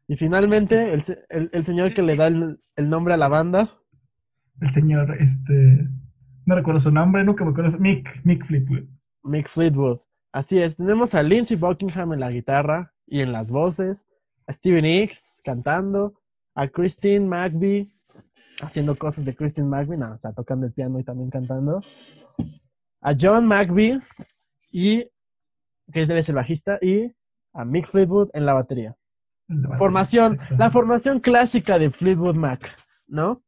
Y 0.07 0.17
finalmente, 0.17 0.93
el, 0.93 1.03
el- 1.31 1.51
el 1.53 1.65
señor 1.65 1.95
que 1.95 2.03
le 2.03 2.17
da 2.17 2.27
el, 2.27 2.59
el 2.77 2.91
nombre 2.91 3.15
a 3.15 3.17
la 3.17 3.29
banda. 3.29 3.73
El 4.61 4.71
señor, 4.73 5.17
este. 5.21 5.89
No 6.47 6.55
recuerdo 6.55 6.81
su 6.81 6.91
nombre, 6.91 7.25
nunca 7.25 7.45
me 7.45 7.51
acuerdo. 7.53 7.79
Mick, 7.79 8.07
Mick 8.25 8.45
Fleetwood. 8.47 8.85
Mick 9.23 9.49
Fleetwood. 9.49 10.01
Así 10.31 10.59
es, 10.59 10.77
tenemos 10.77 11.15
a 11.15 11.23
Lindsey 11.23 11.57
Buckingham 11.57 12.13
en 12.13 12.21
la 12.21 12.31
guitarra 12.31 12.93
y 13.07 13.21
en 13.21 13.31
las 13.33 13.51
voces, 13.51 14.05
a 14.49 14.53
Steven 14.53 14.85
Hicks 14.85 15.41
cantando, 15.45 16.21
a 16.57 16.67
Christine 16.69 17.25
McVie 17.25 17.89
haciendo 18.61 18.97
cosas 18.97 19.25
de 19.25 19.35
Christine 19.35 19.69
McVie, 19.69 19.97
no, 19.97 20.13
está 20.15 20.33
tocando 20.33 20.67
el 20.67 20.73
piano 20.73 20.99
y 20.99 21.05
también 21.05 21.31
cantando, 21.31 21.81
a 23.05 23.15
John 23.19 23.47
McVie 23.47 24.01
y 24.73 25.07
que 25.93 26.03
es 26.03 26.29
el 26.29 26.35
bajista 26.35 26.79
y 26.81 27.13
a 27.53 27.65
Mick 27.65 27.87
Fleetwood 27.87 28.31
en 28.33 28.47
la 28.47 28.55
batería. 28.55 28.97
Formación, 29.79 30.39
la 30.57 30.71
formación 30.71 31.21
clásica 31.21 31.79
de 31.79 31.91
Fleetwood 31.91 32.35
Mac, 32.35 32.75
¿no? 33.07 33.43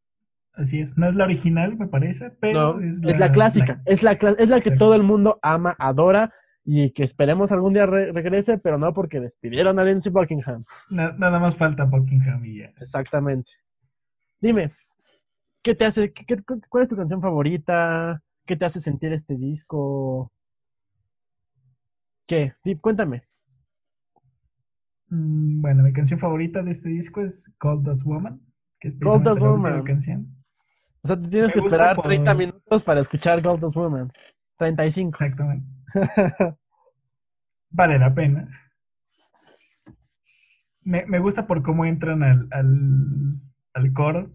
Así 0.52 0.80
es, 0.80 0.96
no 0.96 1.08
es 1.08 1.14
la 1.14 1.24
original, 1.24 1.76
me 1.76 1.86
parece, 1.86 2.30
pero 2.30 2.80
es, 2.80 3.00
la, 3.00 3.32
clásica, 3.32 3.82
Es, 3.86 4.02
la, 4.02 4.12
es 4.12 4.48
la 4.48 4.60
que 4.60 4.70
todo 4.70 4.94
el 4.94 5.02
mundo 5.02 5.38
ama, 5.42 5.74
adora 5.78 6.32
y 6.64 6.90
que 6.90 7.04
esperemos 7.04 7.50
algún 7.50 7.72
día 7.72 7.86
regrese, 7.86 8.58
pero 8.58 8.78
no 8.78 8.92
porque 8.92 9.20
despidieron 9.20 9.78
a 9.78 9.84
Lindsey 9.84 10.12
Buckingham. 10.12 10.64
nada 10.90 11.38
más 11.38 11.56
falta 11.56 11.84
Buckingham 11.84 12.44
y 12.44 12.58
ya. 12.58 12.72
Exactamente. 12.78 13.52
Dime, 14.40 14.70
¿qué 15.62 15.74
te 15.74 15.86
hace, 15.86 16.12
qué, 16.12 16.42
cuál 16.68 16.82
es 16.82 16.88
tu 16.88 16.96
canción 16.96 17.22
favorita? 17.22 18.22
¿Qué 18.46 18.56
te 18.56 18.64
hace 18.64 18.80
sentir 18.80 19.12
este 19.12 19.36
disco? 19.36 20.32
¿Qué? 22.26 22.54
Cuéntame. 22.80 23.24
Mm, 25.08 25.60
bueno, 25.60 25.82
mi 25.82 25.92
canción 25.92 26.20
favorita 26.20 26.62
de 26.62 26.70
este 26.70 26.88
disco 26.88 27.20
es 27.20 27.52
Cold 27.58 27.84
Dust 27.84 28.04
Woman. 28.04 28.40
Que 28.78 28.88
es 28.88 28.98
Gold 29.00 29.24
Dust 29.24 29.42
Woman. 29.42 29.82
Canción. 29.82 30.28
O 31.02 31.08
sea, 31.08 31.20
te 31.20 31.28
tienes 31.28 31.52
que 31.52 31.58
esperar 31.58 32.00
30 32.00 32.34
minutos 32.34 32.82
para 32.82 33.00
escuchar 33.00 33.42
Gold 33.42 33.60
Dust 33.60 33.76
Woman. 33.76 34.12
35. 34.58 35.10
Exactamente. 35.10 35.66
vale 37.70 37.98
la 37.98 38.14
pena. 38.14 38.48
Me, 40.82 41.04
me, 41.06 41.18
gusta 41.18 41.48
por 41.48 41.62
cómo 41.62 41.84
entran 41.84 42.22
al, 42.22 42.48
al, 42.52 43.40
al 43.74 43.92
coro. 43.92 44.30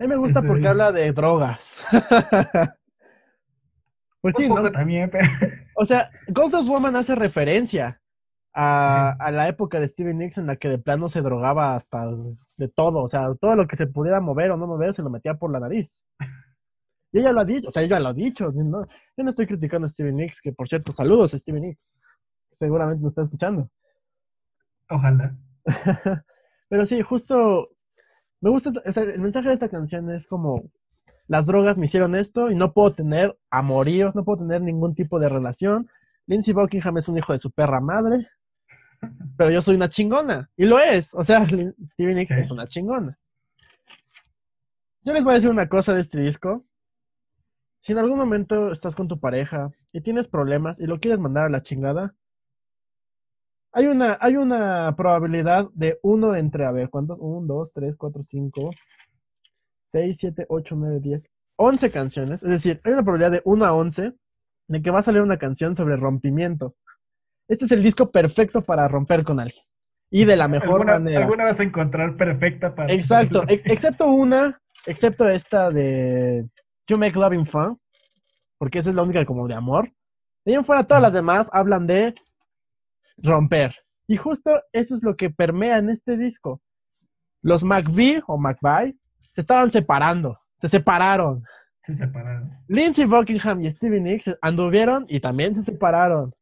A 0.00 0.04
mí 0.04 0.08
me 0.08 0.16
gusta 0.16 0.40
porque 0.40 0.66
habla 0.66 0.92
de 0.92 1.12
drogas. 1.12 1.82
pues 4.22 4.34
sí, 4.34 4.48
¿no? 4.48 4.72
También, 4.72 5.10
O 5.76 5.84
sea, 5.84 6.10
Gold 6.28 6.52
Dust 6.52 6.68
Woman 6.68 6.96
hace 6.96 7.14
referencia 7.14 8.00
a, 8.54 9.10
a, 9.20 9.30
la 9.30 9.48
época 9.48 9.78
de 9.78 9.88
Steven 9.88 10.16
Nicks 10.16 10.38
en 10.38 10.46
la 10.46 10.56
que 10.56 10.70
de 10.70 10.78
plano 10.78 11.10
se 11.10 11.20
drogaba 11.20 11.76
hasta 11.76 12.06
de 12.56 12.68
todo. 12.68 13.02
O 13.02 13.10
sea, 13.10 13.34
todo 13.38 13.54
lo 13.56 13.66
que 13.68 13.76
se 13.76 13.86
pudiera 13.88 14.22
mover 14.22 14.52
o 14.52 14.56
no 14.56 14.66
mover 14.66 14.94
se 14.94 15.02
lo 15.02 15.10
metía 15.10 15.34
por 15.34 15.52
la 15.52 15.60
nariz. 15.60 16.02
Y 17.12 17.18
ella 17.18 17.32
lo 17.32 17.40
ha 17.40 17.44
dicho, 17.44 17.68
o 17.68 17.70
sea, 17.70 17.82
ella 17.82 18.00
lo 18.00 18.08
ha 18.08 18.14
dicho. 18.14 18.50
¿no? 18.54 18.86
Yo 19.16 19.24
no 19.24 19.28
estoy 19.28 19.46
criticando 19.46 19.86
a 19.86 19.90
Steven 19.90 20.16
Nicks, 20.16 20.40
que 20.40 20.54
por 20.54 20.66
cierto, 20.66 20.92
saludos 20.92 21.34
a 21.34 21.38
Steven 21.38 21.60
Nicks. 21.60 21.94
Seguramente 22.52 23.02
nos 23.02 23.10
está 23.10 23.20
escuchando. 23.20 23.68
Ojalá. 24.88 25.36
Pero 26.70 26.86
sí, 26.86 27.02
justo 27.02 27.68
me 28.40 28.50
gusta, 28.50 28.72
el 28.84 29.20
mensaje 29.20 29.48
de 29.48 29.54
esta 29.54 29.68
canción 29.68 30.10
es 30.10 30.26
como, 30.26 30.64
las 31.28 31.46
drogas 31.46 31.76
me 31.76 31.86
hicieron 31.86 32.14
esto 32.14 32.50
y 32.50 32.54
no 32.54 32.72
puedo 32.72 32.92
tener 32.92 33.38
amoríos, 33.50 34.14
no 34.14 34.24
puedo 34.24 34.38
tener 34.38 34.62
ningún 34.62 34.94
tipo 34.94 35.18
de 35.20 35.28
relación. 35.28 35.88
Lindsey 36.26 36.54
Buckingham 36.54 36.98
es 36.98 37.08
un 37.08 37.18
hijo 37.18 37.32
de 37.32 37.38
su 37.38 37.50
perra 37.50 37.80
madre, 37.80 38.28
pero 39.36 39.50
yo 39.50 39.62
soy 39.62 39.76
una 39.76 39.88
chingona. 39.88 40.50
Y 40.56 40.66
lo 40.66 40.78
es. 40.78 41.14
O 41.14 41.24
sea, 41.24 41.46
Steven 41.86 42.16
Nicks 42.16 42.32
es 42.32 42.50
una 42.50 42.66
chingona. 42.66 43.18
Yo 45.02 45.12
les 45.12 45.24
voy 45.24 45.32
a 45.32 45.34
decir 45.36 45.50
una 45.50 45.68
cosa 45.68 45.94
de 45.94 46.02
este 46.02 46.20
disco. 46.20 46.64
Si 47.80 47.92
en 47.92 47.98
algún 47.98 48.18
momento 48.18 48.72
estás 48.72 48.94
con 48.94 49.08
tu 49.08 49.18
pareja 49.18 49.70
y 49.92 50.02
tienes 50.02 50.28
problemas 50.28 50.78
y 50.80 50.86
lo 50.86 51.00
quieres 51.00 51.18
mandar 51.18 51.46
a 51.46 51.50
la 51.50 51.62
chingada, 51.62 52.14
hay 53.72 53.86
una, 53.86 54.18
hay 54.20 54.36
una 54.36 54.94
probabilidad 54.96 55.68
de 55.74 55.98
uno 56.02 56.34
entre, 56.34 56.64
a 56.64 56.72
ver, 56.72 56.90
¿cuántos? 56.90 57.18
1, 57.20 57.46
2, 57.46 57.72
3, 57.72 57.96
4, 57.96 58.22
5, 58.22 58.70
6, 59.84 60.16
7, 60.18 60.46
8, 60.48 60.74
9, 60.76 61.00
10, 61.00 61.30
11 61.56 61.90
canciones. 61.90 62.42
Es 62.42 62.50
decir, 62.50 62.80
hay 62.84 62.92
una 62.92 63.02
probabilidad 63.02 63.30
de 63.32 63.42
1 63.44 63.64
a 63.64 63.72
11 63.72 64.12
de 64.68 64.82
que 64.82 64.90
va 64.90 65.00
a 65.00 65.02
salir 65.02 65.22
una 65.22 65.38
canción 65.38 65.74
sobre 65.74 65.96
rompimiento. 65.96 66.74
Este 67.48 67.64
es 67.64 67.72
el 67.72 67.82
disco 67.82 68.10
perfecto 68.10 68.62
para 68.62 68.86
romper 68.88 69.24
con 69.24 69.40
alguien. 69.40 69.62
Y 70.10 70.24
de 70.24 70.36
la 70.36 70.48
mejor 70.48 70.84
manera. 70.84 71.20
Alguna 71.20 71.44
vas 71.44 71.60
a 71.60 71.64
encontrar 71.64 72.16
perfecta 72.16 72.74
para. 72.74 72.92
Exacto, 72.92 73.44
excepto 73.46 74.06
una, 74.06 74.60
excepto 74.86 75.28
esta 75.28 75.70
de 75.70 76.48
You 76.88 76.98
Make 76.98 77.18
Loving 77.18 77.46
Fun, 77.46 77.78
porque 78.58 78.80
esa 78.80 78.90
es 78.90 78.96
la 78.96 79.02
única 79.02 79.24
como 79.24 79.46
de 79.46 79.54
amor. 79.54 79.92
De 80.44 80.52
ahí 80.52 80.54
en 80.54 80.64
fuera, 80.64 80.84
todas 80.84 81.02
las 81.02 81.12
demás 81.12 81.48
hablan 81.52 81.86
de 81.86 82.14
romper. 83.22 83.74
Y 84.06 84.16
justo 84.16 84.62
eso 84.72 84.94
es 84.94 85.02
lo 85.02 85.16
que 85.16 85.30
permea 85.30 85.78
en 85.78 85.90
este 85.90 86.16
disco. 86.16 86.60
Los 87.42 87.64
McVie 87.64 88.22
o 88.26 88.38
McVie 88.38 88.96
se 89.34 89.40
estaban 89.40 89.70
separando, 89.70 90.38
se 90.56 90.68
separaron. 90.68 91.44
Se 91.82 91.94
separaron. 91.94 92.50
Lindsey 92.68 93.06
Buckingham 93.06 93.60
y 93.62 93.70
Stevie 93.70 94.00
Nicks 94.00 94.30
anduvieron 94.42 95.06
y 95.08 95.20
también 95.20 95.54
se 95.54 95.62
separaron. 95.62 96.34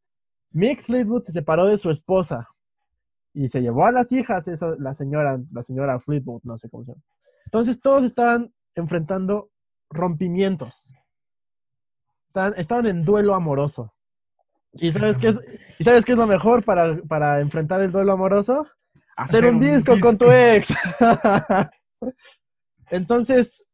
Mick 0.50 0.82
Fleetwood 0.82 1.22
se 1.22 1.32
separó 1.32 1.66
de 1.66 1.76
su 1.76 1.90
esposa 1.90 2.48
y 3.34 3.48
se 3.48 3.60
llevó 3.60 3.86
a 3.86 3.92
las 3.92 4.10
hijas, 4.10 4.48
esa, 4.48 4.74
la 4.78 4.94
señora, 4.94 5.38
la 5.52 5.62
señora 5.62 6.00
Fleetwood, 6.00 6.40
no 6.44 6.58
sé 6.58 6.68
cómo 6.68 6.84
se 6.84 6.92
llama. 6.92 7.02
Entonces 7.44 7.80
todos 7.80 8.04
estaban 8.04 8.52
enfrentando 8.74 9.50
rompimientos. 9.90 10.92
Estaban, 12.56 12.86
en 12.86 13.04
duelo 13.04 13.34
amoroso. 13.34 13.92
¿Y 14.80 14.92
sabes 14.92 15.18
qué 15.18 15.28
es, 15.28 15.38
¿y 15.78 15.84
sabes 15.84 16.04
qué 16.04 16.12
es 16.12 16.18
lo 16.18 16.26
mejor 16.26 16.64
para, 16.64 17.40
enfrentar 17.40 17.80
el 17.82 17.92
duelo 17.92 18.12
amoroso? 18.12 18.66
Hacer, 19.16 19.44
un, 19.46 19.58
disco, 19.58 19.98
con 20.00 20.16
tu 20.16 20.30
ex. 20.30 20.72
Entonces, 22.90 23.64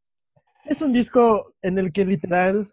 es 0.65 0.81
un 0.81 0.91
disco 0.91 1.53
en 1.61 1.77
el 1.77 1.93
que 1.93 2.03
literal 2.03 2.71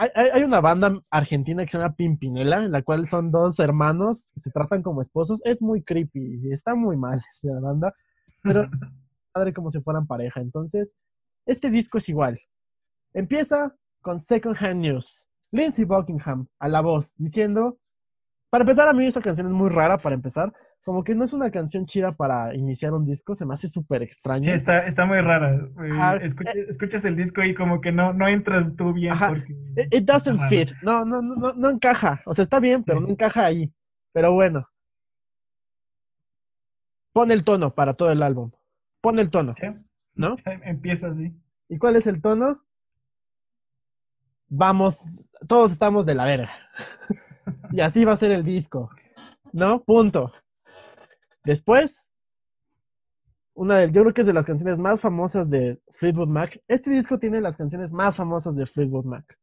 hay, 0.00 0.42
una 0.42 0.60
banda 0.60 0.98
argentina 1.10 1.64
que 1.64 1.72
se 1.72 1.78
llama 1.78 1.94
Pimpinela, 1.94 2.64
en 2.64 2.72
la 2.72 2.82
cual 2.82 3.06
son 3.06 3.30
dos 3.30 3.58
hermanos 3.58 4.32
que 4.34 4.40
se 4.40 4.50
tratan 4.50 4.82
como 4.82 5.02
esposos. 5.02 5.42
Es 5.44 5.60
muy 5.60 5.82
creepy, 5.82 6.50
está 6.52 6.74
muy 6.74 6.96
mal 6.96 7.20
esa 7.32 7.60
banda, 7.60 7.94
pero 8.42 8.68
padre 9.32 9.52
como 9.52 9.70
si 9.70 9.80
fueran 9.80 10.06
pareja. 10.06 10.40
Entonces, 10.40 10.96
este 11.44 11.70
disco 11.70 11.98
es 11.98 12.08
igual. 12.08 12.40
Empieza 13.12 13.74
con 14.00 14.18
Second 14.20 14.56
Hand 14.58 14.80
News. 14.80 15.26
Lindsey 15.52 15.84
Buckingham 15.84 16.46
a 16.58 16.68
la 16.68 16.80
voz, 16.80 17.14
diciendo, 17.16 17.78
para 18.50 18.62
empezar 18.62 18.88
a 18.88 18.92
mí 18.92 19.06
esa 19.06 19.20
canción 19.20 19.46
es 19.46 19.52
muy 19.52 19.70
rara 19.70 19.98
para 19.98 20.14
empezar, 20.14 20.52
como 20.84 21.04
que 21.04 21.14
no 21.14 21.24
es 21.24 21.32
una 21.32 21.50
canción 21.50 21.86
chida 21.86 22.12
para 22.12 22.54
iniciar 22.54 22.92
un 22.92 23.04
disco, 23.04 23.36
se 23.36 23.44
me 23.44 23.54
hace 23.54 23.68
súper 23.68 24.02
extraño. 24.02 24.44
Sí, 24.44 24.50
está, 24.50 24.86
está 24.86 25.04
muy 25.04 25.20
rara. 25.20 25.54
Eh, 25.54 26.32
escuchas, 26.68 27.04
el 27.04 27.16
disco 27.16 27.42
y 27.42 27.54
como 27.54 27.80
que 27.80 27.92
no, 27.92 28.12
no 28.12 28.28
entras 28.28 28.74
tú 28.76 28.92
bien. 28.92 29.14
Porque... 29.18 29.54
It, 29.90 30.04
doesn't 30.04 30.40
fit, 30.48 30.72
no, 30.82 31.04
no, 31.04 31.20
no, 31.20 31.52
no 31.52 31.70
encaja, 31.70 32.22
o 32.24 32.34
sea, 32.34 32.44
está 32.44 32.60
bien, 32.60 32.82
pero 32.82 33.00
no 33.00 33.08
encaja 33.08 33.44
ahí. 33.44 33.72
Pero 34.12 34.32
bueno. 34.32 34.68
Pon 37.12 37.30
el 37.30 37.44
tono 37.44 37.74
para 37.74 37.94
todo 37.94 38.10
el 38.10 38.22
álbum. 38.22 38.50
Pon 39.00 39.18
el 39.18 39.30
tono. 39.30 39.54
¿No? 40.14 40.36
Empieza 40.64 41.08
así. 41.08 41.32
¿Y 41.68 41.78
cuál 41.78 41.96
es 41.96 42.06
el 42.06 42.20
tono? 42.20 42.62
Vamos, 44.52 45.04
todos 45.46 45.70
estamos 45.70 46.04
de 46.04 46.16
la 46.16 46.24
verga. 46.24 46.50
y 47.70 47.80
así 47.80 48.04
va 48.04 48.12
a 48.12 48.16
ser 48.16 48.32
el 48.32 48.44
disco. 48.44 48.90
¿No? 49.52 49.82
Punto. 49.84 50.32
Después, 51.44 52.08
una 53.54 53.78
de, 53.78 53.92
yo 53.92 54.02
creo 54.02 54.12
que 54.12 54.22
es 54.22 54.26
de 54.26 54.32
las 54.32 54.44
canciones 54.44 54.76
más 54.76 55.00
famosas 55.00 55.48
de 55.48 55.80
Fleetwood 55.94 56.28
Mac. 56.28 56.60
Este 56.66 56.90
disco 56.90 57.18
tiene 57.18 57.40
las 57.40 57.56
canciones 57.56 57.92
más 57.92 58.16
famosas 58.16 58.56
de 58.56 58.66
Fleetwood 58.66 59.04
Mac. 59.04 59.38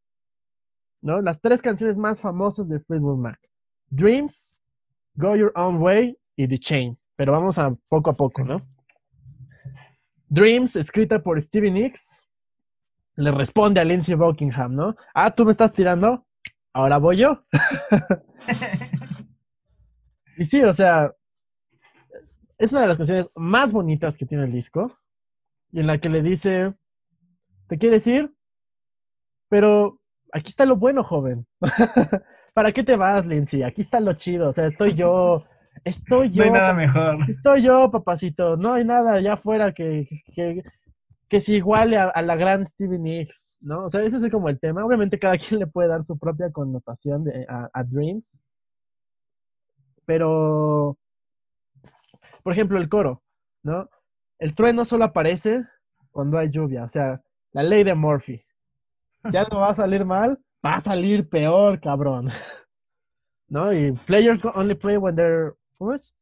¿No? 1.02 1.22
Las 1.22 1.40
tres 1.40 1.62
canciones 1.62 1.96
más 1.96 2.20
famosas 2.20 2.68
de 2.68 2.82
Fleetwood 2.82 3.18
Mac. 3.18 3.40
Dreams, 3.90 4.62
Go 5.16 5.38
Your 5.38 5.54
Own 5.56 5.78
Way 5.82 6.18
y 6.36 6.50
The 6.50 6.60
Chain. 6.60 6.98
Pero 7.16 7.32
vamos 7.32 7.58
a 7.58 7.74
poco 7.88 8.10
a 8.10 8.14
poco, 8.14 8.44
¿no? 8.44 8.62
Dreams, 10.28 10.76
escrita 10.76 11.20
por 11.20 11.42
Stevie 11.42 11.72
Nicks, 11.72 12.20
le 13.18 13.32
responde 13.32 13.82
a 13.82 13.84
Lindsey 13.84 14.16
Buckingham, 14.16 14.76
¿no? 14.76 14.96
Ah, 15.14 15.32
tú 15.32 15.44
me 15.44 15.52
estás 15.52 15.74
tirando, 15.74 16.26
ahora 16.72 16.98
voy 16.98 17.18
yo. 17.18 17.44
y 20.38 20.46
sí, 20.46 20.64
o 20.64 20.74
sea, 20.74 21.12
es 22.58 22.72
una 22.72 22.82
de 22.82 22.88
las 22.88 22.98
canciones 22.98 23.28
más 23.36 23.72
bonitas 23.72 24.16
que 24.16 24.26
tiene 24.26 24.46
el 24.46 24.52
disco, 24.52 24.98
y 25.72 25.80
en 25.80 25.88
la 25.88 25.98
que 25.98 26.10
le 26.10 26.22
dice, 26.22 26.74
¿te 27.68 27.78
quieres 27.78 28.08
ir? 28.08 28.34
Pero 29.50 30.00
aquí 30.32 30.48
está 30.48 30.66
lo 30.66 30.78
bueno, 30.78 31.04
joven. 31.04 31.46
¿Para 32.54 32.72
qué 32.72 32.84
te 32.84 32.96
vas, 32.96 33.26
Lindsay? 33.26 33.64
Aquí 33.64 33.82
está 33.82 34.00
lo 34.00 34.14
chido, 34.14 34.50
o 34.50 34.54
sea, 34.54 34.68
estoy 34.68 34.94
yo 34.94 35.44
Estoy 35.84 36.32
yo. 36.32 36.44
No 36.46 36.48
hay 36.52 36.52
nada 36.52 36.74
mejor. 36.74 37.30
Estoy 37.30 37.64
yo, 37.64 37.92
papacito. 37.92 38.58
No 38.58 38.74
hay 38.74 38.86
nada 38.86 39.14
allá 39.14 39.34
afuera 39.34 39.74
que, 39.74 40.08
que 40.34 40.64
se 41.30 41.54
iguale 41.54 41.98
a, 41.98 42.06
a 42.10 42.22
la 42.22 42.36
gran 42.36 42.66
Stevie 42.66 43.00
Nicks, 43.00 43.54
¿no? 43.60 43.86
O 43.86 43.90
sea, 43.90 44.02
ese 44.04 44.18
es 44.18 44.32
como 44.32 44.50
el 44.50 44.60
tema. 44.60 44.86
Obviamente 44.86 45.20
cada 45.20 45.38
quien 45.38 45.60
le 45.60 45.68
puede 45.68 45.90
dar 45.90 46.04
su 46.04 46.18
propia 46.18 46.52
connotación 46.52 47.26
a, 47.48 47.84
Dreams. 47.84 48.44
Pero, 50.06 50.98
por 52.44 52.54
ejemplo, 52.54 52.78
el 52.78 52.88
coro, 52.88 53.22
¿no? 53.64 53.90
El 54.40 54.56
trueno 54.56 54.86
solo 54.86 55.04
aparece 55.04 55.66
cuando 56.12 56.38
hay 56.38 56.50
lluvia, 56.50 56.86
o 56.86 56.90
sea, 56.90 57.22
la 57.52 57.64
ley 57.64 57.84
de 57.84 57.94
Murphy. 57.94 58.42
Si 59.30 59.36
algo 59.36 59.60
va 59.60 59.72
a 59.72 59.76
salir 59.76 60.06
mal, 60.06 60.40
va 60.66 60.76
a 60.76 60.80
salir 60.80 61.28
peor, 61.28 61.82
cabrón. 61.82 62.30
¿No? 63.50 63.74
Y 63.74 63.92
players 64.06 64.44
only 64.46 64.76
play 64.76 64.98
when 64.98 65.16
they're. 65.16 65.54
¿Cómo 65.78 65.94
es? 65.94 66.14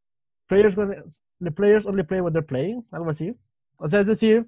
Players, 0.47 0.75
when- 0.75 1.03
the 1.39 1.51
players 1.51 1.85
only 1.85 2.03
play 2.03 2.21
when 2.21 2.33
they're 2.33 2.45
playing, 2.45 2.85
algo 2.91 3.09
así. 3.09 3.37
O 3.77 3.87
sea, 3.87 3.99
es 3.99 4.07
decir, 4.07 4.47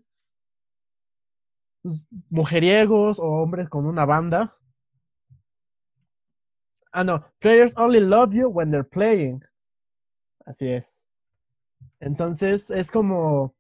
pues, 1.88 2.04
mujeriegos 2.30 3.20
o 3.20 3.24
hombres 3.24 3.70
con 3.70 3.86
una 3.86 4.06
banda. 4.06 4.58
Ah, 6.92 7.04
no. 7.04 7.24
Players 7.40 7.74
only 7.78 8.00
love 8.00 8.34
you 8.34 8.50
when 8.50 8.72
they're 8.72 8.84
playing. 8.84 9.42
Así 10.46 10.68
es. 10.68 11.06
Entonces, 12.00 12.70
es 12.72 12.92
como. 12.92 13.56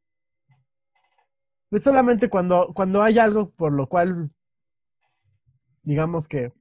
Pues 1.69 1.83
solamente 1.83 2.29
cuando, 2.29 2.73
cuando 2.73 3.01
hay 3.01 3.19
algo 3.19 3.49
por 3.51 3.73
lo 3.73 3.87
cual, 3.87 4.31
digamos 5.83 6.27
que, 6.27 6.53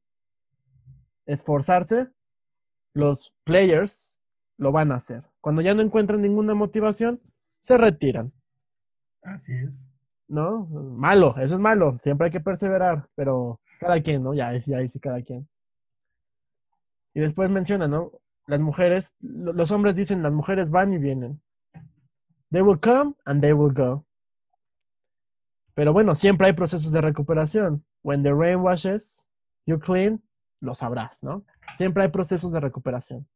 esforzarse, 1.27 2.09
los 2.93 3.35
players 3.45 4.19
lo 4.57 4.73
van 4.73 4.91
a 4.91 4.97
hacer. 4.97 5.23
Cuando 5.41 5.63
ya 5.63 5.75
no 5.75 5.83
encuentran 5.83 6.23
ninguna 6.23 6.55
motivación, 6.55 7.21
se 7.61 7.77
retiran. 7.77 8.33
Así 9.23 9.53
es. 9.53 9.86
¿No? 10.29 10.67
Malo, 10.67 11.35
eso 11.39 11.55
es 11.55 11.61
malo, 11.61 11.99
siempre 12.03 12.27
hay 12.27 12.31
que 12.33 12.41
perseverar, 12.41 13.09
pero 13.15 13.61
cada 13.79 14.01
quien, 14.03 14.23
¿no? 14.23 14.35
Ya, 14.35 14.57
ya 14.57 14.79
ahí 14.79 14.89
sí 14.89 14.99
cada 15.01 15.23
quien. 15.23 15.49
Y 17.15 17.21
después 17.21 17.49
menciona, 17.51 17.89
¿no? 17.89 18.13
Las 18.47 18.61
mujeres, 18.61 19.15
lo- 19.21 19.53
los 19.53 19.71
hombres 19.71 19.97
dicen, 19.97 20.23
las 20.23 20.33
mujeres 20.33 20.71
van 20.71 20.93
y 20.93 20.99
vienen. 20.99 21.41
They 22.51 22.63
will 22.63 22.79
come 22.81 23.15
and 23.25 23.41
they 23.41 23.53
will 23.53 23.73
go. 23.73 24.05
Pero 25.75 25.93
bueno, 25.93 26.15
siempre 26.15 26.47
hay 26.47 26.53
procesos 26.55 26.93
de 26.93 27.01
recuperación. 27.01 27.85
When 28.03 28.23
the 28.23 28.33
rain 28.33 28.61
washes, 28.61 29.27
you 29.67 29.79
clean, 29.79 30.23
lo 30.61 30.75
sabrás, 30.75 31.23
¿no? 31.23 31.43
Siempre 31.77 32.05
hay 32.05 32.09
procesos 32.09 32.53
de 32.53 32.61
recuperación. 32.61 33.27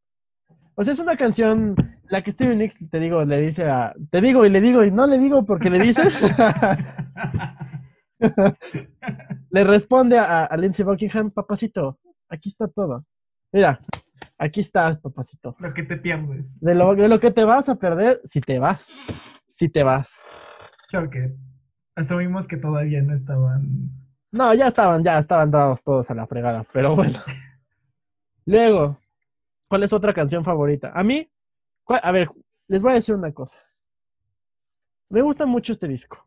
O 0.74 0.84
sea, 0.84 0.92
es 0.92 0.98
una 0.98 1.16
canción, 1.16 1.74
la 2.08 2.22
que 2.22 2.32
Steven 2.32 2.58
Nicks, 2.58 2.78
te 2.90 3.00
digo, 3.00 3.24
le 3.24 3.40
dice 3.40 3.68
a... 3.68 3.94
Te 4.10 4.20
digo 4.20 4.46
y 4.46 4.50
le 4.50 4.60
digo 4.60 4.84
y 4.84 4.90
no 4.90 5.06
le 5.06 5.18
digo 5.18 5.44
porque 5.44 5.70
le 5.70 5.78
dice... 5.78 6.02
le 9.50 9.64
responde 9.64 10.18
a, 10.18 10.44
a 10.44 10.56
Lindsey 10.56 10.84
Buckingham, 10.84 11.30
papacito, 11.30 11.98
aquí 12.28 12.48
está 12.48 12.68
todo. 12.68 13.04
Mira, 13.52 13.80
aquí 14.38 14.60
estás, 14.60 14.98
papacito. 14.98 15.56
Lo 15.58 15.74
que 15.74 15.82
te 15.82 15.96
pierdes. 15.96 16.58
De 16.60 16.74
lo, 16.74 16.94
de 16.94 17.08
lo 17.08 17.18
que 17.18 17.30
te 17.30 17.44
vas 17.44 17.68
a 17.68 17.76
perder, 17.76 18.20
si 18.24 18.40
te 18.40 18.58
vas. 18.58 18.92
Si 19.48 19.68
te 19.68 19.82
vas. 19.82 20.10
Creo 20.88 21.10
que 21.10 21.34
asumimos 21.96 22.46
que 22.46 22.56
todavía 22.56 23.02
no 23.02 23.14
estaban. 23.14 23.90
No, 24.32 24.54
ya 24.54 24.68
estaban, 24.68 25.02
ya 25.02 25.18
estaban 25.18 25.50
dados 25.50 25.82
todos 25.82 26.08
a 26.10 26.14
la 26.14 26.26
fregada, 26.26 26.64
pero 26.72 26.94
bueno. 26.94 27.18
Luego, 28.46 28.98
¿cuál 29.70 29.84
es 29.84 29.92
otra 29.92 30.12
canción 30.12 30.44
favorita? 30.44 30.90
A 30.92 31.04
mí, 31.04 31.30
¿cuál- 31.84 32.00
a 32.02 32.10
ver, 32.10 32.28
les 32.66 32.82
voy 32.82 32.90
a 32.90 32.94
decir 32.96 33.14
una 33.14 33.32
cosa. 33.32 33.60
Me 35.10 35.22
gusta 35.22 35.46
mucho 35.46 35.72
este 35.72 35.86
disco. 35.86 36.26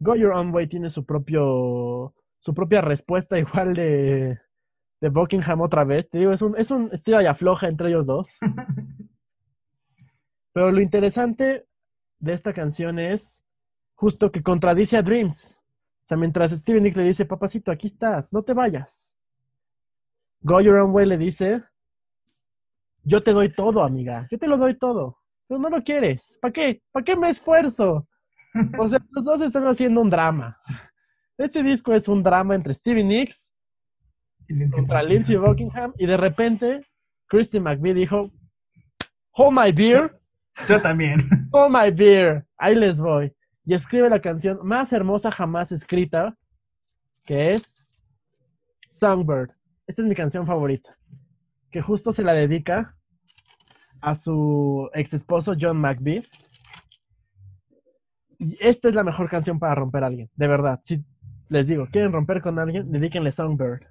Go 0.00 0.16
Your 0.16 0.32
Own 0.32 0.52
Way 0.52 0.66
tiene 0.66 0.90
su 0.90 1.06
propio, 1.06 2.12
su 2.40 2.54
propia 2.54 2.80
respuesta 2.80 3.38
igual 3.70 3.74
de, 3.74 4.40
de 5.00 5.08
Buckingham 5.08 5.60
otra 5.60 5.84
vez. 5.84 6.10
Te 6.10 6.18
digo, 6.18 6.32
es 6.32 6.42
un, 6.42 6.56
es 6.58 6.72
un 6.72 6.90
estilo 6.92 7.22
y 7.22 7.26
afloja 7.26 7.68
entre 7.68 7.88
ellos 7.88 8.06
dos. 8.06 8.36
Pero 10.52 10.72
lo 10.72 10.80
interesante 10.80 11.66
de 12.18 12.32
esta 12.32 12.52
canción 12.52 12.98
es 12.98 13.44
justo 13.94 14.32
que 14.32 14.42
contradice 14.42 14.96
a 14.96 15.02
Dreams. 15.02 15.56
O 16.04 16.08
sea, 16.08 16.16
mientras 16.16 16.50
Steven 16.50 16.82
Nicks 16.82 16.96
le 16.96 17.04
dice, 17.04 17.26
papacito, 17.26 17.70
aquí 17.70 17.86
estás, 17.86 18.32
no 18.32 18.42
te 18.42 18.54
vayas. 18.54 19.16
Go 20.40 20.60
Your 20.60 20.78
Own 20.78 20.92
Way 20.92 21.06
le 21.06 21.18
dice, 21.18 21.62
yo 23.06 23.22
te 23.22 23.32
doy 23.32 23.48
todo, 23.48 23.84
amiga, 23.84 24.26
yo 24.30 24.38
te 24.38 24.48
lo 24.48 24.56
doy 24.56 24.74
todo, 24.74 25.18
pero 25.46 25.60
no 25.60 25.70
lo 25.70 25.82
quieres. 25.82 26.38
¿Para 26.42 26.52
qué? 26.52 26.82
¿Para 26.90 27.04
qué 27.04 27.16
me 27.16 27.30
esfuerzo? 27.30 28.06
O 28.78 28.88
sea, 28.88 28.98
los 29.10 29.24
dos 29.24 29.40
están 29.40 29.64
haciendo 29.66 30.00
un 30.00 30.10
drama. 30.10 30.58
Este 31.38 31.62
disco 31.62 31.92
es 31.92 32.08
un 32.08 32.22
drama 32.22 32.54
entre 32.54 32.72
Steven 32.72 33.06
Nicks 33.06 33.52
Y 34.48 34.54
Lindsey 34.54 34.70
contra 34.70 35.00
Buckingham. 35.00 35.12
Lindsey 35.12 35.36
Buckingham 35.36 35.92
y 35.98 36.06
de 36.06 36.16
repente 36.16 36.86
Christy 37.28 37.60
McVie 37.60 37.94
dijo, 37.94 38.32
hold 39.32 39.52
my 39.52 39.70
beer, 39.72 40.18
Yo 40.68 40.80
también. 40.80 41.20
hold 41.52 41.70
my 41.70 41.90
beer, 41.90 42.44
ahí 42.56 42.74
les 42.74 42.98
voy. 42.98 43.32
Y 43.64 43.74
escribe 43.74 44.08
la 44.08 44.20
canción 44.20 44.58
más 44.62 44.92
hermosa 44.92 45.30
jamás 45.30 45.70
escrita, 45.70 46.36
que 47.24 47.54
es 47.54 47.88
Songbird. 48.88 49.50
Esta 49.86 50.02
es 50.02 50.08
mi 50.08 50.14
canción 50.14 50.46
favorita, 50.46 50.96
que 51.76 51.82
justo 51.82 52.10
se 52.10 52.22
la 52.22 52.32
dedica 52.32 52.96
a 54.00 54.14
su 54.14 54.88
ex 54.94 55.12
esposo 55.12 55.52
John 55.60 55.76
McVie. 55.78 56.24
Y 58.38 58.56
esta 58.66 58.88
es 58.88 58.94
la 58.94 59.04
mejor 59.04 59.28
canción 59.28 59.58
para 59.58 59.74
romper 59.74 60.02
a 60.02 60.06
alguien, 60.06 60.30
de 60.36 60.48
verdad. 60.48 60.80
Si 60.82 61.04
les 61.50 61.66
digo, 61.66 61.86
quieren 61.92 62.12
romper 62.12 62.40
con 62.40 62.58
alguien, 62.58 62.90
dedíquenle 62.90 63.30
Songbird. 63.30 63.82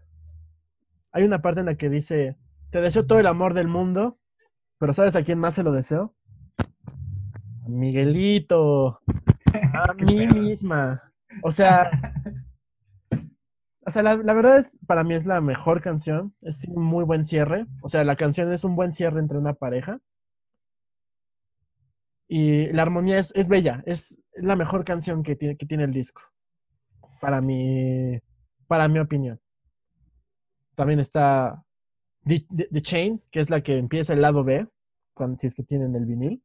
Hay 1.11 1.25
una 1.25 1.43
parte 1.43 1.59
en 1.59 1.67
la 1.67 1.75
que 1.75 1.91
dice, 1.91 2.37
te 2.71 2.81
deseo 2.81 3.05
todo 3.05 3.19
el 3.19 3.27
amor 3.27 3.53
del 3.53 3.67
mundo, 3.67 4.17
pero 4.79 4.95
¿sabes 4.95 5.15
a 5.15 5.21
quién 5.21 5.37
más 5.37 5.53
se 5.53 5.61
lo 5.61 5.71
deseo? 5.71 6.15
A 6.57 7.69
Miguelito, 7.69 8.99
a 9.53 9.93
mí 9.93 10.25
misma. 10.25 11.03
O 11.43 11.51
sea, 11.51 11.91
o 13.85 13.91
sea, 13.91 14.01
la, 14.03 14.15
la 14.17 14.33
verdad 14.33 14.57
es, 14.59 14.77
para 14.87 15.03
mí 15.03 15.13
es 15.13 15.25
la 15.25 15.41
mejor 15.41 15.81
canción. 15.81 16.33
Es 16.41 16.63
un 16.67 16.83
muy 16.83 17.03
buen 17.03 17.25
cierre. 17.25 17.65
O 17.81 17.89
sea, 17.89 18.03
la 18.03 18.15
canción 18.15 18.51
es 18.51 18.63
un 18.63 18.75
buen 18.75 18.93
cierre 18.93 19.19
entre 19.19 19.37
una 19.37 19.53
pareja. 19.53 19.99
Y 22.27 22.67
la 22.73 22.81
armonía 22.81 23.19
es, 23.19 23.31
es 23.35 23.47
bella. 23.47 23.83
Es, 23.85 24.17
la 24.35 24.55
mejor 24.55 24.83
canción 24.83 25.23
que 25.23 25.35
tiene, 25.35 25.55
que 25.57 25.65
tiene 25.65 25.83
el 25.83 25.93
disco. 25.93 26.21
Para 27.21 27.41
mi, 27.41 28.19
para 28.67 28.87
mi 28.87 28.99
opinión. 28.99 29.39
También 30.75 30.99
está 30.99 31.63
The, 32.25 32.45
The- 32.55 32.69
The 32.71 32.81
Chain, 32.81 33.21
que 33.31 33.39
es 33.39 33.49
la 33.49 33.61
que 33.61 33.77
empieza 33.77 34.13
el 34.13 34.21
lado 34.21 34.43
B, 34.43 34.67
cuando, 35.13 35.37
si 35.37 35.47
es 35.47 35.55
que 35.55 35.63
tienen 35.63 35.95
el 35.95 36.05
vinil. 36.05 36.41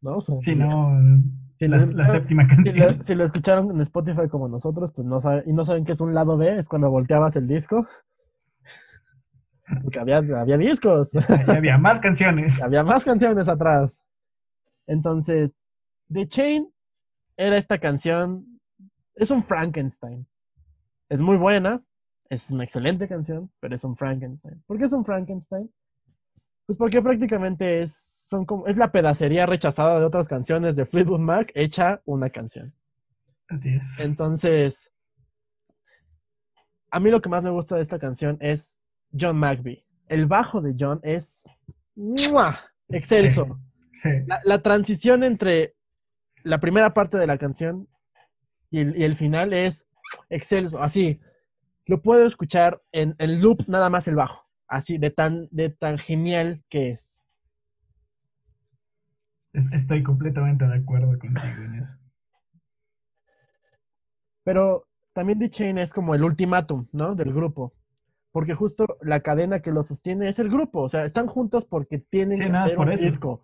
¿No? 0.00 0.16
O 0.16 0.20
sea, 0.20 0.38
Si 0.40 0.54
no, 0.54 0.90
Sí, 1.62 1.68
la, 1.68 2.06
séptima 2.08 2.42
si 2.42 2.48
canción. 2.56 2.96
lo, 2.98 3.04
si 3.04 3.14
lo 3.14 3.24
escucharon 3.24 3.70
en 3.70 3.80
Spotify 3.82 4.28
como 4.28 4.48
nosotros, 4.48 4.92
pues 4.92 5.06
no 5.06 5.20
saben, 5.20 5.44
y 5.46 5.52
no 5.52 5.64
saben 5.64 5.84
qué 5.84 5.92
es 5.92 6.00
un 6.00 6.12
lado 6.12 6.36
B, 6.36 6.58
es 6.58 6.66
cuando 6.66 6.90
volteabas 6.90 7.36
el 7.36 7.46
disco. 7.46 7.86
Porque 9.80 10.00
había, 10.00 10.16
había 10.16 10.56
discos, 10.56 11.14
Ahí 11.14 11.56
había 11.56 11.78
más 11.78 12.00
canciones. 12.00 12.60
había 12.62 12.82
más 12.82 13.04
canciones 13.04 13.46
atrás. 13.46 13.96
Entonces, 14.88 15.64
The 16.12 16.26
Chain 16.26 16.68
era 17.36 17.56
esta 17.56 17.78
canción, 17.78 18.58
es 19.14 19.30
un 19.30 19.44
Frankenstein. 19.44 20.26
Es 21.08 21.22
muy 21.22 21.36
buena, 21.36 21.80
es 22.28 22.50
una 22.50 22.64
excelente 22.64 23.06
canción, 23.06 23.52
pero 23.60 23.76
es 23.76 23.84
un 23.84 23.96
Frankenstein. 23.96 24.60
¿Por 24.66 24.78
qué 24.78 24.86
es 24.86 24.92
un 24.92 25.04
Frankenstein? 25.04 25.70
Pues 26.66 26.76
porque 26.76 27.00
prácticamente 27.00 27.82
es, 27.82 28.21
son 28.32 28.46
como, 28.46 28.66
es 28.66 28.78
la 28.78 28.90
pedacería 28.90 29.44
rechazada 29.44 30.00
de 30.00 30.06
otras 30.06 30.26
canciones 30.26 30.74
de 30.74 30.86
Fleetwood 30.86 31.20
Mac 31.20 31.52
hecha 31.54 32.00
una 32.06 32.30
canción. 32.30 32.72
Así 33.46 33.74
es. 33.74 34.00
Entonces, 34.00 34.90
a 36.90 36.98
mí 36.98 37.10
lo 37.10 37.20
que 37.20 37.28
más 37.28 37.44
me 37.44 37.50
gusta 37.50 37.76
de 37.76 37.82
esta 37.82 37.98
canción 37.98 38.38
es 38.40 38.80
John 39.12 39.36
McVie. 39.36 39.84
El 40.08 40.24
bajo 40.24 40.62
de 40.62 40.74
John 40.78 40.98
es 41.02 41.44
¡mua! 41.94 42.58
excelso. 42.88 43.60
Sí. 43.92 44.08
La, 44.26 44.40
la 44.44 44.62
transición 44.62 45.24
entre 45.24 45.74
la 46.42 46.58
primera 46.58 46.94
parte 46.94 47.18
de 47.18 47.26
la 47.26 47.36
canción 47.36 47.86
y 48.70 48.80
el, 48.80 48.96
y 48.96 49.04
el 49.04 49.16
final 49.16 49.52
es 49.52 49.86
excelso. 50.30 50.82
Así, 50.82 51.20
lo 51.84 52.00
puedo 52.00 52.24
escuchar 52.24 52.80
en, 52.92 53.14
en 53.18 53.42
loop 53.42 53.68
nada 53.68 53.90
más 53.90 54.08
el 54.08 54.16
bajo. 54.16 54.48
Así, 54.66 54.96
de 54.96 55.10
tan, 55.10 55.48
de 55.50 55.68
tan 55.68 55.98
genial 55.98 56.64
que 56.70 56.92
es. 56.92 57.21
Es- 59.52 59.70
Estoy 59.72 60.02
completamente 60.02 60.66
de 60.66 60.74
acuerdo 60.76 61.18
contigo 61.18 61.40
en 61.64 61.74
eso. 61.76 61.88
Pero 64.44 64.86
también 65.12 65.38
The 65.38 65.50
Chain 65.50 65.78
es 65.78 65.92
como 65.92 66.14
el 66.14 66.24
ultimátum, 66.24 66.86
¿no? 66.92 67.14
Del 67.14 67.32
grupo. 67.32 67.72
Porque 68.32 68.54
justo 68.54 68.96
la 69.02 69.20
cadena 69.20 69.60
que 69.60 69.70
lo 69.72 69.82
sostiene 69.82 70.28
es 70.28 70.38
el 70.38 70.48
grupo. 70.48 70.80
O 70.80 70.88
sea, 70.88 71.04
están 71.04 71.26
juntos 71.26 71.64
porque 71.66 71.98
tienen 71.98 72.38
Sí, 72.38 72.44
que 72.44 72.52
hacer 72.52 72.76
por 72.76 72.86
un 72.86 72.92
eso. 72.94 73.04
disco, 73.04 73.42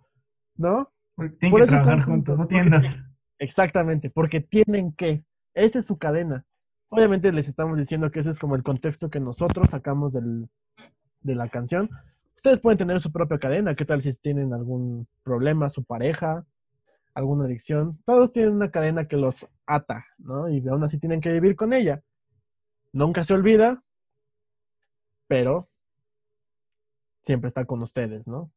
¿no? 0.55 0.91
Porque 1.15 1.35
Tienen 1.37 1.51
Por 1.51 1.59
que 1.61 1.65
eso 1.65 1.75
están 1.75 2.01
juntos, 2.01 2.37
no 2.37 2.47
tienen 2.47 2.71
porque. 2.71 2.95
Exactamente, 3.37 4.09
porque 4.09 4.41
tienen 4.41 4.91
que. 4.93 5.23
Esa 5.53 5.79
es 5.79 5.85
su 5.85 5.97
cadena. 5.97 6.45
Obviamente 6.89 7.31
les 7.31 7.47
estamos 7.47 7.77
diciendo 7.77 8.09
que 8.09 8.19
ese 8.19 8.31
es 8.31 8.39
como 8.39 8.55
el 8.55 8.63
contexto 8.63 9.09
que 9.09 9.19
nosotros 9.19 9.69
sacamos 9.69 10.11
del, 10.13 10.49
de 11.21 11.35
la 11.35 11.47
canción. 11.49 11.89
Ustedes 12.39 12.61
pueden 12.61 12.77
tener 12.77 13.01
su 13.01 13.11
propia 13.11 13.37
cadena. 13.37 13.75
¿Qué 13.75 13.83
tal 13.83 14.01
si 14.01 14.13
tienen 14.13 14.53
algún 14.53 15.09
problema, 15.23 15.69
su 15.69 15.83
pareja, 15.83 16.45
alguna 17.13 17.43
adicción? 17.43 17.99
Todos 18.05 18.31
tienen 18.31 18.53
una 18.53 18.71
cadena 18.71 19.09
que 19.09 19.17
los 19.17 19.45
ata, 19.65 20.05
¿no? 20.19 20.47
Y 20.47 20.65
aún 20.69 20.81
así 20.85 20.97
tienen 20.97 21.19
que 21.19 21.33
vivir 21.33 21.57
con 21.57 21.73
ella. 21.73 22.01
Nunca 22.93 23.25
se 23.25 23.33
olvida, 23.33 23.83
pero 25.27 25.67
siempre 27.23 27.49
está 27.49 27.65
con 27.65 27.81
ustedes, 27.81 28.25
¿no? 28.25 28.49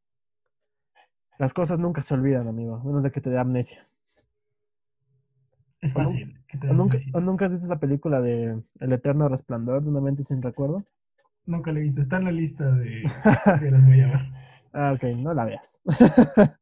Las 1.37 1.53
cosas 1.53 1.77
nunca 1.77 2.03
se 2.03 2.13
olvidan, 2.13 2.47
amigo, 2.47 2.75
a 2.77 2.83
menos 2.85 3.03
de 3.03 3.11
que 3.11 3.19
te 3.19 3.29
dé 3.31 3.37
amnesia. 3.37 3.85
Es 5.81 5.93
¿O 5.93 5.99
nunca- 5.99 6.11
fácil. 6.11 6.39
¿O 6.69 6.73
nunca, 6.73 6.97
o 7.15 7.19
nunca 7.19 7.45
has 7.47 7.51
visto 7.51 7.65
esa 7.65 7.79
película 7.81 8.21
de 8.21 8.63
El 8.79 8.93
eterno 8.93 9.27
resplandor 9.27 9.83
de 9.83 9.89
una 9.89 9.99
mente 9.99 10.23
sin 10.23 10.41
recuerdo? 10.41 10.85
Nunca 11.45 11.71
le 11.71 11.79
he 11.81 11.83
visto. 11.83 12.01
Está 12.01 12.17
en 12.17 12.25
la 12.25 12.31
lista 12.31 12.69
de 12.71 13.03
que 13.59 13.71
las 13.71 13.85
voy 13.85 14.01
a 14.01 14.07
ver. 14.07 14.21
Ah, 14.73 14.93
ok, 14.93 15.03
no 15.17 15.33
la 15.33 15.45
veas. 15.45 15.81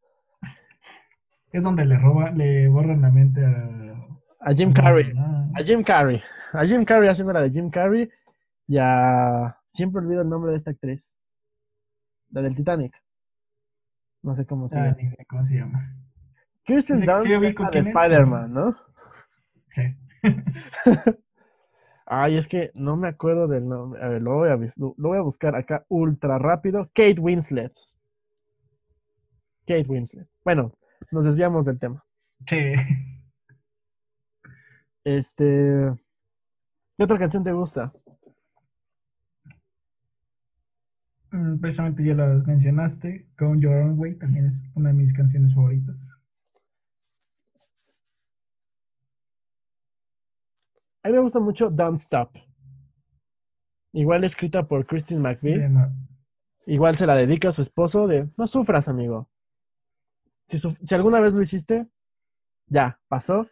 Es 1.53 1.63
donde 1.63 1.83
le 1.83 1.97
roban, 1.97 2.37
le 2.37 2.69
borran 2.69 3.01
la 3.01 3.11
mente 3.11 3.45
a. 3.45 3.69
A 4.39 4.53
Jim 4.53 4.71
Carrey. 4.71 5.11
A 5.53 5.61
Jim 5.61 5.83
Carrey. 5.83 6.21
A 6.53 6.65
Jim 6.65 6.85
Carrey 6.85 7.09
haciendo 7.09 7.33
la 7.33 7.41
de 7.41 7.49
Jim 7.51 7.69
Carrey. 7.69 8.09
Y 8.67 8.77
a... 8.79 9.57
Siempre 9.73 10.01
olvido 10.01 10.21
el 10.21 10.29
nombre 10.29 10.51
de 10.51 10.57
esta 10.57 10.71
actriz. 10.71 11.17
La 12.31 12.41
del 12.41 12.55
Titanic. 12.55 12.93
No 14.23 14.33
sé 14.33 14.45
cómo 14.45 14.69
se 14.69 14.79
Ah, 14.79 14.85
llama. 14.85 15.01
idea 15.01 15.25
¿Cómo 15.29 15.43
se 15.45 15.55
llama? 15.55 15.93
Kirsten 16.63 17.05
Dunst 17.05 17.23
sí, 17.23 17.29
la 17.29 17.69
de 17.69 17.79
Spider-Man, 17.79 18.53
¿no? 18.53 18.75
Sí. 19.71 19.81
Ay, 22.05 22.37
es 22.37 22.47
que 22.47 22.71
no 22.73 22.97
me 22.97 23.07
acuerdo 23.07 23.47
del 23.47 23.67
nombre. 23.67 24.01
A 24.03 24.07
ver, 24.09 24.21
lo 24.21 24.35
voy 24.35 24.49
a, 24.49 24.55
lo, 24.77 24.95
voy 24.97 25.17
a 25.17 25.21
buscar 25.21 25.55
acá 25.55 25.85
ultra 25.89 26.37
rápido. 26.37 26.89
Kate 26.93 27.19
Winslet. 27.19 27.73
Kate 29.65 29.85
Winslet. 29.87 30.27
Bueno, 30.43 30.73
nos 31.11 31.25
desviamos 31.25 31.65
del 31.65 31.79
tema. 31.79 32.03
Sí. 32.47 32.57
Este. 35.03 35.93
¿Qué 36.97 37.03
otra 37.03 37.17
canción 37.19 37.43
te 37.43 37.51
gusta? 37.51 37.91
Mm, 41.31 41.59
Precisamente 41.59 42.03
ya 42.03 42.13
las 42.13 42.45
mencionaste. 42.45 43.27
Go 43.37 43.55
Your 43.55 43.75
Own 43.77 43.99
Way 43.99 44.15
también 44.15 44.45
es 44.47 44.61
una 44.75 44.89
de 44.89 44.95
mis 44.95 45.13
canciones 45.13 45.53
favoritas. 45.55 45.97
A 51.03 51.07
mí 51.09 51.13
me 51.15 51.19
gusta 51.19 51.39
mucho 51.39 51.69
Don't 51.69 51.99
Stop. 51.99 52.35
Igual 53.93 54.23
escrita 54.23 54.63
por 54.67 54.85
Christine 54.85 55.19
McVie. 55.19 55.55
Igual 56.67 56.97
se 56.97 57.05
la 57.07 57.15
dedica 57.15 57.49
a 57.49 57.53
su 57.53 57.61
esposo 57.61 58.07
de 58.07 58.29
no 58.37 58.47
sufras, 58.47 58.87
amigo. 58.87 59.29
Si, 60.47 60.59
su- 60.59 60.77
si 60.83 60.95
alguna 60.95 61.19
vez 61.19 61.33
lo 61.33 61.41
hiciste, 61.41 61.87
ya, 62.67 62.99
pasó. 63.07 63.47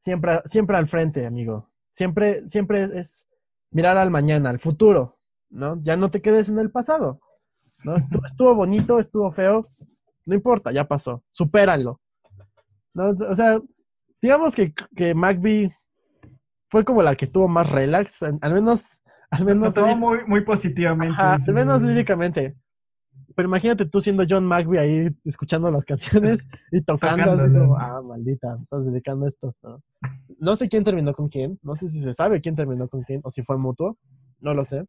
Siempre, 0.00 0.42
siempre 0.46 0.76
al 0.76 0.88
frente, 0.88 1.26
amigo. 1.26 1.70
Siempre, 1.92 2.48
siempre 2.48 2.98
es 3.00 3.26
mirar 3.70 3.96
al 3.96 4.10
mañana, 4.10 4.50
al 4.50 4.58
futuro, 4.60 5.18
¿no? 5.48 5.80
Ya 5.82 5.96
no 5.96 6.10
te 6.10 6.20
quedes 6.22 6.48
en 6.48 6.58
el 6.58 6.70
pasado. 6.70 7.20
Estuvo, 8.26 8.54
bonito, 8.54 8.98
estuvo 9.00 9.32
feo, 9.32 9.68
no 10.26 10.34
importa, 10.34 10.70
ya 10.72 10.86
pasó. 10.86 11.22
Supéralo. 11.30 12.00
¿no? 12.94 13.10
O 13.30 13.34
sea, 13.34 13.60
digamos 14.20 14.54
que, 14.54 14.72
que 14.94 15.14
McVie 15.14 15.74
fue 16.68 16.84
como 16.84 17.02
la 17.02 17.14
que 17.16 17.24
estuvo 17.24 17.48
más 17.48 17.70
relax, 17.70 18.22
al 18.22 18.38
menos, 18.52 19.02
al 19.30 19.40
Lo 19.40 19.46
menos 19.46 19.74
líric- 19.74 19.96
muy, 19.96 20.18
muy 20.26 20.44
positivamente. 20.44 21.12
Ajá, 21.14 21.34
al 21.46 21.54
menos 21.54 21.82
líricamente. 21.82 22.56
Pero 23.34 23.48
imagínate 23.48 23.84
tú 23.86 24.00
siendo 24.00 24.24
John 24.28 24.46
McVie 24.46 24.78
ahí 24.80 25.16
escuchando 25.24 25.70
las 25.70 25.84
canciones 25.84 26.46
y 26.72 26.82
tocando. 26.82 27.76
ah, 27.78 28.00
maldita, 28.02 28.56
estás 28.62 28.84
dedicando 28.86 29.26
esto. 29.26 29.54
¿no? 29.62 29.82
No 30.38 30.56
sé 30.56 30.68
quién 30.68 30.84
terminó 30.84 31.12
con 31.12 31.28
quién. 31.28 31.58
No 31.62 31.76
sé 31.76 31.88
si 31.88 32.00
se 32.02 32.14
sabe 32.14 32.40
quién 32.40 32.56
terminó 32.56 32.88
con 32.88 33.02
quién 33.02 33.20
o 33.24 33.30
si 33.30 33.42
fue 33.42 33.58
mutuo. 33.58 33.98
No 34.40 34.54
lo 34.54 34.64
sé. 34.64 34.84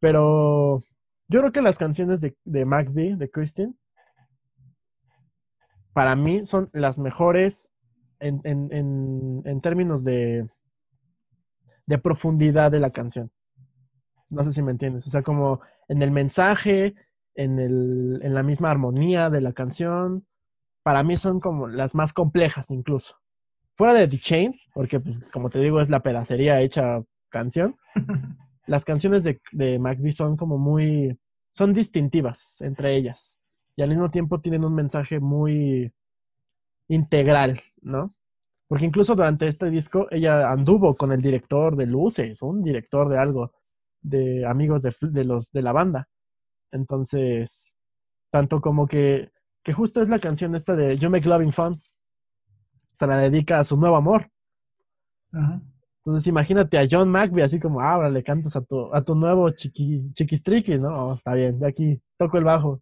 Pero 0.00 0.82
yo 1.28 1.40
creo 1.40 1.52
que 1.52 1.62
las 1.62 1.78
canciones 1.78 2.20
de, 2.20 2.36
de 2.44 2.64
McVie, 2.64 3.16
de 3.16 3.30
Christine, 3.30 3.74
para 5.92 6.14
mí 6.16 6.44
son 6.44 6.68
las 6.72 6.98
mejores 6.98 7.70
en, 8.20 8.40
en- 8.44 8.72
en- 8.72 9.42
en 9.44 9.60
términos 9.60 10.04
de, 10.04 10.46
de 11.86 11.98
profundidad 11.98 12.70
de 12.70 12.80
la 12.80 12.90
canción. 12.90 13.30
No 14.30 14.42
sé 14.44 14.52
si 14.52 14.62
me 14.62 14.72
entiendes. 14.72 15.06
O 15.06 15.10
sea, 15.10 15.22
como 15.22 15.60
en 15.88 16.02
el 16.02 16.10
mensaje, 16.10 16.94
en, 17.34 17.58
el, 17.58 18.20
en 18.22 18.34
la 18.34 18.42
misma 18.42 18.70
armonía 18.70 19.30
de 19.30 19.40
la 19.40 19.52
canción. 19.52 20.26
Para 20.82 21.02
mí 21.02 21.16
son 21.16 21.40
como 21.40 21.68
las 21.68 21.94
más 21.94 22.12
complejas 22.12 22.70
incluso. 22.70 23.16
Fuera 23.76 23.94
de 23.94 24.08
The 24.08 24.18
Chain, 24.18 24.54
porque 24.74 25.00
pues, 25.00 25.30
como 25.30 25.50
te 25.50 25.60
digo 25.60 25.80
es 25.80 25.90
la 25.90 26.00
pedacería 26.00 26.60
hecha 26.60 27.02
canción. 27.30 27.76
Las 28.66 28.84
canciones 28.84 29.22
de, 29.22 29.40
de 29.52 29.78
son 30.12 30.36
como 30.36 30.58
muy... 30.58 31.16
son 31.54 31.72
distintivas 31.72 32.60
entre 32.60 32.96
ellas. 32.96 33.38
Y 33.76 33.82
al 33.82 33.90
mismo 33.90 34.10
tiempo 34.10 34.40
tienen 34.40 34.64
un 34.64 34.74
mensaje 34.74 35.20
muy 35.20 35.92
integral, 36.88 37.60
¿no? 37.82 38.14
Porque 38.68 38.84
incluso 38.84 39.14
durante 39.14 39.46
este 39.46 39.70
disco 39.70 40.08
ella 40.10 40.50
anduvo 40.50 40.96
con 40.96 41.12
el 41.12 41.22
director 41.22 41.76
de 41.76 41.86
Luces, 41.86 42.42
un 42.42 42.62
director 42.62 43.08
de 43.08 43.18
algo, 43.18 43.52
de 44.00 44.44
amigos 44.44 44.82
de, 44.82 45.24
los 45.24 45.52
de 45.52 45.62
la 45.62 45.72
banda. 45.72 46.08
Entonces, 46.72 47.74
tanto 48.30 48.60
como 48.60 48.86
que, 48.86 49.30
que 49.62 49.72
justo 49.72 50.02
es 50.02 50.08
la 50.08 50.18
canción 50.18 50.54
esta 50.54 50.74
de 50.74 50.96
You 50.96 51.10
Make 51.10 51.28
Loving 51.28 51.52
Fun, 51.52 51.80
se 52.92 53.06
la 53.06 53.18
dedica 53.18 53.60
a 53.60 53.64
su 53.64 53.76
nuevo 53.76 53.96
amor. 53.96 54.30
Entonces 55.98 56.26
imagínate 56.28 56.78
a 56.78 56.86
John 56.90 57.10
McVie 57.10 57.44
así 57.44 57.60
como, 57.60 57.80
ah, 57.80 57.92
ahora 57.92 58.10
le 58.10 58.22
cantas 58.22 58.56
a 58.56 58.62
tu, 58.62 58.94
a 58.94 59.02
tu 59.02 59.14
nuevo 59.14 59.50
chiqui, 59.50 60.12
chiquistriqui, 60.14 60.78
¿no? 60.78 60.88
Oh, 60.88 61.14
está 61.14 61.34
bien, 61.34 61.58
de 61.58 61.66
aquí 61.66 62.00
toco 62.16 62.38
el 62.38 62.44
bajo. 62.44 62.80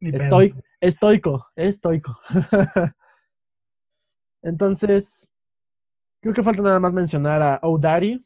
Estoy, 0.00 0.54
estoico, 0.80 1.44
estoico. 1.56 2.16
Entonces, 4.42 5.28
creo 6.20 6.34
que 6.34 6.42
falta 6.44 6.62
nada 6.62 6.80
más 6.80 6.92
mencionar 6.92 7.42
a 7.42 7.60
Oh 7.62 7.78
Daddy, 7.78 8.24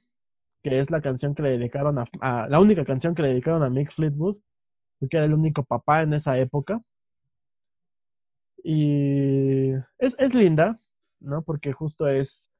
que 0.62 0.80
es 0.80 0.90
la 0.90 1.02
canción 1.02 1.34
que 1.34 1.42
le 1.42 1.50
dedicaron 1.58 1.98
a, 2.20 2.48
la 2.48 2.60
única 2.60 2.84
canción 2.84 3.14
que 3.14 3.22
le 3.22 3.28
dedicaron 3.30 3.62
a 3.64 3.70
Mick 3.70 3.92
Fleetwood, 3.92 4.38
porque 5.00 5.18
era 5.18 5.26
el 5.26 5.34
único 5.34 5.64
papá 5.64 6.02
en 6.02 6.14
esa 6.14 6.38
época. 6.38 6.82
Y 8.62 9.72
es, 9.98 10.16
es 10.18 10.34
linda, 10.34 10.80
¿no? 11.20 11.42
Porque 11.42 11.72
justo 11.72 12.08
es, 12.08 12.50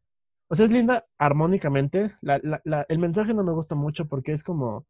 o 0.48 0.56
sea, 0.56 0.66
es 0.66 0.72
linda 0.72 1.06
armónicamente. 1.18 2.14
La- 2.22 2.40
la- 2.43 2.62
la- 2.64 2.86
el 2.89 2.98
mensaje 2.98 3.35
no 3.35 3.44
me 3.44 3.52
gusta 3.52 3.74
mucho 3.76 4.06
porque 4.06 4.32
es 4.32 4.44
como, 4.44 4.86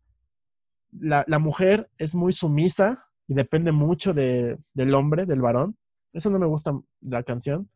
la, 0.93 1.25
la 1.29 1.39
mujer 1.39 1.91
es 1.99 2.15
muy 2.15 2.33
sumisa 2.33 3.07
y 3.29 3.35
depende 3.35 3.73
mucho 3.73 4.15
de, 4.15 4.59
del 4.75 4.95
hombre, 4.95 5.27
del 5.27 5.41
varón. 5.41 5.77
Eso 6.13 6.31
no 6.31 6.39
me 6.39 6.47
gusta 6.47 6.79
la 7.01 7.23
canción, 7.25 7.69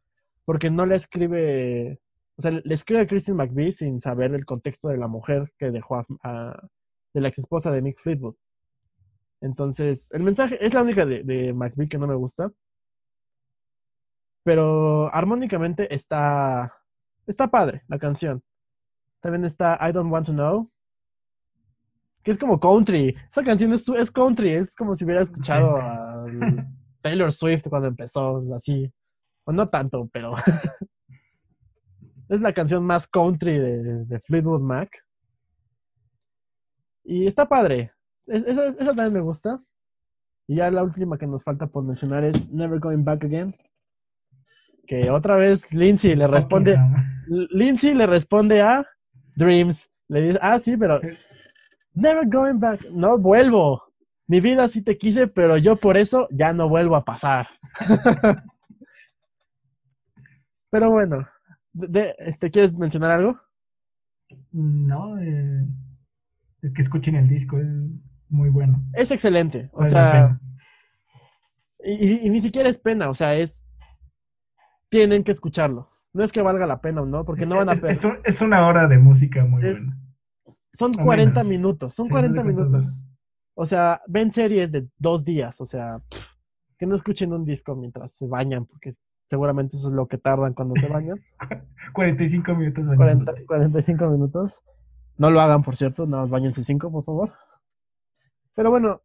porque 0.48 0.70
no 0.70 0.86
le 0.86 0.94
escribe, 0.94 2.00
o 2.38 2.40
sea, 2.40 2.50
le 2.52 2.74
escribe 2.74 3.02
a 3.02 3.06
Christine 3.06 3.36
McVie 3.36 3.70
sin 3.70 4.00
saber 4.00 4.34
el 4.34 4.46
contexto 4.46 4.88
de 4.88 4.96
la 4.96 5.06
mujer 5.06 5.52
que 5.58 5.70
dejó 5.70 5.96
a, 5.96 6.06
a- 6.22 6.68
de 7.12 7.20
la 7.20 7.28
ex 7.28 7.40
esposa 7.40 7.70
de 7.70 7.82
Mick 7.82 8.00
Fleetwood. 8.00 8.34
Entonces, 9.42 10.10
el 10.10 10.22
mensaje 10.22 10.56
es 10.64 10.72
la 10.72 10.80
única 10.80 11.04
de, 11.04 11.22
de 11.22 11.52
McVie 11.52 11.90
que 11.90 11.98
no 11.98 12.06
me 12.06 12.14
gusta. 12.14 12.50
Pero 14.42 15.14
armónicamente 15.14 15.94
está, 15.94 16.72
está 17.26 17.48
padre 17.48 17.82
la 17.86 17.98
canción. 17.98 18.42
También 19.20 19.44
está 19.44 19.78
I 19.86 19.92
Don't 19.92 20.10
Want 20.10 20.28
to 20.28 20.32
Know, 20.32 20.70
que 22.22 22.30
es 22.30 22.38
como 22.38 22.58
country. 22.58 23.14
Esa 23.30 23.44
canción 23.44 23.74
es, 23.74 23.86
es 23.86 24.10
country, 24.10 24.52
es 24.52 24.74
como 24.74 24.94
si 24.96 25.04
hubiera 25.04 25.20
escuchado 25.20 25.76
a 25.76 26.24
Taylor 27.02 27.34
Swift 27.34 27.68
cuando 27.68 27.88
empezó, 27.88 28.38
así. 28.56 28.90
O 29.48 29.52
no 29.52 29.70
tanto, 29.70 30.06
pero 30.12 30.34
es 32.28 32.40
la 32.42 32.52
canción 32.52 32.84
más 32.84 33.06
country 33.06 33.58
de, 33.58 34.04
de 34.04 34.20
Fleetwood 34.20 34.60
Mac. 34.60 34.90
Y 37.02 37.26
está 37.26 37.48
padre. 37.48 37.92
Es- 38.26 38.44
esa, 38.46 38.66
esa 38.66 38.84
también 38.86 39.14
me 39.14 39.20
gusta. 39.20 39.58
Y 40.46 40.56
ya 40.56 40.70
la 40.70 40.82
última 40.82 41.16
que 41.16 41.26
nos 41.26 41.42
falta 41.44 41.66
por 41.66 41.82
mencionar 41.82 42.24
es 42.24 42.50
Never 42.50 42.78
Going 42.78 43.04
Back 43.04 43.24
Again. 43.24 43.56
Que 44.86 45.08
otra 45.10 45.36
vez 45.36 45.72
Lindsay 45.72 46.14
le 46.14 46.26
responde, 46.26 46.78
Lindsay 47.50 47.94
le 47.94 48.06
responde 48.06 48.60
a 48.60 48.86
Dreams. 49.34 49.90
Le 50.08 50.20
dice, 50.22 50.38
ah, 50.42 50.58
sí, 50.58 50.76
pero 50.76 51.00
never 51.94 52.26
going 52.28 52.58
back. 52.58 52.86
No 52.90 53.16
vuelvo. 53.16 53.82
Mi 54.26 54.40
vida 54.40 54.68
sí 54.68 54.82
te 54.82 54.98
quise, 54.98 55.26
pero 55.26 55.56
yo 55.56 55.76
por 55.76 55.96
eso 55.96 56.28
ya 56.30 56.52
no 56.52 56.68
vuelvo 56.68 56.96
a 56.96 57.04
pasar. 57.06 57.46
Pero 60.70 60.90
bueno, 60.90 61.26
de- 61.72 62.14
este, 62.18 62.50
¿quieres 62.50 62.76
mencionar 62.76 63.10
algo? 63.12 63.38
No, 64.52 65.18
eh, 65.18 65.64
es 66.62 66.72
que 66.72 66.82
escuchen 66.82 67.16
el 67.16 67.28
disco, 67.28 67.58
es 67.58 67.66
muy 68.28 68.50
bueno. 68.50 68.82
Es 68.92 69.10
excelente. 69.10 69.70
O 69.72 69.78
Vale 69.78 69.90
sea, 69.90 70.40
y, 71.84 71.92
y- 71.92 72.26
y 72.26 72.30
ni 72.30 72.40
siquiera 72.40 72.68
es 72.68 72.78
pena, 72.78 73.08
o 73.08 73.14
sea, 73.14 73.34
es. 73.34 73.64
Tienen 74.90 75.22
que 75.24 75.32
escucharlo. 75.32 75.88
No 76.14 76.24
es 76.24 76.32
que 76.32 76.40
valga 76.42 76.66
la 76.66 76.80
pena 76.80 77.02
o 77.02 77.06
no, 77.06 77.24
porque 77.24 77.44
no 77.46 77.56
van 77.56 77.68
a 77.68 77.72
es, 77.72 77.82
es 77.84 78.02
es 78.24 78.40
una 78.42 78.66
hora 78.66 78.88
de 78.88 78.98
música 78.98 79.44
muy 79.44 79.66
Es- 79.66 79.78
buena. 79.78 80.02
Son 80.74 80.92
o 80.98 81.02
40 81.04 81.34
menos. 81.40 81.46
minutos, 81.48 81.94
son 81.94 82.06
Sí, 82.06 82.12
40 82.12 82.42
no 82.42 82.48
sé 82.48 82.54
cuántos 82.54 82.70
minutos. 82.72 83.04
O 83.54 83.66
sea, 83.66 84.00
ven 84.06 84.30
series 84.32 84.70
de 84.70 84.86
dos 84.96 85.24
días, 85.24 85.60
o 85.60 85.66
sea, 85.66 85.98
pff, 86.08 86.24
que 86.78 86.86
no 86.86 86.94
escuchen 86.94 87.32
un 87.32 87.44
disco 87.44 87.74
mientras 87.74 88.12
se 88.12 88.26
bañan, 88.28 88.64
porque 88.64 88.92
seguramente 89.28 89.76
eso 89.76 89.88
es 89.88 89.94
lo 89.94 90.06
que 90.06 90.18
tardan 90.18 90.54
cuando 90.54 90.74
se 90.80 90.86
bañan. 90.88 91.20
45 91.92 92.54
minutos. 92.54 92.84
40, 92.84 93.04
bañándote. 93.04 93.46
45 93.46 94.06
minutos. 94.08 94.62
No 95.16 95.30
lo 95.30 95.40
hagan, 95.40 95.62
por 95.62 95.76
cierto, 95.76 96.06
nada 96.06 96.22
más 96.22 96.30
bañense 96.30 96.62
5, 96.62 96.90
por 96.90 97.04
favor. 97.04 97.32
Pero 98.54 98.70
bueno, 98.70 99.02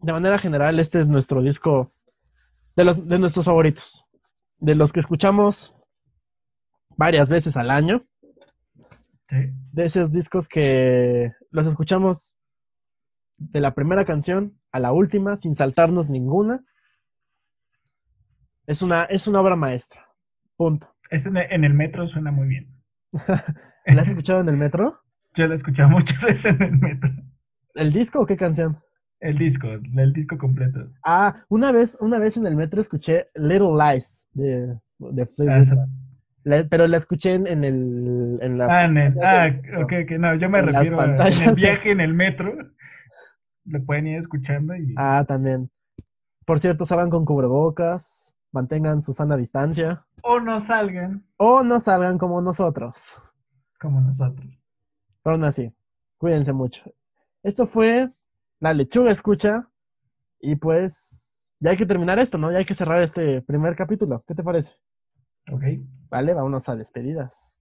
de 0.00 0.12
manera 0.12 0.38
general, 0.38 0.78
este 0.80 1.00
es 1.00 1.08
nuestro 1.08 1.42
disco 1.42 1.88
de, 2.74 2.84
los, 2.84 3.06
de 3.06 3.18
nuestros 3.18 3.44
favoritos. 3.44 4.04
De 4.58 4.74
los 4.74 4.92
que 4.92 5.00
escuchamos 5.00 5.74
varias 6.96 7.28
veces 7.28 7.56
al 7.56 7.70
año. 7.70 8.02
Sí. 9.28 9.36
de 9.72 9.84
esos 9.84 10.12
discos 10.12 10.48
que 10.48 11.32
los 11.50 11.66
escuchamos 11.66 12.36
de 13.38 13.58
la 13.58 13.74
primera 13.74 14.04
canción 14.04 14.56
a 14.70 14.78
la 14.78 14.92
última 14.92 15.36
sin 15.36 15.56
saltarnos 15.56 16.08
ninguna. 16.08 16.64
Es 18.66 18.82
una, 18.82 19.04
es 19.04 19.26
una 19.26 19.40
obra 19.40 19.56
maestra. 19.56 20.06
Punto. 20.56 20.88
Este 21.10 21.28
en 21.28 21.36
en 21.36 21.64
el 21.64 21.74
metro 21.74 22.06
suena 22.08 22.30
muy 22.30 22.48
bien. 22.48 22.68
¿La 23.86 24.02
has 24.02 24.08
escuchado 24.08 24.40
en 24.40 24.48
el 24.48 24.56
metro? 24.56 25.00
Yo 25.34 25.46
lo 25.46 25.52
he 25.52 25.56
escuchado 25.56 25.88
muchas 25.90 26.22
veces 26.24 26.46
en 26.46 26.62
el 26.62 26.78
metro. 26.78 27.10
¿El 27.74 27.92
disco 27.92 28.20
o 28.20 28.26
qué 28.26 28.36
canción? 28.36 28.78
El 29.20 29.38
disco, 29.38 29.68
el 29.68 30.12
disco 30.12 30.36
completo. 30.36 30.88
Ah, 31.04 31.44
una 31.48 31.72
vez, 31.72 31.96
una 32.00 32.18
vez 32.18 32.36
en 32.36 32.46
el 32.46 32.56
metro 32.56 32.80
escuché 32.80 33.28
Little 33.34 33.72
Lies 33.78 34.28
de, 34.32 34.78
de 34.98 35.26
Fleetwood 35.26 35.78
Ah. 35.78 35.86
La- 36.44 36.64
pero 36.68 36.86
la 36.86 36.96
escuché 36.98 37.34
en, 37.34 37.46
en 37.48 37.64
el 37.64 38.38
en 38.40 38.56
las 38.58 38.70
Ah, 38.72 38.84
en 38.84 38.96
el, 38.98 39.14
ah, 39.22 39.48
metro. 39.50 39.82
ok, 39.82 39.92
ok, 40.04 40.10
no, 40.18 40.34
yo 40.36 40.48
me 40.48 40.58
En 40.60 40.66
refiero 40.68 41.00
a- 41.00 41.04
en 41.06 41.42
el 41.42 41.46
de- 41.46 41.52
viaje 41.54 41.90
en 41.90 42.00
el 42.00 42.14
metro. 42.14 42.54
Lo 43.64 43.84
pueden 43.84 44.06
ir 44.06 44.18
escuchando 44.18 44.76
y 44.76 44.94
Ah, 44.96 45.24
también. 45.26 45.70
Por 46.44 46.60
cierto, 46.60 46.84
salgan 46.86 47.10
con 47.10 47.24
cubrebocas, 47.24 48.25
mantengan 48.52 49.02
su 49.02 49.12
sana 49.12 49.36
distancia. 49.36 50.06
o 50.22 50.40
no 50.40 50.60
salgan 50.60 51.24
O 51.36 51.62
no 51.62 51.78
salgan 51.80 52.18
como 52.18 52.40
nosotros. 52.40 53.14
como 53.80 54.00
nosotros. 54.00 54.46
Pero 55.22 55.34
aún 55.34 55.44
así, 55.44 55.72
cuídense 56.18 56.52
mucho. 56.52 56.82
Esto 57.42 57.66
fue 57.66 58.10
La 58.60 58.72
Lechuga 58.72 59.10
Escucha. 59.10 59.68
Y 60.40 60.56
pues 60.56 61.52
ya 61.60 61.70
hay 61.70 61.76
que 61.76 61.86
terminar 61.86 62.18
esto, 62.18 62.38
¿no? 62.38 62.52
Ya 62.52 62.58
hay 62.58 62.64
que 62.64 62.74
cerrar 62.74 63.00
este 63.02 63.40
primer 63.42 63.74
capítulo. 63.74 64.22
¿Qué 64.26 64.34
te 64.34 64.42
parece? 64.44 64.74
Ok. 65.50 65.62
Vale, 66.10 66.34
vámonos 66.34 66.68
a 66.68 66.76
despedidas. 66.76 67.52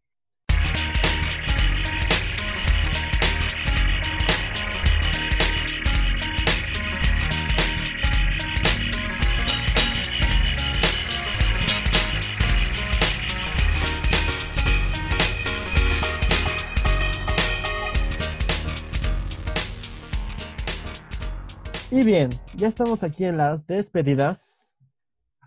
Y 21.95 22.03
bien, 22.03 22.29
ya 22.57 22.67
estamos 22.67 23.03
aquí 23.03 23.23
en 23.23 23.37
las 23.37 23.65
despedidas. 23.67 24.75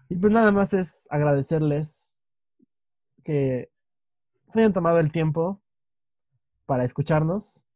Y 0.08 0.16
pues 0.16 0.32
nada 0.32 0.50
más 0.50 0.72
es 0.72 1.06
agradecerles 1.10 2.18
que 3.22 3.70
se 4.46 4.60
hayan 4.60 4.72
tomado 4.72 4.98
el 4.98 5.12
tiempo 5.12 5.60
para 6.64 6.84
escucharnos. 6.84 7.66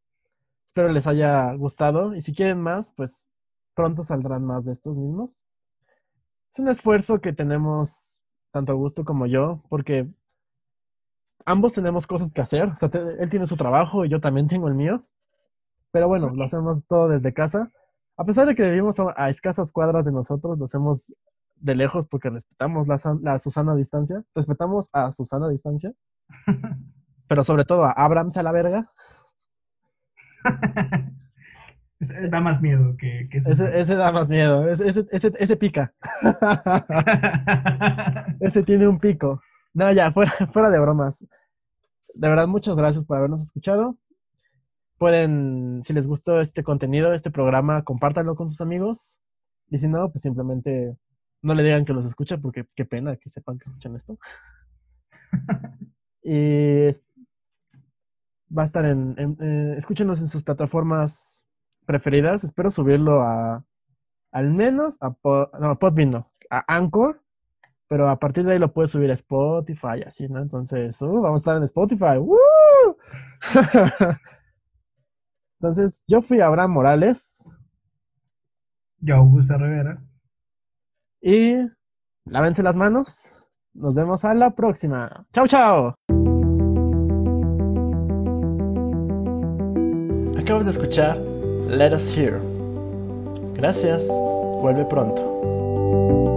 Espero 0.67 0.89
les 0.89 1.07
haya 1.07 1.53
gustado. 1.53 2.15
Y 2.15 2.23
si 2.23 2.35
quieren 2.35 2.63
más, 2.63 2.91
pues 2.97 3.29
pronto 3.75 4.05
saldrán 4.05 4.47
más 4.47 4.65
de 4.65 4.73
estos 4.73 4.97
mismos. 4.97 5.45
Es 6.51 6.59
un 6.59 6.69
esfuerzo 6.69 7.21
que 7.21 7.35
tenemos 7.35 8.19
tanto 8.53 8.73
Augusto 8.73 9.05
como 9.05 9.27
yo, 9.27 9.63
porque 9.69 10.09
ambos 11.45 11.75
tenemos 11.75 12.07
cosas 12.07 12.33
que 12.33 12.41
hacer. 12.41 12.71
O 12.71 12.77
sea, 12.77 12.89
él 13.19 13.29
tiene 13.29 13.47
su 13.47 13.59
trabajo 13.59 14.07
y 14.07 14.09
yo 14.09 14.19
también 14.19 14.49
tengo 14.49 14.67
el 14.67 14.75
mío. 14.75 15.05
Pero 15.91 16.09
bueno, 16.09 16.31
lo 16.31 16.43
hacemos 16.43 16.83
todo 16.87 17.11
desde 17.11 17.35
casa. 17.35 17.71
A 18.17 18.25
pesar 18.25 18.47
de 18.47 18.55
que 18.55 18.63
vivimos 18.63 18.99
a, 19.01 19.15
a 19.17 19.31
escasas 19.31 19.73
cuadras 19.73 20.05
de 20.05 20.13
nosotros, 20.13 20.59
lo 20.59 20.67
hacemos 20.67 21.13
de 21.57 21.75
lejos 21.75 22.07
porque 22.07 22.31
respetamos 22.31 22.89
la, 22.89 23.01
la 23.23 23.39
Susana 23.39 23.75
distancia. 23.75 24.23
Respetamos 24.35 24.89
a 24.93 25.13
Susana 25.13 25.49
distancia, 25.49 25.93
pero 27.29 27.45
sobre 27.45 27.65
todo 27.65 27.85
a 27.85 27.93
Abraham 27.93 28.31
a 28.35 28.43
la 28.43 28.53
verga. 28.53 28.91
Ese 32.01 32.29
da 32.29 32.41
más 32.41 32.61
miedo 32.61 32.97
que. 32.99 33.29
Ese, 33.31 33.79
ese 33.79 33.95
da 33.95 34.11
más 34.11 34.29
miedo, 34.29 34.69
ese, 34.69 34.89
ese, 34.89 35.07
ese, 35.13 35.33
ese 35.39 35.57
pica. 35.57 35.95
ese 38.41 38.65
tiene 38.65 38.89
un 38.89 38.99
pico. 38.99 39.41
No, 39.73 39.93
ya, 39.93 40.11
fuera, 40.11 40.33
fuera 40.53 40.71
de 40.71 40.81
bromas. 40.81 41.25
De 42.15 42.29
verdad, 42.29 42.49
muchas 42.49 42.75
gracias 42.75 43.05
por 43.05 43.19
habernos 43.19 43.43
escuchado. 43.43 43.97
Pueden, 45.03 45.81
si 45.83 45.93
les 45.93 46.07
gustó 46.07 46.41
este 46.41 46.63
contenido, 46.63 47.13
este 47.13 47.33
programa, 47.33 47.83
compártanlo 47.83 48.37
con 48.37 48.49
sus 48.49 48.61
amigos. 48.61 49.21
Y 49.69 49.79
si 49.79 49.89
no, 49.89 50.09
pues 50.13 50.23
simplemente 50.23 50.97
no 51.43 51.55
le 51.57 51.65
digan 51.65 51.85
que 51.85 51.93
los 51.93 52.05
escucha 52.05 52.39
porque 52.39 52.67
qué 52.77 52.85
pena 52.85 53.17
que 53.17 53.29
sepan 53.29 53.59
que 53.59 53.65
escuchan 53.69 53.97
esto. 53.97 54.17
y 56.23 56.91
va 58.57 58.63
a 58.63 58.65
estar 58.67 58.85
en, 58.85 59.17
en- 59.19 59.37
eh, 59.41 59.75
escúchenos 59.77 60.21
en 60.21 60.29
sus 60.29 60.45
plataformas 60.45 61.43
preferidas. 61.85 62.45
Espero 62.45 62.71
subirlo 62.71 63.23
a, 63.23 63.65
al 64.31 64.53
menos 64.53 64.99
a, 65.01 65.11
Po- 65.15 65.51
no, 65.59 65.71
a 65.71 65.79
Podbean 65.81 66.11
no, 66.13 66.31
a 66.49 66.65
Anchor. 66.77 67.21
Pero 67.89 68.09
a 68.09 68.21
partir 68.21 68.45
de 68.45 68.53
ahí 68.53 68.59
lo 68.61 68.73
puedes 68.73 68.93
subir 68.93 69.11
a 69.11 69.15
Spotify, 69.15 70.05
así, 70.07 70.29
¿no? 70.29 70.41
Entonces, 70.41 71.03
uh, 71.03 71.21
vamos 71.21 71.41
a 71.41 71.43
estar 71.43 71.57
en 71.57 71.65
Spotify. 71.65 72.19
¡Woo! 72.19 72.39
Entonces, 75.63 76.05
yo 76.09 76.21
fui 76.23 76.41
Abraham 76.41 76.73
Morales 76.73 77.49
Yo, 78.99 79.15
Augusto 79.15 79.57
Rivera. 79.57 80.03
y 81.21 81.55
lávense 82.25 82.65
las 82.65 82.75
manos. 82.75 83.33
Nos 83.73 83.95
vemos 83.95 84.25
a 84.25 84.35
la 84.35 84.51
próxima. 84.51 85.25
¡Chao, 85.33 85.47
chao! 85.47 85.95
Acabas 90.37 90.65
de 90.65 90.73
escuchar 90.73 91.17
Let 91.69 91.95
Us 91.95 92.09
Hear. 92.17 92.41
Gracias. 93.55 94.05
Vuelve 94.09 94.85
pronto. 94.87 96.32